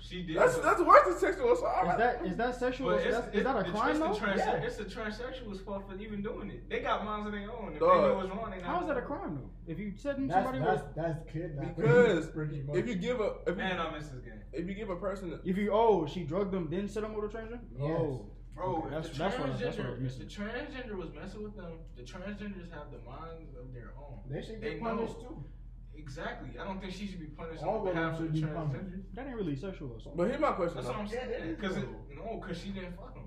She 0.00 0.22
did. 0.22 0.36
That's 0.36 0.54
but- 0.54 0.62
that's 0.64 0.80
worse 0.82 1.06
than 1.06 1.18
sexual 1.18 1.52
assault. 1.52 1.86
Is 1.88 1.96
that 1.98 2.26
is 2.26 2.36
that 2.36 2.54
sexual? 2.58 2.90
Is 2.90 3.06
it's, 3.06 3.16
that, 3.16 3.34
is 3.34 3.40
it- 3.40 3.44
that 3.44 3.56
a 3.66 3.70
crime 3.70 3.98
though? 3.98 4.14
trans- 4.14 4.38
Yeah. 4.38 4.52
It's 4.56 4.78
a 4.78 4.84
transsexual's 4.84 5.60
fault 5.60 5.84
for 5.88 5.96
even 5.96 6.22
doing 6.22 6.50
it. 6.50 6.68
They 6.68 6.80
got 6.80 7.04
minds 7.04 7.26
of 7.26 7.32
their 7.32 7.50
own. 7.50 7.72
If 7.74 7.80
Dog. 7.80 8.02
they 8.02 8.08
know 8.08 8.14
what's 8.14 8.30
wrong, 8.30 8.50
they 8.50 8.56
not 8.58 8.66
How 8.66 8.80
is 8.82 8.86
that 8.88 8.96
a 8.96 9.02
crime 9.02 9.34
though? 9.36 9.50
If 9.72 9.78
you 9.78 9.92
setting 9.96 10.28
That's 10.28 10.44
somebody 10.46 10.64
that's 10.64 10.82
with, 10.82 10.94
that's 10.94 11.32
kidnapping. 11.32 11.74
Because 11.76 12.26
pretty 12.34 12.62
much. 12.62 12.76
if 12.76 12.86
you 12.86 12.94
give 12.94 13.20
a 13.20 13.34
if 13.46 13.48
you, 13.48 13.54
Man, 13.56 13.78
I 13.80 13.90
miss 13.96 14.08
this 14.08 14.20
game. 14.22 14.40
if 14.52 14.66
you 14.68 14.74
give 14.74 14.90
a 14.90 14.96
person 14.96 15.38
if 15.44 15.56
you 15.56 15.70
oh 15.72 16.06
she 16.06 16.22
drugged 16.24 16.52
them 16.52 16.68
then 16.70 16.88
set 16.88 17.02
them 17.02 17.14
with 17.14 17.32
a 17.34 17.36
transgender. 17.36 17.60
Yes. 17.78 17.90
Oh, 18.00 18.26
Bro, 18.54 18.76
Okay, 18.78 18.90
that's- 18.90 19.08
the 19.10 19.18
that's 19.18 19.38
what 19.38 19.48
I- 19.50 19.52
that's 19.52 19.76
what 19.78 19.86
I 19.86 19.90
was 19.90 19.96
transgender, 19.96 19.96
if 19.96 20.00
missing. 20.00 20.20
the 20.26 20.34
transgender 20.34 20.96
was 20.96 21.08
messing 21.14 21.42
with 21.44 21.56
them, 21.56 21.72
the 21.96 22.02
transgenders 22.02 22.70
have 22.72 22.90
the 22.90 22.98
minds 23.08 23.54
of 23.56 23.72
their 23.72 23.92
own. 23.96 24.18
they 24.28 24.42
should 24.42 24.60
They 24.60 24.70
get 24.74 24.80
punished 24.80 25.22
know. 25.22 25.28
too. 25.28 25.44
Exactly. 25.98 26.50
I 26.58 26.64
don't 26.64 26.80
think 26.80 26.92
she 26.94 27.06
should 27.06 27.20
be 27.20 27.26
punished 27.26 27.62
All 27.62 27.80
on 27.80 27.88
of 27.88 27.94
them 27.94 27.94
behalf 27.94 28.20
of 28.20 28.26
the 28.26 28.30
be 28.32 28.40
transgender. 28.42 28.72
punished. 28.72 29.14
that 29.14 29.26
ain't 29.26 29.36
really 29.36 29.56
sexual 29.56 29.96
assault. 29.96 30.16
But 30.16 30.28
here's 30.28 30.40
my 30.40 30.52
question 30.52 30.76
That's 30.76 30.86
what 30.88 30.96
though. 30.96 31.02
I'm 31.02 31.08
saying. 31.08 31.30
it 31.30 31.44
is 31.46 31.60
Cause 31.60 31.76
it, 31.76 31.88
no, 32.16 32.38
cause 32.46 32.58
she 32.62 32.70
didn't 32.70 32.96
fuck 32.96 33.14
them. 33.14 33.24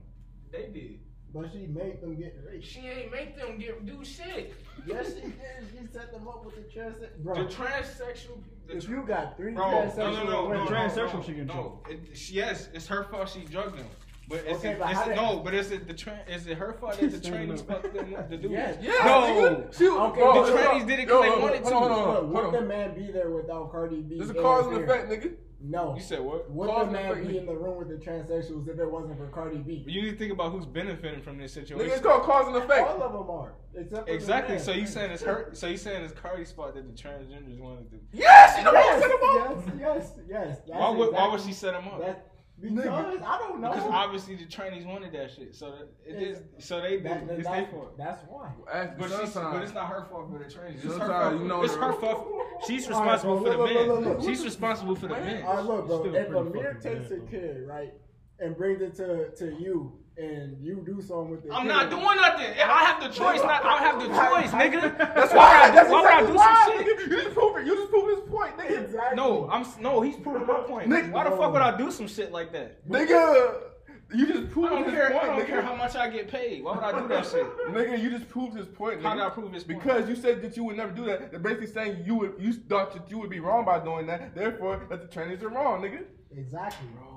They 0.51 0.69
did. 0.73 0.99
But 1.33 1.49
she 1.53 1.65
made 1.67 2.01
them 2.01 2.15
get 2.17 2.35
raped. 2.45 2.65
She 2.65 2.79
ain't 2.81 3.11
make 3.11 3.37
them 3.37 3.57
get 3.57 3.85
do 3.85 4.03
shit. 4.03 4.53
Yes, 4.85 5.13
she 5.15 5.21
did. 5.21 5.33
She 5.71 5.87
set 5.93 6.11
them 6.11 6.27
up 6.27 6.43
with 6.45 6.55
the 6.55 6.63
trans. 6.73 6.95
Bro, 7.19 7.35
The 7.35 7.49
transsexual. 7.53 8.41
The 8.67 8.75
if 8.77 8.89
you 8.89 9.03
got 9.07 9.37
three 9.37 9.53
Bro, 9.53 9.63
transsexual 9.63 9.97
no, 9.97 10.23
no, 10.23 10.29
no, 10.29 10.49
women, 10.49 10.65
no, 10.65 10.71
transsexual 10.71 11.13
no, 11.13 11.21
should 11.21 11.35
get 11.35 11.41
in 11.41 11.47
no. 11.47 11.79
It, 11.89 12.17
she, 12.17 12.33
yes, 12.35 12.67
it's 12.73 12.87
her 12.87 13.03
fault 13.05 13.29
she 13.29 13.41
drugged 13.45 13.77
them. 13.77 13.87
But 14.31 14.39
is 14.47 14.57
Okay, 14.57 14.69
it, 14.71 14.79
but 14.79 14.91
is 14.93 14.99
it 15.01 15.05
did- 15.07 15.15
no? 15.17 15.39
But 15.43 15.53
is 15.53 15.71
it 15.71 15.87
the 15.87 15.93
tra- 15.93 16.19
is 16.27 16.47
it 16.47 16.57
her 16.57 16.73
fault 16.73 16.97
that 16.99 17.11
the 17.11 17.17
Standing 17.21 17.31
trainees 17.47 17.61
up. 17.61 17.67
fucked 17.67 17.93
them 17.93 18.15
up 18.15 18.29
to 18.29 18.37
do 18.37 18.49
Yes. 18.49 18.75
it? 18.77 18.83
Yeah, 18.83 18.91
No. 19.05 19.21
nigga. 19.21 19.77
She, 19.77 19.87
Okay, 19.89 20.19
bro, 20.19 20.33
the 20.33 20.51
hold 20.51 20.59
trannies 20.59 20.81
on. 20.81 20.87
did 20.87 20.99
it 20.99 21.07
'cause 21.09 21.13
Yo, 21.15 21.21
they 21.21 21.27
hold 21.29 21.41
on, 21.41 21.41
wanted 21.41 21.63
hold 21.63 21.73
on, 21.83 21.89
to. 21.89 21.93
Hold 21.95 22.17
on, 22.17 22.31
would 22.51 22.61
the 22.61 22.65
man 22.65 22.95
be 22.95 23.11
there 23.11 23.29
without 23.29 23.71
Cardi 23.71 24.01
B? 24.01 24.17
This 24.19 24.29
is 24.29 24.33
cause 24.33 24.67
and 24.67 24.77
effect, 24.83 25.09
nigga. 25.09 25.35
No. 25.63 25.93
You 25.93 26.01
said 26.01 26.21
what? 26.21 26.49
Would 26.49 26.69
Cause 26.69 26.87
the 26.87 26.91
man 26.91 27.11
effect. 27.11 27.27
be 27.27 27.37
in 27.37 27.45
the 27.45 27.53
room 27.55 27.77
with 27.77 27.87
the 27.89 28.03
transsexuals 28.03 28.67
if 28.67 28.79
it 28.79 28.89
wasn't 28.89 29.15
for 29.17 29.27
Cardi 29.27 29.57
B? 29.57 29.83
You 29.87 30.01
need 30.01 30.11
to 30.11 30.17
think 30.17 30.31
about 30.31 30.51
who's 30.51 30.65
benefiting 30.65 31.21
from 31.21 31.37
this 31.37 31.55
Nigga, 31.55 31.59
it's 31.61 31.69
situation. 31.69 31.99
called 32.01 32.23
cause 32.23 32.47
and 32.47 32.55
effect. 32.55 32.89
All 32.89 33.03
of 33.03 33.13
them 33.13 33.29
are, 33.29 33.53
except 33.75 34.07
for 34.07 34.13
Exactly. 34.13 34.55
The 34.55 34.59
man. 34.59 34.65
So 34.65 34.71
you 34.71 34.87
saying 34.87 35.11
it's 35.11 35.21
her? 35.21 35.49
So 35.53 35.67
you 35.67 35.77
saying 35.77 36.03
it's 36.03 36.13
Cardi's 36.19 36.51
fault 36.51 36.73
that 36.73 36.87
the 36.87 36.99
transgenders 36.99 37.59
wanted 37.59 37.91
to? 37.91 37.97
Yes, 38.11 38.57
she 38.57 38.63
the 38.63 38.71
one 38.71 38.81
who 38.81 38.87
Yes, 38.89 39.01
set 39.01 39.11
him 39.11 39.17
up. 39.21 39.79
yes, 39.79 40.13
yes, 40.27 40.61
yes. 40.65 40.79
Why 40.79 40.89
would 40.89 41.13
Why 41.13 41.27
would 41.27 41.41
she 41.41 41.53
set 41.53 41.73
them 41.73 41.87
up? 41.89 42.27
That, 42.61 42.75
because 42.75 43.21
I 43.25 43.37
don't 43.39 43.59
know. 43.59 43.69
Because 43.71 43.89
obviously 43.91 44.35
the 44.35 44.45
trainees 44.45 44.85
wanted 44.85 45.11
that 45.13 45.31
shit. 45.31 45.55
So 45.55 45.71
that 45.71 45.87
it 46.05 46.21
is. 46.21 46.43
So 46.59 46.79
they 46.81 46.97
did. 46.97 47.05
That- 47.05 47.23
It's 47.37 47.47
that- 47.47 47.55
their 47.55 47.65
fault. 47.67 47.97
That's 47.97 48.23
why. 48.27 48.51
Ask 48.71 48.97
But, 48.97 49.09
me 49.09 49.15
she's, 49.25 49.33
but 49.33 49.61
it's 49.63 49.73
not 49.73 49.87
her 49.87 50.05
fault 50.09 50.29
for 50.31 50.37
the 50.39 50.49
trainees. 50.49 50.85
It's 50.85 50.97
her 50.97 51.07
fault. 51.07 51.33
you 51.41 51.47
know 51.47 51.63
it's 51.63 51.75
her 51.75 51.93
fault. 51.93 52.27
She's 52.67 52.89
All 52.89 53.03
right, 53.03 53.13
responsible 53.13 53.39
bro, 53.41 53.51
for 53.51 53.57
the 53.57 53.57
look, 53.57 53.73
look, 53.73 53.87
look, 53.87 54.01
men. 54.01 54.13
look. 54.19 54.29
She's 54.29 54.43
responsible 54.43 54.95
for 54.95 55.07
the 55.07 55.15
men. 55.15 55.43
All 55.43 55.55
right, 55.55 55.65
look, 55.65 55.87
bro. 55.87 56.05
If 56.05 56.11
pretty 56.29 56.37
Amir 56.37 56.73
takes 56.81 57.11
a 57.11 57.19
kid, 57.21 57.63
right, 57.67 57.93
and 58.39 58.55
brings 58.55 58.81
it 58.81 58.95
to 58.95 59.31
to 59.37 59.55
you, 59.59 59.99
and 60.17 60.57
you 60.61 60.83
do 60.85 61.01
something 61.01 61.29
with 61.31 61.45
it, 61.45 61.51
I'm 61.53 61.67
not 61.67 61.89
doing 61.89 62.03
nothing. 62.03 62.47
I 62.59 62.83
have 62.83 63.01
the 63.01 63.09
choice. 63.09 63.41
Not, 63.41 63.65
I 63.65 63.77
have 63.79 63.99
the 63.99 64.07
choice, 64.21 64.51
nigga. 64.51 64.97
That's 64.97 65.33
why 65.33 65.37
why. 65.37 65.69
would 65.69 65.71
I, 65.71 65.75
That's 65.75 65.89
why 65.89 66.01
would 66.01 66.11
I 66.11 66.25
do 66.27 66.33
why, 66.35 66.63
some 66.65 66.77
shit? 66.85 66.97
nigga. 66.97 67.09
You 67.11 67.23
just 67.23 67.33
proved 67.35 67.59
it. 67.59 67.65
You 67.67 67.75
just 67.75 67.89
proved 67.89 68.19
his 68.19 68.29
point, 68.29 68.57
nigga. 68.57 68.83
Exactly. 68.85 69.15
No, 69.15 69.49
I'm 69.49 69.65
no. 69.81 70.01
He's 70.01 70.17
proving 70.17 70.45
my 70.47 70.59
point. 70.61 70.89
Nigga, 70.89 71.11
Why 71.11 71.23
the 71.23 71.29
no. 71.31 71.37
fuck 71.37 71.53
would 71.53 71.61
I 71.61 71.77
do 71.77 71.91
some 71.91 72.07
shit 72.07 72.31
like 72.31 72.51
that? 72.53 72.87
Nigga, 72.89 73.61
you 74.13 74.27
just 74.27 74.39
I 74.43 74.45
proved 74.47 74.69
don't 74.71 74.83
his 74.83 74.93
care. 74.93 75.11
point, 75.11 75.23
I 75.23 75.27
don't 75.27 75.39
nigga. 75.39 75.47
care 75.47 75.61
how 75.61 75.75
much 75.75 75.95
I 75.95 76.09
get 76.09 76.27
paid. 76.27 76.63
Why 76.63 76.75
would 76.75 76.83
I 76.83 76.99
do 77.01 77.07
that 77.07 77.25
shit? 77.25 77.45
Nigga, 77.69 78.01
you 78.01 78.09
just 78.09 78.27
proved 78.27 78.57
his 78.57 78.67
point. 78.67 78.99
Nigga. 78.99 79.03
How 79.03 79.13
did 79.15 79.23
I 79.23 79.29
prove 79.29 79.53
his 79.53 79.63
point? 79.63 79.79
Because 79.81 80.09
you 80.09 80.15
said 80.17 80.41
that 80.41 80.57
you 80.57 80.65
would 80.65 80.75
never 80.75 80.91
do 80.91 81.05
that. 81.05 81.31
They're 81.31 81.39
basically 81.39 81.67
saying 81.67 82.03
you 82.05 82.15
would. 82.15 82.33
You 82.37 82.51
thought 82.53 82.93
that 82.93 83.09
you 83.09 83.17
would 83.19 83.29
be 83.29 83.39
wrong 83.39 83.63
by 83.63 83.79
doing 83.79 84.07
that. 84.07 84.35
Therefore, 84.35 84.85
that 84.89 85.01
the 85.01 85.07
trainees 85.07 85.41
are 85.43 85.49
wrong, 85.49 85.81
nigga. 85.81 86.03
Exactly. 86.35 86.87
Bro, 86.95 87.10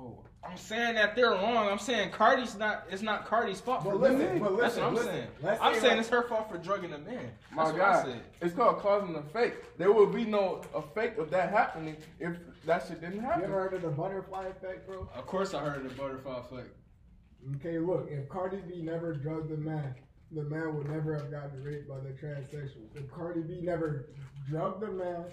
I'm 0.48 0.56
saying 0.56 0.94
that 0.96 1.16
they're 1.16 1.30
wrong. 1.30 1.68
I'm 1.68 1.78
saying 1.78 2.10
Cardi's 2.10 2.56
not. 2.56 2.84
It's 2.90 3.02
not 3.02 3.26
Cardi's 3.26 3.60
fault 3.60 3.82
But 3.84 3.90
for 3.92 3.96
listen, 3.96 4.18
listen, 4.18 4.38
but 4.40 4.52
listen, 4.52 4.60
That's 4.62 4.76
what 4.76 4.84
I'm 4.86 4.94
listen. 4.94 5.10
saying. 5.10 5.28
Let's 5.42 5.60
I'm 5.62 5.74
say 5.74 5.80
saying 5.80 5.90
like- 5.92 6.00
it's 6.00 6.08
her 6.10 6.22
fault 6.28 6.50
for 6.50 6.58
drugging 6.58 6.90
the 6.90 6.98
men. 6.98 7.30
My 7.52 7.64
That's 7.64 7.72
what 7.78 7.82
I 7.82 7.92
God, 7.94 8.06
said. 8.06 8.20
it's 8.40 8.54
called 8.54 8.78
causing 8.78 9.08
and 9.16 9.24
effect. 9.24 9.78
There 9.78 9.92
will 9.92 10.06
be 10.06 10.24
no 10.24 10.62
effect 10.74 11.18
of 11.18 11.30
that 11.30 11.50
happening 11.50 11.96
if 12.20 12.36
that 12.66 12.86
shit 12.86 13.00
didn't 13.00 13.20
happen. 13.20 13.40
You 13.40 13.46
ever 13.46 13.60
heard 13.62 13.74
of 13.74 13.82
the 13.82 13.88
butterfly 13.90 14.44
effect, 14.46 14.86
bro? 14.86 15.08
Of 15.14 15.26
course, 15.26 15.54
I 15.54 15.60
heard 15.60 15.84
of 15.84 15.84
the 15.96 16.00
butterfly 16.02 16.38
effect. 16.40 16.68
Okay, 17.56 17.78
look, 17.78 18.08
if 18.10 18.28
Cardi 18.28 18.58
B 18.68 18.80
never 18.82 19.12
drugged 19.14 19.50
the 19.50 19.56
man, 19.56 19.94
the 20.32 20.42
man 20.44 20.74
would 20.76 20.88
never 20.88 21.14
have 21.14 21.30
gotten 21.30 21.62
raped 21.62 21.88
by 21.88 21.98
the 22.00 22.10
transsexual. 22.10 22.86
If 22.94 23.10
Cardi 23.12 23.40
B 23.42 23.60
never 23.62 24.06
drugged 24.48 24.80
the 24.80 24.88
man 24.90 25.24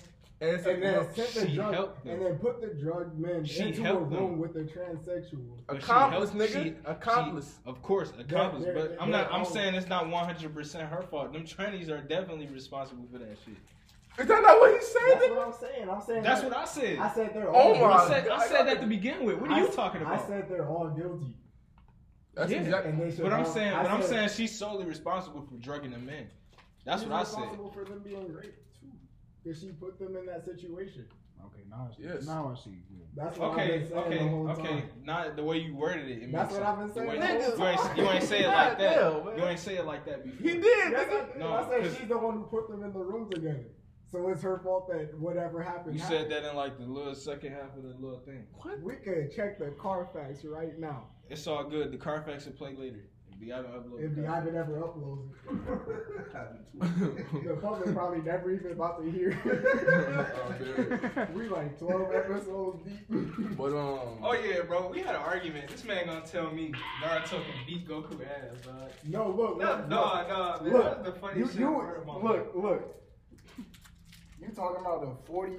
And 0.41 0.55
it's 0.57 0.65
and 0.65 0.81
then 0.81 1.13
sent 1.13 1.33
the 1.35 1.47
she 1.49 1.55
drug 1.55 1.73
helped 1.73 2.03
them. 2.03 2.13
and 2.15 2.25
then 2.25 2.35
put 2.39 2.61
the 2.61 2.67
drug 2.81 3.15
men 3.17 3.45
She 3.45 3.61
into 3.67 3.87
a 3.87 3.99
room 3.99 4.09
them. 4.09 4.39
with 4.39 4.55
a 4.55 4.63
transsexual. 4.63 5.59
Accomplice, 5.69 6.31
nigga. 6.31 6.63
she- 6.63 6.73
accomplice. 6.85 7.59
she- 7.63 7.69
of 7.69 7.81
course, 7.83 8.11
accomplice. 8.17 8.63
they're- 8.63 8.73
but 8.73 8.97
I'm 8.99 9.11
not. 9.11 9.27
I'm 9.31 9.41
all- 9.41 9.45
saying 9.45 9.75
it's 9.75 9.87
not 9.87 10.09
100 10.09 10.51
percent 10.55 10.89
her 10.89 11.03
fault. 11.03 11.31
Them 11.31 11.43
trannies 11.43 11.89
are 11.89 12.01
definitely 12.01 12.47
responsible 12.47 13.05
for 13.11 13.19
that 13.19 13.37
shit. 13.45 13.55
Is 14.19 14.27
that 14.27 14.41
not 14.41 14.59
what 14.59 14.73
he 14.73 14.81
said? 14.83 15.01
That's 15.09 15.25
nigga? 15.25 15.35
what 15.37 15.47
I'm 15.47 15.53
saying. 15.53 15.89
I'm 15.89 16.01
saying 16.01 16.23
That's 16.23 16.41
that- 16.41 16.49
what 16.49 16.57
I 16.57 16.65
said. 16.65 16.97
I 16.99 17.13
said 17.13 17.33
they're 17.35 17.51
all. 17.51 17.61
Oh 17.61 17.73
all. 17.75 17.87
my 17.89 17.93
I 17.97 18.07
said, 18.07 18.27
I 18.29 18.47
said 18.47 18.63
that 18.67 18.81
to 18.81 18.87
begin 18.87 19.23
with. 19.23 19.37
What 19.37 19.51
are 19.51 19.53
I 19.53 19.59
you 19.61 19.67
talking 19.67 20.01
about? 20.01 20.19
I 20.19 20.27
said 20.27 20.49
they're 20.49 20.67
all 20.67 20.89
guilty. 20.89 21.35
That's 22.33 22.51
Yeah. 22.51 22.61
exactly. 22.61 22.91
And 22.93 22.99
they 23.01 23.11
should 23.11 23.21
but 23.23 23.31
I'm 23.33 23.45
saying, 23.45 23.73
I 23.73 23.83
but 23.83 23.91
I'm 23.91 24.01
saying 24.01 24.29
she's 24.29 24.57
solely 24.57 24.85
responsible 24.85 25.41
for 25.43 25.55
drugging 25.57 25.91
them 25.91 26.09
in. 26.09 26.27
That's 26.83 27.03
what 27.03 27.11
I 27.11 27.23
said. 27.23 27.37
responsible 27.41 27.69
for 27.71 27.83
them 27.85 27.99
being 27.99 28.33
raped 28.33 28.57
too, 29.43 29.49
because 29.49 29.61
she 29.61 29.67
put 29.71 29.99
them 29.99 30.15
in 30.17 30.25
that 30.27 30.45
situation. 30.45 31.05
Okay, 31.45 31.63
now 31.69 31.89
I 31.91 31.95
see. 31.95 32.03
Yes. 32.03 32.25
Now 32.27 32.53
I 32.55 32.63
see. 32.63 32.69
Yeah. 32.91 33.05
That's 33.15 33.37
what 33.37 33.51
I've 33.51 33.53
Okay, 33.57 33.77
been 33.79 33.87
saying 33.89 33.99
okay, 34.05 34.17
the 34.19 34.29
whole 34.29 34.49
okay. 34.51 34.63
time. 34.69 34.89
Not 35.03 35.35
the 35.35 35.43
way 35.43 35.57
you 35.57 35.75
worded 35.75 36.07
it. 36.09 36.23
it 36.23 36.31
That's 36.31 36.53
what 36.53 36.63
I've 36.63 36.77
been 36.79 36.93
saying 36.93 37.07
You 37.07 37.13
ain't, 37.13 37.57
you 37.57 37.65
ain't, 37.65 37.97
you 37.97 38.09
ain't 38.09 38.23
say 38.23 38.43
it 38.43 38.47
like 38.47 38.77
that. 38.77 38.95
Goddamn, 38.99 39.25
man. 39.25 39.37
You 39.37 39.45
ain't 39.45 39.59
say 39.59 39.75
it 39.77 39.85
like 39.85 40.05
that 40.05 40.23
before. 40.23 40.47
He 40.49 40.53
did. 40.59 40.63
Yes. 40.91 41.07
I, 41.09 41.09
did. 41.33 41.39
No, 41.39 41.53
I 41.53 41.67
said 41.69 41.81
'cause- 41.81 41.97
she's 41.97 42.07
the 42.07 42.17
one 42.17 42.35
who 42.35 42.43
put 42.43 42.69
them 42.69 42.83
in 42.83 42.93
the 42.93 42.99
room 42.99 43.29
together. 43.31 43.65
So 44.11 44.27
it's 44.29 44.41
her 44.43 44.59
fault 44.59 44.89
that 44.89 45.17
whatever 45.17 45.63
happened. 45.63 45.95
You 45.95 46.01
happened. 46.01 46.29
said 46.29 46.43
that 46.43 46.49
in 46.49 46.55
like 46.55 46.77
the 46.77 46.83
little 46.85 47.15
second 47.15 47.53
half 47.53 47.75
of 47.77 47.83
the 47.83 47.95
little 47.97 48.19
thing. 48.19 48.45
We 48.83 48.95
could 48.95 49.33
check 49.33 49.57
the 49.57 49.71
Carfax 49.79 50.43
right 50.43 50.77
now. 50.77 51.07
It's 51.29 51.47
all 51.47 51.63
good. 51.63 51.91
The 51.93 51.97
Carfax 51.97 52.45
will 52.45 52.51
play 52.53 52.75
later. 52.75 53.05
If 53.41 53.47
the 53.47 53.53
Ivan 53.53 53.71
upload. 53.71 54.03
If 54.03 54.15
the 54.15 54.27
Ivan 54.27 54.55
ever 54.55 54.73
uploads 54.73 55.31
it, 55.31 56.79
the 57.47 57.55
public 57.55 57.93
probably 57.95 58.21
never 58.21 58.51
even 58.51 58.71
about 58.73 59.03
to 59.03 59.11
hear. 59.11 59.31
We 61.33 61.47
like 61.49 61.77
twelve 61.79 62.13
episodes 62.13 62.83
deep. 62.85 63.57
But 63.57 63.73
um. 63.73 64.19
Oh 64.23 64.33
yeah, 64.33 64.61
bro. 64.61 64.89
We 64.89 64.99
had 64.99 65.15
an 65.15 65.21
argument. 65.21 65.69
This 65.69 65.83
man 65.83 66.05
gonna 66.05 66.21
tell 66.25 66.51
me 66.51 66.71
Naruto 67.03 67.29
can 67.43 67.65
beat 67.65 67.87
Goku 67.87 68.19
ass, 68.23 68.61
dog. 68.63 68.91
No, 69.07 69.29
look, 69.29 69.57
No, 69.59 69.65
look, 69.71 69.87
no, 69.89 70.03
look. 70.03 70.29
no, 70.29 70.59
man. 70.63 70.73
Look, 70.73 70.83
That's 70.83 71.03
the 71.09 71.13
You, 71.15 71.19
funniest 71.19 71.51
shit 71.53 71.59
you, 71.61 71.75
I've 71.79 71.85
heard 71.85 72.01
in 72.01 72.07
my 72.07 72.13
life. 72.13 72.23
look, 72.23 72.51
look. 72.55 72.95
You 74.39 74.47
talking 74.55 74.81
about 74.81 75.01
the 75.01 75.31
40, 75.31 75.53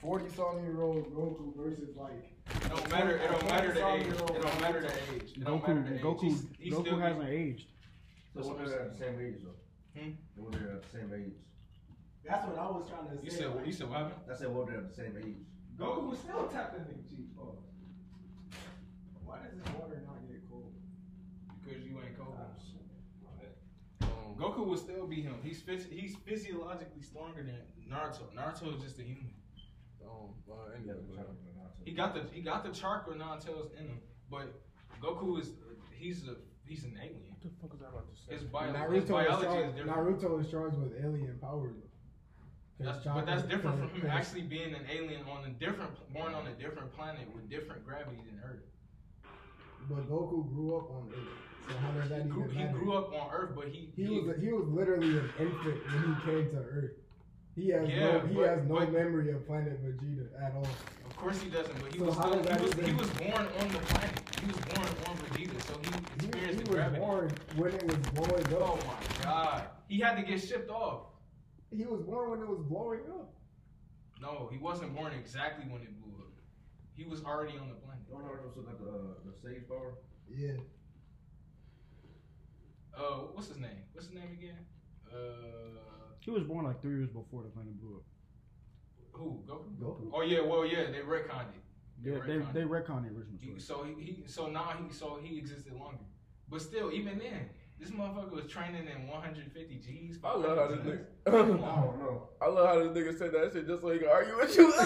40 0.00 0.28
something 0.34 0.64
year 0.64 0.82
old 0.82 1.14
Goku 1.14 1.56
versus 1.56 1.96
like 1.96 2.24
It 2.54 2.68
don't 2.68 2.90
matter. 2.90 3.16
It 3.16 3.30
don't 3.30 3.44
matter 3.46 3.72
the 3.72 3.88
age. 3.94 4.06
It 4.06 4.18
don't 4.18 4.60
matter 4.60 4.80
the 4.80 5.14
age. 5.14 5.32
It 5.36 5.44
don't 5.44 5.62
matter 5.66 5.82
the 5.82 5.90
Goku, 5.90 5.94
age. 5.96 6.02
Goku, 6.02 6.22
He's, 6.22 6.46
he's 6.58 6.74
Goku 6.74 6.80
still 6.86 6.98
hasn't 6.98 7.28
aged. 7.28 7.66
So 8.34 8.40
when 8.54 8.64
they're 8.64 8.80
at 8.82 8.92
the 8.92 8.98
same 8.98 9.20
age 9.20 9.40
though. 9.42 10.00
Hmm? 10.00 10.10
When 10.36 10.52
they're 10.52 10.72
at 10.72 10.82
the 10.82 10.88
same 10.98 11.10
age. 11.14 11.32
that's 12.24 12.46
what 12.46 12.58
I 12.58 12.66
was 12.70 12.88
trying 12.88 13.08
to 13.10 13.16
say. 13.16 13.24
You 13.24 13.30
said. 13.30 13.66
You 13.66 13.72
said 13.72 13.88
what 13.88 13.98
happened? 13.98 14.20
I 14.30 14.34
said 14.36 14.54
when 14.54 14.66
they're 14.66 14.78
at 14.78 14.88
the 14.88 14.94
same 14.94 15.14
age. 15.18 15.36
Goku 15.78 16.10
was 16.10 16.18
still 16.18 16.46
tapping 16.48 16.80
nigga 16.80 17.08
cheeks. 17.08 17.32
Oh, 17.40 17.56
Why 19.24 19.38
does 19.42 19.56
this 19.56 19.72
water 19.74 20.02
not 20.06 20.20
get 20.28 20.42
cold? 20.50 20.72
because 21.64 21.84
you 21.84 21.96
ain't 22.04 22.18
cold. 22.18 22.36
um, 24.02 24.34
Goku 24.38 24.66
would 24.66 24.78
still 24.78 25.06
beat 25.06 25.24
him. 25.24 25.36
He's 25.42 25.60
phys- 25.62 25.90
he's 25.90 26.16
physiologically 26.16 27.02
stronger 27.02 27.42
than 27.42 27.56
Naruto. 27.90 28.28
Naruto 28.36 28.76
is 28.76 28.82
just 28.82 28.98
a 28.98 29.02
human. 29.02 29.30
um, 30.04 30.34
Yeah, 30.46 30.54
anyway, 30.76 30.94
but 31.16 31.16
bro. 31.16 31.24
He 31.84 31.92
got 31.92 32.14
the 32.14 32.22
he 32.32 32.40
got 32.42 32.64
the 32.64 32.70
chakra 32.70 33.16
nine-tails 33.16 33.70
in 33.78 33.86
him, 33.86 33.98
but 34.30 34.60
Goku 35.02 35.40
is 35.40 35.50
he's 35.92 36.24
a 36.28 36.36
he's 36.66 36.84
an 36.84 36.94
alien. 37.00 37.20
What 37.30 37.42
the 37.42 37.48
fuck 37.60 37.72
was 37.72 37.82
I 37.82 37.88
about 37.88 38.06
to 38.08 38.16
say? 38.20 38.34
His, 38.34 38.42
bio, 38.44 38.66
his 38.68 38.76
Naruto, 38.76 38.96
is 39.02 39.08
biology 39.10 39.46
is 39.46 39.52
charged, 39.52 39.76
different. 39.76 39.96
Naruto 40.20 40.40
is 40.44 40.50
charged 40.50 40.76
with 40.78 40.92
alien 41.04 41.38
power. 41.40 41.68
though. 41.72 42.84
That's, 42.84 43.04
but 43.04 43.26
that's 43.26 43.42
different 43.42 43.78
from 43.78 43.90
him 44.00 44.10
actually 44.10 44.40
being 44.42 44.74
an 44.74 44.86
alien 44.90 45.22
on 45.28 45.44
a 45.44 45.50
different 45.50 45.90
born 46.14 46.32
on 46.34 46.46
a 46.46 46.52
different 46.52 46.94
planet 46.96 47.28
with 47.34 47.48
different 47.50 47.84
gravity 47.84 48.16
than 48.26 48.40
Earth. 48.44 48.62
But 49.88 50.08
Goku 50.08 50.48
grew 50.54 50.76
up 50.76 50.90
on 50.90 51.08
Earth, 51.12 51.28
so 51.68 51.76
how 51.76 51.90
does 51.92 52.08
that 52.10 52.22
He 52.22 52.28
grew, 52.28 52.44
even 52.44 52.56
he 52.56 52.72
grew 52.72 52.92
up 52.94 53.12
on 53.12 53.30
Earth, 53.32 53.50
but 53.56 53.68
he 53.68 53.90
He 53.96 54.20
was 54.20 54.36
he 54.40 54.52
was 54.52 54.66
literally 54.68 55.18
an 55.18 55.30
infant 55.38 55.80
when 55.92 56.14
he 56.14 56.30
came 56.30 56.50
to 56.50 56.56
Earth. 56.56 56.92
He 57.56 57.68
has 57.70 57.88
Yeah, 57.88 58.12
no 58.12 58.20
he 58.26 58.34
but- 58.34 58.48
has 58.48 58.64
no 58.66 58.74
but- 58.76 58.92
memory 58.92 59.30
of 59.32 59.46
Planet 59.46 59.76
Vegeta 59.84 60.28
at 60.42 60.54
all. 60.54 60.66
Of 61.20 61.24
course 61.26 61.42
he 61.42 61.50
doesn't, 61.50 61.78
but 61.82 61.92
he 61.92 61.98
So 61.98 62.04
was, 62.06 62.14
still, 62.14 62.32
he, 62.32 62.62
was 62.64 62.72
he 62.88 62.92
was 62.94 63.10
born 63.10 63.44
on 63.60 63.68
the 63.68 63.78
planet. 63.92 64.20
He 64.40 64.46
was 64.46 64.56
born 64.72 64.88
on 65.06 65.16
Vegeta, 65.28 65.60
so 65.68 65.74
he 65.84 65.90
He, 65.92 66.28
experienced 66.28 66.58
he 66.60 66.64
the 66.64 66.70
was 66.70 66.74
gravity. 66.76 66.98
born 66.98 67.30
when 67.56 67.74
it 67.74 67.84
was 67.84 67.96
blowing 68.16 68.44
Oh 68.56 68.72
up. 68.72 68.86
my 68.86 69.22
god, 69.24 69.64
he 69.88 70.00
had 70.00 70.16
to 70.16 70.22
get 70.22 70.40
shipped 70.42 70.70
off. 70.70 71.08
He 71.70 71.84
was 71.84 72.00
born 72.00 72.30
when 72.30 72.40
it 72.40 72.48
was 72.48 72.60
blowing 72.60 73.00
up. 73.12 73.34
No, 74.22 74.48
he 74.50 74.56
wasn't 74.56 74.96
born 74.96 75.12
exactly 75.12 75.66
when 75.70 75.82
it 75.82 75.92
blew 76.00 76.10
up. 76.24 76.32
He 76.96 77.04
was 77.04 77.22
already 77.22 77.58
on 77.58 77.68
the 77.68 77.74
planet. 77.74 78.00
Don't 78.08 78.24
Naruto 78.24 78.50
still 78.52 78.62
got 78.62 78.78
the 78.78 78.88
uh, 78.88 79.12
the 79.26 79.32
sage 79.42 79.68
power? 79.68 79.92
Yeah. 80.26 80.56
Uh, 82.96 83.28
what's 83.34 83.48
his 83.48 83.58
name? 83.58 83.84
What's 83.92 84.06
his 84.06 84.14
name 84.16 84.32
again? 84.38 84.56
Uh, 85.12 86.16
He 86.20 86.30
was 86.30 86.44
born 86.44 86.64
like 86.64 86.80
three 86.80 86.96
years 86.96 87.10
before 87.10 87.42
the 87.42 87.50
planet 87.50 87.78
blew 87.78 87.96
up. 87.96 88.04
Who? 89.20 89.42
Goku. 89.46 89.70
Goku. 89.82 90.10
Oh, 90.12 90.18
oh 90.18 90.22
yeah, 90.22 90.40
well 90.40 90.64
yeah, 90.66 90.84
they 90.94 90.98
retconned 91.14 91.52
it. 91.56 91.62
They 92.02 92.10
they, 92.10 92.16
retconned 92.16 92.52
they 92.54 92.60
it. 92.62 92.68
retcon 92.74 93.02
the 93.04 93.10
original 93.16 93.38
He- 93.40 93.58
story. 93.60 93.60
so 93.60 93.74
he, 93.84 94.04
he 94.04 94.22
so 94.26 94.46
now 94.48 94.72
he 94.80 94.92
so 94.92 95.18
he 95.22 95.38
existed 95.38 95.72
longer, 95.74 96.04
but 96.48 96.60
still 96.62 96.90
even 96.92 97.18
then, 97.18 97.42
this 97.80 97.90
motherfucker 97.90 98.30
was 98.32 98.44
training 98.46 98.86
in 98.86 99.08
150 99.08 99.74
G's. 99.76 100.18
I 100.22 100.36
love 100.36 100.56
how 100.58 100.66
this 100.68 100.78
500 100.78 100.84
Gs. 100.84 100.86
nigga. 100.86 101.04
Come 101.30 101.64
I 101.64 101.80
don't 101.80 101.98
know. 101.98 102.28
I 102.42 102.46
love 102.48 102.66
how 102.68 102.78
this 102.78 102.92
nigga 102.96 103.18
said 103.18 103.32
that 103.32 103.52
shit 103.52 103.66
just 103.66 103.82
so 103.82 103.90
he 103.90 103.98
can 103.98 104.08
argue 104.08 104.36
with 104.36 104.56
you. 104.56 104.72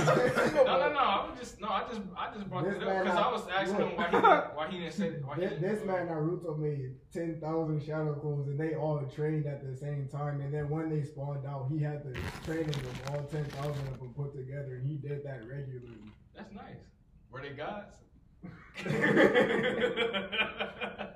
No, 0.64 0.78
no, 0.78 0.88
no. 0.92 0.98
I 0.98 1.26
was 1.28 1.38
just 1.38 1.60
no. 1.60 1.68
I 1.68 1.82
just 1.88 2.00
I 2.16 2.32
just 2.34 2.48
brought 2.48 2.64
This 2.64 2.74
this 2.74 2.82
up 2.88 3.02
because 3.04 3.18
I 3.18 3.30
was 3.32 3.46
asking 3.48 3.78
look. 3.78 3.88
him 3.90 3.96
why 3.96 4.06
he 4.06 4.12
didn't, 4.16 4.54
why 4.54 4.68
he 4.70 4.78
didn't 4.78 4.92
say 4.94 5.10
why 5.24 5.34
he 5.34 5.40
This, 5.42 5.50
didn't, 5.50 5.74
this 5.76 5.84
man 5.84 6.06
Naruto 6.08 6.56
made 6.58 6.94
ten 7.12 7.38
thousand 7.40 7.82
shadow 7.84 8.14
clones 8.14 8.48
and 8.48 8.58
they 8.58 8.74
all 8.74 9.02
trained 9.14 9.46
at 9.46 9.62
the 9.68 9.76
same 9.76 10.08
time 10.08 10.40
and 10.40 10.52
then 10.54 10.68
when 10.70 10.88
they 10.90 11.02
spawned 11.04 11.44
out 11.46 11.68
he 11.70 11.78
had 11.82 12.02
the 12.04 12.16
training 12.44 12.70
of 12.70 13.10
all 13.10 13.22
ten 13.24 13.44
thousand 13.46 13.86
of 13.88 13.98
them 13.98 14.14
put 14.16 14.32
together 14.34 14.76
and 14.76 14.86
he 14.86 14.96
did 14.96 15.22
that 15.24 15.40
regularly. 15.48 15.98
That's 16.36 16.52
nice. 16.54 16.80
Were 17.30 17.42
they 17.42 17.50
gods? 17.50 17.96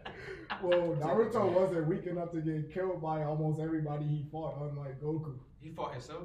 Well, 0.62 0.96
Naruto 1.00 1.52
wasn't 1.52 1.86
weak 1.88 2.06
enough 2.06 2.32
to 2.32 2.40
get 2.40 2.72
killed 2.72 3.02
by 3.02 3.22
almost 3.24 3.60
everybody 3.60 4.04
he 4.06 4.26
fought, 4.32 4.56
unlike 4.60 5.00
Goku. 5.00 5.34
he 5.60 5.70
fought 5.70 5.92
himself. 5.92 6.24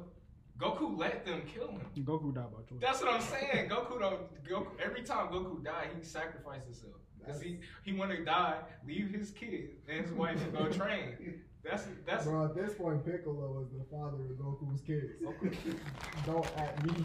Goku 0.58 0.96
let 0.96 1.26
them 1.26 1.42
kill 1.52 1.68
him. 1.68 1.80
Goku 2.04 2.34
died 2.34 2.44
by 2.52 2.62
choice. 2.68 2.80
That's 2.80 3.00
what 3.02 3.12
I'm 3.12 3.20
saying. 3.20 3.68
Goku 3.68 3.98
don't. 3.98 4.20
Goku, 4.44 4.68
every 4.82 5.02
time 5.02 5.28
Goku 5.28 5.62
died, 5.64 5.88
he 5.98 6.04
sacrificed 6.04 6.64
himself 6.64 6.94
because 7.18 7.40
he 7.42 7.58
he 7.84 7.92
want 7.92 8.12
to 8.12 8.24
die, 8.24 8.58
leave 8.86 9.10
his 9.10 9.30
kid 9.30 9.70
and 9.88 10.04
his 10.04 10.12
wife 10.12 10.40
and 10.42 10.52
go 10.56 10.68
train. 10.80 11.40
That's 11.64 11.84
that's. 12.06 12.24
Bro, 12.24 12.44
at 12.46 12.54
this 12.54 12.74
point, 12.74 13.04
Piccolo 13.04 13.62
is 13.62 13.70
the 13.76 13.84
father 13.90 14.24
of 14.30 14.38
Goku's 14.38 14.80
kids. 14.80 15.12
Don't 16.26 16.46
at 16.56 16.84
me. 16.84 17.04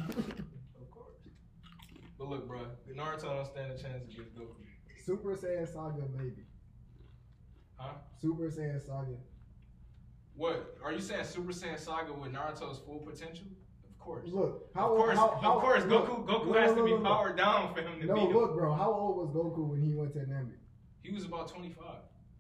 Of 0.80 0.92
course. 0.92 1.16
But 2.18 2.30
look, 2.30 2.48
bro, 2.48 2.62
Naruto 2.96 3.22
don't 3.24 3.46
stand 3.48 3.72
a 3.72 3.78
chance 3.78 4.04
against 4.12 4.36
Goku. 4.36 4.56
Super 5.06 5.36
Saiyan 5.36 5.68
Saga, 5.72 6.04
maybe. 6.16 6.44
Huh? 7.80 7.94
Super 8.22 8.50
Saiyan 8.50 8.86
Saga. 8.86 9.16
What 10.36 10.76
are 10.84 10.92
you 10.92 11.00
saying? 11.00 11.24
Super 11.24 11.52
Saiyan 11.54 11.80
Saga 11.80 12.14
with 12.14 12.32
Naruto's 12.34 12.80
full 12.80 13.00
potential? 13.00 13.46
Of 13.90 13.98
course. 14.00 14.26
Look, 14.32 14.70
how 14.76 14.92
of 14.92 14.98
course, 14.98 15.18
how, 15.18 15.40
how, 15.42 15.56
of 15.56 15.62
course, 15.62 15.86
look, 15.86 16.08
Goku 16.08 16.26
Goku 16.26 16.48
look, 16.48 16.58
has 16.58 16.70
look, 16.72 16.78
to 16.80 16.84
be 16.86 16.92
look, 16.92 17.00
look. 17.04 17.08
powered 17.12 17.38
down 17.38 17.74
for 17.74 17.82
him 17.82 18.00
to 18.02 18.06
No, 18.06 18.14
beat 18.16 18.22
him. 18.30 18.34
look, 18.38 18.54
bro. 18.54 18.74
How 18.74 18.92
old 18.92 19.18
was 19.18 19.30
Goku 19.30 19.70
when 19.70 19.82
he 19.82 19.94
went 19.96 20.14
to 20.14 20.20
Namek? 20.20 20.60
He 21.04 21.12
was 21.14 21.26
about 21.26 21.48
25. 21.48 21.86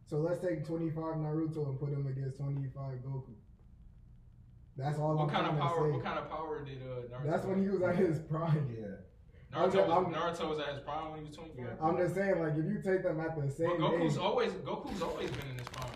So 0.06 0.18
let's 0.18 0.40
take 0.40 0.66
25 0.66 0.95
Naruto 1.18 1.68
and 1.70 1.80
put 1.80 1.90
him 1.90 2.07
against 2.07 2.38
25 2.38 2.74
Goku. 3.06 3.34
That's 4.78 4.98
all 4.99 5.16
What 5.16 5.24
I'm 5.24 5.30
kind 5.30 5.48
of 5.48 5.57
power? 5.60 5.88
to 5.88 5.94
What 5.94 6.03
kind 6.03 6.20
of 6.20 6.30
power 6.30 6.64
did 6.66 6.78
uh, 6.82 7.16
Naruto? 7.16 7.26
That's 7.32 7.45
when 7.45 7.61
he 7.61 7.70
was 7.70 7.82
at 7.82 7.95
his 7.95 8.20
prime. 8.20 8.70
Yeah. 8.78 8.86
Naruto, 9.53 9.88
was, 9.88 9.89
I'm- 9.89 10.13
Naruto 10.13 10.49
was 10.49 10.59
at 10.59 10.73
his 10.73 10.80
prime 10.81 11.11
when 11.11 11.19
he 11.21 11.26
was 11.27 11.35
25. 11.35 11.57
Yeah. 11.65 11.85
I'm 11.85 11.97
just 11.97 12.13
saying, 12.15 12.39
like, 12.39 12.53
if 12.53 12.65
you 12.65 12.81
take 12.85 13.03
them 13.03 13.19
at 13.19 13.35
the 13.35 13.41
But 13.43 13.57
same 13.57 13.77
Goku's 13.81 14.13
age, 14.13 14.19
always 14.19 14.51
Goku's 14.53 15.01
always 15.01 15.31
been 15.31 15.49
in 15.51 15.57
his 15.57 15.67
prime. 15.69 15.91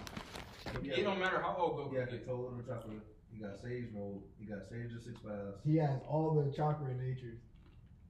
Yeah. 0.82 0.94
It 0.96 1.04
don't 1.04 1.20
matter 1.20 1.40
how 1.40 1.56
old 1.60 1.78
Goku 1.78 1.94
Yeah, 1.94 2.00
gets. 2.06 2.14
control 2.26 2.48
of 2.48 2.58
the 2.58 2.64
chakra. 2.74 2.90
You 3.32 3.42
got 3.46 3.60
Sage 3.62 3.86
mode. 3.94 4.22
You 4.40 4.48
got 4.50 4.68
Sage 4.70 4.92
of 4.96 5.02
Six 5.04 5.20
Paths. 5.22 5.62
he 5.66 5.78
has 5.78 6.00
all 6.10 6.34
the 6.42 6.52
chakra 6.56 6.94
natures. 6.96 7.40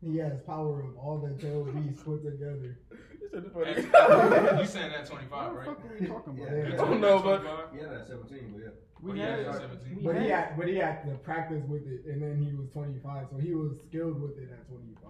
He 0.01 0.17
has 0.17 0.39
power 0.45 0.81
of 0.83 0.97
all 0.97 1.17
the 1.19 1.33
tail 1.41 1.63
beasts 1.65 2.03
put 2.03 2.23
together. 2.23 2.79
You 3.33 4.65
saying 4.65 4.91
that 4.91 5.05
25, 5.07 5.31
What 5.31 5.53
the 5.53 5.57
right? 5.57 5.65
fuck 5.65 5.85
are 5.85 5.97
we 5.99 6.05
talking 6.07 6.33
about? 6.37 6.51
Yeah. 6.55 6.67
Yeah. 6.67 6.73
I 6.73 6.77
don't 6.77 7.01
know, 7.01 7.19
but 7.19 7.37
25? 7.41 7.65
Yeah, 7.75 7.87
that's 7.89 8.07
17, 8.09 8.51
but 8.53 8.61
yeah. 8.61 8.69
We 9.01 9.11
Oh, 9.11 9.13
yeah, 9.15 9.25
had, 9.37 9.45
yeah, 9.45 9.51
17. 9.53 9.99
But 10.03 10.15
he 10.21 10.29
had- 10.29 10.45
had, 10.45 10.57
but 10.57 10.67
he 10.67 10.75
had 10.75 11.03
to 11.09 11.15
practice 11.17 11.63
with 11.67 11.87
it, 11.87 12.05
and 12.05 12.21
then 12.21 12.37
he 12.43 12.53
was 12.55 12.69
25, 12.69 13.27
so 13.31 13.37
he 13.37 13.55
was 13.55 13.71
skilled 13.89 14.21
with 14.21 14.37
it 14.37 14.49
at 14.51 14.67
25. 14.69 15.02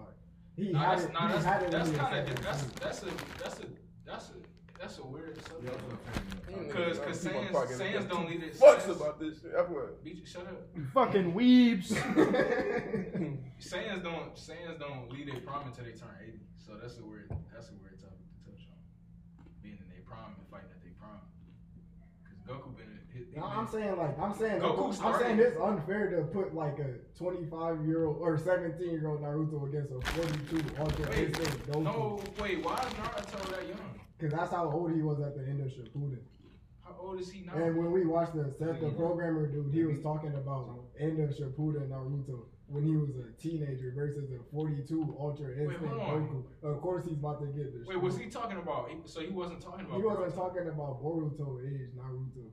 He 0.56 0.70
Nah, 0.72 0.78
had 0.78 0.90
that's, 0.98 1.04
it. 1.04 1.12
nah, 1.12 1.26
he 1.26 1.32
that's, 1.32 1.44
had 1.44 1.62
it 1.62 1.70
that's 1.70 1.88
when 1.88 1.94
he 1.94 2.00
was 2.00 2.10
kind 2.10 2.28
of 2.28 2.42
that's 2.42 2.62
that's 2.64 3.02
a 3.02 3.06
that's 3.42 3.58
a 3.60 3.66
that's 4.06 4.28
a 4.30 4.32
that's 4.78 4.98
a 4.98 5.04
weird 5.06 5.36
Yeah, 5.36 5.42
subject. 5.48 5.74
also 5.82 5.98
training. 6.54 6.70
Cause, 6.70 6.98
cause 7.00 7.24
Saiyans, 7.24 7.78
Saiyans 7.78 8.08
don't 8.08 8.28
lead 8.28 8.42
it. 8.42 8.54
Fucks 8.58 8.88
about 8.88 9.18
this 9.18 9.40
shit. 9.40 9.52
I. 9.58 9.64
Beat 10.04 10.16
you, 10.16 10.26
shut 10.26 10.42
up. 10.46 10.62
fucking 10.92 11.32
weebs. 11.32 11.90
Saiyans 13.60 14.02
don't 14.02 14.34
Saiyans 14.36 14.78
don't 14.78 15.10
lead 15.10 15.28
their 15.28 15.40
prime 15.40 15.66
until 15.66 15.84
they 15.84 15.92
turn 15.92 16.14
80. 16.22 16.38
So 16.58 16.72
that's 16.80 16.98
a 16.98 17.04
weird 17.04 17.30
that's 17.52 17.70
a 17.70 17.74
weird 17.82 17.98
topic 17.98 18.18
to 18.22 18.50
touch 18.50 18.66
on. 18.70 18.78
Being 19.62 19.78
in 19.82 19.88
their 19.90 20.02
prime 20.06 20.34
and 20.38 20.46
fighting 20.50 20.70
at 20.70 20.82
their 20.82 20.94
prime. 21.00 21.22
Cause 22.28 22.38
Goku 22.46 22.76
been 22.76 22.86
in 22.93 22.93
His- 23.14 23.28
No, 23.36 23.44
I'm 23.44 23.66
saying 23.68 23.96
like 23.96 24.18
I'm 24.18 24.34
saying 24.34 24.60
Goku 24.60 24.86
I'm 24.86 24.92
started- 24.92 25.24
saying 25.24 25.38
it's 25.38 25.56
unfair 25.60 26.10
to 26.10 26.22
put 26.24 26.54
like 26.54 26.78
a 26.80 26.94
25 27.16 27.86
year 27.86 28.06
old 28.06 28.18
or 28.20 28.36
17 28.36 28.90
year 28.90 29.08
old 29.08 29.20
Naruto 29.22 29.66
against 29.68 29.92
a 29.92 30.00
42 30.12 30.56
Ultra 30.80 31.10
Wait, 31.10 31.32
Goku. 31.32 31.82
No, 31.82 32.20
wait, 32.40 32.64
why 32.64 32.74
is 32.78 32.92
Naruto 32.94 33.50
that 33.50 33.68
young? 33.68 34.00
Because 34.18 34.32
that's 34.36 34.50
how 34.52 34.70
old 34.70 34.92
he 34.92 35.02
was 35.02 35.20
at 35.20 35.36
the 35.36 35.42
end 35.44 35.60
of 35.60 35.68
Shippuden. 35.68 36.18
How 36.82 36.94
old 37.00 37.20
is 37.20 37.30
he 37.30 37.44
now? 37.46 37.54
And 37.54 37.76
when 37.76 37.92
we 37.92 38.04
watched 38.04 38.34
the 38.34 38.52
Seth 38.58 38.80
the 38.80 38.90
Programmer 38.90 39.46
dude, 39.46 39.72
he 39.72 39.84
was 39.84 40.00
talking 40.02 40.34
about 40.34 40.84
end 40.98 41.18
of 41.20 41.30
Shippuden 41.30 41.88
Naruto 41.88 42.46
when 42.66 42.82
he 42.82 42.96
was 42.96 43.10
a 43.16 43.30
teenager 43.40 43.92
versus 43.94 44.30
a 44.32 44.38
42 44.50 45.16
Ultra 45.20 45.50
Instinct. 45.50 45.82
Goku. 45.82 46.44
Of 46.62 46.80
course, 46.80 47.04
he's 47.06 47.18
about 47.18 47.40
to 47.40 47.46
get 47.46 47.72
this. 47.78 47.86
Wait, 47.86 48.00
was 48.00 48.16
he 48.18 48.26
talking 48.26 48.58
about? 48.58 48.90
So 49.04 49.20
he 49.20 49.28
wasn't 49.30 49.60
talking 49.60 49.84
about. 49.86 49.96
He 49.96 50.02
wasn't 50.02 50.26
Naruto. 50.30 50.34
talking 50.34 50.68
about 50.68 51.02
Boruto 51.02 51.60
age 51.64 51.90
Naruto 51.96 52.50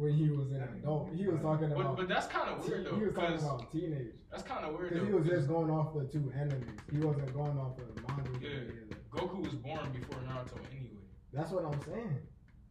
when 0.00 0.14
he 0.14 0.30
was 0.30 0.50
an 0.50 0.62
adult. 0.78 1.10
He 1.14 1.26
was 1.26 1.40
talking 1.40 1.70
about. 1.72 1.96
but 1.96 2.08
that's 2.08 2.26
kind 2.26 2.48
of 2.50 2.66
weird 2.66 2.86
though. 2.86 2.96
he 2.96 3.04
was 3.04 3.14
talking 3.14 3.36
about 3.38 3.70
teenage. 3.72 4.14
that's 4.30 4.42
kind 4.42 4.64
of 4.64 4.72
weird 4.74 4.90
Because 4.90 5.00
though. 5.02 5.06
he 5.08 5.12
was 5.20 5.28
just 5.28 5.48
going 5.48 5.70
off 5.70 5.94
the 5.94 6.04
two 6.04 6.32
enemies. 6.34 6.68
He 6.90 6.98
wasn't 6.98 7.32
going 7.34 7.58
off 7.58 7.76
the 7.76 7.84
manga. 8.02 8.30
Yeah. 8.40 8.96
Goku 9.12 9.38
was 9.44 9.54
born 9.54 9.90
before 9.92 10.20
Naruto 10.22 10.56
anyway. 10.70 11.02
That's 11.32 11.50
what 11.50 11.64
I'm 11.64 11.80
saying. 11.82 12.18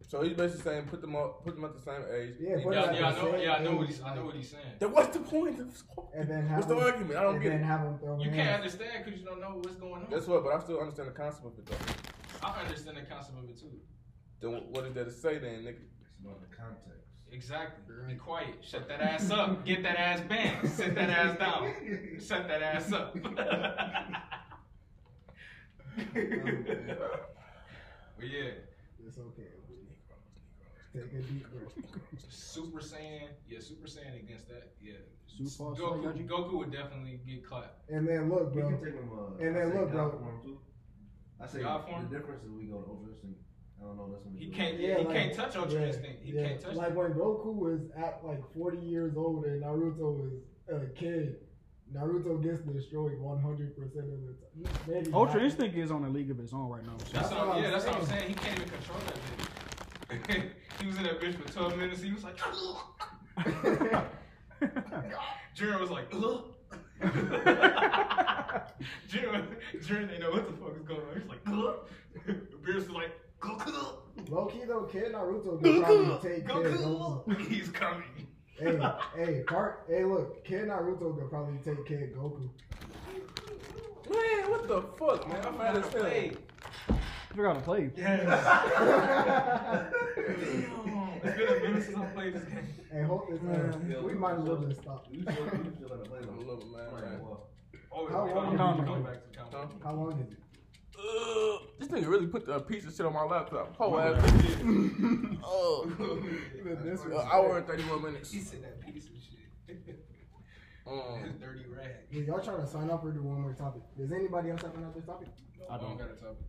So 0.01 0.23
he's 0.23 0.33
basically 0.33 0.63
saying 0.63 0.85
put 0.87 1.01
them 1.01 1.15
up, 1.15 1.43
put 1.43 1.53
them 1.55 1.65
at 1.65 1.75
the 1.75 1.81
same 1.81 2.01
age. 2.11 2.33
Yeah, 2.39 2.57
He 2.57 2.63
Yeah, 2.63 2.63
them 2.63 2.71
got- 2.71 2.95
yeah, 2.95 3.07
I 3.07 3.11
know. 3.13 3.35
Yeah, 3.37 3.53
I 3.53 3.63
know 3.63 3.75
what 3.75 3.87
he's. 3.87 4.01
I 4.01 4.15
know 4.15 4.25
what 4.25 4.35
he's 4.35 4.49
saying. 4.49 4.73
Then 4.79 4.91
what's 4.91 5.15
the 5.15 5.19
point? 5.23 5.59
Of, 5.59 5.67
And 6.15 6.27
then 6.31 6.47
have 6.47 6.57
what's 6.57 6.67
the 6.67 6.75
him- 6.77 6.83
argument? 6.83 7.15
I 7.19 7.21
don't 7.23 7.35
and 7.35 7.43
get 7.43 7.49
then 7.49 7.61
it. 7.61 7.63
have 7.65 7.81
him 7.81 7.99
throw 7.99 8.17
You 8.17 8.31
hands. 8.31 8.35
can't 8.35 8.55
understand 8.55 9.05
because 9.05 9.19
you 9.19 9.25
don't 9.25 9.39
know 9.41 9.53
what's 9.61 9.75
going 9.75 10.01
on. 10.03 10.09
Guess 10.09 10.25
what? 10.27 10.43
But 10.43 10.53
I 10.55 10.59
still 10.61 10.79
understand 10.79 11.09
the 11.09 11.13
concept 11.13 11.45
of 11.45 11.59
it 11.59 11.65
though. 11.67 12.47
I 12.47 12.61
understand 12.63 12.97
the 12.97 13.01
concept 13.01 13.37
of 13.37 13.49
it 13.49 13.59
too. 13.59 13.77
Then 14.41 14.51
what 14.71 14.85
is 14.85 14.93
there 14.95 15.03
to 15.05 15.11
say 15.11 15.37
then, 15.37 15.61
nigga? 15.67 15.83
It's 16.01 16.17
about 16.25 16.39
the 16.41 16.55
context. 16.55 17.08
Exactly. 17.31 17.95
Be 18.07 18.15
quiet. 18.15 18.55
Shut 18.61 18.87
that 18.87 19.01
ass 19.01 19.29
up. 19.29 19.65
Get 19.65 19.83
that 19.83 19.97
ass 19.99 20.21
banned. 20.27 20.67
Sit 20.69 20.95
that 20.95 21.09
ass 21.09 21.37
down. 21.37 21.73
Shut 22.19 22.47
that 22.47 22.61
ass 22.61 22.91
up. 22.91 23.13
but 23.23 23.37
yeah, 28.27 28.51
It's 29.05 29.17
okay. 29.17 29.43
Take 30.93 31.13
a 31.13 31.21
deep 31.21 31.45
breath. 31.51 31.71
Super 32.29 32.79
Saiyan. 32.79 33.27
Yeah, 33.47 33.59
Super 33.59 33.87
Saiyan 33.87 34.23
against 34.23 34.47
that. 34.49 34.71
Yeah. 34.81 34.93
Super 35.27 35.75
Goku, 35.75 36.03
Saiyan. 36.03 36.27
Goku 36.27 36.57
would 36.57 36.71
definitely 36.71 37.19
get 37.27 37.45
clapped. 37.45 37.87
And 37.89 38.07
then 38.07 38.29
look, 38.29 38.53
We 38.55 38.61
bro. 38.61 38.69
can 38.71 38.83
take 38.83 38.95
them. 38.95 39.09
Uh, 39.13 39.43
And 39.45 39.55
then 39.55 39.67
look, 39.79 39.91
God 39.93 40.09
bro. 40.11 40.19
form, 40.19 40.41
too. 40.43 40.57
I 41.39 41.47
say 41.47 41.61
God 41.61 41.85
form? 41.87 42.09
the 42.09 42.17
difference 42.17 42.43
is 42.43 42.49
we 42.51 42.65
go 42.65 42.81
to 42.81 42.89
Ultra 42.89 43.11
Instinct. 43.13 43.39
I 43.81 43.85
don't 43.85 43.97
know. 43.97 44.09
That's 44.11 44.25
when 44.25 44.33
we 44.33 44.39
He 44.39 44.51
can't. 44.51 44.79
Yeah, 44.79 44.97
he 44.97 45.03
like- 45.05 45.15
can't 45.15 45.33
touch 45.33 45.55
Ultra 45.55 45.81
yeah, 45.81 45.87
Instinct. 45.87 46.23
He 46.23 46.31
yeah. 46.33 46.47
can't 46.47 46.61
touch. 46.61 46.75
Like 46.75 46.95
when 46.95 47.13
Goku 47.13 47.53
was 47.55 47.79
at 47.97 48.21
like 48.23 48.41
40 48.53 48.77
years 48.77 49.15
old 49.15 49.45
and 49.45 49.63
Naruto 49.63 50.17
was 50.17 50.33
a 50.69 50.85
kid, 50.99 51.37
Naruto 51.93 52.41
gets 52.43 52.61
destroyed 52.61 53.19
100% 53.19 53.41
of 53.41 53.91
the 53.91 53.95
time. 54.93 55.13
Ultra 55.13 55.35
oh, 55.35 55.37
not. 55.37 55.43
Instinct 55.43 55.77
is 55.77 55.91
on 55.91 56.03
a 56.05 56.09
league 56.09 56.29
of 56.29 56.39
its 56.39 56.53
own 56.53 56.69
right 56.69 56.85
now. 56.85 56.97
so- 56.97 57.05
That's 57.13 57.29
That's 57.29 57.31
what, 57.31 57.47
what 57.47 57.57
I'm 57.57 57.63
yeah, 57.63 57.71
that's 57.71 57.85
what 57.85 57.95
I'm 57.95 58.05
saying. 58.05 58.19
saying. 58.19 58.29
He 58.29 58.35
can't 58.35 58.57
even 58.57 58.69
control 58.69 58.99
that 59.07 59.15
bitch. 59.15 60.49
he 60.81 60.87
was 60.87 60.97
in 60.97 61.03
that 61.03 61.21
bitch 61.21 61.35
for 61.35 61.51
12 61.51 61.77
minutes. 61.77 62.01
He 62.01 62.11
was 62.11 62.23
like, 62.23 62.37
Jiren 65.55 65.79
was 65.79 65.89
like, 65.89 66.05
ugh. 66.13 66.43
Jiren, 69.09 69.45
Jiren 69.77 70.07
didn't 70.07 70.19
know 70.19 70.31
what 70.31 70.45
the 70.47 70.53
fuck 70.57 70.75
is 70.75 70.83
going 70.83 70.99
on. 71.01 71.13
He's 71.13 71.23
was 71.23 71.29
like, 71.29 71.41
ugh. 71.47 71.87
Beerus 72.63 72.75
was 72.75 72.89
like, 72.91 73.11
Goku, 73.39 73.93
Low 74.29 74.45
key 74.45 74.61
though, 74.67 74.83
kid 74.83 75.13
Naruto 75.13 75.61
could 75.61 75.83
probably 75.83 76.29
take 76.29 76.45
Kid 76.45 76.45
Goku. 76.45 77.25
Goku, 77.25 77.47
he's 77.47 77.69
coming. 77.69 78.03
hey, 78.57 78.77
hey, 79.15 79.43
part, 79.47 79.85
hey, 79.87 80.03
look, 80.03 80.43
Kid 80.45 80.67
Naruto 80.67 81.17
could 81.17 81.29
probably 81.29 81.57
take 81.63 81.85
Kid 81.85 82.13
Goku. 82.15 82.49
Man, 84.09 84.49
what 84.49 84.67
the 84.67 84.81
fuck, 84.97 85.27
man? 85.29 85.45
I'm 85.45 85.57
mad 85.57 85.77
as 85.77 85.93
hell. 85.93 86.03
Hey, 86.03 86.31
You 86.89 87.35
forgot 87.35 87.53
to 87.55 87.61
play. 87.61 87.91
yes. 87.95 88.25
It's 91.21 91.37
been 91.37 91.47
a 91.49 91.59
minute 91.59 91.83
since 91.83 91.97
I 91.97 92.05
played 92.05 92.33
this 92.33 92.43
game. 92.45 92.65
Hey, 92.93 93.01
hold 93.03 93.27
this. 93.29 93.41
Uh, 93.43 94.01
we 94.01 94.13
might 94.13 94.35
as 94.35 94.39
well 94.43 94.55
just 94.57 94.81
stop. 94.81 95.05
You 95.11 95.21
still, 95.23 95.35
you 95.35 95.73
still 95.75 95.89
play 95.97 96.19
I'm 96.19 96.23
a 96.23 96.27
them. 96.27 96.39
little 96.47 96.65
mad, 96.67 96.87
Alright, 96.87 97.11
man. 97.11 97.19
well, 97.21 97.47
Oh, 97.91 98.07
How 98.07 98.25
wait, 98.25 98.35
long 98.35 98.45
hold 98.45 98.57
have 98.57 98.61
on, 98.61 98.77
you 98.79 98.83
going 98.85 99.03
been- 99.03 99.11
back 99.13 99.21
to 99.31 99.37
count. 99.37 99.53
Huh? 99.53 99.65
How 99.83 99.93
long 99.95 100.11
is 100.13 100.19
it? 100.31 100.37
This 101.79 101.87
nigga 101.87 102.07
really 102.07 102.27
put 102.27 102.45
the 102.45 102.59
piece 102.59 102.85
of 102.85 102.93
shit 102.93 103.05
on 103.05 103.13
my 103.13 103.23
laptop. 103.23 103.75
Whole 103.77 103.99
ass. 103.99 104.21
Oh, 105.51 105.89
This 106.83 107.01
an 107.05 107.13
hour 107.13 107.57
and 107.57 107.65
thirty 107.67 107.83
more 107.83 107.99
minutes. 107.99 108.31
He 108.31 108.39
said 108.41 108.61
that 108.63 108.79
piece 108.81 109.05
of 109.05 109.11
shit. 109.15 110.05
Um, 110.85 111.23
His 111.23 111.33
dirty 111.35 111.65
rag. 111.67 111.91
Yeah, 112.11 112.21
y'all 112.23 112.39
trying 112.39 112.61
to 112.61 112.67
sign 112.67 112.89
up 112.89 113.03
or 113.03 113.11
do 113.11 113.21
one 113.21 113.41
more 113.41 113.53
topic? 113.53 113.81
Does 113.97 114.11
anybody 114.11 114.49
else 114.51 114.61
have 114.63 114.75
another 114.75 115.01
topic? 115.01 115.27
I 115.69 115.77
don't. 115.77 115.97
got 115.97 116.07
a 116.11 116.15
topic. 116.15 116.45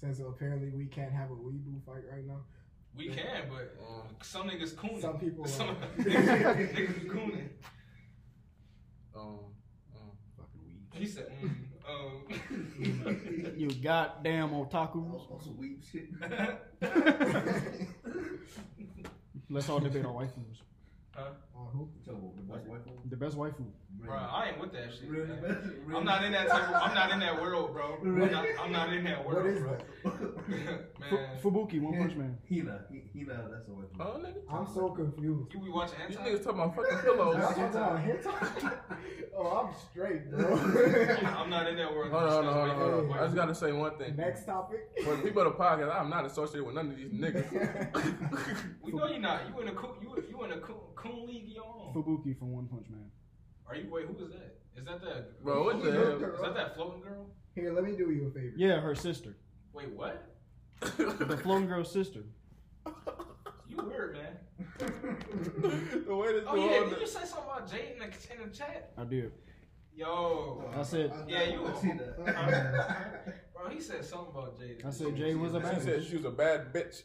Since 0.00 0.20
apparently 0.20 0.70
we 0.70 0.86
can't 0.86 1.12
have 1.12 1.30
a 1.30 1.34
weeaboo 1.34 1.84
fight 1.84 2.04
right 2.10 2.24
now. 2.26 2.40
We 2.96 3.08
can, 3.08 3.48
but 3.50 3.74
um, 3.86 4.02
some 4.22 4.48
niggas 4.48 4.74
cooning. 4.74 5.00
Some 5.02 5.18
people 5.18 5.44
are- 5.46 5.48
Some 5.48 5.76
niggas, 5.98 6.74
niggas 6.74 7.06
cooning. 7.08 7.48
um, 9.16 9.38
um, 9.94 10.12
Fucking 10.36 10.60
weed. 10.64 10.80
He 10.92 11.06
said, 11.06 11.28
mm, 11.42 11.54
um. 11.88 12.24
You 13.56 13.70
goddamn 13.70 14.50
otakus. 14.50 15.28
also 15.30 15.50
weep 15.58 15.82
shit. 15.90 16.08
Let's 19.50 19.68
all 19.68 19.80
debate 19.80 20.04
our 20.04 20.12
waifus. 20.12 20.62
huh? 21.14 21.30
On 21.58 21.66
who? 21.72 21.88
The 22.06 22.12
best 22.46 22.66
wife 22.68 22.80
The 23.10 23.16
best 23.16 23.36
waifu. 23.36 23.64
Bro, 24.00 24.14
I 24.14 24.48
ain't 24.50 24.60
with 24.60 24.72
that 24.72 24.92
shit. 24.92 25.08
Really? 25.08 25.26
Really? 25.26 25.96
I'm 25.96 26.04
not 26.04 26.24
in 26.24 26.30
that 26.32 26.48
type 26.48 26.68
of, 26.68 26.74
I'm 26.76 26.94
not 26.94 27.10
in 27.10 27.18
that 27.20 27.40
world, 27.42 27.72
bro. 27.72 27.96
I'm 28.00 28.30
not, 28.30 28.44
I'm 28.60 28.70
not 28.72 28.92
in 28.92 29.02
that 29.04 29.26
world, 29.26 29.44
What 29.44 29.52
is 29.52 29.60
bro. 29.60 29.76
that? 29.76 29.82
Fu- 31.10 31.16
Man, 31.16 31.28
Fubuki, 31.42 31.80
One 31.80 31.98
Punch 31.98 32.14
Man. 32.14 32.38
Hina, 32.48 32.80
He- 32.90 33.02
Hina, 33.12 33.48
that's 33.50 33.66
a 33.68 33.72
wife. 33.72 33.86
oh, 33.98 34.20
nigga. 34.20 34.36
I'm 34.48 34.72
so 34.72 34.90
confused. 34.90 35.52
you 35.52 35.60
be 35.60 35.68
watching 35.68 35.96
These 36.08 36.16
hentai? 36.16 36.26
niggas 36.26 36.44
talking 36.44 36.60
about 36.60 36.76
fucking 36.76 36.92
Y'all 36.92 37.02
pillows. 37.02 37.34
talking 37.36 37.64
about 37.64 37.98
hentai? 38.04 38.78
Oh, 39.36 39.46
I'm 39.66 39.74
straight, 39.90 40.30
bro. 40.30 40.56
I'm 41.36 41.50
not 41.50 41.66
in 41.68 41.76
that 41.76 41.92
world. 41.92 42.12
Hold 42.12 42.22
on, 42.22 42.30
hold 42.30 42.46
on, 42.46 42.54
hold 42.54 42.68
on, 42.70 42.76
hold 42.78 43.04
on. 43.04 43.10
Hey. 43.10 43.18
I 43.18 43.24
just 43.24 43.34
gotta 43.36 43.54
say 43.54 43.72
one 43.72 43.96
thing. 43.98 44.16
Next 44.16 44.44
topic. 44.46 44.88
For 45.04 45.16
the 45.16 45.22
people 45.22 45.42
of 45.42 45.52
the 45.56 45.58
podcast, 45.58 45.94
I'm 46.00 46.10
not 46.10 46.24
associated 46.24 46.64
with 46.66 46.74
none 46.76 46.90
of 46.90 46.96
these 46.96 47.10
niggas. 47.10 48.74
We 48.82 48.92
know 48.92 49.06
you're 49.06 49.18
not. 49.20 49.42
You 49.48 49.60
in 49.60 49.68
a 49.68 49.72
you, 49.72 50.24
you 50.30 50.44
in 50.44 50.52
a 50.52 50.58
coon, 50.60 50.76
coon 50.96 51.26
league 51.26 51.47
of 51.50 51.54
your. 51.54 51.92
Fubuki 51.94 52.38
from 52.38 52.52
One 52.52 52.66
Punch 52.66 52.86
Man. 52.90 53.10
Are 53.66 53.74
you? 53.76 53.90
Wait, 53.90 54.06
who 54.06 54.24
is 54.24 54.30
that? 54.32 54.56
Is 54.76 54.84
that 54.86 55.00
that? 55.02 55.42
Bro, 55.42 55.64
what 55.64 55.82
the 55.82 55.92
hell? 55.92 56.22
Is 56.34 56.40
that 56.40 56.54
that 56.54 56.74
floating 56.74 57.02
girl? 57.02 57.26
Here, 57.54 57.72
let 57.72 57.84
me 57.84 57.96
do 57.96 58.10
you 58.10 58.28
a 58.28 58.30
favor. 58.30 58.54
Yeah, 58.56 58.80
her 58.80 58.94
sister. 58.94 59.36
Wait, 59.72 59.90
what? 59.90 60.24
The 60.80 61.38
floating 61.42 61.66
girl's 61.68 61.90
sister. 61.92 62.20
You 63.68 63.76
weird, 63.76 64.14
man. 64.16 64.36
the 64.78 66.14
way 66.14 66.32
this 66.32 66.44
Oh 66.46 66.54
yeah, 66.54 66.78
on. 66.84 66.90
did 66.90 67.00
you 67.00 67.06
say 67.06 67.20
something 67.24 67.44
about 67.44 67.70
Jade 67.70 67.94
in 67.94 67.98
the, 67.98 68.06
in 68.44 68.48
the 68.50 68.56
chat? 68.56 68.92
I 68.96 69.04
did. 69.04 69.32
Yo, 69.94 70.64
I 70.76 70.82
said, 70.84 71.12
Yeah, 71.26 71.42
you- 71.44 71.66
I 71.66 71.80
see 71.80 71.88
that. 71.92 73.34
bro, 73.54 73.68
he 73.70 73.80
said 73.80 74.04
something 74.04 74.30
about 74.30 74.58
Jade. 74.58 74.82
I 74.86 74.90
said 74.90 75.16
Jay 75.16 75.34
was 75.34 75.54
a 75.54 75.58
She 75.58 75.62
bad 75.64 75.82
said 75.82 76.04
she 76.04 76.16
was 76.16 76.24
a 76.24 76.30
bad 76.30 76.72
bitch. 76.72 77.02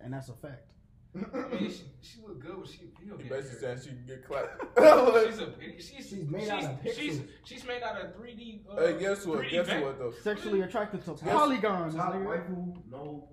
And 0.00 0.14
that's 0.14 0.28
a 0.28 0.34
fact. 0.34 0.70
I 1.14 1.18
mean, 1.60 1.70
she, 1.70 1.82
she 2.00 2.18
look 2.26 2.40
good, 2.40 2.54
but 2.60 2.68
she 2.68 2.78
video 2.98 3.16
She 3.16 3.22
game. 3.24 3.28
basically 3.32 3.60
character. 3.60 3.82
said 3.82 3.82
she 3.82 3.88
can 3.90 4.06
get 4.06 4.24
clapped. 4.26 4.62
She's 5.26 5.38
a 5.40 5.52
she's, 5.78 6.08
She's 6.08 6.28
made 6.30 6.40
she's, 6.42 6.50
out 6.50 6.62
of 6.64 6.78
she's, 6.94 7.18
pixels. 7.18 7.26
she's 7.44 7.64
made 7.66 7.82
out 7.82 8.00
of 8.00 8.14
3D. 8.16 8.60
Uh, 8.70 8.76
Hey, 8.80 8.98
guess 9.00 9.26
what? 9.26 9.40
3D 9.40 9.50
Guess 9.50 9.66
vec- 9.66 9.82
what 9.84 9.98
though? 9.98 10.12
Sexually 10.22 10.60
attracted 10.62 11.04
to 11.04 11.10
Yes. 11.12 11.20
polygons. 11.22 11.94
Top 11.96 12.14
nigga. 12.14 12.74
no, 12.90 13.28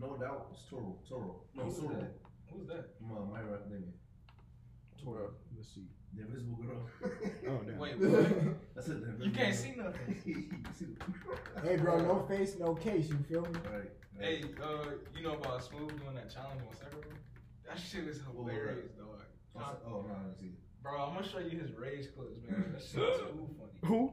no 0.00 0.16
doubt, 0.16 0.48
It's 0.52 0.62
Toru. 0.70 0.94
Toru. 1.08 1.34
No, 1.56 1.64
Who's 1.64 1.78
Toru. 1.80 1.94
that? 1.96 2.12
Who's 2.52 2.68
that? 2.68 2.84
From 2.98 3.12
uh, 3.16 3.20
My 3.32 3.40
Hero 3.40 3.54
Academia. 3.54 3.88
Bro. 5.04 5.30
Let's 5.56 5.74
see. 5.74 5.86
The 6.14 6.22
Invisible 6.22 6.56
Girl. 6.56 6.88
Oh, 7.48 7.60
damn. 7.66 7.78
Wait, 7.78 7.98
what? 7.98 8.74
That's 8.74 8.88
it. 8.88 8.96
You 9.20 9.30
can't 9.30 9.48
Invisible 9.48 9.74
see 9.74 9.80
nothing. 9.80 10.06
Girl. 10.06 10.24
You 10.24 10.34
can 10.64 10.74
see 10.74 10.84
the- 10.86 11.68
hey, 11.68 11.76
bro, 11.76 12.00
no 12.00 12.24
face, 12.26 12.56
no 12.58 12.74
case. 12.74 13.08
You 13.08 13.18
feel 13.28 13.42
me? 13.42 13.48
Right. 13.64 13.72
right. 13.80 13.90
Hey, 14.18 14.42
uh, 14.62 14.90
you 15.16 15.22
know 15.22 15.34
about 15.34 15.62
Smooth 15.62 15.88
doing 16.00 16.14
that 16.14 16.32
challenge 16.32 16.60
on 16.66 16.74
Sekiro? 16.74 17.12
That 17.66 17.78
shit 17.78 18.04
is 18.08 18.18
was 18.26 18.34
hilarious, 18.36 18.90
dog. 18.98 19.20
Oh, 19.54 19.60
so- 19.60 19.78
Oh, 19.86 20.02
no, 20.08 20.14
I 20.14 20.22
didn't 20.24 20.38
see 20.38 20.46
it. 20.46 20.82
Bro, 20.82 20.92
I'm 21.00 21.14
gonna 21.14 21.28
show 21.28 21.38
you 21.38 21.58
his 21.58 21.72
rage 21.72 22.06
clips, 22.16 22.38
man. 22.48 22.72
That 22.72 22.80
shit's 22.80 22.92
too 22.94 23.48
funny. 23.58 23.78
Who? 23.84 24.12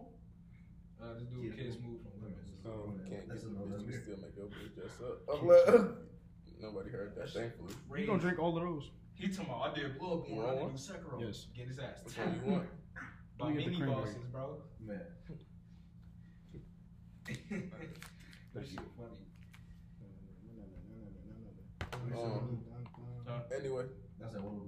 Uh, 1.02 1.14
this 1.14 1.24
dude, 1.24 1.56
Kid 1.56 1.74
Smooth 1.74 2.02
from 2.04 2.22
Lemons. 2.22 2.50
Oh, 2.66 2.94
Yeah, 3.06 3.10
can't 3.18 3.30
that's 3.30 3.44
get 3.44 3.50
the 3.54 3.66
bitch, 3.66 3.80
we 3.80 3.86
mirror. 3.86 4.02
still 4.02 4.18
make 4.18 4.36
your 4.36 4.46
bitch 4.48 4.76
dress 4.78 5.02
up. 5.02 5.18
I'm 5.30 5.48
like, 5.48 5.92
nobody 6.62 6.90
heard 6.90 7.16
that, 7.16 7.30
thankfully. 7.30 7.74
You 7.74 7.94
Rage. 7.94 8.08
gonna 8.08 8.20
drink 8.22 8.40
all 8.40 8.58
of 8.58 8.64
those? 8.64 8.90
He 9.14 9.28
talking 9.30 9.46
about, 9.46 9.72
I 9.72 9.74
did 9.76 9.98
Bloodborne, 10.00 10.30
You 10.30 10.42
I 10.42 10.46
want 10.46 10.58
did 10.58 10.64
one? 10.64 10.72
do 10.72 10.78
Sekiro. 10.78 11.22
Yes. 11.28 11.48
Get 11.56 11.68
his 11.68 11.80
ass. 11.80 12.04
Which 12.04 12.18
one 12.18 12.42
you 12.46 12.52
want? 12.52 12.68
By 13.38 13.46
Let 13.48 13.56
me 13.56 13.64
get 13.64 13.72
the 13.74 13.80
mini 13.80 13.92
bosses, 13.92 14.16
bro. 14.32 14.58
Man. 14.86 15.02
that 18.54 18.66
shit 18.68 18.80
funny. 18.98 19.25
Um, 22.14 22.60
Huh? 23.28 23.40
Anyway, 23.58 23.86
That's 24.20 24.36
like 24.36 24.44
what 24.44 24.54
was 24.54 24.64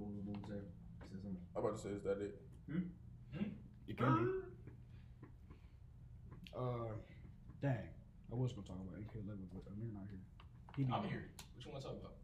saying. 0.48 0.64
Said 1.00 1.12
something. 1.22 1.36
I'm 1.56 1.64
about 1.64 1.76
to 1.76 1.82
say, 1.82 1.90
is 1.90 2.02
that 2.02 2.18
it? 2.20 2.40
You 3.86 3.94
can 3.94 4.24
be. 4.24 4.30
Uh, 6.56 6.92
dang. 7.62 7.78
I 8.30 8.34
was 8.34 8.52
gonna 8.52 8.66
talk 8.66 8.76
about 8.76 8.98
MK11, 9.00 9.46
but 9.52 9.62
Amir 9.72 9.92
not 9.94 10.02
here. 10.10 10.18
He 10.76 10.82
be- 10.84 10.92
I'm 10.92 11.04
here. 11.08 11.30
What 11.54 11.64
you 11.64 11.70
want 11.72 11.82
to 11.84 11.88
talk 11.88 11.98
about? 12.00 12.14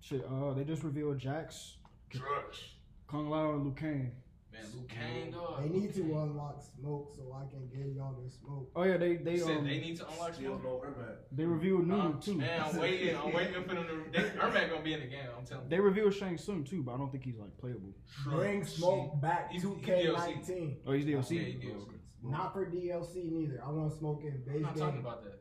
Shit. 0.00 0.24
Uh, 0.24 0.52
they 0.54 0.64
just 0.64 0.82
revealed 0.82 1.18
Jax, 1.18 1.76
Drugs. 2.10 2.74
Kung 3.06 3.30
Lao, 3.30 3.52
and 3.54 3.64
Liu 3.64 3.72
Kang. 3.74 4.12
Man, 4.62 4.70
Luke 4.74 4.88
Kang, 4.88 5.30
dog. 5.30 5.62
They 5.62 5.68
need 5.68 5.94
to 5.94 6.02
unlock 6.02 6.62
smoke 6.62 7.12
so 7.14 7.32
I 7.34 7.44
can 7.50 7.68
give 7.68 7.94
y'all 7.94 8.14
the 8.22 8.30
smoke. 8.30 8.70
Oh 8.74 8.82
yeah, 8.84 8.96
they 8.96 9.16
they 9.16 9.32
They 9.32 9.38
said 9.38 9.58
um 9.58 9.64
they 9.64 9.78
need 9.80 9.96
to 9.98 10.08
unlock 10.08 10.34
smoke. 10.34 10.64
no 10.64 10.80
Urban. 10.84 11.04
they 11.32 11.44
revealed 11.44 11.86
Nunu 11.86 12.00
Um, 12.00 12.20
too. 12.20 12.34
Man, 12.36 12.60
I'm 12.62 12.76
waiting. 12.80 13.16
I'm 13.16 13.32
waiting 13.32 13.62
for 13.64 13.74
them 13.74 13.86
to. 13.86 14.04
They, 14.12 14.28
Ermac 14.30 14.70
gonna 14.70 14.82
be 14.82 14.94
in 14.94 15.00
the 15.00 15.06
game. 15.06 15.20
I'm 15.38 15.44
telling 15.44 15.64
you. 15.64 15.70
They 15.70 15.80
revealed 15.80 16.14
Shang 16.14 16.38
Tsung 16.38 16.64
too, 16.64 16.82
but 16.82 16.94
I 16.94 16.96
don't 16.98 17.10
think 17.12 17.24
he's 17.24 17.36
like 17.38 17.56
playable. 17.58 17.94
Bring 18.24 18.64
smoke 18.64 19.20
back 19.20 19.50
He's- 19.50 19.62
to 19.62 19.74
he's 19.74 19.86
K19. 19.86 20.76
Oh, 20.86 20.92
he's 20.92 21.04
DLC. 21.04 21.30
Yeah, 21.36 21.42
he 21.42 21.52
DLC. 21.54 21.86
Not 22.22 22.52
for 22.54 22.66
DLC 22.66 23.30
neither. 23.30 23.62
I 23.64 23.70
want 23.70 23.92
smoke 23.98 24.22
in 24.24 24.42
I'm 24.46 24.52
base 24.52 24.62
not 24.62 24.76
talking 24.76 25.00
about 25.00 25.22
that. 25.24 25.40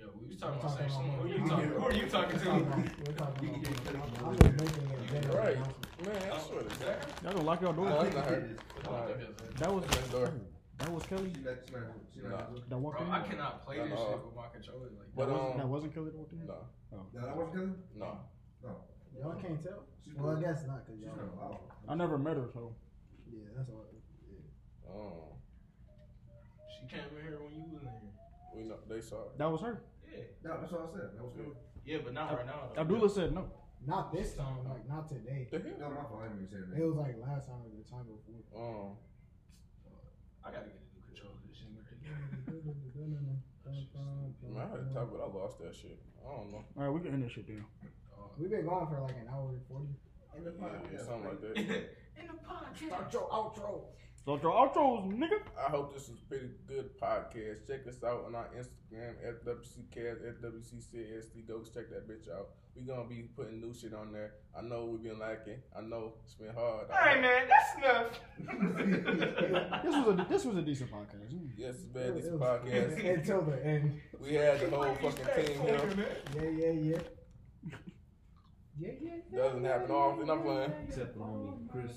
I 0.00 0.04
am. 0.04 0.08
Yo, 0.08 0.14
we 0.20 0.26
was 0.28 0.36
talking 0.40 0.60
about 0.60 0.78
talking 0.78 1.08
about- 1.08 1.20
Who 1.20 1.28
you 1.28 1.48
talking? 1.48 1.68
Who 1.68 1.84
are 1.84 1.92
you 1.92 2.06
talking 2.08 2.38
to? 2.40 2.48
we're 2.50 3.12
talking 3.12 3.48
about- 3.48 4.24
I'm 4.24 4.36
just 4.38 4.60
making 4.60 4.90
a 4.90 5.12
general 5.12 5.38
Right. 5.38 5.56
announcement. 5.56 6.06
Man, 6.06 6.32
I 6.32 6.38
swear 6.40 6.62
to 6.62 6.68
God. 6.68 6.96
Y'all 7.22 7.32
gonna 7.34 7.44
lock 7.44 7.60
your 7.60 7.72
door? 7.74 7.84
No, 7.88 8.00
it's 8.00 8.14
not. 8.16 8.28
That 9.58 9.74
was 9.74 9.84
Next 9.84 10.10
door. 10.10 10.32
that 10.78 10.90
was 10.92 11.02
Kelly. 11.04 11.32
She 11.34 11.40
not, 11.42 11.56
she 12.14 12.20
not. 12.22 12.30
Nah. 12.30 12.60
That 12.68 12.78
walked 12.78 12.98
Bro, 12.98 13.06
in. 13.06 13.12
I 13.12 13.20
cannot 13.22 13.64
play 13.66 13.76
this 13.76 13.98
shit 13.98 14.24
with 14.24 14.34
my 14.36 14.48
controller. 14.48 14.88
Like, 14.96 15.14
But 15.14 15.26
that, 15.26 15.32
wasn't, 15.32 15.52
um, 15.52 15.58
that 15.58 15.68
wasn't 15.68 15.94
Kelly 15.94 16.10
that 16.10 16.16
walked 16.18 16.32
in. 16.32 16.46
no, 16.46 16.56
Yeah, 17.12 17.20
that 17.20 17.36
was 17.36 17.48
good. 17.52 17.74
no. 17.96 18.18
No, 18.62 18.76
Y'all 19.20 19.34
can't 19.34 19.62
tell? 19.62 19.84
she's 20.04 20.14
Well, 20.14 20.36
I 20.36 20.40
guess 20.40 20.64
not, 20.66 20.86
because 20.86 21.00
y'all. 21.00 21.16
not. 21.16 21.60
I 21.88 21.94
never 21.94 22.16
met 22.16 22.36
her, 22.36 22.48
so 22.52 22.74
Yeah, 23.30 23.44
that's 23.56 23.68
all. 23.68 23.84
Yeah. 24.26 24.90
Um, 24.90 25.36
she 26.72 26.86
came 26.88 27.04
in 27.18 27.22
here 27.26 27.38
when 27.42 27.52
you 27.54 27.64
was 27.74 27.82
in 27.82 27.88
here. 27.88 28.10
we 28.56 28.62
know 28.64 28.76
they 28.88 29.00
saw 29.00 29.24
it. 29.24 29.38
that 29.38 29.50
was 29.50 29.60
her. 29.60 29.82
Yeah. 30.10 30.24
No, 30.44 30.60
that's 30.60 30.72
what 30.72 30.82
I 30.82 30.92
said. 30.92 31.08
That 31.16 31.22
was 31.24 31.34
good. 31.36 31.54
Yeah, 31.84 31.98
but 32.04 32.12
not 32.14 32.32
right 32.36 32.46
now. 32.46 32.68
though. 32.74 32.80
Abdullah 32.80 33.10
said 33.10 33.32
no. 33.34 33.46
Not 33.86 34.12
this 34.12 34.34
time, 34.36 34.60
like, 34.68 34.86
not 34.86 35.08
today. 35.08 35.48
The 35.50 35.58
No, 35.80 35.88
my 35.88 36.04
fault. 36.04 36.20
I 36.20 36.28
didn't 36.28 36.44
even 36.44 36.52
say 36.52 36.82
It 36.82 36.84
was 36.84 36.96
like 37.00 37.16
last 37.16 37.48
time 37.48 37.64
or 37.64 37.72
the 37.72 37.80
time 37.88 38.04
before. 38.04 38.44
Um, 38.52 38.96
I 40.44 40.52
gotta 40.52 40.68
get 40.68 40.76
a 40.76 40.92
new 40.92 41.00
controller. 41.08 41.40
This 41.48 41.56
shit 41.56 41.72
crazy. 42.44 42.76
man, 44.52 44.60
I 44.60 44.68
had 44.68 44.88
to 44.88 44.94
talk, 44.94 45.08
but 45.12 45.20
I 45.24 45.28
lost 45.32 45.58
that 45.64 45.74
shit. 45.74 45.96
I 46.20 46.28
don't 46.36 46.52
know. 46.52 46.64
All 46.76 46.84
right, 46.84 46.90
we 46.92 47.00
can 47.00 47.14
end 47.14 47.24
this 47.24 47.32
shit 47.32 47.46
then. 47.46 47.64
We've 48.38 48.50
been 48.50 48.64
going 48.66 48.86
for 48.86 49.00
like 49.00 49.16
an 49.16 49.28
hour 49.32 49.48
and 49.50 49.64
40. 49.68 49.88
In 50.36 50.44
the 50.44 50.52
Yeah, 50.52 50.60
podcast. 50.60 51.06
something 51.06 51.24
like 51.28 51.40
that. 51.40 51.56
in 52.20 52.26
the 52.28 52.36
podcast. 52.44 52.86
Start 52.86 53.12
your 53.12 53.28
outro. 53.30 53.84
So 54.24 54.38
your 54.42 54.52
outros, 54.52 55.10
nigga. 55.16 55.40
I 55.58 55.70
hope 55.70 55.94
this 55.94 56.04
is 56.04 56.10
a 56.22 56.28
pretty 56.28 56.50
good 56.68 56.90
podcast. 57.00 57.66
Check 57.66 57.86
us 57.88 58.04
out 58.04 58.24
on 58.26 58.34
our 58.34 58.48
Instagram, 58.56 59.14
FWCcast, 59.24 60.40
FWCCST. 60.42 61.48
Go 61.48 61.62
check 61.62 61.88
that 61.90 62.06
bitch 62.06 62.30
out. 62.30 62.48
We 62.76 62.82
gonna 62.82 63.08
be 63.08 63.22
putting 63.34 63.60
new 63.60 63.72
shit 63.74 63.94
on 63.94 64.12
there. 64.12 64.34
I 64.56 64.60
know 64.62 64.84
we've 64.84 65.02
been 65.02 65.18
lacking. 65.18 65.56
I 65.76 65.80
know 65.80 66.12
it's 66.22 66.34
been 66.34 66.54
hard. 66.54 66.86
Hey 66.90 67.20
man, 67.20 67.48
that's 67.48 67.76
enough. 67.78 68.20
This 69.84 69.96
was 69.96 70.06
a 70.18 70.26
this 70.28 70.44
was 70.44 70.56
a 70.56 70.62
decent 70.62 70.90
podcast. 70.92 71.32
Yes, 71.56 71.76
it's 71.76 71.84
bad. 71.84 72.14
This 72.14 72.26
It 72.26 72.32
was- 72.32 72.40
podcast. 72.40 73.14
Until 73.14 73.42
the 73.42 73.66
end. 73.66 74.00
We 74.20 74.34
had 74.34 74.60
the 74.60 74.70
whole 74.76 74.94
fucking 74.96 75.46
team 75.46 75.60
here. 75.62 76.06
Yeah, 76.36 76.42
yeah, 76.42 76.70
yeah. 76.70 76.98
Yeah, 78.78 78.88
yeah, 79.02 79.10
yeah. 79.32 79.38
Doesn't 79.38 79.64
happen 79.64 79.90
often. 79.90 80.30
I'm 80.30 80.42
playing. 80.42 80.72
Except 80.86 81.14
for 81.14 81.20
homie 81.20 81.68
Chris. 81.70 81.92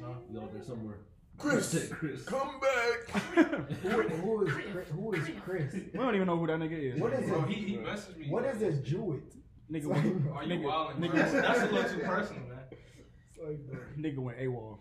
Huh? 0.00 0.14
You 0.32 0.40
out 0.40 0.52
there 0.54 0.62
somewhere. 0.62 0.98
Chris, 1.38 1.88
Chris. 1.92 2.24
come 2.24 2.60
back. 2.60 3.22
Who, 3.82 4.02
who 4.02 4.46
is 4.46 4.52
Chris? 4.54 4.88
Who 4.90 5.12
is 5.14 5.28
Chris? 5.44 5.72
We 5.74 5.80
don't 5.98 6.14
even 6.14 6.26
know 6.26 6.38
who 6.38 6.46
that 6.46 6.58
nigga 6.58 6.94
is. 6.94 7.00
What 7.00 7.12
is 7.12 7.28
Bro, 7.28 7.42
it? 7.44 7.48
he, 7.48 7.54
he 7.54 7.76
messaged 7.76 8.16
me. 8.16 8.28
What 8.30 8.44
is 8.44 8.58
this 8.58 8.78
Jewett? 8.80 9.22
Nigga 9.70 9.76
It's 9.76 9.86
went, 9.86 10.26
like- 10.30 10.36
Are 10.36 10.44
you 10.44 10.54
Nigga- 10.58 10.62
wilding? 10.64 10.96
nigga- 11.02 11.10
bro? 11.12 11.18
That's, 11.20 11.32
that's 11.32 11.60
a 11.62 11.74
little 11.74 11.90
too 11.90 11.98
personal, 12.04 12.42
man. 12.48 12.58
it's 12.70 13.38
like, 13.42 13.66
bro. 13.66 13.80
nigga 13.98 14.18
went 14.18 14.38
AWOL. 14.38 14.78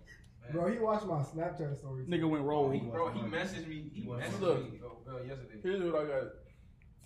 Bro, 0.51 0.71
he 0.71 0.77
watched 0.77 1.05
my 1.05 1.21
Snapchat 1.23 1.77
stories. 1.79 2.07
Nigga 2.07 2.29
went 2.29 2.43
Bro, 2.43 2.55
roll. 2.63 2.69
he, 2.71 2.79
bro, 2.81 3.09
he 3.11 3.21
messaged 3.21 3.67
me. 3.67 3.89
He 3.93 4.07
Look. 4.07 4.19
messaged 4.21 4.71
me 4.71 4.79
oh, 4.85 4.97
uh, 5.11 5.23
yesterday. 5.23 5.55
Here's 5.63 5.81
what 5.91 6.01
I 6.01 6.05
got. 6.07 6.23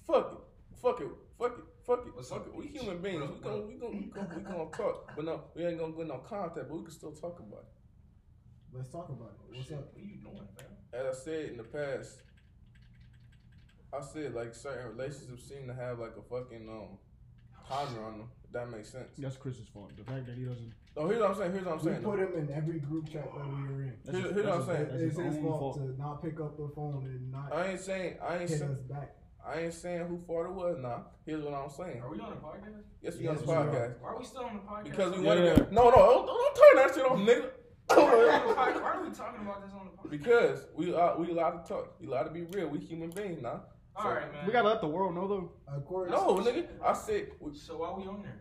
Fuck 0.07 0.31
it. 0.33 0.77
Fuck 0.81 1.01
it. 1.01 1.07
Fuck 1.39 1.57
it. 1.59 1.63
Fuck 1.85 2.05
it. 2.07 2.15
What's 2.15 2.29
Fuck 2.29 2.47
it. 2.47 2.55
We 2.55 2.67
human 2.67 2.97
beings. 3.01 3.19
Bro, 3.19 3.27
We 3.29 3.39
bro. 3.39 3.51
gonna 3.51 3.65
we 3.67 3.73
gonna 3.75 3.91
we 3.95 4.05
gonna, 4.07 4.29
we 4.37 4.41
gonna 4.43 4.69
talk. 4.71 5.11
But 5.15 5.25
no, 5.25 5.41
we 5.55 5.65
ain't 5.65 5.79
gonna 5.79 5.93
get 5.93 6.07
no 6.07 6.17
contact. 6.17 6.67
But 6.67 6.77
we 6.77 6.81
can 6.83 6.91
still 6.91 7.11
talk 7.11 7.39
about 7.39 7.59
it. 7.59 7.67
Let's 8.73 8.89
talk 8.89 9.09
about 9.09 9.33
it. 9.33 9.55
What's 9.55 9.67
Shit, 9.67 9.77
up? 9.77 9.87
What 9.93 10.01
are 10.03 10.05
you 10.05 10.17
doing, 10.17 10.47
fam? 10.57 10.67
As 10.93 11.15
I 11.17 11.19
said 11.19 11.49
in 11.51 11.57
the 11.57 11.63
past, 11.63 12.21
I 13.93 14.01
said 14.01 14.33
like 14.33 14.53
certain 14.53 14.89
relationships 14.95 15.47
seem 15.47 15.67
to 15.67 15.73
have 15.73 15.99
like 15.99 16.13
a 16.17 16.21
fucking 16.21 16.67
um 16.69 16.97
timer 17.67 18.03
on 18.05 18.17
them. 18.19 18.29
If 18.45 18.51
that 18.53 18.69
makes 18.69 18.89
sense. 18.89 19.09
That's 19.17 19.35
Chris's 19.37 19.67
fault. 19.67 19.91
The 19.97 20.03
fact 20.03 20.25
that 20.27 20.35
he 20.37 20.43
doesn't. 20.43 20.71
Oh, 20.95 21.07
here's 21.07 21.19
what 21.21 21.31
I'm 21.31 21.37
saying. 21.37 21.51
Here's 21.51 21.65
what 21.65 21.79
I'm 21.79 21.85
We 21.85 21.91
saying. 21.91 22.03
put 22.03 22.19
him 22.19 22.33
in 22.35 22.53
every 22.53 22.79
group 22.79 23.09
chat 23.09 23.25
that 23.35 23.47
we 23.47 23.61
were 23.63 23.81
in. 23.83 23.93
That's 24.05 24.17
Here- 24.17 24.27
his- 24.27 24.33
here's 24.35 24.45
what 24.45 24.53
I'm 24.53 24.59
his- 24.59 24.67
saying. 24.67 24.87
that's 24.87 25.01
It's 25.01 25.17
his 25.17 25.25
his 25.25 25.37
own 25.37 25.43
fault 25.43 25.75
to 25.77 25.97
not 26.01 26.21
pick 26.23 26.39
up 26.39 26.57
the 26.57 26.69
phone 26.75 27.05
and 27.05 27.31
not 27.31 27.53
I 27.53 27.67
ain't 27.71 27.79
saying 27.79 28.17
I 28.21 28.37
ain't 28.37 28.49
hit 28.49 28.59
saying 28.59 28.71
us 28.71 28.79
back. 28.81 29.15
I 29.45 29.59
ain't 29.61 29.73
saying 29.73 30.07
who 30.07 30.17
fault 30.27 30.45
it 30.47 30.51
was. 30.53 30.77
Nah, 30.79 30.99
here's 31.25 31.43
what 31.43 31.53
I'm 31.53 31.69
saying. 31.69 32.01
Are 32.01 32.09
we 32.09 32.19
on 32.19 32.29
the 32.31 32.35
podcast? 32.37 32.83
Yes, 33.01 33.15
we 33.17 33.23
Yes, 33.25 33.39
on 33.41 33.45
the 33.45 33.51
we 33.51 33.53
are. 33.53 33.65
podcast 33.65 34.01
Why 34.01 34.09
are 34.09 34.19
we 34.19 34.25
still 34.25 34.43
on 34.45 34.53
the 34.55 34.61
podcast? 34.61 34.83
because 34.83 35.17
we 35.17 35.23
Yeah. 35.23 35.27
wanted 35.29 35.55
to. 35.55 35.73
No, 35.73 35.83
no, 35.89 35.95
don't, 35.95 36.25
don't 36.25 36.55
turn 36.55 36.75
that 36.75 36.95
shit 36.95 37.05
off, 37.05 37.17
nigga. 37.19 37.51
Why, 37.89 38.73
why 38.75 38.91
are 38.95 39.03
we 39.03 39.09
talking 39.15 39.41
about 39.41 39.63
this 39.65 39.73
on 39.73 39.85
the 39.91 39.91
podcast? 39.97 40.09
Because 40.11 40.65
we 40.75 40.93
are 40.93 41.17
we 41.17 41.29
allowed 41.31 41.63
to 41.65 41.67
talk. 41.73 41.95
We 41.99 42.07
allowed 42.07 42.23
to 42.23 42.31
be 42.31 42.43
real. 42.43 42.67
We 42.67 42.79
human 42.79 43.09
beings 43.09 43.41
now. 43.41 43.61
All 43.95 44.11
right, 44.11 44.31
man. 44.31 44.45
We 44.45 44.51
gotta 44.51 44.67
let 44.67 44.81
the 44.81 44.87
world 44.87 45.15
know 45.15 45.27
though. 45.27 45.51
According 45.75 46.13
No, 46.13 46.35
nigga. 46.37 46.67
I 46.83 46.93
said 46.93 47.29
we, 47.39 47.55
So 47.55 47.77
why 47.77 47.91
we 47.97 48.07
on 48.07 48.21
there? 48.23 48.33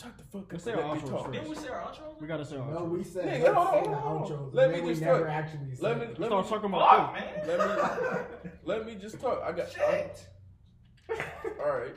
shut 0.00 0.16
the 0.16 0.24
fuck 0.24 0.52
Let's 0.52 0.62
say 0.64 0.72
our 0.74 0.94
Let 0.94 1.02
outro 1.02 1.32
Didn't 1.32 1.48
we 1.48 1.56
say 1.56 1.68
our 1.68 1.80
outro? 1.82 2.20
We 2.20 2.26
gotta 2.28 2.44
say 2.44 2.56
our 2.56 2.70
No, 2.70 2.80
outro. 2.80 2.90
we 2.98 3.04
said 3.04 3.24
Nigga, 3.42 3.52
hold 3.52 3.86
on, 3.88 3.94
hold 3.94 4.32
on. 4.32 4.50
Let 4.52 4.70
me 4.70 4.88
just 4.90 5.02
talk. 5.02 5.26
actually 5.26 5.60
Let 5.80 5.98
me 5.98 6.04
it. 6.06 6.18
let 6.20 6.28
Start 6.28 6.44
me 6.44 6.50
talking 6.50 6.70
Fuck, 6.70 6.80
about 6.80 7.12
man. 7.14 7.46
let 7.46 7.58
me 7.58 8.50
let 8.64 8.86
me 8.86 8.94
just 8.94 9.20
talk. 9.20 9.42
I 9.44 9.52
got 9.52 9.70
Shit. 9.70 10.28
all 11.60 11.72
right. 11.78 11.94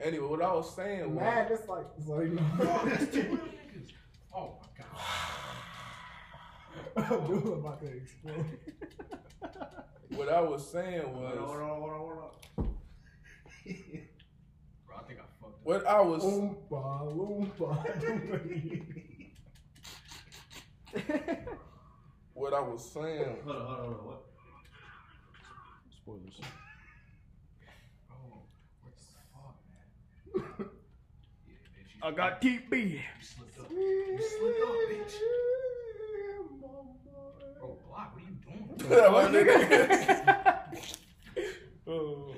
Anyway, 0.00 0.26
what 0.26 0.42
I 0.42 0.52
was 0.52 0.74
saying 0.76 1.14
was 1.14 1.22
Man, 1.22 1.46
it's 1.50 1.68
like, 1.68 1.86
it's 1.96 2.06
like 2.08 2.28
Oh 4.36 4.58
my 4.60 4.66
god. 4.76 4.88
Abdul 7.12 7.54
about 7.54 7.80
to 7.80 7.86
explode. 7.86 8.58
what 10.10 10.28
I 10.28 10.40
was 10.40 10.68
saying 10.70 11.02
Hold 11.02 11.24
on, 11.24 11.36
hold 11.36 11.40
was 11.40 11.50
on, 11.50 11.68
hold 11.68 11.90
on, 11.90 11.98
hold 11.98 12.12
on. 12.18 12.30
Bro, 14.86 14.96
I 14.96 15.02
think 15.06 15.18
I 15.20 15.22
fucked 15.40 15.54
up. 15.54 15.62
what 15.62 15.86
I 15.86 16.00
was 16.00 16.22
Oompa, 16.24 17.14
loompa. 17.16 17.70
what 22.34 22.52
I 22.54 22.60
was 22.60 22.90
saying. 22.92 23.36
Hold 23.44 23.56
on, 23.56 23.62
hold 23.66 23.78
on, 23.78 23.84
hold 23.84 23.96
on. 23.98 24.06
What? 24.06 24.22
Spoilers. 25.90 26.40
Oh, 28.10 28.42
what 28.82 28.94
the 28.96 29.02
fuck, 29.32 29.56
man? 29.70 30.68
Yeah, 31.46 31.54
bitch. 31.74 31.93
You, 31.93 31.93
I 32.04 32.10
got 32.10 32.38
deep 32.42 32.70
TB. 32.70 32.90
you 32.90 33.00
slipped 33.22 33.58
up. 33.58 33.70
You 33.70 34.20
slipped 34.20 34.60
up, 34.62 34.68
bitch. 34.90 35.14
Bro, 37.58 37.78
block, 37.88 38.14
what 38.14 38.22
are 38.22 38.26
you 38.28 38.36
doing? 38.44 39.12
My 39.12 39.24
nigga. 39.32 40.60
Oh. 41.86 42.34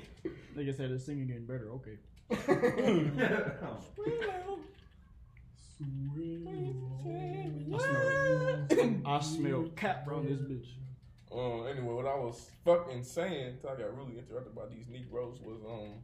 Nigga 0.57 0.77
said 0.77 0.91
the 0.91 0.99
singing 0.99 1.29
getting 1.29 1.47
better. 1.47 1.71
Okay. 1.71 1.99
I 2.31 2.35
smell. 8.65 9.07
I 9.07 9.21
smell 9.21 9.71
cat 9.77 10.05
around 10.09 10.27
this 10.29 10.41
bitch. 10.41 10.67
Um, 11.31 11.69
anyway, 11.69 11.95
what 11.95 12.07
I 12.07 12.17
was 12.17 12.51
fucking 12.65 13.05
saying, 13.05 13.59
till 13.61 13.71
I 13.71 13.77
got 13.77 13.97
really 13.97 14.19
interrupted 14.19 14.55
by 14.57 14.67
these 14.67 14.89
Negroes, 14.89 15.39
was 15.41 15.61
um, 15.65 16.03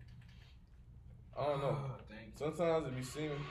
I 1.38 1.44
don't 1.44 1.60
know. 1.60 1.76
Ah, 1.78 1.84
oh, 1.86 1.90
thank 2.08 2.26
you. 2.26 2.32
Sometimes 2.36 2.86
it 2.86 2.96
be 2.96 3.02
seeming. 3.02 3.44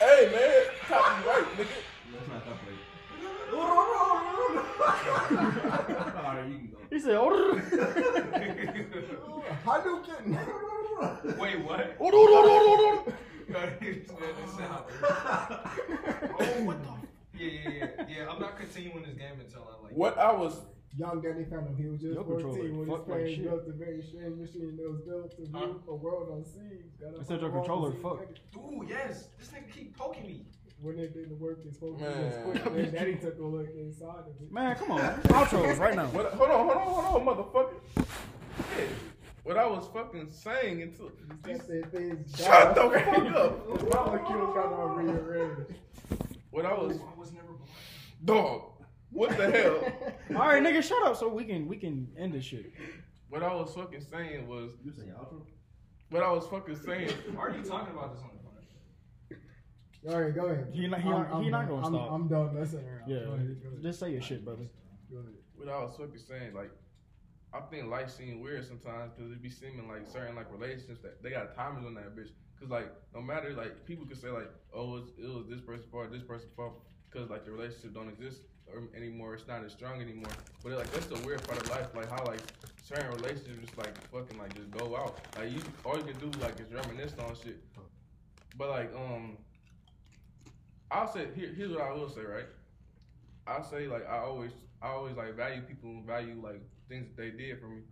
Hey 0.00 0.28
man, 0.32 0.64
copyright, 0.88 1.44
nigga. 1.56 1.78
That's 2.12 2.28
not 2.28 2.44
copyright. 2.44 2.82
Alright, 6.24 6.48
you 6.50 6.58
can 6.58 6.68
go. 6.68 6.78
He 6.90 6.98
said, 6.98 7.14
"Oh." 7.14 7.54
Hadouken. 9.64 10.26
Wait, 11.38 11.58
what? 11.64 11.96
oh, 12.00 12.00
oh, 12.00 12.02
oh, 12.02 12.06
oh, 12.56 13.04
oh. 13.06 13.12
oh, 16.40 16.64
what 16.64 16.78
the? 16.82 16.88
Yeah, 17.38 17.50
yeah, 17.50 17.70
yeah. 17.70 17.86
Yeah, 18.08 18.30
I'm 18.30 18.40
not 18.40 18.56
continuing 18.58 19.02
this 19.02 19.14
game 19.14 19.38
until 19.40 19.62
I 19.62 19.64
like. 19.84 19.92
What 19.92 20.18
I 20.18 20.32
was 20.32 20.60
Young 20.96 21.20
Danny 21.20 21.44
found 21.44 21.66
him. 21.68 21.76
He 21.76 21.86
was 21.88 22.00
just 22.00 22.14
Your 22.14 22.22
14 22.24 22.78
when 22.78 22.86
his 22.86 22.88
fuck 22.88 23.08
like 23.08 23.18
parents 23.18 23.38
built 23.42 23.62
a 23.68 23.72
very 23.72 24.02
strange 24.02 24.36
machine 24.38 24.76
that 24.76 24.90
was 24.90 25.00
built 25.00 25.30
to 25.36 25.46
Huh? 25.52 25.66
a 25.88 25.94
world 25.94 26.28
unseen. 26.38 26.84
Got 27.00 27.14
up 27.14 27.20
I 27.20 27.24
said 27.24 27.40
your 27.40 27.50
controller 27.50 27.90
to 27.92 27.98
fuck. 28.00 28.18
niggas. 28.20 28.38
Dude, 28.80 28.88
yes. 28.88 29.28
This 29.38 29.48
nigga 29.48 29.72
keep 29.74 29.96
poking 29.96 30.26
me. 30.26 30.46
When 30.80 30.98
it 30.98 31.14
didn't 31.14 31.40
work, 31.40 31.60
it's 31.64 31.76
supposed 31.76 31.98
to 32.00 32.04
Man. 32.10 32.42
quick. 32.44 32.64
Then 32.74 32.92
Daddy 32.92 33.14
took 33.16 33.38
a 33.38 33.42
look 33.42 33.68
inside 33.76 34.06
of 34.26 34.34
it. 34.40 34.52
Man, 34.52 34.76
come 34.76 34.90
on. 34.92 35.00
Outros 35.00 35.78
right 35.78 35.94
now. 35.96 36.06
What, 36.08 36.32
hold 36.34 36.50
on, 36.50 36.68
hold 36.68 36.76
on, 36.76 37.04
hold 37.04 37.28
on, 37.28 37.36
motherfucker. 37.36 37.74
Yeah. 38.78 38.84
What 39.44 39.56
I 39.58 39.66
was 39.66 39.86
fucking 39.92 40.30
saying 40.30 40.82
until 40.82 41.10
He 41.46 41.54
said 41.58 41.84
that 41.84 41.92
things 41.92 42.36
Shut 42.38 42.74
died. 42.74 42.92
the 42.92 43.00
fuck 43.00 43.34
up. 43.34 43.80
His 43.80 43.94
molecules 43.94 44.54
got 44.54 44.72
all 44.72 44.88
rearranged. 44.96 45.74
what 46.50 46.64
I 46.66 46.72
was 46.74 46.98
I 46.98 47.18
was 47.18 47.32
never 47.32 47.46
born. 47.48 47.58
dog. 48.24 48.62
What 49.14 49.36
the 49.38 49.50
hell? 49.50 49.78
All 50.40 50.48
right, 50.48 50.62
nigga, 50.62 50.82
shut 50.82 51.02
up 51.04 51.16
so 51.16 51.28
we 51.28 51.44
can 51.44 51.66
we 51.68 51.76
can 51.76 52.08
end 52.18 52.34
this 52.34 52.44
shit. 52.44 52.72
What 53.28 53.42
I 53.42 53.54
was 53.54 53.72
fucking 53.74 54.00
saying 54.02 54.46
was 54.48 54.72
You 54.84 54.92
say 54.92 55.04
outro? 55.18 55.42
what 56.10 56.22
I 56.22 56.30
was 56.30 56.46
fucking 56.48 56.76
saying. 56.76 57.10
Why 57.34 57.44
are 57.46 57.56
you 57.56 57.62
talking 57.62 57.94
about 57.94 58.12
this 58.14 58.22
on 58.22 58.30
the 58.36 58.42
phone? 58.42 60.14
All 60.14 60.20
right, 60.20 60.34
go 60.34 60.46
ahead. 60.46 60.68
He 60.72 60.86
not- 60.86 61.00
he 61.00 61.08
I'm- 61.08 61.22
not- 61.22 61.28
he 61.40 61.46
I'm 61.46 61.50
not 61.50 61.60
done. 61.60 61.68
gonna 61.68 61.86
I'm, 61.86 61.92
stop. 61.94 62.12
I'm 62.12 62.28
done 62.28 62.54
messing 62.54 62.84
around. 62.86 63.08
Yeah, 63.08 63.18
Go 63.24 63.32
ahead, 63.32 63.62
go 63.62 63.68
ahead. 63.70 63.82
just 63.82 63.98
say 64.00 64.10
your 64.12 64.20
shit, 64.22 64.44
brother. 64.44 64.68
Go 65.10 65.18
ahead. 65.18 65.34
What 65.56 65.68
I 65.68 65.78
was 65.84 65.96
fucking 65.96 66.18
saying, 66.18 66.52
like, 66.54 66.70
I 67.54 67.60
think 67.70 67.86
life 67.88 68.10
seems 68.10 68.42
weird 68.42 68.66
sometimes 68.66 69.12
because 69.16 69.30
it 69.32 69.40
be 69.40 69.48
seeming 69.48 69.86
like 69.88 70.06
certain 70.08 70.34
like 70.34 70.50
relationships 70.52 71.00
that 71.02 71.22
they 71.22 71.30
got 71.30 71.54
timers 71.54 71.84
on 71.86 71.94
that 71.94 72.14
bitch. 72.16 72.30
Cause 72.60 72.68
like 72.68 72.90
no 73.14 73.20
matter 73.22 73.52
like 73.54 73.84
people 73.86 74.06
could 74.06 74.20
say 74.20 74.28
like 74.28 74.50
oh 74.74 74.96
it's, 74.96 75.10
it 75.18 75.26
was 75.28 75.46
this 75.48 75.60
person's 75.60 75.90
fault, 75.90 76.10
this 76.12 76.22
person's 76.22 76.52
fault, 76.56 76.82
because 77.10 77.30
like 77.30 77.44
the 77.44 77.50
relationship 77.52 77.94
don't 77.94 78.08
exist 78.08 78.40
or 78.42 78.53
anymore. 78.96 79.34
It's 79.34 79.46
not 79.46 79.64
as 79.64 79.72
strong 79.72 80.00
anymore. 80.00 80.30
But 80.62 80.72
like 80.72 80.90
that's 80.92 81.06
the 81.06 81.20
weird 81.26 81.42
part 81.46 81.60
of 81.62 81.68
life, 81.70 81.88
like 81.94 82.10
how 82.10 82.24
like 82.24 82.40
certain 82.82 83.10
relationships 83.12 83.58
just 83.60 83.78
like 83.78 83.96
fucking 84.10 84.38
like 84.38 84.54
just 84.54 84.70
go 84.70 84.96
out. 84.96 85.18
Like 85.38 85.52
you 85.52 85.60
all 85.84 85.96
you 85.96 86.04
can 86.04 86.18
do 86.18 86.38
like 86.40 86.58
is 86.60 86.72
reminisce 86.72 87.14
on 87.18 87.34
shit. 87.42 87.58
But 88.56 88.70
like 88.70 88.92
um, 88.94 89.36
I'll 90.90 91.12
say 91.12 91.26
here, 91.34 91.52
here's 91.56 91.70
what 91.72 91.82
I 91.82 91.92
will 91.92 92.08
say 92.08 92.22
right. 92.22 92.46
I'll 93.46 93.64
say 93.64 93.86
like 93.86 94.08
I 94.08 94.18
always 94.18 94.52
I 94.82 94.88
always 94.88 95.16
like 95.16 95.34
value 95.36 95.62
people 95.62 95.90
and 95.90 96.06
value 96.06 96.40
like 96.42 96.60
things 96.88 97.06
that 97.08 97.16
they 97.16 97.30
did 97.30 97.60
for 97.60 97.68
me. 97.68 97.82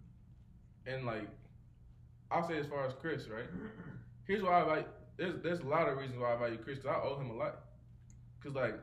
And 0.86 1.05
like 1.07 1.28
I'll 2.31 2.47
say 2.47 2.59
as 2.59 2.66
far 2.66 2.86
as 2.86 2.94
Chris, 3.01 3.28
right? 3.28 3.47
Here's 4.27 4.43
why 4.43 4.61
I 4.61 4.62
like. 4.62 4.89
there's 5.16 5.43
there's 5.43 5.61
a 5.61 5.66
lot 5.66 5.89
of 5.89 5.99
reasons 5.99 6.19
why 6.19 6.35
I 6.35 6.36
value 6.36 6.59
Chris 6.59 6.78
'cause 6.78 6.86
I 6.97 7.01
owe 7.07 7.19
him 7.19 7.31
a 7.31 7.35
lot. 7.35 7.61
Cause 8.43 8.53
like 8.55 8.74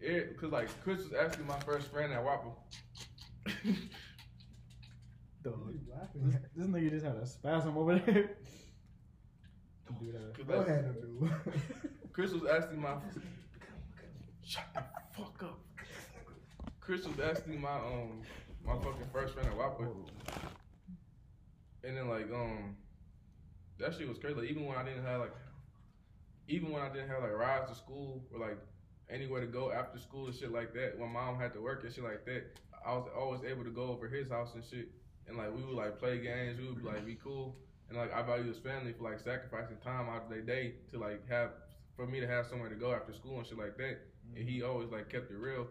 it 0.00 0.38
cause 0.40 0.52
like 0.52 0.68
Chris 0.84 0.98
was 1.04 1.12
actually 1.12 1.44
my 1.44 1.58
first 1.60 1.88
friend 1.90 2.12
at 2.12 2.20
WAPA. 2.24 2.52
What 5.44 5.72
you 5.72 5.80
laughing 5.90 6.26
This, 6.26 6.34
at? 6.34 6.42
this 6.54 6.66
nigga 6.66 6.90
just 6.90 7.06
had 7.06 7.16
a 7.16 7.26
spasm 7.26 7.76
over 7.78 7.98
there. 7.98 8.30
Don't 9.86 9.98
do 10.00 10.12
that. 10.12 10.34
'Cause, 10.36 10.46
Go 10.46 10.58
like, 10.58 10.68
ahead, 10.68 10.84
Abdul. 10.84 11.28
Chris 12.12 12.32
was 12.32 12.44
actually 12.50 12.76
my 12.78 12.96
Shut 14.44 14.64
the 14.74 14.82
fuck 15.16 15.42
up. 15.42 15.58
Chris 16.80 17.06
was 17.06 17.18
actually 17.20 17.56
my 17.56 17.76
um 17.76 18.22
my 18.64 18.74
fucking 18.76 19.06
first 19.12 19.34
friend 19.34 19.48
at 19.48 19.54
WAPA. 19.56 19.88
And 21.84 21.96
then 21.96 22.08
like 22.08 22.30
um 22.32 22.76
that 23.78 23.94
shit 23.94 24.08
was 24.08 24.18
crazy. 24.18 24.34
Like, 24.40 24.50
even 24.50 24.66
when 24.66 24.76
I 24.76 24.82
didn't 24.84 25.04
have 25.04 25.20
like 25.20 25.34
even 26.48 26.70
when 26.72 26.82
I 26.82 26.88
didn't 26.90 27.08
have 27.08 27.22
like 27.22 27.32
rides 27.32 27.70
to 27.70 27.74
school 27.76 28.22
or 28.34 28.40
like 28.40 28.58
anywhere 29.10 29.40
to 29.40 29.46
go 29.46 29.72
after 29.72 29.98
school 29.98 30.26
and 30.26 30.34
shit 30.34 30.52
like 30.52 30.72
that, 30.74 30.98
when 30.98 31.12
mom 31.12 31.38
had 31.38 31.52
to 31.54 31.60
work 31.60 31.84
and 31.84 31.92
shit 31.92 32.04
like 32.04 32.24
that, 32.26 32.44
I 32.86 32.92
was 32.92 33.08
always 33.16 33.40
able 33.44 33.64
to 33.64 33.70
go 33.70 33.88
over 33.88 34.08
his 34.08 34.28
house 34.28 34.50
and 34.54 34.62
shit. 34.64 34.88
And 35.26 35.36
like 35.36 35.54
we 35.54 35.62
would 35.62 35.74
like 35.74 35.98
play 35.98 36.18
games, 36.18 36.58
we 36.58 36.68
would 36.68 36.84
like 36.84 37.04
be 37.04 37.16
cool. 37.22 37.56
And 37.88 37.98
like 37.98 38.12
I 38.12 38.22
value 38.22 38.48
his 38.48 38.58
family 38.58 38.92
for 38.92 39.04
like 39.04 39.20
sacrificing 39.20 39.76
time 39.82 40.08
out 40.08 40.24
of 40.24 40.30
their 40.30 40.42
day 40.42 40.74
to 40.92 40.98
like 40.98 41.28
have 41.28 41.50
for 41.96 42.06
me 42.06 42.20
to 42.20 42.26
have 42.26 42.46
somewhere 42.46 42.68
to 42.68 42.74
go 42.74 42.92
after 42.92 43.12
school 43.12 43.38
and 43.38 43.46
shit 43.46 43.58
like 43.58 43.76
that. 43.76 43.98
And 44.36 44.48
he 44.48 44.60
mm-hmm. 44.60 44.70
always 44.70 44.90
like 44.90 45.10
kept 45.10 45.30
it 45.30 45.36
real. 45.36 45.66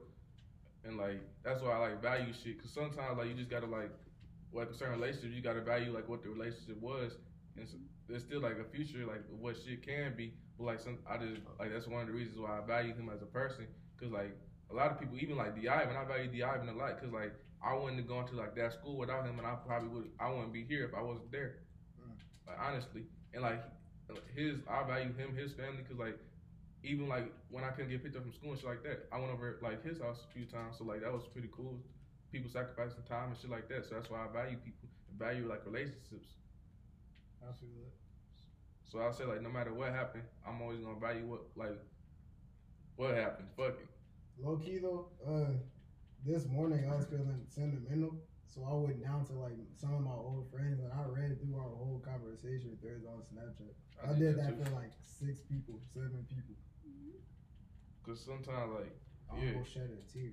And 0.84 0.98
like 0.98 1.22
that's 1.44 1.62
why 1.62 1.72
I 1.72 1.78
like 1.78 2.02
value 2.02 2.34
shit. 2.44 2.62
Cause 2.62 2.72
sometimes 2.74 3.18
like 3.18 3.28
you 3.28 3.34
just 3.34 3.50
gotta 3.50 3.68
like 3.68 3.92
like 4.54 4.70
a 4.70 4.78
certain 4.78 5.00
relationship, 5.00 5.32
you 5.34 5.42
gotta 5.42 5.62
value 5.62 5.92
like 5.92 6.08
what 6.08 6.24
the 6.24 6.30
relationship 6.30 6.82
was. 6.82 7.14
And 7.58 7.68
so, 7.68 7.78
there's 8.08 8.24
still 8.24 8.42
like 8.42 8.58
a 8.58 8.76
future 8.76 9.06
like 9.06 9.24
what 9.40 9.56
shit 9.58 9.86
can 9.86 10.16
be. 10.16 10.34
But 10.58 10.66
like 10.66 10.80
some, 10.80 10.98
I 11.10 11.18
just 11.18 11.42
like 11.60 11.72
that's 11.72 11.88
one 11.88 12.02
of 12.02 12.08
the 12.08 12.14
reasons 12.14 12.40
why 12.40 12.58
I 12.58 12.66
value 12.66 12.94
him 12.94 13.10
as 13.14 13.22
a 13.22 13.30
person. 13.30 13.68
Cause 14.00 14.12
like 14.12 14.36
a 14.70 14.76
lot 14.76 14.92
of 14.92 15.00
people, 15.00 15.18
even 15.20 15.38
like 15.38 15.56
Di, 15.56 15.86
when 15.86 15.96
I 15.96 16.04
value 16.06 16.28
Di 16.30 16.42
even 16.42 16.70
a 16.70 16.78
lot, 16.78 17.00
cause 17.00 17.12
like 17.14 17.34
I 17.62 17.74
wouldn't 17.74 17.98
have 17.98 18.08
gone 18.08 18.28
to 18.28 18.36
like 18.36 18.56
that 18.56 18.74
school 18.74 18.98
without 18.98 19.26
him, 19.26 19.38
and 19.38 19.48
I 19.48 19.56
probably 19.66 19.90
would. 19.90 20.10
I 20.20 20.30
wouldn't 20.30 20.54
be 20.54 20.64
here 20.64 20.86
if 20.86 20.94
I 20.94 21.02
wasn't 21.02 21.32
there. 21.32 21.62
Mm. 22.02 22.18
Like 22.48 22.58
honestly, 22.60 23.04
and 23.34 23.44
like 23.44 23.64
his, 24.36 24.60
I 24.70 24.86
value 24.88 25.14
him, 25.14 25.36
his 25.36 25.54
family, 25.54 25.84
cause 25.88 25.98
like 25.98 26.18
even 26.84 27.08
like 27.08 27.32
when 27.50 27.64
I 27.64 27.70
couldn't 27.70 27.90
get 27.90 28.04
picked 28.04 28.16
up 28.16 28.24
from 28.24 28.34
school 28.34 28.52
and 28.52 28.60
shit 28.60 28.70
like 28.70 28.84
that, 28.84 29.10
I 29.12 29.20
went 29.20 29.32
over 29.32 29.58
like 29.62 29.84
his 29.84 30.00
house 30.00 30.24
a 30.30 30.34
few 30.34 30.46
times. 30.46 30.78
So 30.78 30.86
like 30.86 31.02
that 31.02 31.12
was 31.12 31.24
pretty 31.34 31.50
cool. 31.52 31.78
People 32.32 32.50
sacrificing 32.52 33.04
time 33.08 33.30
and 33.32 33.38
shit 33.40 33.50
like 33.50 33.68
that. 33.70 33.86
So 33.86 33.96
that's 33.96 34.10
why 34.10 34.26
I 34.26 34.28
value 34.32 34.58
people, 34.58 34.90
value 35.18 35.48
like 35.48 35.66
relationships. 35.66 36.38
It. 37.42 38.07
So 38.88 39.00
I'll 39.00 39.12
say 39.14 39.26
like 39.26 39.42
no 39.42 39.50
matter 39.50 39.74
what 39.74 39.92
happened, 39.92 40.24
I'm 40.48 40.62
always 40.62 40.80
gonna 40.80 41.00
value 41.00 41.26
what 41.28 41.42
like 41.56 41.78
what 42.96 43.16
happened. 43.16 43.50
Fuck 43.58 43.76
it. 43.80 43.88
Low 44.40 44.58
key 44.58 44.80
though, 44.80 45.10
uh, 45.28 45.52
this 46.26 46.48
morning 46.48 46.90
I 46.90 46.96
was 46.96 47.06
feeling 47.06 47.44
sentimental, 47.50 48.16
so 48.48 48.64
I 48.64 48.74
went 48.74 49.04
down 49.04 49.26
to 49.26 49.34
like 49.34 49.58
some 49.76 49.94
of 49.94 50.02
my 50.02 50.14
old 50.16 50.50
friends 50.52 50.80
and 50.80 50.92
I 50.94 51.04
read 51.10 51.40
through 51.42 51.56
our 51.58 51.68
whole 51.76 52.02
conversation 52.06 52.78
threads 52.82 53.04
on 53.06 53.20
Snapchat. 53.28 53.76
I, 54.08 54.18
did 54.18 54.38
that 54.38 54.58
too. 54.58 54.64
for 54.64 54.72
like 54.72 54.92
six 55.04 55.42
people, 55.42 55.82
seven 55.94 56.26
people. 56.30 56.56
Cause 58.06 58.24
sometimes 58.24 58.72
like 58.72 58.96
I 59.34 59.44
Yeah. 59.44 59.52
almost 59.52 59.74
shed 59.74 59.90
a 59.92 60.14
tear. 60.14 60.32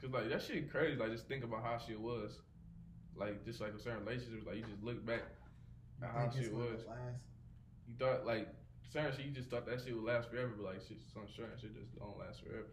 Cause 0.00 0.10
like 0.10 0.28
that 0.30 0.42
shit 0.42 0.68
crazy. 0.68 0.96
Like 0.96 1.12
just 1.12 1.28
think 1.28 1.44
about 1.44 1.62
how 1.62 1.78
shit 1.78 2.00
was. 2.00 2.40
Like 3.14 3.44
just 3.44 3.60
like 3.60 3.72
a 3.72 3.78
certain 3.78 4.04
relationship, 4.04 4.46
like 4.46 4.56
you 4.56 4.64
just 4.64 4.82
look 4.82 5.04
back 5.06 5.22
at 6.02 6.10
how 6.10 6.28
shit 6.30 6.50
gonna 6.50 6.64
was. 6.64 6.80
Last? 7.98 8.00
You 8.00 8.06
thought 8.06 8.26
like 8.26 8.48
certain 8.92 9.12
shit, 9.16 9.26
you 9.26 9.32
just 9.32 9.50
thought 9.50 9.66
that 9.66 9.80
shit 9.84 9.94
would 9.94 10.04
last 10.04 10.30
forever, 10.30 10.52
but 10.56 10.64
like 10.64 10.80
shit, 10.86 10.98
some 11.12 11.28
certain 11.36 11.58
shit 11.60 11.74
just 11.74 11.98
don't 11.98 12.18
last 12.18 12.42
forever. 12.42 12.68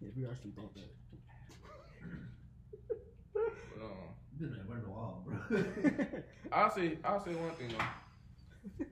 Yeah, 0.00 0.08
we 0.16 0.26
actually 0.26 0.52
thought 0.52 0.74
that. 0.74 0.90
But 3.34 3.84
um, 3.84 4.14
You've 4.38 4.50
been 4.50 4.58
there 4.66 4.66
for 4.66 4.86
a 4.86 4.90
while, 4.90 5.22
bro. 5.24 5.36
I'll 6.52 6.70
say 6.74 6.98
I'll 7.04 7.24
say 7.24 7.34
one 7.34 7.54
thing 7.54 7.70
though. 7.70 8.86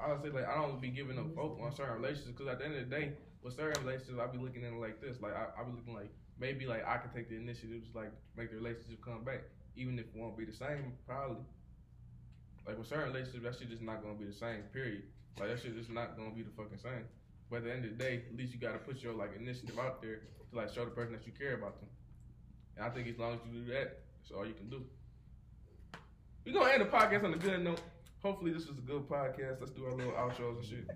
I'll 0.00 0.22
say 0.22 0.30
like 0.30 0.48
I 0.48 0.54
don't 0.54 0.80
be 0.80 0.88
giving 0.88 1.18
up 1.18 1.34
hope 1.36 1.60
on 1.60 1.74
certain 1.74 2.00
relationships 2.00 2.32
because 2.36 2.48
at 2.48 2.58
the 2.58 2.64
end 2.64 2.76
of 2.76 2.88
the 2.88 2.96
day, 2.96 3.12
with 3.42 3.56
certain 3.56 3.84
relationships, 3.84 4.18
I'll 4.20 4.32
be 4.32 4.38
looking 4.38 4.64
at 4.64 4.72
it 4.72 4.80
like 4.80 5.00
this. 5.00 5.20
Like 5.20 5.34
I, 5.34 5.48
I 5.60 5.64
be 5.64 5.72
looking 5.72 5.94
like 5.94 6.12
maybe 6.38 6.66
like 6.66 6.86
I 6.86 6.96
can 6.98 7.10
take 7.10 7.28
the 7.28 7.36
initiative 7.36 7.82
to 7.92 7.98
like 7.98 8.12
make 8.36 8.50
the 8.50 8.56
relationship 8.56 9.04
come 9.04 9.24
back, 9.24 9.42
even 9.76 9.98
if 9.98 10.06
it 10.06 10.16
won't 10.16 10.36
be 10.36 10.44
the 10.44 10.52
same 10.52 10.92
probably. 11.06 11.44
Like 12.66 12.78
with 12.78 12.86
certain 12.88 13.12
relationships, 13.12 13.44
that 13.44 13.58
shit 13.58 13.70
just 13.70 13.82
not 13.82 14.02
gonna 14.02 14.14
be 14.14 14.24
the 14.24 14.32
same. 14.32 14.62
Period. 14.72 15.02
Like 15.38 15.48
that 15.50 15.60
shit 15.60 15.76
just 15.76 15.90
not 15.90 16.16
gonna 16.16 16.30
be 16.30 16.42
the 16.42 16.50
fucking 16.56 16.78
same. 16.78 17.04
But 17.50 17.56
at 17.58 17.64
the 17.64 17.72
end 17.74 17.84
of 17.84 17.98
the 17.98 18.04
day, 18.04 18.22
at 18.30 18.36
least 18.36 18.52
you 18.54 18.58
gotta 18.60 18.78
put 18.78 19.02
your 19.02 19.12
like 19.12 19.36
initiative 19.36 19.78
out 19.78 20.00
there 20.00 20.20
to 20.50 20.56
like 20.56 20.72
show 20.72 20.84
the 20.84 20.90
person 20.90 21.12
that 21.12 21.26
you 21.26 21.32
care 21.32 21.54
about 21.54 21.78
them. 21.80 21.88
And 22.76 22.86
I 22.86 22.90
think 22.90 23.06
as 23.08 23.18
long 23.18 23.34
as 23.34 23.40
you 23.46 23.60
do 23.60 23.72
that, 23.72 24.00
that's 24.20 24.30
all 24.36 24.46
you 24.46 24.54
can 24.54 24.70
do. 24.70 24.82
We 26.44 26.52
gonna 26.52 26.70
end 26.70 26.82
the 26.82 26.86
podcast 26.86 27.24
on 27.24 27.34
a 27.34 27.38
good 27.38 27.62
note. 27.62 27.80
Hopefully 28.22 28.52
this 28.52 28.66
was 28.66 28.78
a 28.78 28.82
good 28.82 29.02
podcast. 29.08 29.60
Let's 29.60 29.72
do 29.72 29.84
our 29.84 29.92
little 29.92 30.12
outros 30.12 30.56
and 30.58 30.64
shit. 30.64 30.90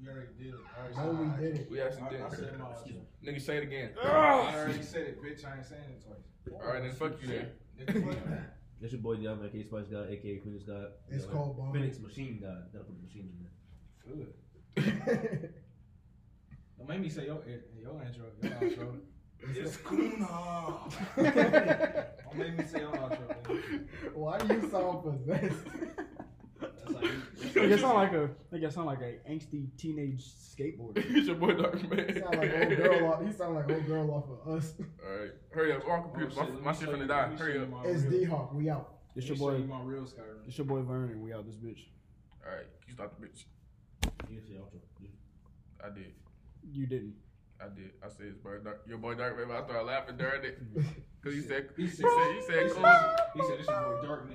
We 0.00 0.08
already 0.08 0.28
did 0.38 0.54
it. 0.54 0.60
I 0.78 1.00
already 1.02 1.12
No, 1.12 1.22
we 1.22 1.28
said 1.28 1.44
it. 1.44 1.52
did 1.52 1.60
it. 1.60 1.70
We 1.70 1.80
actually 1.80 2.10
did. 2.10 2.20
I 2.22 2.28
said 2.30 2.58
my. 2.58 3.30
Nigga, 3.32 3.40
say 3.42 3.56
it 3.58 3.62
again. 3.64 3.90
I 4.02 4.08
already 4.54 4.82
said 4.82 5.02
it, 5.02 5.22
bitch. 5.22 5.44
I 5.44 5.56
ain't 5.56 5.66
saying 5.66 5.82
it 5.90 6.04
twice. 6.04 6.60
All 6.64 6.72
right, 6.72 6.82
then 6.82 6.92
fuck 6.92 7.20
you 7.20 7.28
then. 7.28 8.46
Nigga, 8.82 8.88
fuck 8.88 8.88
you. 8.88 8.88
That's 8.88 8.92
your 8.92 9.00
boy 9.02 9.16
Diablo, 9.16 9.46
aka 9.46 9.62
Spice 9.62 9.86
God, 9.90 10.10
aka 10.10 10.38
Phoenix 10.38 10.64
God. 10.64 10.86
It's 11.08 11.24
Yeah, 11.26 11.30
called 11.32 11.56
Bomb. 11.56 11.72
Phoenix 11.72 11.98
Machine 12.00 12.38
God. 12.42 12.72
Gotta 12.72 12.84
put 12.84 12.96
the 12.96 13.02
machine 13.06 13.28
in 13.32 13.38
there. 13.42 13.52
Good. 14.16 15.52
Don't 16.78 16.88
make 16.88 17.00
me 17.00 17.08
say 17.08 17.26
your 17.26 17.42
your 17.78 18.02
intro, 18.02 18.24
your 18.42 18.52
outro. 18.52 19.00
it's 19.54 19.76
Kuna. 19.88 20.28
Don't 21.16 22.36
make 22.38 22.58
me 22.58 22.64
say 22.64 22.80
your 22.80 22.92
outro. 22.92 23.28
man. 23.48 23.88
Why 24.14 24.38
do 24.38 24.54
you 24.54 24.70
sound 24.70 25.02
possessed? 25.02 25.66
Like, 26.94 27.78
sound 27.78 27.94
like 27.94 28.12
a 28.12 28.30
like 28.50 28.72
sound 28.72 28.86
like 28.86 29.00
a 29.00 29.18
angsty 29.30 29.68
teenage 29.76 30.24
skateboarder. 30.24 31.04
He's 31.14 31.26
your 31.26 31.36
boy 31.36 31.54
Dark 31.54 31.88
Man. 31.88 32.08
He 32.08 32.20
sound 32.20 32.36
like 32.36 32.54
old 32.54 32.76
girl 32.76 33.12
off. 33.12 33.26
He 33.26 33.32
sound 33.32 33.54
like 33.54 33.70
old 33.70 33.86
girl 33.86 34.10
off 34.10 34.24
of 34.46 34.54
us. 34.56 34.74
All 34.78 35.20
right, 35.20 35.30
hurry 35.52 35.72
up. 35.72 35.82
All 35.88 36.02
computers. 36.02 36.34
Oh, 36.38 36.44
shit, 36.44 36.62
my 36.62 36.72
shit 36.72 36.88
finna 36.88 37.08
die. 37.08 37.36
Hurry 37.36 37.58
up. 37.58 37.68
It's 37.84 38.02
D 38.02 38.24
Hawk. 38.24 38.52
We 38.54 38.70
out. 38.70 38.94
It's 39.16 39.26
your 39.26 39.36
boy. 39.36 39.58
My 39.58 39.80
real 39.82 40.02
Skyrim. 40.02 40.46
It's 40.46 40.58
your 40.58 40.66
boy 40.66 40.82
Vernon. 40.82 41.22
We 41.22 41.32
out 41.32 41.46
this 41.46 41.56
bitch. 41.56 41.86
All 42.46 42.52
right, 42.54 42.66
you 42.86 42.94
stop 42.94 43.14
the 43.18 43.26
bitch. 43.26 43.44
You. 44.28 44.40
I 45.82 45.88
did. 45.88 46.12
You 46.72 46.86
didn't. 46.86 47.14
I 47.60 47.68
did. 47.68 47.90
I 48.02 48.08
said 48.08 48.26
it's 48.30 48.38
boy 48.38 48.58
dark, 48.64 48.82
your 48.86 48.98
boy 48.98 49.14
Dark 49.14 49.36
but 49.36 49.54
I 49.54 49.62
started 49.64 49.84
laughing 49.84 50.16
during 50.16 50.44
it 50.44 50.58
because 51.20 51.36
you 51.36 51.42
said, 51.42 51.68
said, 51.76 51.88
said, 51.88 52.06
said 52.06 52.34
you 52.34 52.42
said 52.46 52.62
you 52.62 52.74
said. 52.74 53.16
He 53.34 53.42
said 53.42 53.58
this 53.58 53.60
is 53.60 53.66
boy 53.66 54.00
Dark 54.02 54.30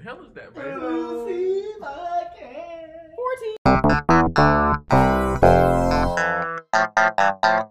the 0.00 0.08
hell 0.08 0.22
is 0.24 0.32
that, 0.34 0.56
man? 0.56 0.80
14. 7.16 7.69